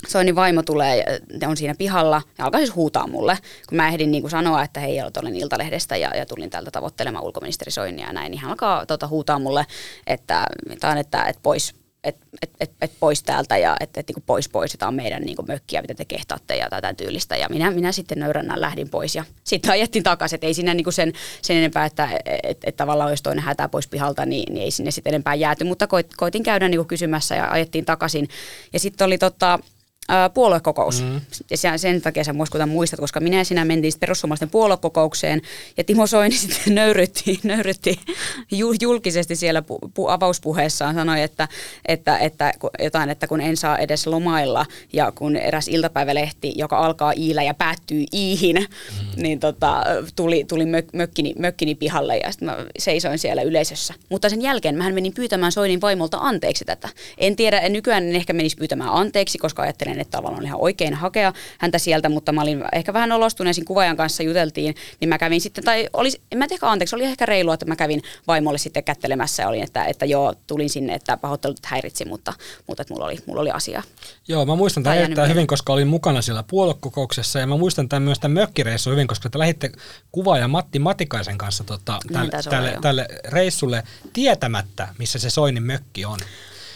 Soinin 0.08 0.36
vaimo 0.36 0.62
tulee 0.62 0.96
ja 0.96 1.04
ne 1.40 1.48
on 1.48 1.56
siinä 1.56 1.74
pihalla 1.78 2.22
ja 2.38 2.44
alkaa 2.44 2.60
siis 2.60 2.74
huutaa 2.74 3.06
mulle, 3.06 3.38
kun 3.68 3.76
mä 3.76 3.88
ehdin 3.88 4.10
niin 4.10 4.22
kuin 4.22 4.30
sanoa, 4.30 4.62
että 4.62 4.80
hei, 4.80 4.98
olen 5.00 5.36
Iltalehdestä 5.36 5.96
ja, 5.96 6.16
ja 6.16 6.26
tulin 6.26 6.50
täältä 6.50 6.70
tavoittelemaan 6.70 7.24
ulkoministeri 7.24 7.70
Soinia 7.70 8.06
ja 8.06 8.12
näin, 8.12 8.30
niin 8.30 8.40
hän 8.40 8.50
alkaa 8.50 8.86
tota, 8.86 9.08
huutaa 9.08 9.38
mulle, 9.38 9.66
että, 10.06 10.46
että, 10.70 10.92
että, 10.92 11.24
että 11.24 11.40
pois, 11.42 11.74
et, 12.04 12.16
et, 12.42 12.50
et, 12.60 12.70
et 12.80 12.92
pois 13.00 13.22
täältä 13.22 13.58
ja 13.58 13.76
että 13.80 14.00
et, 14.00 14.08
niinku 14.08 14.22
pois 14.26 14.48
pois, 14.48 14.76
tämä 14.78 14.88
on 14.88 14.94
meidän 14.94 15.22
niinku 15.22 15.42
mökkiä, 15.42 15.82
mitä 15.82 15.94
te 15.94 16.04
kehtaatte 16.04 16.56
ja 16.56 16.70
tätä 16.70 16.94
tyylistä. 16.94 17.36
Ja 17.36 17.48
minä, 17.48 17.70
minä 17.70 17.92
sitten 17.92 18.18
nöyränä 18.18 18.60
lähdin 18.60 18.88
pois 18.88 19.14
ja 19.14 19.24
sitten 19.44 19.70
ajettiin 19.70 20.02
takaisin, 20.02 20.36
että 20.36 20.46
ei 20.46 20.54
siinä 20.54 20.74
niinku 20.74 20.90
sen, 20.90 21.12
sen 21.42 21.56
enempää, 21.56 21.86
että 21.86 22.08
et, 22.42 22.58
et 22.64 22.76
tavallaan 22.76 23.10
jos 23.10 23.22
toinen 23.22 23.44
hätää 23.44 23.68
pois 23.68 23.88
pihalta, 23.88 24.26
niin, 24.26 24.54
niin 24.54 24.64
ei 24.64 24.70
sinne 24.70 24.90
sitten 24.90 25.10
enempää 25.10 25.34
jääty. 25.34 25.64
Mutta 25.64 25.86
koit, 25.86 26.14
koitin 26.16 26.42
käydä 26.42 26.68
niinku 26.68 26.84
kysymässä 26.84 27.34
ja 27.34 27.50
ajettiin 27.50 27.84
takaisin. 27.84 28.28
Ja 28.72 28.80
sitten 28.80 29.04
oli 29.04 29.18
tota, 29.18 29.58
ää, 30.08 30.30
puoluekokous. 30.30 31.02
Mm. 31.02 31.20
Ja 31.50 31.56
se- 31.56 31.78
sen 31.78 32.02
takia 32.02 32.24
sä 32.24 32.32
muiskutan 32.32 32.68
muistat, 32.68 33.00
koska 33.00 33.20
minä 33.20 33.36
ja 33.36 33.44
sinä 33.44 33.64
mentiin 33.64 33.92
perussuomalaisten 34.00 34.50
puoluekokoukseen 34.50 35.42
ja 35.76 35.84
Timo 35.84 36.06
Soini 36.06 36.36
sitten 36.42 36.74
nöyrytti, 36.74 37.40
nöyrytti 37.42 38.00
ju- 38.50 38.74
julkisesti 38.80 39.36
siellä 39.36 39.60
pu- 39.60 39.88
pu- 39.88 40.10
avauspuheessaan, 40.10 40.94
sanoi, 40.94 41.22
että, 41.22 41.48
että, 41.88 42.18
että 42.18 42.52
jotain, 42.82 43.10
että 43.10 43.26
kun 43.26 43.40
en 43.40 43.56
saa 43.56 43.78
edes 43.78 44.06
lomailla 44.06 44.66
ja 44.92 45.12
kun 45.12 45.36
eräs 45.36 45.68
iltapäivälehti, 45.68 46.52
joka 46.56 46.78
alkaa 46.78 47.12
iillä 47.16 47.42
ja 47.42 47.54
päättyy 47.54 48.04
iihin, 48.14 48.56
mm. 48.56 49.22
niin 49.22 49.40
tota, 49.40 49.82
tuli, 50.16 50.44
tuli 50.48 50.66
mök, 50.66 50.86
mökkini, 50.92 51.34
mökkini 51.38 51.74
pihalle 51.74 52.16
ja 52.16 52.32
sitten 52.32 52.46
mä 52.48 52.56
seisoin 52.78 53.18
siellä 53.18 53.42
yleisössä. 53.42 53.94
Mutta 54.08 54.28
sen 54.28 54.42
jälkeen 54.42 54.74
mähän 54.74 54.94
menin 54.94 55.14
pyytämään 55.14 55.52
Soinin 55.52 55.80
vaimolta 55.80 56.18
anteeksi 56.20 56.64
tätä. 56.64 56.88
En 57.18 57.36
tiedä, 57.36 57.58
en 57.58 57.72
nykyään 57.72 58.04
en 58.04 58.16
ehkä 58.16 58.32
menisi 58.32 58.56
pyytämään 58.56 58.90
anteeksi, 58.92 59.38
koska 59.38 59.62
ajattelen, 59.62 59.91
että 60.00 60.10
tavallaan 60.10 60.40
on 60.40 60.46
ihan 60.46 60.60
oikein 60.60 60.94
hakea 60.94 61.32
häntä 61.58 61.78
sieltä, 61.78 62.08
mutta 62.08 62.32
mä 62.32 62.42
olin 62.42 62.64
ehkä 62.72 62.92
vähän 62.92 63.12
olostuneisin 63.12 63.64
kuvaajan 63.64 63.96
kanssa 63.96 64.22
juteltiin, 64.22 64.74
niin 65.00 65.08
mä 65.08 65.18
kävin 65.18 65.40
sitten, 65.40 65.64
tai 65.64 65.88
olisi, 65.92 66.20
en 66.32 66.38
mä 66.38 66.48
tiedä 66.48 66.66
anteeksi, 66.66 66.96
oli 66.96 67.04
ehkä 67.04 67.26
reilua, 67.26 67.54
että 67.54 67.66
mä 67.66 67.76
kävin 67.76 68.02
vaimolle 68.26 68.58
sitten 68.58 68.84
kättelemässä 68.84 69.42
ja 69.42 69.48
olin, 69.48 69.62
että, 69.62 69.84
että 69.84 70.04
joo, 70.04 70.34
tulin 70.46 70.70
sinne, 70.70 70.94
että 70.94 71.16
pahoittelut 71.16 71.58
häiritsi, 71.66 72.04
mutta, 72.04 72.32
mutta 72.66 72.82
että 72.82 72.94
mulla 72.94 73.06
oli, 73.06 73.18
mulla 73.26 73.40
oli 73.40 73.50
asiaa. 73.50 73.82
Joo, 74.28 74.46
mä 74.46 74.54
muistan 74.54 74.82
tämän 74.82 74.98
erittäin 74.98 75.30
hyvin, 75.30 75.46
koska 75.46 75.72
olin 75.72 75.88
mukana 75.88 76.22
siellä 76.22 76.42
puoluekokouksessa 76.42 77.38
ja 77.38 77.46
mä 77.46 77.56
muistan 77.56 77.88
tämän 77.88 78.02
myös 78.02 78.20
tämän 78.20 78.34
mökkireissun 78.34 78.92
hyvin, 78.92 79.06
koska 79.06 79.30
te 79.30 79.38
lähditte 79.38 79.72
kuvaaja 80.12 80.48
Matti 80.48 80.78
Matikaisen 80.78 81.38
kanssa 81.38 81.64
tota, 81.64 81.98
tälle, 82.12 82.30
olla, 82.32 82.50
tälle, 82.50 82.70
joo. 82.70 82.80
tälle 82.80 83.08
reissulle 83.28 83.82
tietämättä, 84.12 84.88
missä 84.98 85.18
se 85.18 85.30
Soinin 85.30 85.62
mökki 85.62 86.04
on. 86.04 86.18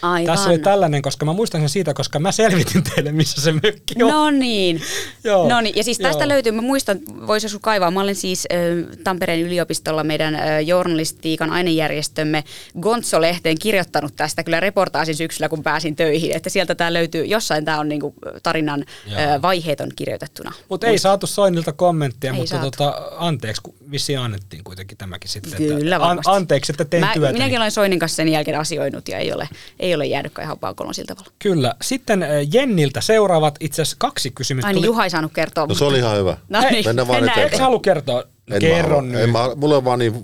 Aivan. 0.03 0.35
Tässä 0.35 0.51
oli 0.51 0.59
tällainen, 0.59 1.03
koska 1.03 1.25
mä 1.27 1.33
muistan 1.33 1.61
sen 1.61 1.69
siitä, 1.69 1.95
koska 1.95 2.19
mä 2.19 2.33
selvitin 2.33 2.83
teille, 2.83 3.13
missä 3.13 3.41
se 3.41 3.53
mökki 3.53 4.03
on. 4.03 4.11
No 4.11 4.31
niin. 4.31 4.83
Joo, 5.25 5.49
no 5.49 5.61
niin. 5.61 5.77
Ja 5.77 5.85
siis 5.85 5.99
tästä 5.99 6.25
joo. 6.25 6.29
löytyy, 6.29 6.53
mä 6.53 6.63
muistan, 6.63 6.99
voisi 7.27 7.49
sun 7.49 7.61
kaivaa, 7.61 7.91
mä 7.91 8.01
olen 8.01 8.15
siis 8.15 8.47
äh, 8.53 8.99
Tampereen 9.05 9.41
yliopistolla 9.41 10.05
meidän 10.05 10.35
äh, 10.35 10.65
journalistiikan 10.67 11.51
ainejärjestömme 11.51 12.45
Gonzo-lehteen 12.81 13.57
kirjoittanut 13.61 14.17
tästä 14.17 14.45
kyllä 14.45 14.61
reportaasin 14.61 15.17
syksyllä, 15.17 15.49
kun 15.49 15.63
pääsin 15.63 15.97
töihin, 15.97 16.37
että 16.37 16.51
sieltä 16.51 16.75
tämä 16.75 16.93
löytyy, 16.93 17.25
jossain 17.25 17.65
tämä 17.65 17.81
on 17.81 17.89
niinku 17.89 18.15
tarinan 18.43 18.85
äh, 19.13 19.43
vaiheet 19.43 19.81
on 19.81 19.91
kirjoitettuna. 19.97 20.53
Mutta 20.69 20.87
ei 20.87 20.99
saatu 20.99 21.27
Soinilta 21.27 21.73
kommenttia, 21.73 22.31
Ei 22.31 22.37
mutta 22.37 22.51
saatu. 22.51 22.71
tota, 22.71 23.03
anteeksi, 23.17 23.63
kun 23.63 23.75
vissiin 23.91 24.19
annettiin 24.19 24.65
kuitenkin 24.65 24.99
tämäkin 24.99 25.31
sitten. 25.31 25.53
Kyllä 25.53 25.97
että, 25.97 26.01
varmasti. 26.07 26.33
anteeksi, 26.33 26.73
että 26.73 26.85
tein 26.85 27.01
Mä, 27.05 27.13
työtä. 27.15 27.33
minäkin 27.33 27.59
olen 27.59 27.71
Soinin 27.71 27.99
kanssa 27.99 28.17
sen 28.17 28.29
jälkeen 28.29 28.59
asioinut 28.59 29.09
ja 29.09 29.19
ei 29.19 29.33
ole, 29.33 29.49
ei 29.81 29.86
ole 29.95 30.07
jäänytkään 30.07 30.47
ihan 30.47 30.59
paukolon 30.59 30.95
sillä 30.95 31.07
tavalla. 31.07 31.33
Kyllä. 31.39 31.75
Sitten 31.83 32.23
äh, 32.23 32.29
Jenniltä 32.53 33.01
seuraavat 33.01 33.55
itse 33.61 33.83
asiassa 33.83 33.97
kaksi 34.01 34.31
kysymystä. 34.31 34.67
Ai 34.67 34.73
niin, 34.73 34.79
Tuli- 34.79 34.87
Juha 34.87 35.05
ei 35.05 35.11
saanut 35.11 35.33
kertoa. 35.33 35.67
No 35.67 35.75
se 35.75 35.85
oli 35.85 35.99
ihan 35.99 36.17
hyvä. 36.17 36.37
No 36.49 36.61
niin, 36.61 36.85
Mennään 36.85 37.09
vaan 37.09 37.17
mennään 37.17 37.39
eteenpäin. 37.39 37.53
Eikö 37.53 37.65
halua 37.65 37.81
kertoa? 37.81 38.25
En 38.51 38.61
Kerron 38.61 39.05
mä, 39.05 39.13
nyt. 39.13 39.21
en 39.23 39.31
mä, 39.31 39.51
mulla 39.57 39.77
on 39.77 39.85
vaan 39.85 39.99
niin 39.99 40.15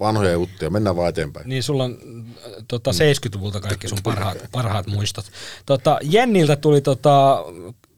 vanhoja 0.00 0.32
juttuja. 0.32 0.70
Mennään 0.70 0.96
vaan 0.96 1.08
eteenpäin. 1.08 1.48
Niin 1.48 1.62
sulla 1.62 1.84
on 1.84 1.98
äh, 2.46 2.52
tota, 2.68 2.90
70-luvulta 2.90 3.60
kaikki 3.60 3.88
sun 3.88 3.98
parhaat, 4.02 4.38
parhaat 4.52 4.86
muistot. 4.86 5.24
Tota, 5.66 5.98
Jenniltä 6.02 6.56
tuli 6.56 6.80
tota, 6.80 7.44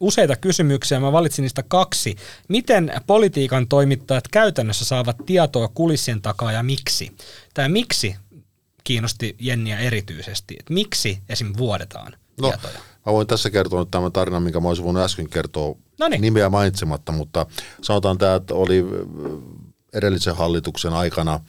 useita 0.00 0.36
kysymyksiä, 0.36 1.00
mä 1.00 1.12
valitsin 1.12 1.42
niistä 1.42 1.62
kaksi. 1.68 2.16
Miten 2.48 2.92
politiikan 3.06 3.68
toimittajat 3.68 4.28
käytännössä 4.28 4.84
saavat 4.84 5.16
tietoa 5.26 5.68
kulissien 5.68 6.22
takaa 6.22 6.52
ja 6.52 6.62
miksi? 6.62 7.12
Tämä 7.54 7.68
miksi 7.68 8.16
kiinnosti 8.84 9.36
Jenniä 9.40 9.78
erityisesti. 9.78 10.56
Et 10.60 10.70
miksi 10.70 11.18
esim. 11.28 11.52
vuodetaan 11.58 12.12
No, 12.40 12.48
tietoja? 12.48 12.78
mä 13.06 13.12
voin 13.12 13.26
tässä 13.26 13.50
kertoa 13.50 13.80
nyt 13.80 13.90
tämän 13.90 14.12
tarinan, 14.12 14.42
minkä 14.42 14.60
mä 14.60 14.68
olisin 14.68 14.84
voinut 14.84 15.02
äsken 15.02 15.28
kertoa 15.28 15.76
Noniin. 15.98 16.20
nimeä 16.20 16.48
mainitsematta, 16.48 17.12
mutta 17.12 17.46
sanotaan 17.82 18.18
tämä, 18.18 18.34
että 18.34 18.54
oli 18.54 18.78
äh, 18.80 19.66
edellisen 19.92 20.36
hallituksen 20.36 20.92
aikana, 20.92 21.34
äh, 21.34 21.42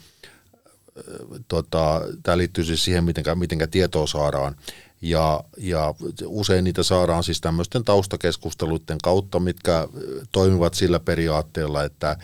tota, 1.47 2.01
tämä 2.23 2.38
liittyy 2.38 2.64
siis 2.64 2.85
siihen, 2.85 3.03
miten 3.03 3.23
mitenkä 3.35 3.68
tietoa 3.68 4.07
saadaan. 4.07 4.55
Ja, 5.01 5.43
ja 5.57 5.93
usein 6.26 6.64
niitä 6.64 6.84
saadaan 6.84 7.23
siis 7.23 7.41
tämmöisten 7.41 7.84
taustakeskusteluiden 7.84 8.97
kautta, 9.03 9.39
mitkä 9.39 9.80
äh, 9.80 9.88
toimivat 10.31 10.73
sillä 10.73 10.99
periaatteella, 10.99 11.84
että 11.84 12.18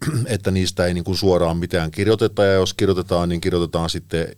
että 0.26 0.50
niistä 0.50 0.86
ei 0.86 0.94
niin 0.94 1.04
kuin 1.04 1.16
suoraan 1.16 1.56
mitään 1.56 1.90
kirjoiteta, 1.90 2.44
ja 2.44 2.52
jos 2.52 2.74
kirjoitetaan, 2.74 3.28
niin 3.28 3.40
kirjoitetaan 3.40 3.90
sitten 3.90 4.28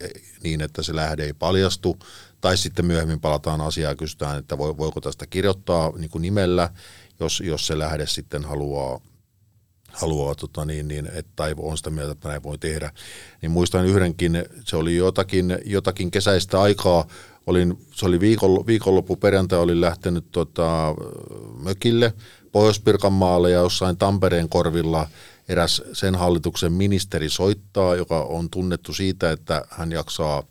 niin, 0.45 0.61
että 0.61 0.83
se 0.83 0.97
lähde 0.97 1.25
ei 1.25 1.33
paljastu, 1.33 1.99
tai 2.41 2.57
sitten 2.57 2.87
myöhemmin 2.87 3.21
palataan 3.21 3.61
asiaan 3.61 3.91
ja 3.93 3.97
kysytään, 3.97 4.39
että 4.39 4.59
voi- 4.59 4.77
voiko 4.77 5.01
tästä 5.01 5.27
kirjoittaa 5.27 5.93
niin 5.99 6.11
kuin 6.11 6.23
nimellä, 6.23 6.71
jos, 7.21 7.43
jos 7.47 7.67
se 7.67 7.79
lähde 7.79 8.07
sitten 8.07 8.45
haluaa, 8.45 9.01
haluaa 9.93 10.35
tota 10.35 10.65
niin, 10.65 10.89
niin, 10.89 11.07
että, 11.07 11.33
tai 11.37 11.55
on 11.59 11.77
sitä 11.77 11.91
mieltä, 11.91 12.13
että 12.13 12.29
näin 12.29 12.43
voi 12.43 12.59
tehdä. 12.59 12.93
Niin 13.43 13.51
muistan 13.51 13.87
yhdenkin, 13.87 14.45
se 14.65 14.77
oli 14.77 14.97
jotakin, 14.97 15.59
jotakin 15.65 16.11
kesäistä 16.11 16.61
aikaa, 16.61 17.07
olin, 17.47 17.87
se 17.95 18.07
oli 18.07 18.21
viikon, 18.21 18.67
viikonloppu 18.67 19.17
perjantai, 19.17 19.59
olin 19.59 19.81
lähtenyt 19.81 20.25
tota, 20.33 20.95
mökille 21.63 22.15
Pohjois-Pirkanmaalle 22.53 23.51
ja 23.51 23.61
jossain 23.61 23.97
Tampereen 23.97 24.49
korvilla 24.49 25.09
eräs 25.49 25.83
sen 25.93 26.15
hallituksen 26.15 26.73
ministeri 26.73 27.31
soittaa, 27.31 27.97
joka 27.97 28.23
on 28.23 28.51
tunnettu 28.51 28.95
siitä, 28.95 29.31
että 29.33 29.65
hän 29.71 29.93
jaksaa 29.93 30.43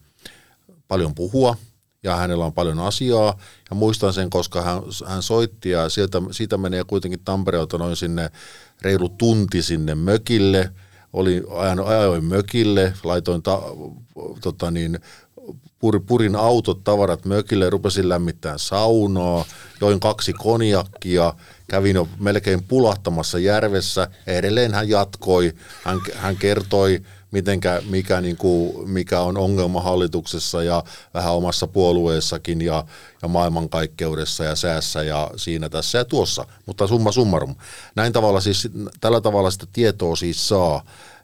paljon 0.88 1.15
puhua 1.15 1.56
ja 2.03 2.15
hänellä 2.15 2.45
on 2.45 2.53
paljon 2.53 2.80
asiaa. 2.80 3.40
Ja 3.69 3.76
muistan 3.76 4.14
sen, 4.14 4.30
koska 4.30 4.61
hän, 4.61 4.82
hän 5.06 5.24
soitti 5.24 5.69
ja 5.69 5.90
sieltä, 5.90 6.22
siitä 6.32 6.57
menee 6.57 6.84
kuitenkin 6.84 7.19
Tampereelta 7.26 7.78
noin 7.78 7.95
sinne 7.95 8.32
reilu 8.82 9.10
tunti 9.10 9.64
sinne 9.64 9.95
mökille. 9.95 10.72
Oli, 11.14 11.44
ajoin 11.86 12.26
mökille, 12.26 12.94
laitoin 13.03 13.44
ta, 13.44 13.61
tota 14.41 14.72
niin, 14.72 14.99
pur, 15.80 15.99
purin 16.08 16.36
autot, 16.36 16.84
tavarat 16.84 17.26
mökille, 17.26 17.70
rupesin 17.70 18.10
lämmittämään 18.10 18.60
saunaa, 18.60 19.45
join 19.82 19.99
kaksi 19.99 20.34
konjakkia, 20.34 21.34
kävin 21.68 21.95
jo 21.95 22.08
melkein 22.20 22.64
pulahtamassa 22.64 23.40
järvessä. 23.40 24.08
Edelleen 24.28 24.74
hän 24.74 24.90
jatkoi, 24.90 25.54
hän, 25.84 25.99
hän 26.16 26.36
kertoi, 26.36 27.02
mitenkä, 27.32 27.82
mikä, 27.90 28.22
niin 28.22 28.38
kuin, 28.38 28.90
mikä 28.90 29.22
on 29.22 29.38
ongelma 29.38 29.82
hallituksessa 29.82 30.64
ja 30.64 30.84
vähän 31.14 31.34
omassa 31.34 31.68
puolueessakin 31.68 32.62
ja, 32.62 32.86
ja 33.22 33.28
maailmankaikkeudessa 33.28 34.44
ja 34.44 34.56
säässä 34.56 35.04
ja 35.04 35.32
siinä 35.36 35.70
tässä 35.70 35.98
ja 35.98 36.06
tuossa, 36.06 36.45
mutta 36.66 36.88
summa 36.88 37.12
summarum. 37.12 37.56
Näin 37.95 38.14
tavalla 38.14 38.41
siis, 38.41 38.70
tällä 39.02 39.22
tavalla 39.22 39.52
sitä 39.52 39.66
tietoa 39.74 40.16
siis 40.16 40.48
saa 40.48 40.84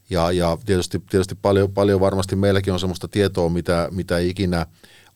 ja, 0.10 0.32
ja 0.32 0.58
tietysti, 0.66 1.02
tietysti 1.10 1.36
paljon, 1.36 1.72
paljon 1.72 2.00
varmasti 2.00 2.36
meilläkin 2.36 2.74
on 2.74 2.80
sellaista 2.80 3.08
tietoa, 3.08 3.50
mitä, 3.50 3.88
mitä 3.92 4.18
ei 4.18 4.30
ikinä 4.30 4.66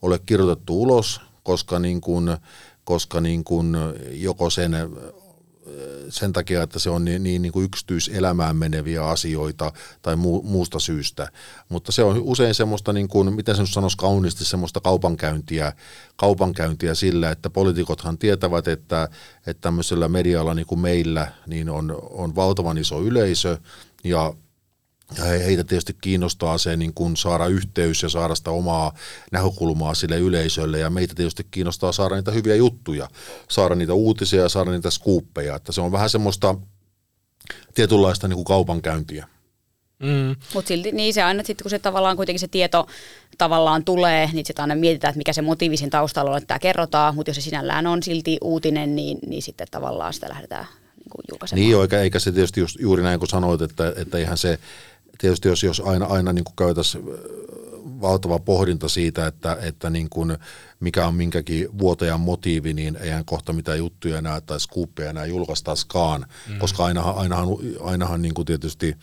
ole 0.02 0.20
kirjoitettu 0.26 0.82
ulos, 0.82 1.22
koska 1.44 1.80
niin 1.80 2.02
kuin 2.02 2.38
koska 2.84 3.22
niin 3.22 3.44
kuin 3.44 3.76
joko 4.12 4.50
sen 4.50 4.72
sen 6.10 6.34
takia, 6.34 6.64
että 6.64 6.80
se 6.80 6.90
on 6.90 7.06
niin, 7.06 7.24
niin, 7.24 7.42
niin 7.42 7.52
kuin 7.52 7.66
yksityiselämään 7.66 8.56
meneviä 8.56 9.06
asioita 9.06 9.72
tai 10.02 10.16
mu, 10.16 10.42
muusta 10.42 10.80
syystä. 10.80 11.32
Mutta 11.70 11.92
se 11.92 12.04
on 12.04 12.22
usein 12.22 12.56
semmoista, 12.56 12.94
niin 12.94 13.08
kuin, 13.08 13.34
miten 13.34 13.56
se 13.56 13.66
sanoisi 13.66 13.98
kauniisti, 13.98 14.46
semmoista 14.46 14.80
kaupankäyntiä, 14.80 15.74
kaupankäyntiä 16.16 16.96
sillä, 16.96 17.32
että 17.32 17.50
poliitikothan 17.50 18.18
tietävät, 18.18 18.68
että, 18.68 19.10
että 19.48 19.62
tämmöisellä 19.62 20.08
medialla 20.08 20.54
niin 20.54 20.66
kuin 20.68 20.80
meillä 20.80 21.32
niin 21.48 21.70
on, 21.70 21.98
on 22.10 22.36
valtavan 22.36 22.78
iso 22.78 23.02
yleisö 23.02 23.58
ja 24.04 24.34
heitä 25.46 25.64
tietysti 25.64 25.96
kiinnostaa 26.02 26.58
se 26.58 26.78
niin 26.78 26.94
kuin 26.94 27.18
saada 27.18 27.46
yhteys 27.46 28.04
ja 28.04 28.10
saada 28.10 28.36
sitä 28.36 28.52
omaa 28.52 28.94
näkökulmaa 29.32 29.94
sille 29.94 30.18
yleisölle 30.18 30.80
ja 30.80 30.90
meitä 30.90 31.16
tietysti 31.16 31.48
kiinnostaa 31.52 31.92
saada 31.92 32.16
niitä 32.16 32.32
hyviä 32.32 32.56
juttuja, 32.56 33.10
saada 33.50 33.76
niitä 33.76 33.94
uutisia 33.94 34.42
ja 34.42 34.50
saada 34.50 34.72
niitä 34.72 34.90
skuuppeja, 34.90 35.56
että 35.56 35.72
se 35.72 35.82
on 35.82 35.92
vähän 35.92 36.10
semmoista 36.10 36.56
tietynlaista 37.74 38.28
niin 38.28 38.36
kuin 38.36 38.46
kaupankäyntiä. 38.46 39.28
Mm. 40.00 40.36
Mutta 40.54 40.68
silti 40.68 40.92
niin 40.92 41.14
se 41.14 41.24
aina 41.24 41.44
sitten, 41.44 41.64
kun 41.64 41.70
se 41.70 41.80
tavallaan 41.80 42.16
kuitenkin 42.16 42.40
se 42.40 42.48
tieto 42.48 42.88
tavallaan 43.38 43.84
tulee, 43.84 44.30
niin 44.34 44.46
sitten 44.46 44.64
aina 44.64 44.76
mietitään, 44.76 45.10
että 45.10 45.18
mikä 45.18 45.34
se 45.34 45.42
motiivisin 45.42 45.90
taustalla 45.90 46.32
on, 46.32 46.38
että 46.38 46.48
tämä 46.48 46.60
kerrotaan, 46.60 47.16
mutta 47.16 47.30
jos 47.30 47.36
se 47.36 47.42
sinällään 47.42 47.88
on 47.88 48.04
silti 48.04 48.38
uutinen, 48.42 48.96
niin, 48.96 49.20
niin 49.28 49.42
sitten 49.42 49.68
tavallaan 49.72 50.14
sitä 50.14 50.30
lähdetään 50.30 50.66
niin 50.96 51.10
kuin 51.10 51.24
julkaisemaan. 51.32 51.68
Niin, 51.68 51.82
eikä, 51.82 52.02
eikä 52.02 52.20
se 52.20 52.32
tietysti 52.32 52.60
just, 52.60 52.76
juuri 52.80 53.04
näin 53.04 53.20
kuin 53.20 53.30
sanoit, 53.30 53.62
että, 53.62 53.94
että 53.96 54.18
eihän 54.18 54.38
se 54.38 54.60
tietysti 55.18 55.48
jos, 55.48 55.64
jos 55.64 55.80
aina, 55.80 56.06
aina 56.06 56.34
niin 56.34 56.46
käytäisiin 56.58 57.04
valtava 58.02 58.40
pohdinta 58.40 58.90
siitä, 58.90 59.28
että, 59.28 59.58
että 59.62 59.90
niin 59.90 60.10
kuin 60.10 60.38
mikä 60.80 61.08
on 61.08 61.16
minkäkin 61.16 61.80
vuotajan 61.80 62.20
motiivi, 62.20 62.74
niin 62.74 62.96
eihän 62.96 63.26
kohta 63.26 63.54
mitään 63.54 63.78
juttuja 63.78 64.18
enää 64.18 64.42
tai 64.42 64.60
skuuppeja 64.60 65.10
enää 65.10 65.26
julkaistaisikaan, 65.26 66.26
mm. 66.48 66.58
koska 66.58 66.86
ainahan, 66.86 67.16
ainahan, 67.16 67.48
ainahan 67.82 68.22
niin 68.22 68.34
kuin 68.34 68.46
tietysti 68.46 68.98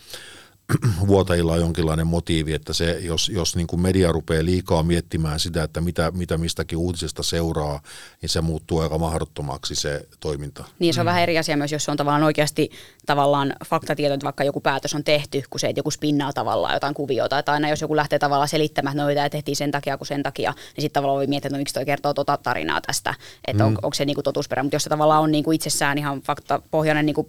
vuotajilla 1.07 1.53
on 1.53 1.59
jonkinlainen 1.59 2.07
motiivi, 2.07 2.53
että 2.53 2.73
se, 2.73 2.99
jos, 3.01 3.29
jos 3.29 3.55
niin 3.55 3.67
kuin 3.67 3.81
media 3.81 4.11
rupeaa 4.11 4.45
liikaa 4.45 4.83
miettimään 4.83 5.39
sitä, 5.39 5.63
että 5.63 5.81
mitä, 5.81 6.11
mitä 6.11 6.37
mistäkin 6.37 6.77
uutisesta 6.77 7.23
seuraa, 7.23 7.81
niin 8.21 8.29
se 8.29 8.41
muuttuu 8.41 8.79
aika 8.79 8.97
mahdottomaksi 8.97 9.75
se 9.75 10.07
toiminta. 10.19 10.65
Niin 10.79 10.93
se 10.93 10.99
on 10.99 11.05
mm. 11.05 11.07
vähän 11.07 11.23
eri 11.23 11.37
asia 11.37 11.57
myös, 11.57 11.71
jos 11.71 11.89
on 11.89 11.97
tavallaan 11.97 12.23
oikeasti 12.23 12.69
tavallaan 13.05 13.53
faktatieto, 13.65 14.13
että 14.13 14.23
vaikka 14.23 14.43
joku 14.43 14.61
päätös 14.61 14.95
on 14.95 15.03
tehty, 15.03 15.43
kun 15.49 15.59
se, 15.59 15.67
että 15.67 15.79
joku 15.79 15.91
spinnaa 15.91 16.33
tavallaan 16.33 16.73
jotain 16.73 16.93
kuviota, 16.93 17.39
että 17.39 17.51
aina 17.51 17.69
jos 17.69 17.81
joku 17.81 17.95
lähtee 17.95 18.19
tavallaan 18.19 18.49
selittämään, 18.49 18.97
että 18.99 19.03
no 19.03 19.15
tämä 19.15 19.29
tehtiin 19.29 19.55
sen 19.55 19.71
takia 19.71 19.97
kuin 19.97 20.07
sen 20.07 20.23
takia, 20.23 20.51
niin 20.51 20.81
sitten 20.81 20.93
tavallaan 20.93 21.17
voi 21.17 21.27
miettiä, 21.27 21.47
että 21.47 21.57
no 21.57 21.61
miksi 21.61 21.73
toi 21.73 21.85
kertoo 21.85 22.13
tota 22.13 22.37
tarinaa 22.37 22.81
tästä, 22.81 23.13
että 23.47 23.63
mm. 23.63 23.67
on, 23.67 23.77
onko 23.83 23.93
se 23.93 24.05
niin 24.05 24.15
kuin 24.15 24.23
totuusperä, 24.23 24.63
mutta 24.63 24.75
jos 24.75 24.83
se 24.83 24.89
tavallaan 24.89 25.23
on 25.23 25.31
niin 25.31 25.43
kuin 25.43 25.55
itsessään 25.55 25.97
ihan 25.97 26.21
faktapohjainen 26.21 27.05
niin 27.05 27.13
kuin 27.13 27.27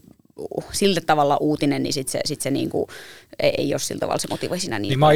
sillä 0.73 1.01
tavalla 1.01 1.37
uutinen, 1.37 1.83
niin 1.83 1.93
sitten 1.93 2.13
se, 2.13 2.21
sit 2.25 2.41
se 2.41 2.51
niinku, 2.51 2.89
ei, 3.39 3.55
ei 3.59 3.73
ole 3.73 3.79
sillä 3.79 4.01
tavalla 4.01 4.19
se 4.19 4.29
motiivi 4.29 4.61
siinä 4.61 4.79
niin, 4.79 4.89
niin 4.89 4.99
Mä 4.99 5.07
oon 5.07 5.15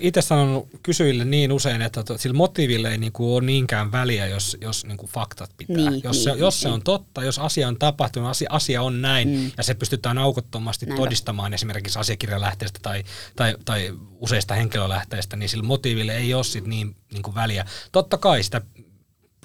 itse 0.00 0.22
sanonut 0.22 0.68
kysyjille 0.82 1.24
niin 1.24 1.52
usein, 1.52 1.82
että 1.82 2.02
to, 2.02 2.18
sillä 2.18 2.36
motiiville 2.36 2.90
ei 2.90 2.98
niinku 2.98 3.34
ole 3.36 3.44
niinkään 3.44 3.92
väliä, 3.92 4.26
jos, 4.26 4.56
jos 4.60 4.84
niinku 4.84 5.06
faktat 5.06 5.50
pitää. 5.56 5.76
Niin, 5.76 6.00
jos, 6.04 6.16
niin, 6.16 6.24
se, 6.24 6.30
jos 6.30 6.54
niin. 6.54 6.62
se 6.62 6.68
on 6.68 6.82
totta, 6.82 7.24
jos 7.24 7.38
asia 7.38 7.68
on 7.68 7.78
tapahtunut, 7.78 8.30
asia, 8.30 8.48
asia 8.52 8.82
on 8.82 9.02
näin, 9.02 9.28
mm. 9.28 9.50
ja 9.56 9.62
se 9.62 9.74
pystytään 9.74 10.18
aukottomasti 10.18 10.86
Näinpä. 10.86 11.02
todistamaan 11.02 11.54
esimerkiksi 11.54 11.98
asiakirjalähteestä 11.98 12.78
tai, 12.82 13.04
tai, 13.36 13.56
tai 13.64 13.92
useista 14.18 14.54
henkilölähteistä, 14.54 15.36
niin 15.36 15.48
sillä 15.48 15.64
motiiville 15.64 16.16
ei 16.16 16.34
ole 16.34 16.44
sit 16.44 16.66
niin, 16.66 16.96
niin 17.12 17.22
kuin 17.22 17.34
väliä. 17.34 17.64
Totta 17.92 18.18
kai 18.18 18.42
sitä 18.42 18.60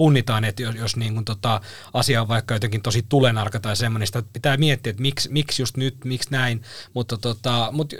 punnitaan, 0.01 0.45
että 0.45 0.61
jos, 0.61 0.75
jos 0.75 0.95
niin 0.95 1.13
kuin 1.13 1.25
tota, 1.25 1.61
asia 1.93 2.21
on 2.21 2.27
vaikka 2.27 2.53
jotenkin 2.53 2.81
tosi 2.81 3.05
tulenarka 3.09 3.59
tai 3.59 3.75
semmoinen, 3.75 4.07
sitä 4.07 4.23
pitää 4.33 4.57
miettiä, 4.57 4.89
että 4.89 5.01
miksi, 5.01 5.29
miksi 5.31 5.61
just 5.61 5.77
nyt, 5.77 5.95
miksi 6.05 6.31
näin, 6.31 6.61
mutta 6.93 7.17
tota, 7.17 7.69
mut 7.71 7.93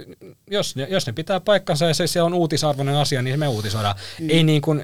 jos, 0.52 0.76
jos 0.90 1.08
ne 1.08 1.14
pitää 1.14 1.40
paikkansa 1.40 1.86
ja 1.86 1.94
se, 1.94 2.08
se 2.08 2.22
on 2.22 2.34
uutisarvoinen 2.34 2.96
asia, 2.96 3.22
niin 3.22 3.40
me 3.40 3.48
uutisoidaan. 3.48 3.96
Mm. 4.20 4.30
Ei 4.30 4.44
niin 4.44 4.62
kuin, 4.62 4.84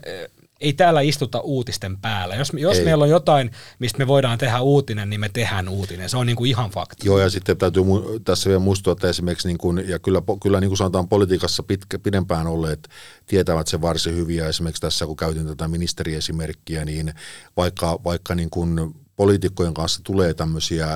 ei 0.61 0.73
täällä 0.73 1.01
istuta 1.01 1.39
uutisten 1.39 1.97
päällä. 1.97 2.35
Jos, 2.35 2.51
jos 2.57 2.77
meillä 2.83 3.03
on 3.03 3.09
jotain, 3.09 3.51
mistä 3.79 3.97
me 3.97 4.07
voidaan 4.07 4.37
tehdä 4.37 4.61
uutinen, 4.61 5.09
niin 5.09 5.19
me 5.19 5.29
tehdään 5.29 5.69
uutinen. 5.69 6.09
Se 6.09 6.17
on 6.17 6.25
niin 6.25 6.35
kuin 6.35 6.49
ihan 6.49 6.69
fakta. 6.69 7.05
Joo, 7.05 7.19
ja 7.19 7.29
sitten 7.29 7.57
täytyy 7.57 7.83
mu- 7.83 8.19
tässä 8.25 8.49
vielä 8.49 8.59
muistua, 8.59 8.93
että 8.93 9.09
esimerkiksi, 9.09 9.47
niin 9.47 9.57
kuin, 9.57 9.89
ja 9.89 9.99
kyllä, 9.99 10.21
kyllä 10.41 10.59
niin 10.59 10.69
kuin 10.69 10.77
sanotaan 10.77 11.07
politiikassa 11.07 11.63
pitkä, 11.63 11.99
pidempään 11.99 12.47
olleet 12.47 12.89
tietävät 13.25 13.67
se 13.67 13.81
varsin 13.81 14.15
hyvin, 14.15 14.37
ja 14.37 14.47
esimerkiksi 14.47 14.81
tässä 14.81 15.05
kun 15.05 15.15
käytin 15.15 15.47
tätä 15.47 15.67
ministeriesimerkkiä, 15.67 16.85
niin 16.85 17.13
vaikka, 17.57 17.99
vaikka 18.03 18.35
niin 18.35 18.49
kuin 18.49 18.95
poliitikkojen 19.15 19.73
kanssa 19.73 20.01
tulee 20.03 20.33
tämmöisiä 20.33 20.87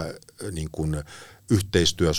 niin 0.52 0.70
kuin 0.72 1.04
yhteistyö, 1.52 2.12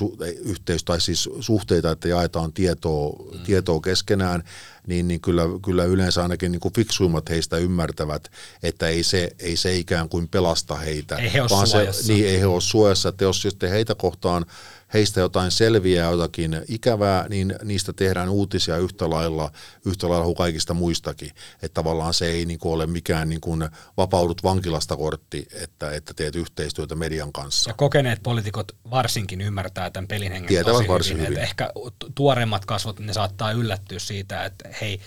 yhteis, 0.44 0.84
tai 0.84 1.00
siis 1.00 1.28
suhteita, 1.40 1.90
että 1.90 2.08
jaetaan 2.08 2.52
tietoa, 2.52 3.16
mm. 3.32 3.40
tietoa 3.40 3.80
keskenään, 3.80 4.42
niin, 4.86 5.08
niin 5.08 5.20
kyllä, 5.20 5.42
kyllä 5.64 5.84
yleensä 5.84 6.22
ainakin 6.22 6.52
niin 6.52 6.60
kuin 6.60 6.74
fiksuimmat 6.74 7.30
heistä 7.30 7.56
ymmärtävät, 7.56 8.30
että 8.62 8.88
ei 8.88 9.02
se, 9.02 9.30
ei 9.38 9.56
se 9.56 9.76
ikään 9.76 10.08
kuin 10.08 10.28
pelasta 10.28 10.76
heitä. 10.76 11.16
Ei 11.16 11.32
he 11.32 11.40
vaan 11.50 11.66
suojassa. 11.66 12.02
Se, 12.02 12.12
niin, 12.12 12.26
ei 12.26 12.40
he 12.40 12.46
ole 12.46 12.60
suojassa, 12.60 13.08
että 13.08 13.24
jos 13.24 13.42
sitten 13.42 13.70
heitä 13.70 13.94
kohtaan 13.94 14.46
heistä 14.94 15.20
jotain 15.20 15.50
selviää, 15.50 16.10
jotakin 16.10 16.62
ikävää, 16.68 17.26
niin 17.28 17.54
niistä 17.64 17.92
tehdään 17.92 18.28
uutisia 18.28 18.76
yhtä 18.76 19.10
lailla, 19.10 19.52
yhtä 19.86 20.08
lailla 20.08 20.24
kuin 20.24 20.36
kaikista 20.36 20.74
muistakin. 20.74 21.30
Että 21.62 21.74
tavallaan 21.74 22.14
se 22.14 22.26
ei 22.26 22.46
niin 22.46 22.58
kuin 22.58 22.72
ole 22.72 22.86
mikään 22.86 23.28
niin 23.28 23.40
kuin 23.40 23.68
vapaudut 23.96 24.42
vankilasta 24.42 24.96
kortti, 24.96 25.46
että, 25.52 25.90
että 25.90 26.14
teet 26.14 26.36
yhteistyötä 26.36 26.94
median 26.94 27.32
kanssa. 27.32 27.70
Ja 27.70 27.74
kokeneet 27.74 28.22
poliitikot 28.22 28.72
varsinkin 28.90 29.40
ymmärtää 29.40 29.90
tämän 29.90 30.08
pelin 30.08 30.32
hengen 30.32 30.48
Tietävät 30.48 30.76
tosi 30.76 30.88
varsin 30.88 31.16
hyvin. 31.16 31.28
hyvin. 31.28 31.42
Ehkä 31.42 31.70
tuoreimmat 32.14 32.64
kasvot, 32.64 32.98
ne 33.00 33.12
saattaa 33.12 33.52
yllättyä 33.52 33.98
siitä, 33.98 34.44
että 34.44 34.68
hei, 34.80 35.00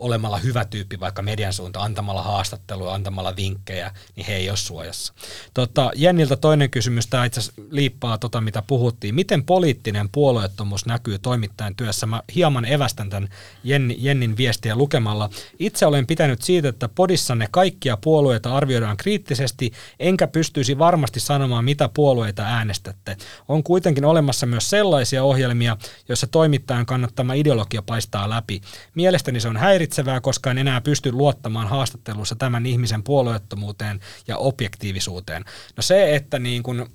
olemalla 0.00 0.38
hyvä 0.38 0.64
tyyppi 0.64 1.00
vaikka 1.00 1.22
median 1.22 1.52
suuntaan, 1.52 1.86
antamalla 1.86 2.22
haastattelua, 2.22 2.94
antamalla 2.94 3.36
vinkkejä, 3.36 3.90
niin 4.16 4.26
he 4.26 4.36
ei 4.36 4.48
ole 4.48 4.56
suojassa. 4.56 5.12
Tota, 5.54 5.90
Jenniltä 5.94 6.36
toinen 6.36 6.70
kysymys, 6.70 7.06
tämä 7.06 7.24
itse 7.24 7.40
asiassa 7.40 7.62
liippaa 7.70 8.18
tota, 8.18 8.40
mitä 8.40 8.62
puhuttiin. 8.62 9.14
Miten 9.14 9.44
poliittinen 9.44 10.08
puolueettomuus 10.08 10.86
näkyy 10.86 11.18
toimittajan 11.18 11.76
työssä? 11.76 12.06
Mä 12.06 12.22
hieman 12.34 12.64
evästän 12.64 13.10
tämän 13.10 13.28
Jenni, 13.64 13.96
Jennin 13.98 14.36
viestiä 14.36 14.76
lukemalla. 14.76 15.30
Itse 15.58 15.86
olen 15.86 16.06
pitänyt 16.06 16.42
siitä, 16.42 16.68
että 16.68 16.88
podissanne 16.88 17.48
kaikkia 17.50 17.96
puolueita 17.96 18.56
arvioidaan 18.56 18.96
kriittisesti, 18.96 19.72
enkä 19.98 20.26
pystyisi 20.26 20.78
varmasti 20.78 21.20
sanomaan, 21.20 21.64
mitä 21.64 21.88
puolueita 21.94 22.42
äänestätte. 22.42 23.16
On 23.48 23.62
kuitenkin 23.62 24.04
olemassa 24.04 24.46
myös 24.46 24.70
sellaisia 24.70 25.24
ohjelmia, 25.24 25.76
joissa 26.08 26.26
toimittajan 26.26 26.86
kannattama 26.86 27.34
ideologia 27.34 27.82
paistaa 27.82 28.30
läpi. 28.30 28.60
Mielestäni 28.94 29.40
se 29.40 29.48
on 29.48 29.56
häiri 29.56 29.89
häiritsevää, 29.90 30.20
koska 30.20 30.50
en 30.50 30.58
enää 30.58 30.80
pysty 30.80 31.12
luottamaan 31.12 31.68
haastattelussa 31.68 32.34
tämän 32.34 32.66
ihmisen 32.66 33.02
puolueettomuuteen 33.02 34.00
ja 34.28 34.36
objektiivisuuteen. 34.36 35.44
No 35.76 35.82
se, 35.82 36.14
että 36.16 36.38
niin 36.38 36.62
kun, 36.62 36.90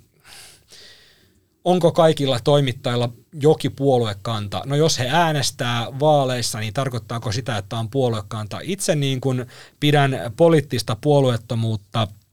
onko 1.64 1.92
kaikilla 1.92 2.40
toimittajilla 2.44 3.10
jokin 3.34 3.72
puoluekanta? 3.72 4.62
No 4.66 4.76
jos 4.76 5.00
he 5.00 5.10
äänestää 5.10 5.88
vaaleissa, 6.00 6.60
niin 6.60 6.74
tarkoittaako 6.74 7.32
sitä, 7.32 7.58
että 7.58 7.78
on 7.78 7.90
puoluekanta? 7.90 8.60
Itse 8.64 8.96
niin 8.96 9.22
kun 9.22 9.46
pidän 9.80 10.12
poliittista 10.38 10.96
puolueettomuutta– 11.02 12.08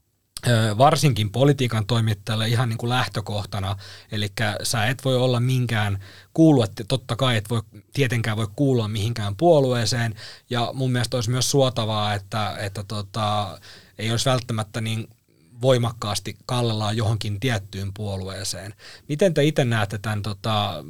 varsinkin 0.77 1.31
politiikan 1.31 1.85
toimittajalle 1.85 2.47
ihan 2.47 2.69
niin 2.69 2.77
kuin 2.77 2.89
lähtökohtana, 2.89 3.75
eli 4.11 4.31
sä 4.63 4.85
et 4.85 5.05
voi 5.05 5.15
olla 5.15 5.39
minkään 5.39 5.99
kuulua, 6.33 6.65
totta 6.87 7.15
kai 7.15 7.37
et 7.37 7.49
voi 7.49 7.61
tietenkään 7.93 8.37
voi 8.37 8.47
kuulua 8.55 8.87
mihinkään 8.87 9.35
puolueeseen, 9.35 10.15
ja 10.49 10.71
mun 10.73 10.91
mielestä 10.91 11.17
olisi 11.17 11.29
myös 11.29 11.51
suotavaa, 11.51 12.13
että, 12.13 12.55
että 12.59 12.83
tota, 12.83 13.59
ei 13.97 14.11
olisi 14.11 14.29
välttämättä 14.29 14.81
niin 14.81 15.07
voimakkaasti 15.61 16.37
kallellaan 16.45 16.97
johonkin 16.97 17.39
tiettyyn 17.39 17.91
puolueeseen. 17.93 18.73
Miten 19.09 19.33
te 19.33 19.43
itse 19.43 19.65
näette 19.65 19.97
tämän 19.97 20.21
tota, 20.21 20.83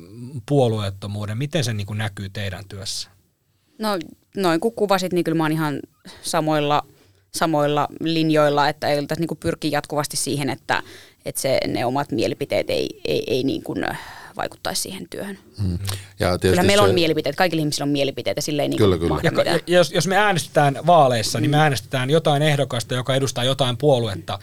puolueettomuuden, 0.45 1.37
miten 1.37 1.63
se 1.63 1.73
niin 1.73 1.87
kuin 1.87 1.97
näkyy 1.97 2.29
teidän 2.29 2.63
työssä? 2.69 3.09
No 3.79 3.89
noin 4.37 4.59
kun 4.59 4.73
kuvasit, 4.73 5.13
niin 5.13 5.23
kyllä 5.23 5.37
mä 5.37 5.43
oon 5.43 5.51
ihan 5.51 5.79
samoilla 6.21 6.85
samoilla 7.35 7.87
linjoilla, 7.99 8.69
että 8.69 8.87
ei 8.87 8.97
niin 9.19 9.37
pyrki 9.39 9.71
jatkuvasti 9.71 10.17
siihen, 10.17 10.49
että, 10.49 10.83
että 11.25 11.41
se, 11.41 11.59
ne 11.67 11.85
omat 11.85 12.11
mielipiteet 12.11 12.69
ei, 12.69 13.01
ei, 13.05 13.23
ei 13.27 13.43
niin 13.43 13.63
kuin 13.63 13.85
vaikuttaisi 14.37 14.81
siihen 14.81 15.07
työhön. 15.09 15.37
Hmm. 15.61 15.79
Ja 16.19 16.37
kyllä 16.37 16.63
meillä 16.63 16.83
se... 16.83 16.89
on 16.89 16.95
mielipiteet, 16.95 17.35
kaikilla 17.35 17.59
ihmisillä 17.59 17.83
on 17.83 17.89
mielipiteitä, 17.89 18.41
silleen 18.41 18.69
niin 18.69 18.77
kyllä, 18.77 18.97
kyllä. 18.97 19.19
Ja, 19.23 19.31
ja, 19.53 19.59
jos, 19.67 19.91
jos 19.91 20.07
me 20.07 20.17
äänestetään 20.17 20.79
vaaleissa, 20.85 21.39
niin 21.39 21.51
me 21.51 21.57
äänestetään 21.57 22.09
jotain 22.09 22.41
ehdokasta, 22.41 22.95
joka 22.95 23.15
edustaa 23.15 23.43
jotain 23.43 23.77
puoluetta, 23.77 24.39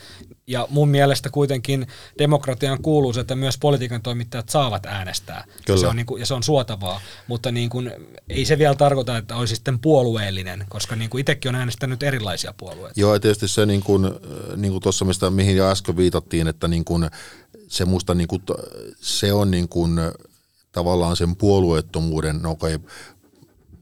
Ja 0.46 0.66
mun 0.70 0.88
mielestä 0.88 1.30
kuitenkin 1.30 1.86
demokratian 2.18 2.82
kuuluu 2.82 3.12
se, 3.12 3.20
että 3.20 3.34
myös 3.34 3.58
politiikan 3.58 4.02
toimittajat 4.02 4.48
saavat 4.48 4.86
äänestää. 4.86 5.44
Kyllä. 5.66 5.80
Se 5.80 5.86
on 5.86 5.96
niin 5.96 6.06
kuin, 6.06 6.20
ja 6.20 6.26
se 6.26 6.34
on 6.34 6.42
suotavaa, 6.42 7.00
mutta 7.26 7.52
niin 7.52 7.70
kuin, 7.70 7.92
ei 8.28 8.44
se 8.44 8.58
vielä 8.58 8.74
tarkoita, 8.74 9.16
että 9.16 9.36
olisi 9.36 9.54
sitten 9.54 9.78
puolueellinen, 9.78 10.64
koska 10.68 10.96
niin 10.96 11.10
kuin 11.10 11.20
itsekin 11.20 11.48
on 11.48 11.54
äänestänyt 11.54 12.02
erilaisia 12.02 12.54
puolueita. 12.56 13.00
Joo, 13.00 13.14
ja 13.14 13.20
tietysti 13.20 13.48
se 13.48 13.66
niin 13.66 13.82
kuin, 13.82 14.10
niin 14.56 14.72
kuin 14.72 14.82
tuossa, 14.82 15.04
mistä, 15.04 15.30
mihin 15.30 15.56
jo 15.56 15.70
äsken 15.70 15.96
viitattiin, 15.96 16.48
että 16.48 16.68
niin 16.68 16.84
kuin, 16.84 17.10
se 17.68 17.84
musta 17.84 18.14
niin 18.14 18.28
kuin, 18.28 18.42
se 19.00 19.32
on 19.32 19.50
niin 19.50 19.68
kuin, 19.68 19.98
tavallaan 20.72 21.16
sen 21.16 21.36
puolueettomuuden, 21.36 22.42
no 22.42 22.50
okei, 22.50 22.78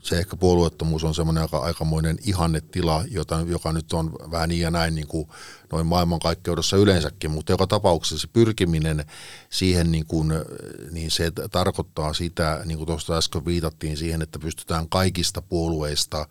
se 0.03 0.19
ehkä 0.19 0.37
puolueettomuus 0.37 1.05
on 1.05 1.15
semmoinen 1.15 1.43
aika, 1.43 1.59
aikamoinen 1.59 2.19
ihannetila, 2.23 3.05
jota, 3.11 3.45
joka 3.47 3.73
nyt 3.73 3.93
on 3.93 4.13
vähän 4.31 4.49
niin 4.49 4.61
ja 4.61 4.71
näin 4.71 4.95
niin 4.95 5.07
kuin 5.07 5.29
noin 5.73 5.87
maailmankaikkeudessa 5.87 6.77
yleensäkin, 6.77 7.31
mutta 7.31 7.53
joka 7.53 7.67
tapauksessa 7.67 8.19
se 8.19 8.33
pyrkiminen 8.33 9.05
siihen, 9.51 9.93
niin, 9.93 10.07
kuin, 10.07 10.33
niin 10.91 11.11
se 11.11 11.33
tarkoittaa 11.51 12.15
sitä, 12.15 12.63
niin 12.65 12.79
kuin 12.79 12.87
tuosta 12.87 13.17
äsken 13.17 13.45
viitattiin 13.45 13.97
siihen, 13.97 14.23
että 14.23 14.39
pystytään 14.39 14.89
kaikista 14.89 15.43
puolueista 15.43 16.29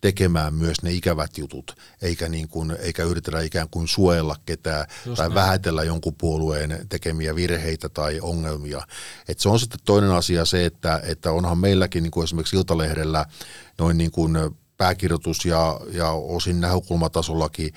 tekemään 0.00 0.54
myös 0.54 0.82
ne 0.82 0.92
ikävät 0.92 1.38
jutut, 1.38 1.76
eikä, 2.02 2.28
niin 2.28 2.48
kuin, 2.48 2.76
eikä 2.80 3.02
yritellä 3.04 3.40
ikään 3.40 3.68
kuin 3.70 3.88
suojella 3.88 4.36
ketään 4.46 4.86
Just 5.06 5.16
tai 5.16 5.28
näin. 5.28 5.34
vähätellä 5.34 5.84
jonkun 5.84 6.14
puolueen 6.14 6.86
tekemiä 6.88 7.34
virheitä 7.34 7.88
tai 7.88 8.20
ongelmia. 8.20 8.82
Et 9.28 9.38
se 9.38 9.48
on 9.48 9.60
sitten 9.60 9.80
toinen 9.84 10.10
asia 10.10 10.44
se, 10.44 10.66
että, 10.66 11.00
että 11.04 11.32
onhan 11.32 11.58
meilläkin 11.58 12.02
niin 12.02 12.10
kuin 12.10 12.24
esimerkiksi 12.24 12.56
Iltalehdellä 12.56 13.26
noin 13.78 13.98
niin 13.98 14.10
kuin 14.10 14.36
pääkirjoitus 14.76 15.44
ja, 15.44 15.80
ja 15.90 16.10
osin 16.10 16.60
näkökulmatasollakin 16.60 17.74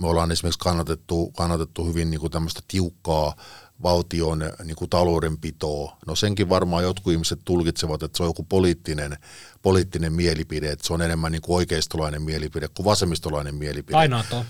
me 0.00 0.06
ollaan 0.06 0.32
esimerkiksi 0.32 0.58
kannatettu, 0.58 1.30
kannatettu 1.30 1.86
hyvin 1.86 2.10
niin 2.10 2.20
kuin 2.20 2.30
tämmöistä 2.30 2.60
tiukkaa 2.68 3.36
valtion 3.82 4.42
niin 4.64 4.76
kuin 4.76 4.90
taloudenpitoa. 4.90 5.96
No 6.06 6.16
senkin 6.16 6.48
varmaan 6.48 6.82
jotkut 6.82 7.12
ihmiset 7.12 7.40
tulkitsevat, 7.44 8.02
että 8.02 8.16
se 8.16 8.22
on 8.22 8.28
joku 8.28 8.42
poliittinen, 8.42 9.16
poliittinen 9.62 10.12
mielipide, 10.12 10.70
että 10.70 10.86
se 10.86 10.92
on 10.92 11.02
enemmän 11.02 11.32
niin 11.32 11.42
kuin 11.42 11.56
oikeistolainen 11.56 12.22
mielipide 12.22 12.68
kuin 12.68 12.84
vasemmistolainen 12.84 13.54
mielipide. 13.54 13.92
Tai 13.92 14.08
NATO. 14.08 14.44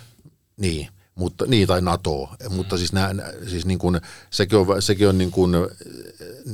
Niin, 0.56 0.88
mutta, 1.14 1.46
niin 1.46 1.68
tai 1.68 1.80
NATO, 1.80 2.28
mm. 2.48 2.54
mutta 2.54 2.78
siis, 2.78 2.92
nää, 2.92 3.14
siis 3.48 3.66
niin 3.66 3.78
kuin, 3.78 4.00
sekin 4.30 4.58
on, 4.58 4.82
sekin 4.82 5.08
on 5.08 5.18
niin 5.18 5.30
kuin, 5.30 5.52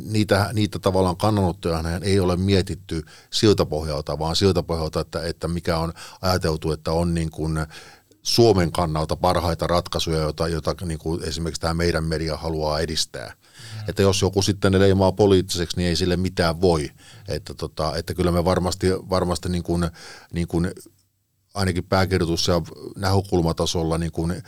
niitä, 0.05 0.51
niitä 0.53 0.79
tavallaan 0.79 1.17
kannanottoja 1.17 1.85
ei 2.03 2.21
ole 2.21 2.37
mietitty 2.37 3.03
siltä 3.31 3.67
pohjalta, 3.67 4.19
vaan 4.19 4.37
siltä 4.37 4.63
pohjalta, 4.63 5.01
että, 5.01 5.23
että 5.23 5.49
mikä 5.49 5.79
on 5.79 5.93
ajateltu, 6.23 6.73
että 6.73 6.93
on 6.93 7.15
niin 7.15 7.31
kuin, 7.31 7.67
Suomen 8.27 8.73
kannalta 8.73 9.17
parhaita 9.17 9.67
ratkaisuja, 9.67 10.19
joita, 10.19 10.49
joita 10.49 10.75
niin 10.85 10.99
kuin 10.99 11.23
esimerkiksi 11.23 11.61
tämä 11.61 11.75
meidän 11.75 12.05
media 12.05 12.37
haluaa 12.37 12.81
edistää. 12.81 13.33
Mm. 13.35 13.89
Että 13.89 14.03
jos 14.03 14.23
joku 14.23 14.43
sitten 14.43 14.73
ne 14.73 14.79
leimaa 14.79 15.13
poliittiseksi, 15.13 15.77
niin 15.77 15.89
ei 15.89 15.97
sille 15.97 16.17
mitään 16.17 16.61
voi. 16.61 16.91
Että, 17.29 17.55
tota, 17.55 17.97
että 17.97 18.15
kyllä 18.15 18.31
me 18.31 18.45
varmasti, 18.45 18.87
varmasti 18.91 19.49
niin 19.49 19.63
kuin, 19.63 19.91
niin 20.33 20.49
kuin 20.49 20.71
ainakin 21.55 21.85
pääkirjoitus- 21.85 22.49
ja 22.49 22.63
näkökulmatasolla 22.97 23.99
niin 23.99 24.13
kuin 24.13 24.43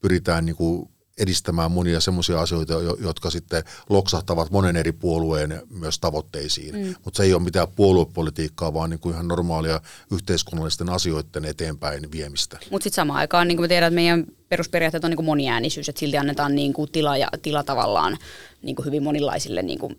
pyritään 0.00 0.46
niin 0.46 0.56
kuin 0.56 0.91
edistämään 1.18 1.72
monia 1.72 2.00
semmoisia 2.00 2.40
asioita, 2.40 2.74
jotka 3.00 3.30
sitten 3.30 3.64
loksahtavat 3.88 4.50
monen 4.50 4.76
eri 4.76 4.92
puolueen 4.92 5.62
myös 5.70 5.98
tavoitteisiin. 5.98 6.74
Mm. 6.74 6.94
Mutta 7.04 7.16
se 7.16 7.22
ei 7.22 7.34
ole 7.34 7.42
mitään 7.42 7.68
puoluepolitiikkaa, 7.76 8.74
vaan 8.74 8.90
niin 8.90 9.00
kuin 9.00 9.14
ihan 9.14 9.28
normaalia 9.28 9.80
yhteiskunnallisten 10.10 10.88
asioiden 10.88 11.44
eteenpäin 11.44 12.12
viemistä. 12.12 12.58
Mutta 12.70 12.84
sitten 12.84 12.96
samaan 12.96 13.18
aikaan, 13.18 13.48
niin 13.48 13.56
kuin 13.56 13.64
me 13.64 13.68
tiedän, 13.68 13.88
että 13.88 13.94
meidän 13.94 14.26
perusperiaatteet 14.48 15.04
on 15.04 15.10
niin 15.10 15.16
kuin 15.16 15.26
moniäänisyys, 15.26 15.88
että 15.88 16.00
silti 16.00 16.18
annetaan 16.18 16.54
niin 16.54 16.72
kuin 16.72 16.92
tila, 16.92 17.16
ja, 17.16 17.28
tila 17.42 17.62
tavallaan 17.62 18.18
niin 18.62 18.76
kuin 18.76 18.86
hyvin 18.86 19.02
monilaisille 19.02 19.62
niin 19.62 19.78
kuin 19.78 19.98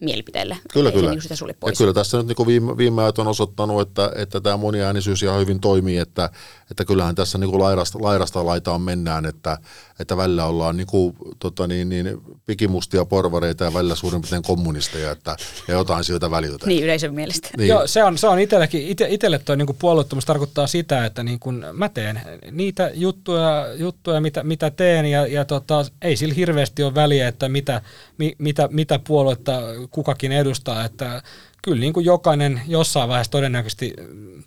mielipiteille. 0.00 0.56
Kyllä, 0.72 0.92
kyllä. 0.92 1.10
Niin 1.10 1.22
sitä 1.22 1.34
ja 1.66 1.72
kyllä 1.78 1.92
tässä 1.92 2.16
nyt 2.16 2.26
niin 2.26 2.46
viime, 2.46 2.76
viime 2.76 3.02
ajat 3.02 3.18
on 3.18 3.28
osoittanut, 3.28 3.88
että, 3.88 4.12
että 4.16 4.40
tämä 4.40 4.56
moniäänisyys 4.56 5.22
ihan 5.22 5.40
hyvin 5.40 5.60
toimii, 5.60 5.98
että, 5.98 6.30
että 6.74 6.84
kyllähän 6.84 7.14
tässä 7.14 7.38
niin 7.38 7.50
kuin 7.50 7.62
laidasta, 7.62 7.98
laidasta 8.02 8.46
laitaan 8.46 8.80
mennään, 8.80 9.26
että, 9.26 9.58
että 9.98 10.16
välillä 10.16 10.44
ollaan 10.44 10.76
niin 10.76 10.86
kuin, 10.86 11.16
tota 11.38 11.66
niin, 11.66 11.88
niin, 11.88 12.20
pikimustia 12.46 13.04
porvareita 13.04 13.64
ja 13.64 13.74
välillä 13.74 13.94
suurin 13.94 14.20
piirtein 14.20 14.42
kommunisteja, 14.42 15.10
että, 15.10 15.36
ja 15.68 15.74
jotain 15.74 16.04
sieltä 16.04 16.30
väliltä. 16.30 16.66
Niin, 16.66 16.84
yleisön 16.84 17.14
mielestä. 17.14 17.48
Niin. 17.56 17.68
Joo, 17.68 17.86
se 17.86 18.04
on, 18.04 18.18
se 18.18 18.26
on 18.26 18.38
itsellekin, 18.38 18.86
ite, 18.88 19.06
itselle 19.10 19.38
tuo 19.38 19.54
niin 19.54 19.76
puolueettomuus 19.78 20.24
tarkoittaa 20.24 20.66
sitä, 20.66 21.04
että 21.04 21.22
niin 21.22 21.38
kuin 21.38 21.64
mä 21.72 21.88
teen 21.88 22.20
niitä 22.50 22.90
juttuja, 22.94 23.66
juttuja 23.76 24.20
mitä, 24.20 24.42
mitä 24.42 24.70
teen, 24.70 25.06
ja, 25.06 25.26
ja 25.26 25.44
tota, 25.44 25.86
ei 26.02 26.16
sillä 26.16 26.34
hirveästi 26.34 26.82
ole 26.82 26.94
väliä, 26.94 27.28
että 27.28 27.48
mitä, 27.48 27.82
mi, 28.18 28.34
mitä, 28.38 28.68
mitä 28.72 28.98
puoluetta 28.98 29.60
kukakin 29.90 30.32
edustaa, 30.32 30.84
että 30.84 31.22
kyllä 31.64 31.80
niin 31.80 31.92
kuin 31.92 32.06
jokainen 32.06 32.60
jossain 32.66 33.08
vaiheessa 33.08 33.30
todennäköisesti 33.30 33.94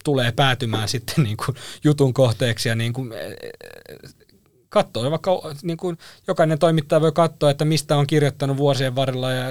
tulee 0.04 0.32
päätymään 0.32 0.88
sitten 0.98 1.24
niin 1.24 1.38
kuin 1.38 1.56
jutun 1.84 2.14
kohteeksi 2.14 2.70
ja 2.70 2.76
niin 2.76 2.94
kuin 2.94 3.14
katsoo, 4.70 5.12
vaikka 5.12 5.32
niin 5.64 5.78
kuin 5.78 5.98
jokainen 6.28 6.60
toimittaja 6.60 7.02
voi 7.02 7.12
katsoa, 7.12 7.50
että 7.50 7.66
mistä 7.66 7.98
on 7.98 8.08
kirjoittanut 8.08 8.58
vuosien 8.58 8.96
varrella 8.96 9.32
ja 9.32 9.46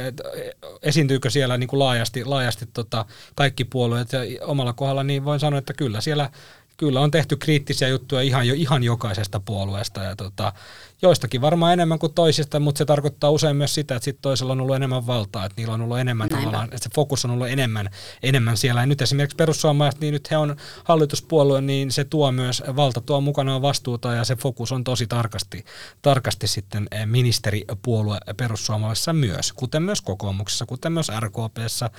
esiintyykö 0.82 1.30
siellä 1.30 1.58
niin 1.58 1.68
kuin 1.68 1.78
laajasti, 1.78 2.24
laajasti 2.24 2.66
tota 2.72 3.04
kaikki 3.34 3.64
puolueet 3.64 4.12
ja 4.12 4.20
omalla 4.46 4.72
kohdalla, 4.72 5.04
niin 5.04 5.24
voin 5.24 5.40
sanoa, 5.40 5.58
että 5.58 5.72
kyllä 5.74 6.00
siellä 6.00 6.30
kyllä 6.76 7.00
on 7.00 7.10
tehty 7.10 7.36
kriittisiä 7.36 7.88
juttuja 7.88 8.22
ihan, 8.22 8.48
jo, 8.48 8.54
ihan 8.54 8.84
jokaisesta 8.84 9.40
puolueesta 9.40 10.02
ja 10.02 10.16
tota, 10.16 10.52
joistakin 11.02 11.40
varmaan 11.40 11.72
enemmän 11.72 11.98
kuin 11.98 12.14
toisista, 12.14 12.60
mutta 12.60 12.78
se 12.78 12.84
tarkoittaa 12.84 13.30
usein 13.30 13.56
myös 13.56 13.74
sitä, 13.74 13.96
että 13.96 14.04
sit 14.04 14.18
toisella 14.22 14.52
on 14.52 14.60
ollut 14.60 14.76
enemmän 14.76 15.06
valtaa, 15.06 15.44
että 15.44 15.60
niillä 15.60 15.74
on 15.74 15.80
ollut 15.80 15.98
enemmän 15.98 16.28
Näin 16.28 16.44
tavallaan, 16.44 16.64
että 16.64 16.78
se 16.82 16.90
fokus 16.94 17.24
on 17.24 17.30
ollut 17.30 17.48
enemmän, 17.48 17.90
enemmän 18.22 18.56
siellä. 18.56 18.82
Ja 18.82 18.86
nyt 18.86 19.02
esimerkiksi 19.02 19.36
perussuomalaiset, 19.36 20.00
niin 20.00 20.12
nyt 20.12 20.30
he 20.30 20.36
on 20.36 20.56
hallituspuolue, 20.84 21.60
niin 21.60 21.92
se 21.92 22.04
tuo 22.04 22.32
myös, 22.32 22.62
valta 22.76 23.00
tuo 23.00 23.20
mukanaan 23.20 23.62
vastuuta 23.62 24.12
ja 24.12 24.24
se 24.24 24.36
fokus 24.36 24.72
on 24.72 24.84
tosi 24.84 25.06
tarkasti, 25.06 25.64
tarkasti 26.02 26.46
sitten 26.46 26.86
eh, 26.90 27.06
ministeripuolue 27.06 28.18
perussuomalaisessa 28.36 29.12
myös, 29.12 29.52
kuten 29.52 29.82
myös 29.82 30.00
kokoomuksessa, 30.00 30.66
kuten 30.66 30.92
myös 30.92 31.08
RKPssä. 31.20 31.90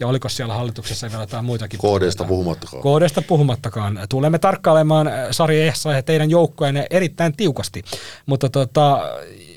Ja 0.00 0.06
oliko 0.06 0.28
siellä 0.28 0.54
hallituksessa 0.54 1.10
vielä 1.10 1.22
jotain 1.22 1.44
muitakin? 1.44 1.80
KDsta 1.80 2.24
puhumattakaan. 2.24 2.82
KDsta 2.82 3.22
puhumattakaan. 3.22 4.00
Tulemme 4.08 4.38
tarkkailemaan 4.38 5.08
eh, 5.08 5.14
Sari 5.30 5.60
Ehsa 5.60 5.92
ja 5.92 6.02
teidän 6.02 6.30
joukkueenne 6.30 6.86
erittäin 6.90 7.36
tiukasti, 7.36 7.84
mutta 8.26 8.37
tota, 8.48 9.00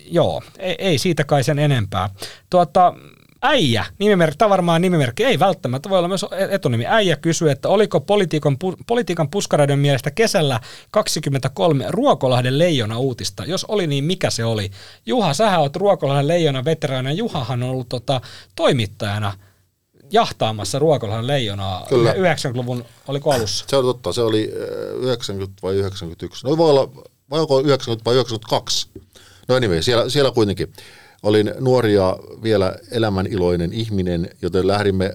joo, 0.06 0.42
ei, 0.60 0.76
ei 0.80 0.98
siitä 0.98 1.24
kai 1.24 1.44
sen 1.44 1.60
enempää. 1.60 2.10
Tuota, 2.50 2.94
Äijä, 3.44 3.86
nimimerkki, 4.00 4.38
tämä 4.38 4.50
varmaan 4.50 4.82
nimimerkki, 4.82 5.24
ei 5.24 5.40
välttämättä, 5.40 5.90
voi 5.90 5.98
olla 5.98 6.08
myös 6.08 6.26
etunimi. 6.50 6.86
Äijä 6.88 7.16
kysyy, 7.16 7.52
että 7.52 7.70
oliko 7.70 8.02
politiikan, 8.02 8.58
politiikan 8.88 9.30
puskareiden 9.30 9.80
mielestä 9.80 10.12
kesällä 10.12 10.60
23 10.92 11.86
Ruokolahden 11.90 12.60
leijona 12.60 12.98
uutista? 12.98 13.46
Jos 13.46 13.66
oli, 13.66 13.88
niin 13.88 14.04
mikä 14.04 14.30
se 14.30 14.46
oli? 14.46 14.72
Juha, 15.06 15.34
sähän 15.34 15.62
olet 15.62 15.76
Ruokolahden 15.76 16.28
leijona 16.28 16.66
veteraana. 16.66 17.12
Juhahan 17.12 17.64
on 17.64 17.70
ollut 17.70 17.90
tota, 17.90 18.22
toimittajana 18.56 19.34
jahtaamassa 20.12 20.80
Ruokolahden 20.80 21.28
leijonaa 21.28 21.86
Kyllä. 21.90 22.14
90-luvun, 22.14 22.86
oliko 23.08 23.32
alussa? 23.32 23.66
Se 23.68 23.76
on 23.76 23.84
totta, 23.84 24.14
se 24.14 24.22
oli 24.22 24.52
90 24.96 25.54
vai 25.64 25.76
91. 25.76 26.48
No 26.48 26.58
voi 26.58 26.70
olla, 26.70 26.90
vai 27.32 27.40
onko 27.40 27.60
90 27.60 28.06
vai 28.06 28.16
92? 28.16 28.88
No 29.48 29.56
anyway, 29.56 29.82
siellä, 29.82 30.10
siellä 30.10 30.32
kuitenkin. 30.32 30.74
Olin 31.24 31.54
nuori 31.60 31.94
ja 31.94 32.18
vielä 32.44 32.76
elämäniloinen 32.92 33.74
ihminen, 33.74 34.30
joten 34.42 34.68
lähdimme 34.68 35.14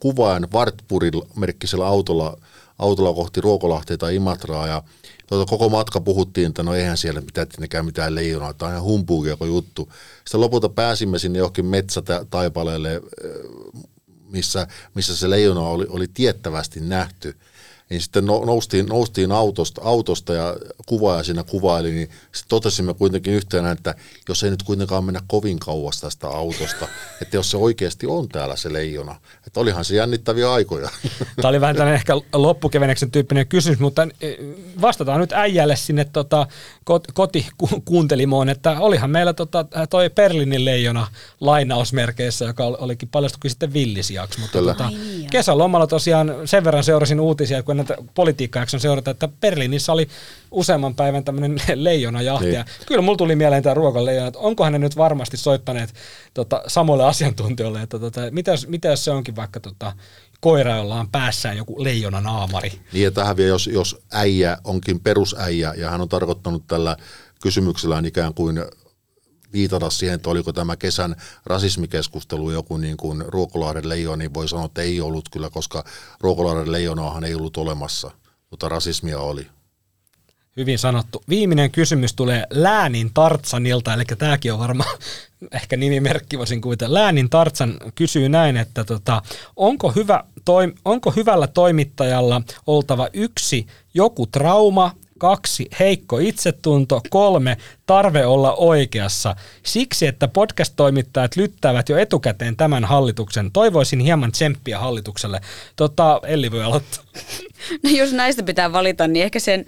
kuvaan 0.00 0.48
Wartburgin 0.52 1.22
merkkisellä 1.36 1.86
autolla, 1.86 2.38
autolla 2.78 3.14
kohti 3.14 3.40
Ruokolahtea 3.40 3.98
tai 3.98 4.16
Imatraa 4.16 4.66
ja 4.66 4.82
tuota, 5.26 5.50
koko 5.50 5.68
matka 5.68 6.00
puhuttiin, 6.00 6.48
että 6.48 6.62
no 6.62 6.74
eihän 6.74 6.96
siellä 6.96 7.20
mitään, 7.20 7.46
mitään, 7.60 7.84
mitään 7.84 8.14
leijonaa, 8.14 8.54
on 8.62 8.70
ihan 8.70 8.82
humpuukia 8.82 9.36
juttu. 9.46 9.92
Sitten 10.24 10.40
lopulta 10.40 10.68
pääsimme 10.68 11.18
sinne 11.18 11.38
johonkin 11.38 11.66
metsätaipaleelle, 11.66 13.00
missä, 14.30 14.66
missä 14.94 15.16
se 15.16 15.30
leijona 15.30 15.60
oli, 15.60 15.86
oli 15.88 16.08
tiettävästi 16.08 16.80
nähty 16.80 17.36
niin 17.90 18.00
sitten 18.02 18.26
noustiin, 18.26 18.86
noustiin 18.86 19.32
autosta, 19.32 19.80
autosta 19.84 20.34
ja 20.34 20.56
kuvaaja 20.86 21.22
siinä 21.22 21.44
kuvaili, 21.44 21.90
niin 21.90 22.08
sitten 22.08 22.48
totesimme 22.48 22.94
kuitenkin 22.94 23.32
yhtenä, 23.32 23.70
että 23.70 23.94
jos 24.28 24.42
ei 24.42 24.50
nyt 24.50 24.62
kuitenkaan 24.62 25.04
mennä 25.04 25.20
kovin 25.26 25.58
kauas 25.58 26.00
tästä 26.00 26.28
autosta, 26.28 26.88
että 27.22 27.36
jos 27.36 27.50
se 27.50 27.56
oikeasti 27.56 28.06
on 28.06 28.28
täällä 28.28 28.56
se 28.56 28.72
leijona, 28.72 29.14
että 29.46 29.60
olihan 29.60 29.84
se 29.84 29.96
jännittäviä 29.96 30.52
aikoja. 30.52 30.88
Tämä 31.36 31.48
oli 31.48 31.60
vähän 31.60 31.76
tällainen 31.76 31.94
ehkä 31.94 32.14
loppukeveneksen 32.32 33.10
tyyppinen 33.10 33.46
kysymys, 33.46 33.78
mutta 33.78 34.08
eh, 34.20 34.36
vastataan 34.80 35.20
nyt 35.20 35.32
äijälle 35.32 35.76
sinne 35.76 36.04
tota, 36.04 36.46
kotikuuntelimoon, 37.14 38.48
että 38.48 38.80
olihan 38.80 39.10
meillä 39.10 39.32
tota, 39.32 39.66
toi 39.90 40.10
Berlinin 40.10 40.64
leijona 40.64 41.06
lainausmerkeissä, 41.40 42.44
joka 42.44 42.64
olikin 42.64 43.08
paljastukin 43.08 43.50
sitten 43.50 43.72
villisiaksi, 43.72 44.40
mutta 44.40 44.58
tota, 44.62 44.90
kesälomalla 45.30 45.86
tosiaan 45.86 46.32
sen 46.44 46.64
verran 46.64 46.84
seurasin 46.84 47.20
uutisia, 47.20 47.62
kun 47.62 47.77
näitä 47.78 47.96
politiikkajakson 48.14 48.80
seurata, 48.80 49.10
että 49.10 49.28
Berliinissä 49.28 49.92
oli 49.92 50.08
useamman 50.50 50.94
päivän 50.94 51.24
tämmöinen 51.24 51.60
leijonajahti. 51.74 52.44
Niin. 52.46 52.54
Ja 52.54 52.64
kyllä 52.86 53.02
mulla 53.02 53.16
tuli 53.16 53.36
mieleen 53.36 53.62
tämä 53.62 53.74
ruokaleijona, 53.74 54.26
että 54.26 54.38
onkohan 54.38 54.72
ne 54.72 54.78
nyt 54.78 54.96
varmasti 54.96 55.36
soittaneet 55.36 55.94
tota, 56.34 56.62
samoille 56.66 57.04
asiantuntijoille, 57.04 57.82
että 57.82 57.98
tota, 57.98 58.20
mitä, 58.30 58.50
jos- 58.50 58.66
mitä 58.68 58.88
jos 58.88 59.04
se 59.04 59.10
onkin 59.10 59.36
vaikka 59.36 59.60
tota, 59.60 59.92
koira, 60.40 60.76
jolla 60.76 61.00
on 61.00 61.08
päässään 61.08 61.56
joku 61.56 61.84
leijona 61.84 62.20
naamari. 62.20 62.72
Niin 62.92 63.04
ja 63.04 63.10
tähän 63.10 63.36
vielä, 63.36 63.48
jos, 63.48 63.66
jos 63.66 63.96
äijä 64.12 64.58
onkin 64.64 65.00
perusäijä 65.00 65.74
ja 65.76 65.90
hän 65.90 66.00
on 66.00 66.08
tarkoittanut 66.08 66.66
tällä 66.66 66.96
kysymyksellään 67.42 68.06
ikään 68.06 68.34
kuin 68.34 68.58
viitata 69.52 69.90
siihen, 69.90 70.14
että 70.14 70.30
oliko 70.30 70.52
tämä 70.52 70.76
kesän 70.76 71.16
rasismikeskustelu 71.46 72.50
joku 72.50 72.76
niin 72.76 72.96
kuin 72.96 73.24
Ruokolahden 73.26 73.88
leijona, 73.88 74.16
niin 74.16 74.34
voi 74.34 74.48
sanoa, 74.48 74.66
että 74.66 74.82
ei 74.82 75.00
ollut 75.00 75.28
kyllä, 75.28 75.50
koska 75.50 75.84
Ruokolahden 76.20 76.72
leijonaahan 76.72 77.24
ei 77.24 77.34
ollut 77.34 77.56
olemassa, 77.56 78.10
mutta 78.50 78.68
rasismia 78.68 79.18
oli. 79.18 79.46
Hyvin 80.58 80.78
sanottu. 80.78 81.22
Viimeinen 81.28 81.70
kysymys 81.70 82.14
tulee 82.14 82.46
Läänin 82.50 83.10
Tartsanilta, 83.14 83.94
eli 83.94 84.04
tämäkin 84.04 84.52
on 84.52 84.58
varmaan 84.58 84.98
ehkä 85.52 85.76
nimimerkki 85.76 86.38
voisin 86.38 86.60
kuvitella. 86.60 86.94
Läänin 86.94 87.30
Tartsan 87.30 87.74
kysyy 87.94 88.28
näin, 88.28 88.56
että 88.56 88.84
tota, 88.84 89.22
onko, 89.56 89.90
hyvä 89.90 90.24
toim, 90.44 90.72
onko 90.84 91.10
hyvällä 91.10 91.46
toimittajalla 91.46 92.42
oltava 92.66 93.08
yksi 93.12 93.66
joku 93.94 94.26
trauma, 94.26 94.92
kaksi 95.18 95.68
heikko 95.80 96.18
itsetunto, 96.18 97.00
kolme 97.10 97.56
tarve 97.86 98.26
olla 98.26 98.54
oikeassa. 98.54 99.36
Siksi, 99.62 100.06
että 100.06 100.28
podcast-toimittajat 100.28 101.36
lyttäävät 101.36 101.88
jo 101.88 101.98
etukäteen 101.98 102.56
tämän 102.56 102.84
hallituksen. 102.84 103.52
Toivoisin 103.52 104.00
hieman 104.00 104.32
tsemppiä 104.32 104.78
hallitukselle. 104.78 105.40
Tota, 105.76 106.20
Elli 106.26 106.50
voi 106.50 106.62
aloittaa. 106.62 107.04
No 107.82 107.90
jos 107.90 108.12
näistä 108.12 108.42
pitää 108.42 108.72
valita, 108.72 109.08
niin 109.08 109.24
ehkä 109.24 109.40
sen 109.40 109.66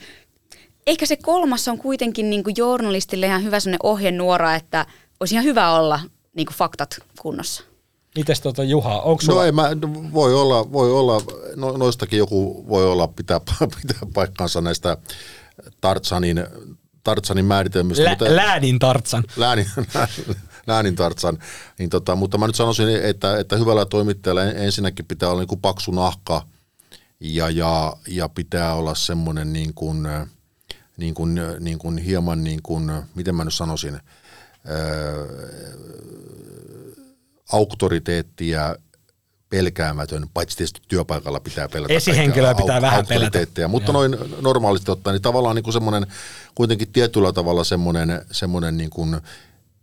ehkä 0.87 1.07
se 1.07 1.17
kolmas 1.17 1.69
on 1.69 1.79
kuitenkin 1.79 2.31
niin 2.31 2.45
kuin 2.45 2.55
journalistille 2.59 3.27
ihan 3.27 3.45
hyvä 3.45 3.61
sellainen 3.61 3.81
ohjenuora, 3.83 4.55
että 4.55 4.87
olisi 5.21 5.35
ihan 5.35 5.45
hyvä 5.45 5.73
olla 5.73 6.01
niin 6.37 6.47
kuin 6.47 6.57
faktat 6.57 6.99
kunnossa. 7.21 7.65
Mites 8.17 8.41
tota 8.41 8.65
Juha, 8.65 9.01
onko 9.01 9.23
sulla 9.23 9.41
No 9.41 9.45
ei 9.45 9.53
mä, 9.53 9.71
voi 10.13 10.35
olla, 10.35 10.73
voi 10.73 10.93
olla, 10.93 11.23
no, 11.57 11.77
noistakin 11.77 12.19
joku 12.19 12.65
voi 12.69 12.87
olla 12.87 13.09
pitää, 13.09 13.41
pitää 13.83 14.09
paikkansa 14.15 14.61
näistä 14.61 14.97
Tartsanin, 15.81 16.47
Tartsanin 17.05 17.45
määritelmistä. 17.45 18.05
Lä- 18.05 18.11
mutta- 18.11 18.37
Läänin 18.37 18.79
Tartsan. 18.79 19.25
Läänin, 19.37 19.67
läänin 20.67 20.97
tartsan. 20.97 21.39
Niin 21.79 21.91
tota, 21.91 22.17
mutta 22.17 22.39
mä 22.39 22.47
nyt 22.47 22.57
sanoisin, 22.57 22.89
että, 22.89 23.39
että 23.39 23.57
hyvällä 23.57 23.87
toimittajalla 23.87 24.45
ensinnäkin 24.45 25.07
pitää 25.07 25.29
olla 25.29 25.41
niin 25.41 25.49
kuin 25.49 25.61
paksu 25.61 25.91
nahka 25.91 26.47
ja, 27.21 27.51
ja, 27.51 27.97
ja 28.09 28.29
pitää 28.29 28.75
olla 28.75 28.95
semmoinen 28.95 29.53
niin 29.53 29.75
kuin, 29.75 30.09
niin 30.97 31.15
kuin, 31.15 31.41
niin 31.61 31.79
kuin 31.79 31.99
hieman 31.99 32.45
niin 32.45 32.61
kuin, 32.63 32.93
miten 33.15 33.35
mä 33.35 33.45
nyt 33.45 33.55
sanoisin, 33.55 33.95
ää, 33.95 34.03
auktoriteetti 37.53 38.49
ja 38.49 38.77
pelkäämätön, 39.51 40.27
paitsi 40.35 40.57
tietysti 40.57 40.81
työpaikalla 40.89 41.41
pitää 41.41 41.69
pelätä. 41.69 41.95
Esihenkilöä 41.95 42.55
pitää 42.55 42.83
vähän 42.83 43.07
pelätä. 43.07 43.69
Mutta 43.69 43.93
Joo. 43.93 44.09
noin 44.09 44.17
normaalisti 44.41 44.91
ottaen, 44.91 45.15
niin 45.15 45.23
tavallaan 45.23 45.57
niin 45.57 45.65
kuin 45.65 45.75
semmoinen, 45.75 46.07
kuitenkin 46.55 46.93
tietyllä 46.93 47.33
tavalla 47.33 47.65
semmoinen, 47.65 48.25
semmoinen 48.33 48.77
niin 48.77 48.91
kuin 48.91 49.21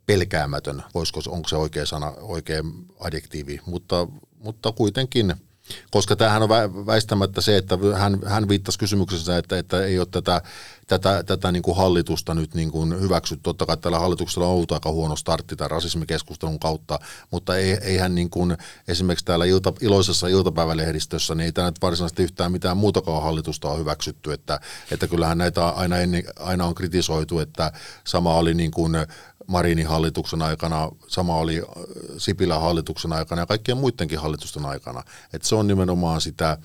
pelkäämätön, 0.05 0.83
voisiko, 0.93 1.21
onko 1.27 1.49
se 1.49 1.55
oikea 1.55 1.85
sana, 1.85 2.13
oikea 2.21 2.63
adjektiivi, 2.99 3.59
mutta, 3.65 4.07
mutta 4.39 4.71
kuitenkin, 4.71 5.33
koska 5.91 6.15
tämähän 6.15 6.43
on 6.43 6.49
vä- 6.49 6.85
väistämättä 6.85 7.41
se, 7.41 7.57
että 7.57 7.77
hän, 7.95 8.19
hän 8.25 8.49
viittasi 8.49 8.79
kysymyksessä, 8.79 9.37
että, 9.37 9.57
että 9.57 9.85
ei 9.85 9.99
ole 9.99 10.07
tätä, 10.11 10.41
tätä, 10.87 11.23
tätä 11.23 11.51
niin 11.51 11.63
kuin 11.63 11.77
hallitusta 11.77 12.33
nyt 12.33 12.53
niin 12.53 12.71
kuin 12.71 13.01
hyväksytty. 13.01 13.43
Totta 13.43 13.65
kai 13.65 13.77
tällä 13.77 13.99
hallituksella 13.99 14.47
on 14.47 14.53
ollut 14.53 14.71
aika 14.71 14.91
huono 14.91 15.15
startti 15.15 15.55
tämän 15.55 15.71
rasismikeskustelun 15.71 16.59
kautta, 16.59 16.99
mutta 17.31 17.57
ei, 17.57 17.77
eihän 17.81 18.15
niin 18.15 18.29
kuin 18.29 18.57
esimerkiksi 18.87 19.25
täällä 19.25 19.45
ilta, 19.45 19.73
iloisessa 19.81 20.27
iltapäivälehdistössä, 20.27 21.35
niin 21.35 21.45
ei 21.45 21.51
tämä 21.51 21.67
nyt 21.67 21.81
varsinaisesti 21.81 22.23
yhtään 22.23 22.51
mitään 22.51 22.77
muutakaan 22.77 23.23
hallitusta 23.23 23.69
on 23.69 23.79
hyväksytty, 23.79 24.33
että, 24.33 24.59
että 24.91 25.07
kyllähän 25.07 25.37
näitä 25.37 25.67
aina, 25.67 25.97
ennen, 25.97 26.23
aina 26.39 26.65
on 26.65 26.75
kritisoitu, 26.75 27.39
että 27.39 27.71
sama 28.03 28.33
oli 28.33 28.53
niin 28.53 28.71
kuin 28.71 28.95
Marinin 29.47 29.87
hallituksen 29.87 30.41
aikana, 30.41 30.89
sama 31.07 31.35
oli 31.35 31.57
äh, 31.57 31.65
Sipilän 32.17 32.61
hallituksen 32.61 33.13
aikana 33.13 33.41
ja 33.41 33.45
kaikkien 33.45 33.77
muidenkin 33.77 34.19
hallitusten 34.19 34.65
aikana. 34.65 35.03
Et 35.33 35.43
se 35.43 35.55
on 35.55 35.67
nimenomaan 35.67 36.21
sitä, 36.21 36.57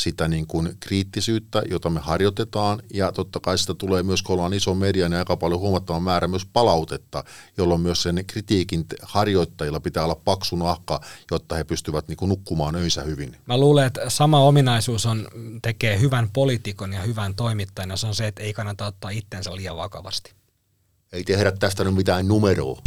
sitä 0.00 0.28
niin 0.28 0.46
kuin 0.46 0.76
kriittisyyttä, 0.80 1.62
jota 1.70 1.90
me 1.90 2.00
harjoitetaan, 2.00 2.82
ja 2.94 3.12
totta 3.12 3.40
kai 3.40 3.58
sitä 3.58 3.74
tulee 3.74 4.02
myös, 4.02 4.22
kun 4.22 4.34
ollaan 4.34 4.52
iso 4.52 4.74
media, 4.74 5.08
niin 5.08 5.18
aika 5.18 5.36
paljon 5.36 5.60
huomattava 5.60 6.00
määrä 6.00 6.28
myös 6.28 6.46
palautetta, 6.52 7.24
jolloin 7.56 7.80
myös 7.80 8.02
sen 8.02 8.24
kritiikin 8.26 8.86
harjoittajilla 9.02 9.80
pitää 9.80 10.04
olla 10.04 10.20
paksu 10.24 10.56
nahka, 10.56 11.00
jotta 11.30 11.54
he 11.54 11.64
pystyvät 11.64 12.08
niin 12.08 12.16
kuin 12.16 12.28
nukkumaan 12.28 12.74
öinsä 12.74 13.02
hyvin. 13.02 13.36
Mä 13.46 13.58
luulen, 13.58 13.86
että 13.86 14.10
sama 14.10 14.40
ominaisuus 14.40 15.06
on, 15.06 15.28
tekee 15.62 16.00
hyvän 16.00 16.30
poliitikon 16.32 16.92
ja 16.92 17.02
hyvän 17.02 17.34
toimittajan, 17.34 17.90
ja 17.90 17.96
se 17.96 18.06
on 18.06 18.14
se, 18.14 18.26
että 18.26 18.42
ei 18.42 18.52
kannata 18.52 18.86
ottaa 18.86 19.10
itsensä 19.10 19.56
liian 19.56 19.76
vakavasti. 19.76 20.32
Ei 21.12 21.24
tehdä 21.24 21.52
tästä 21.52 21.84
nyt 21.84 21.94
mitään 21.94 22.28
numeroa. 22.28 22.80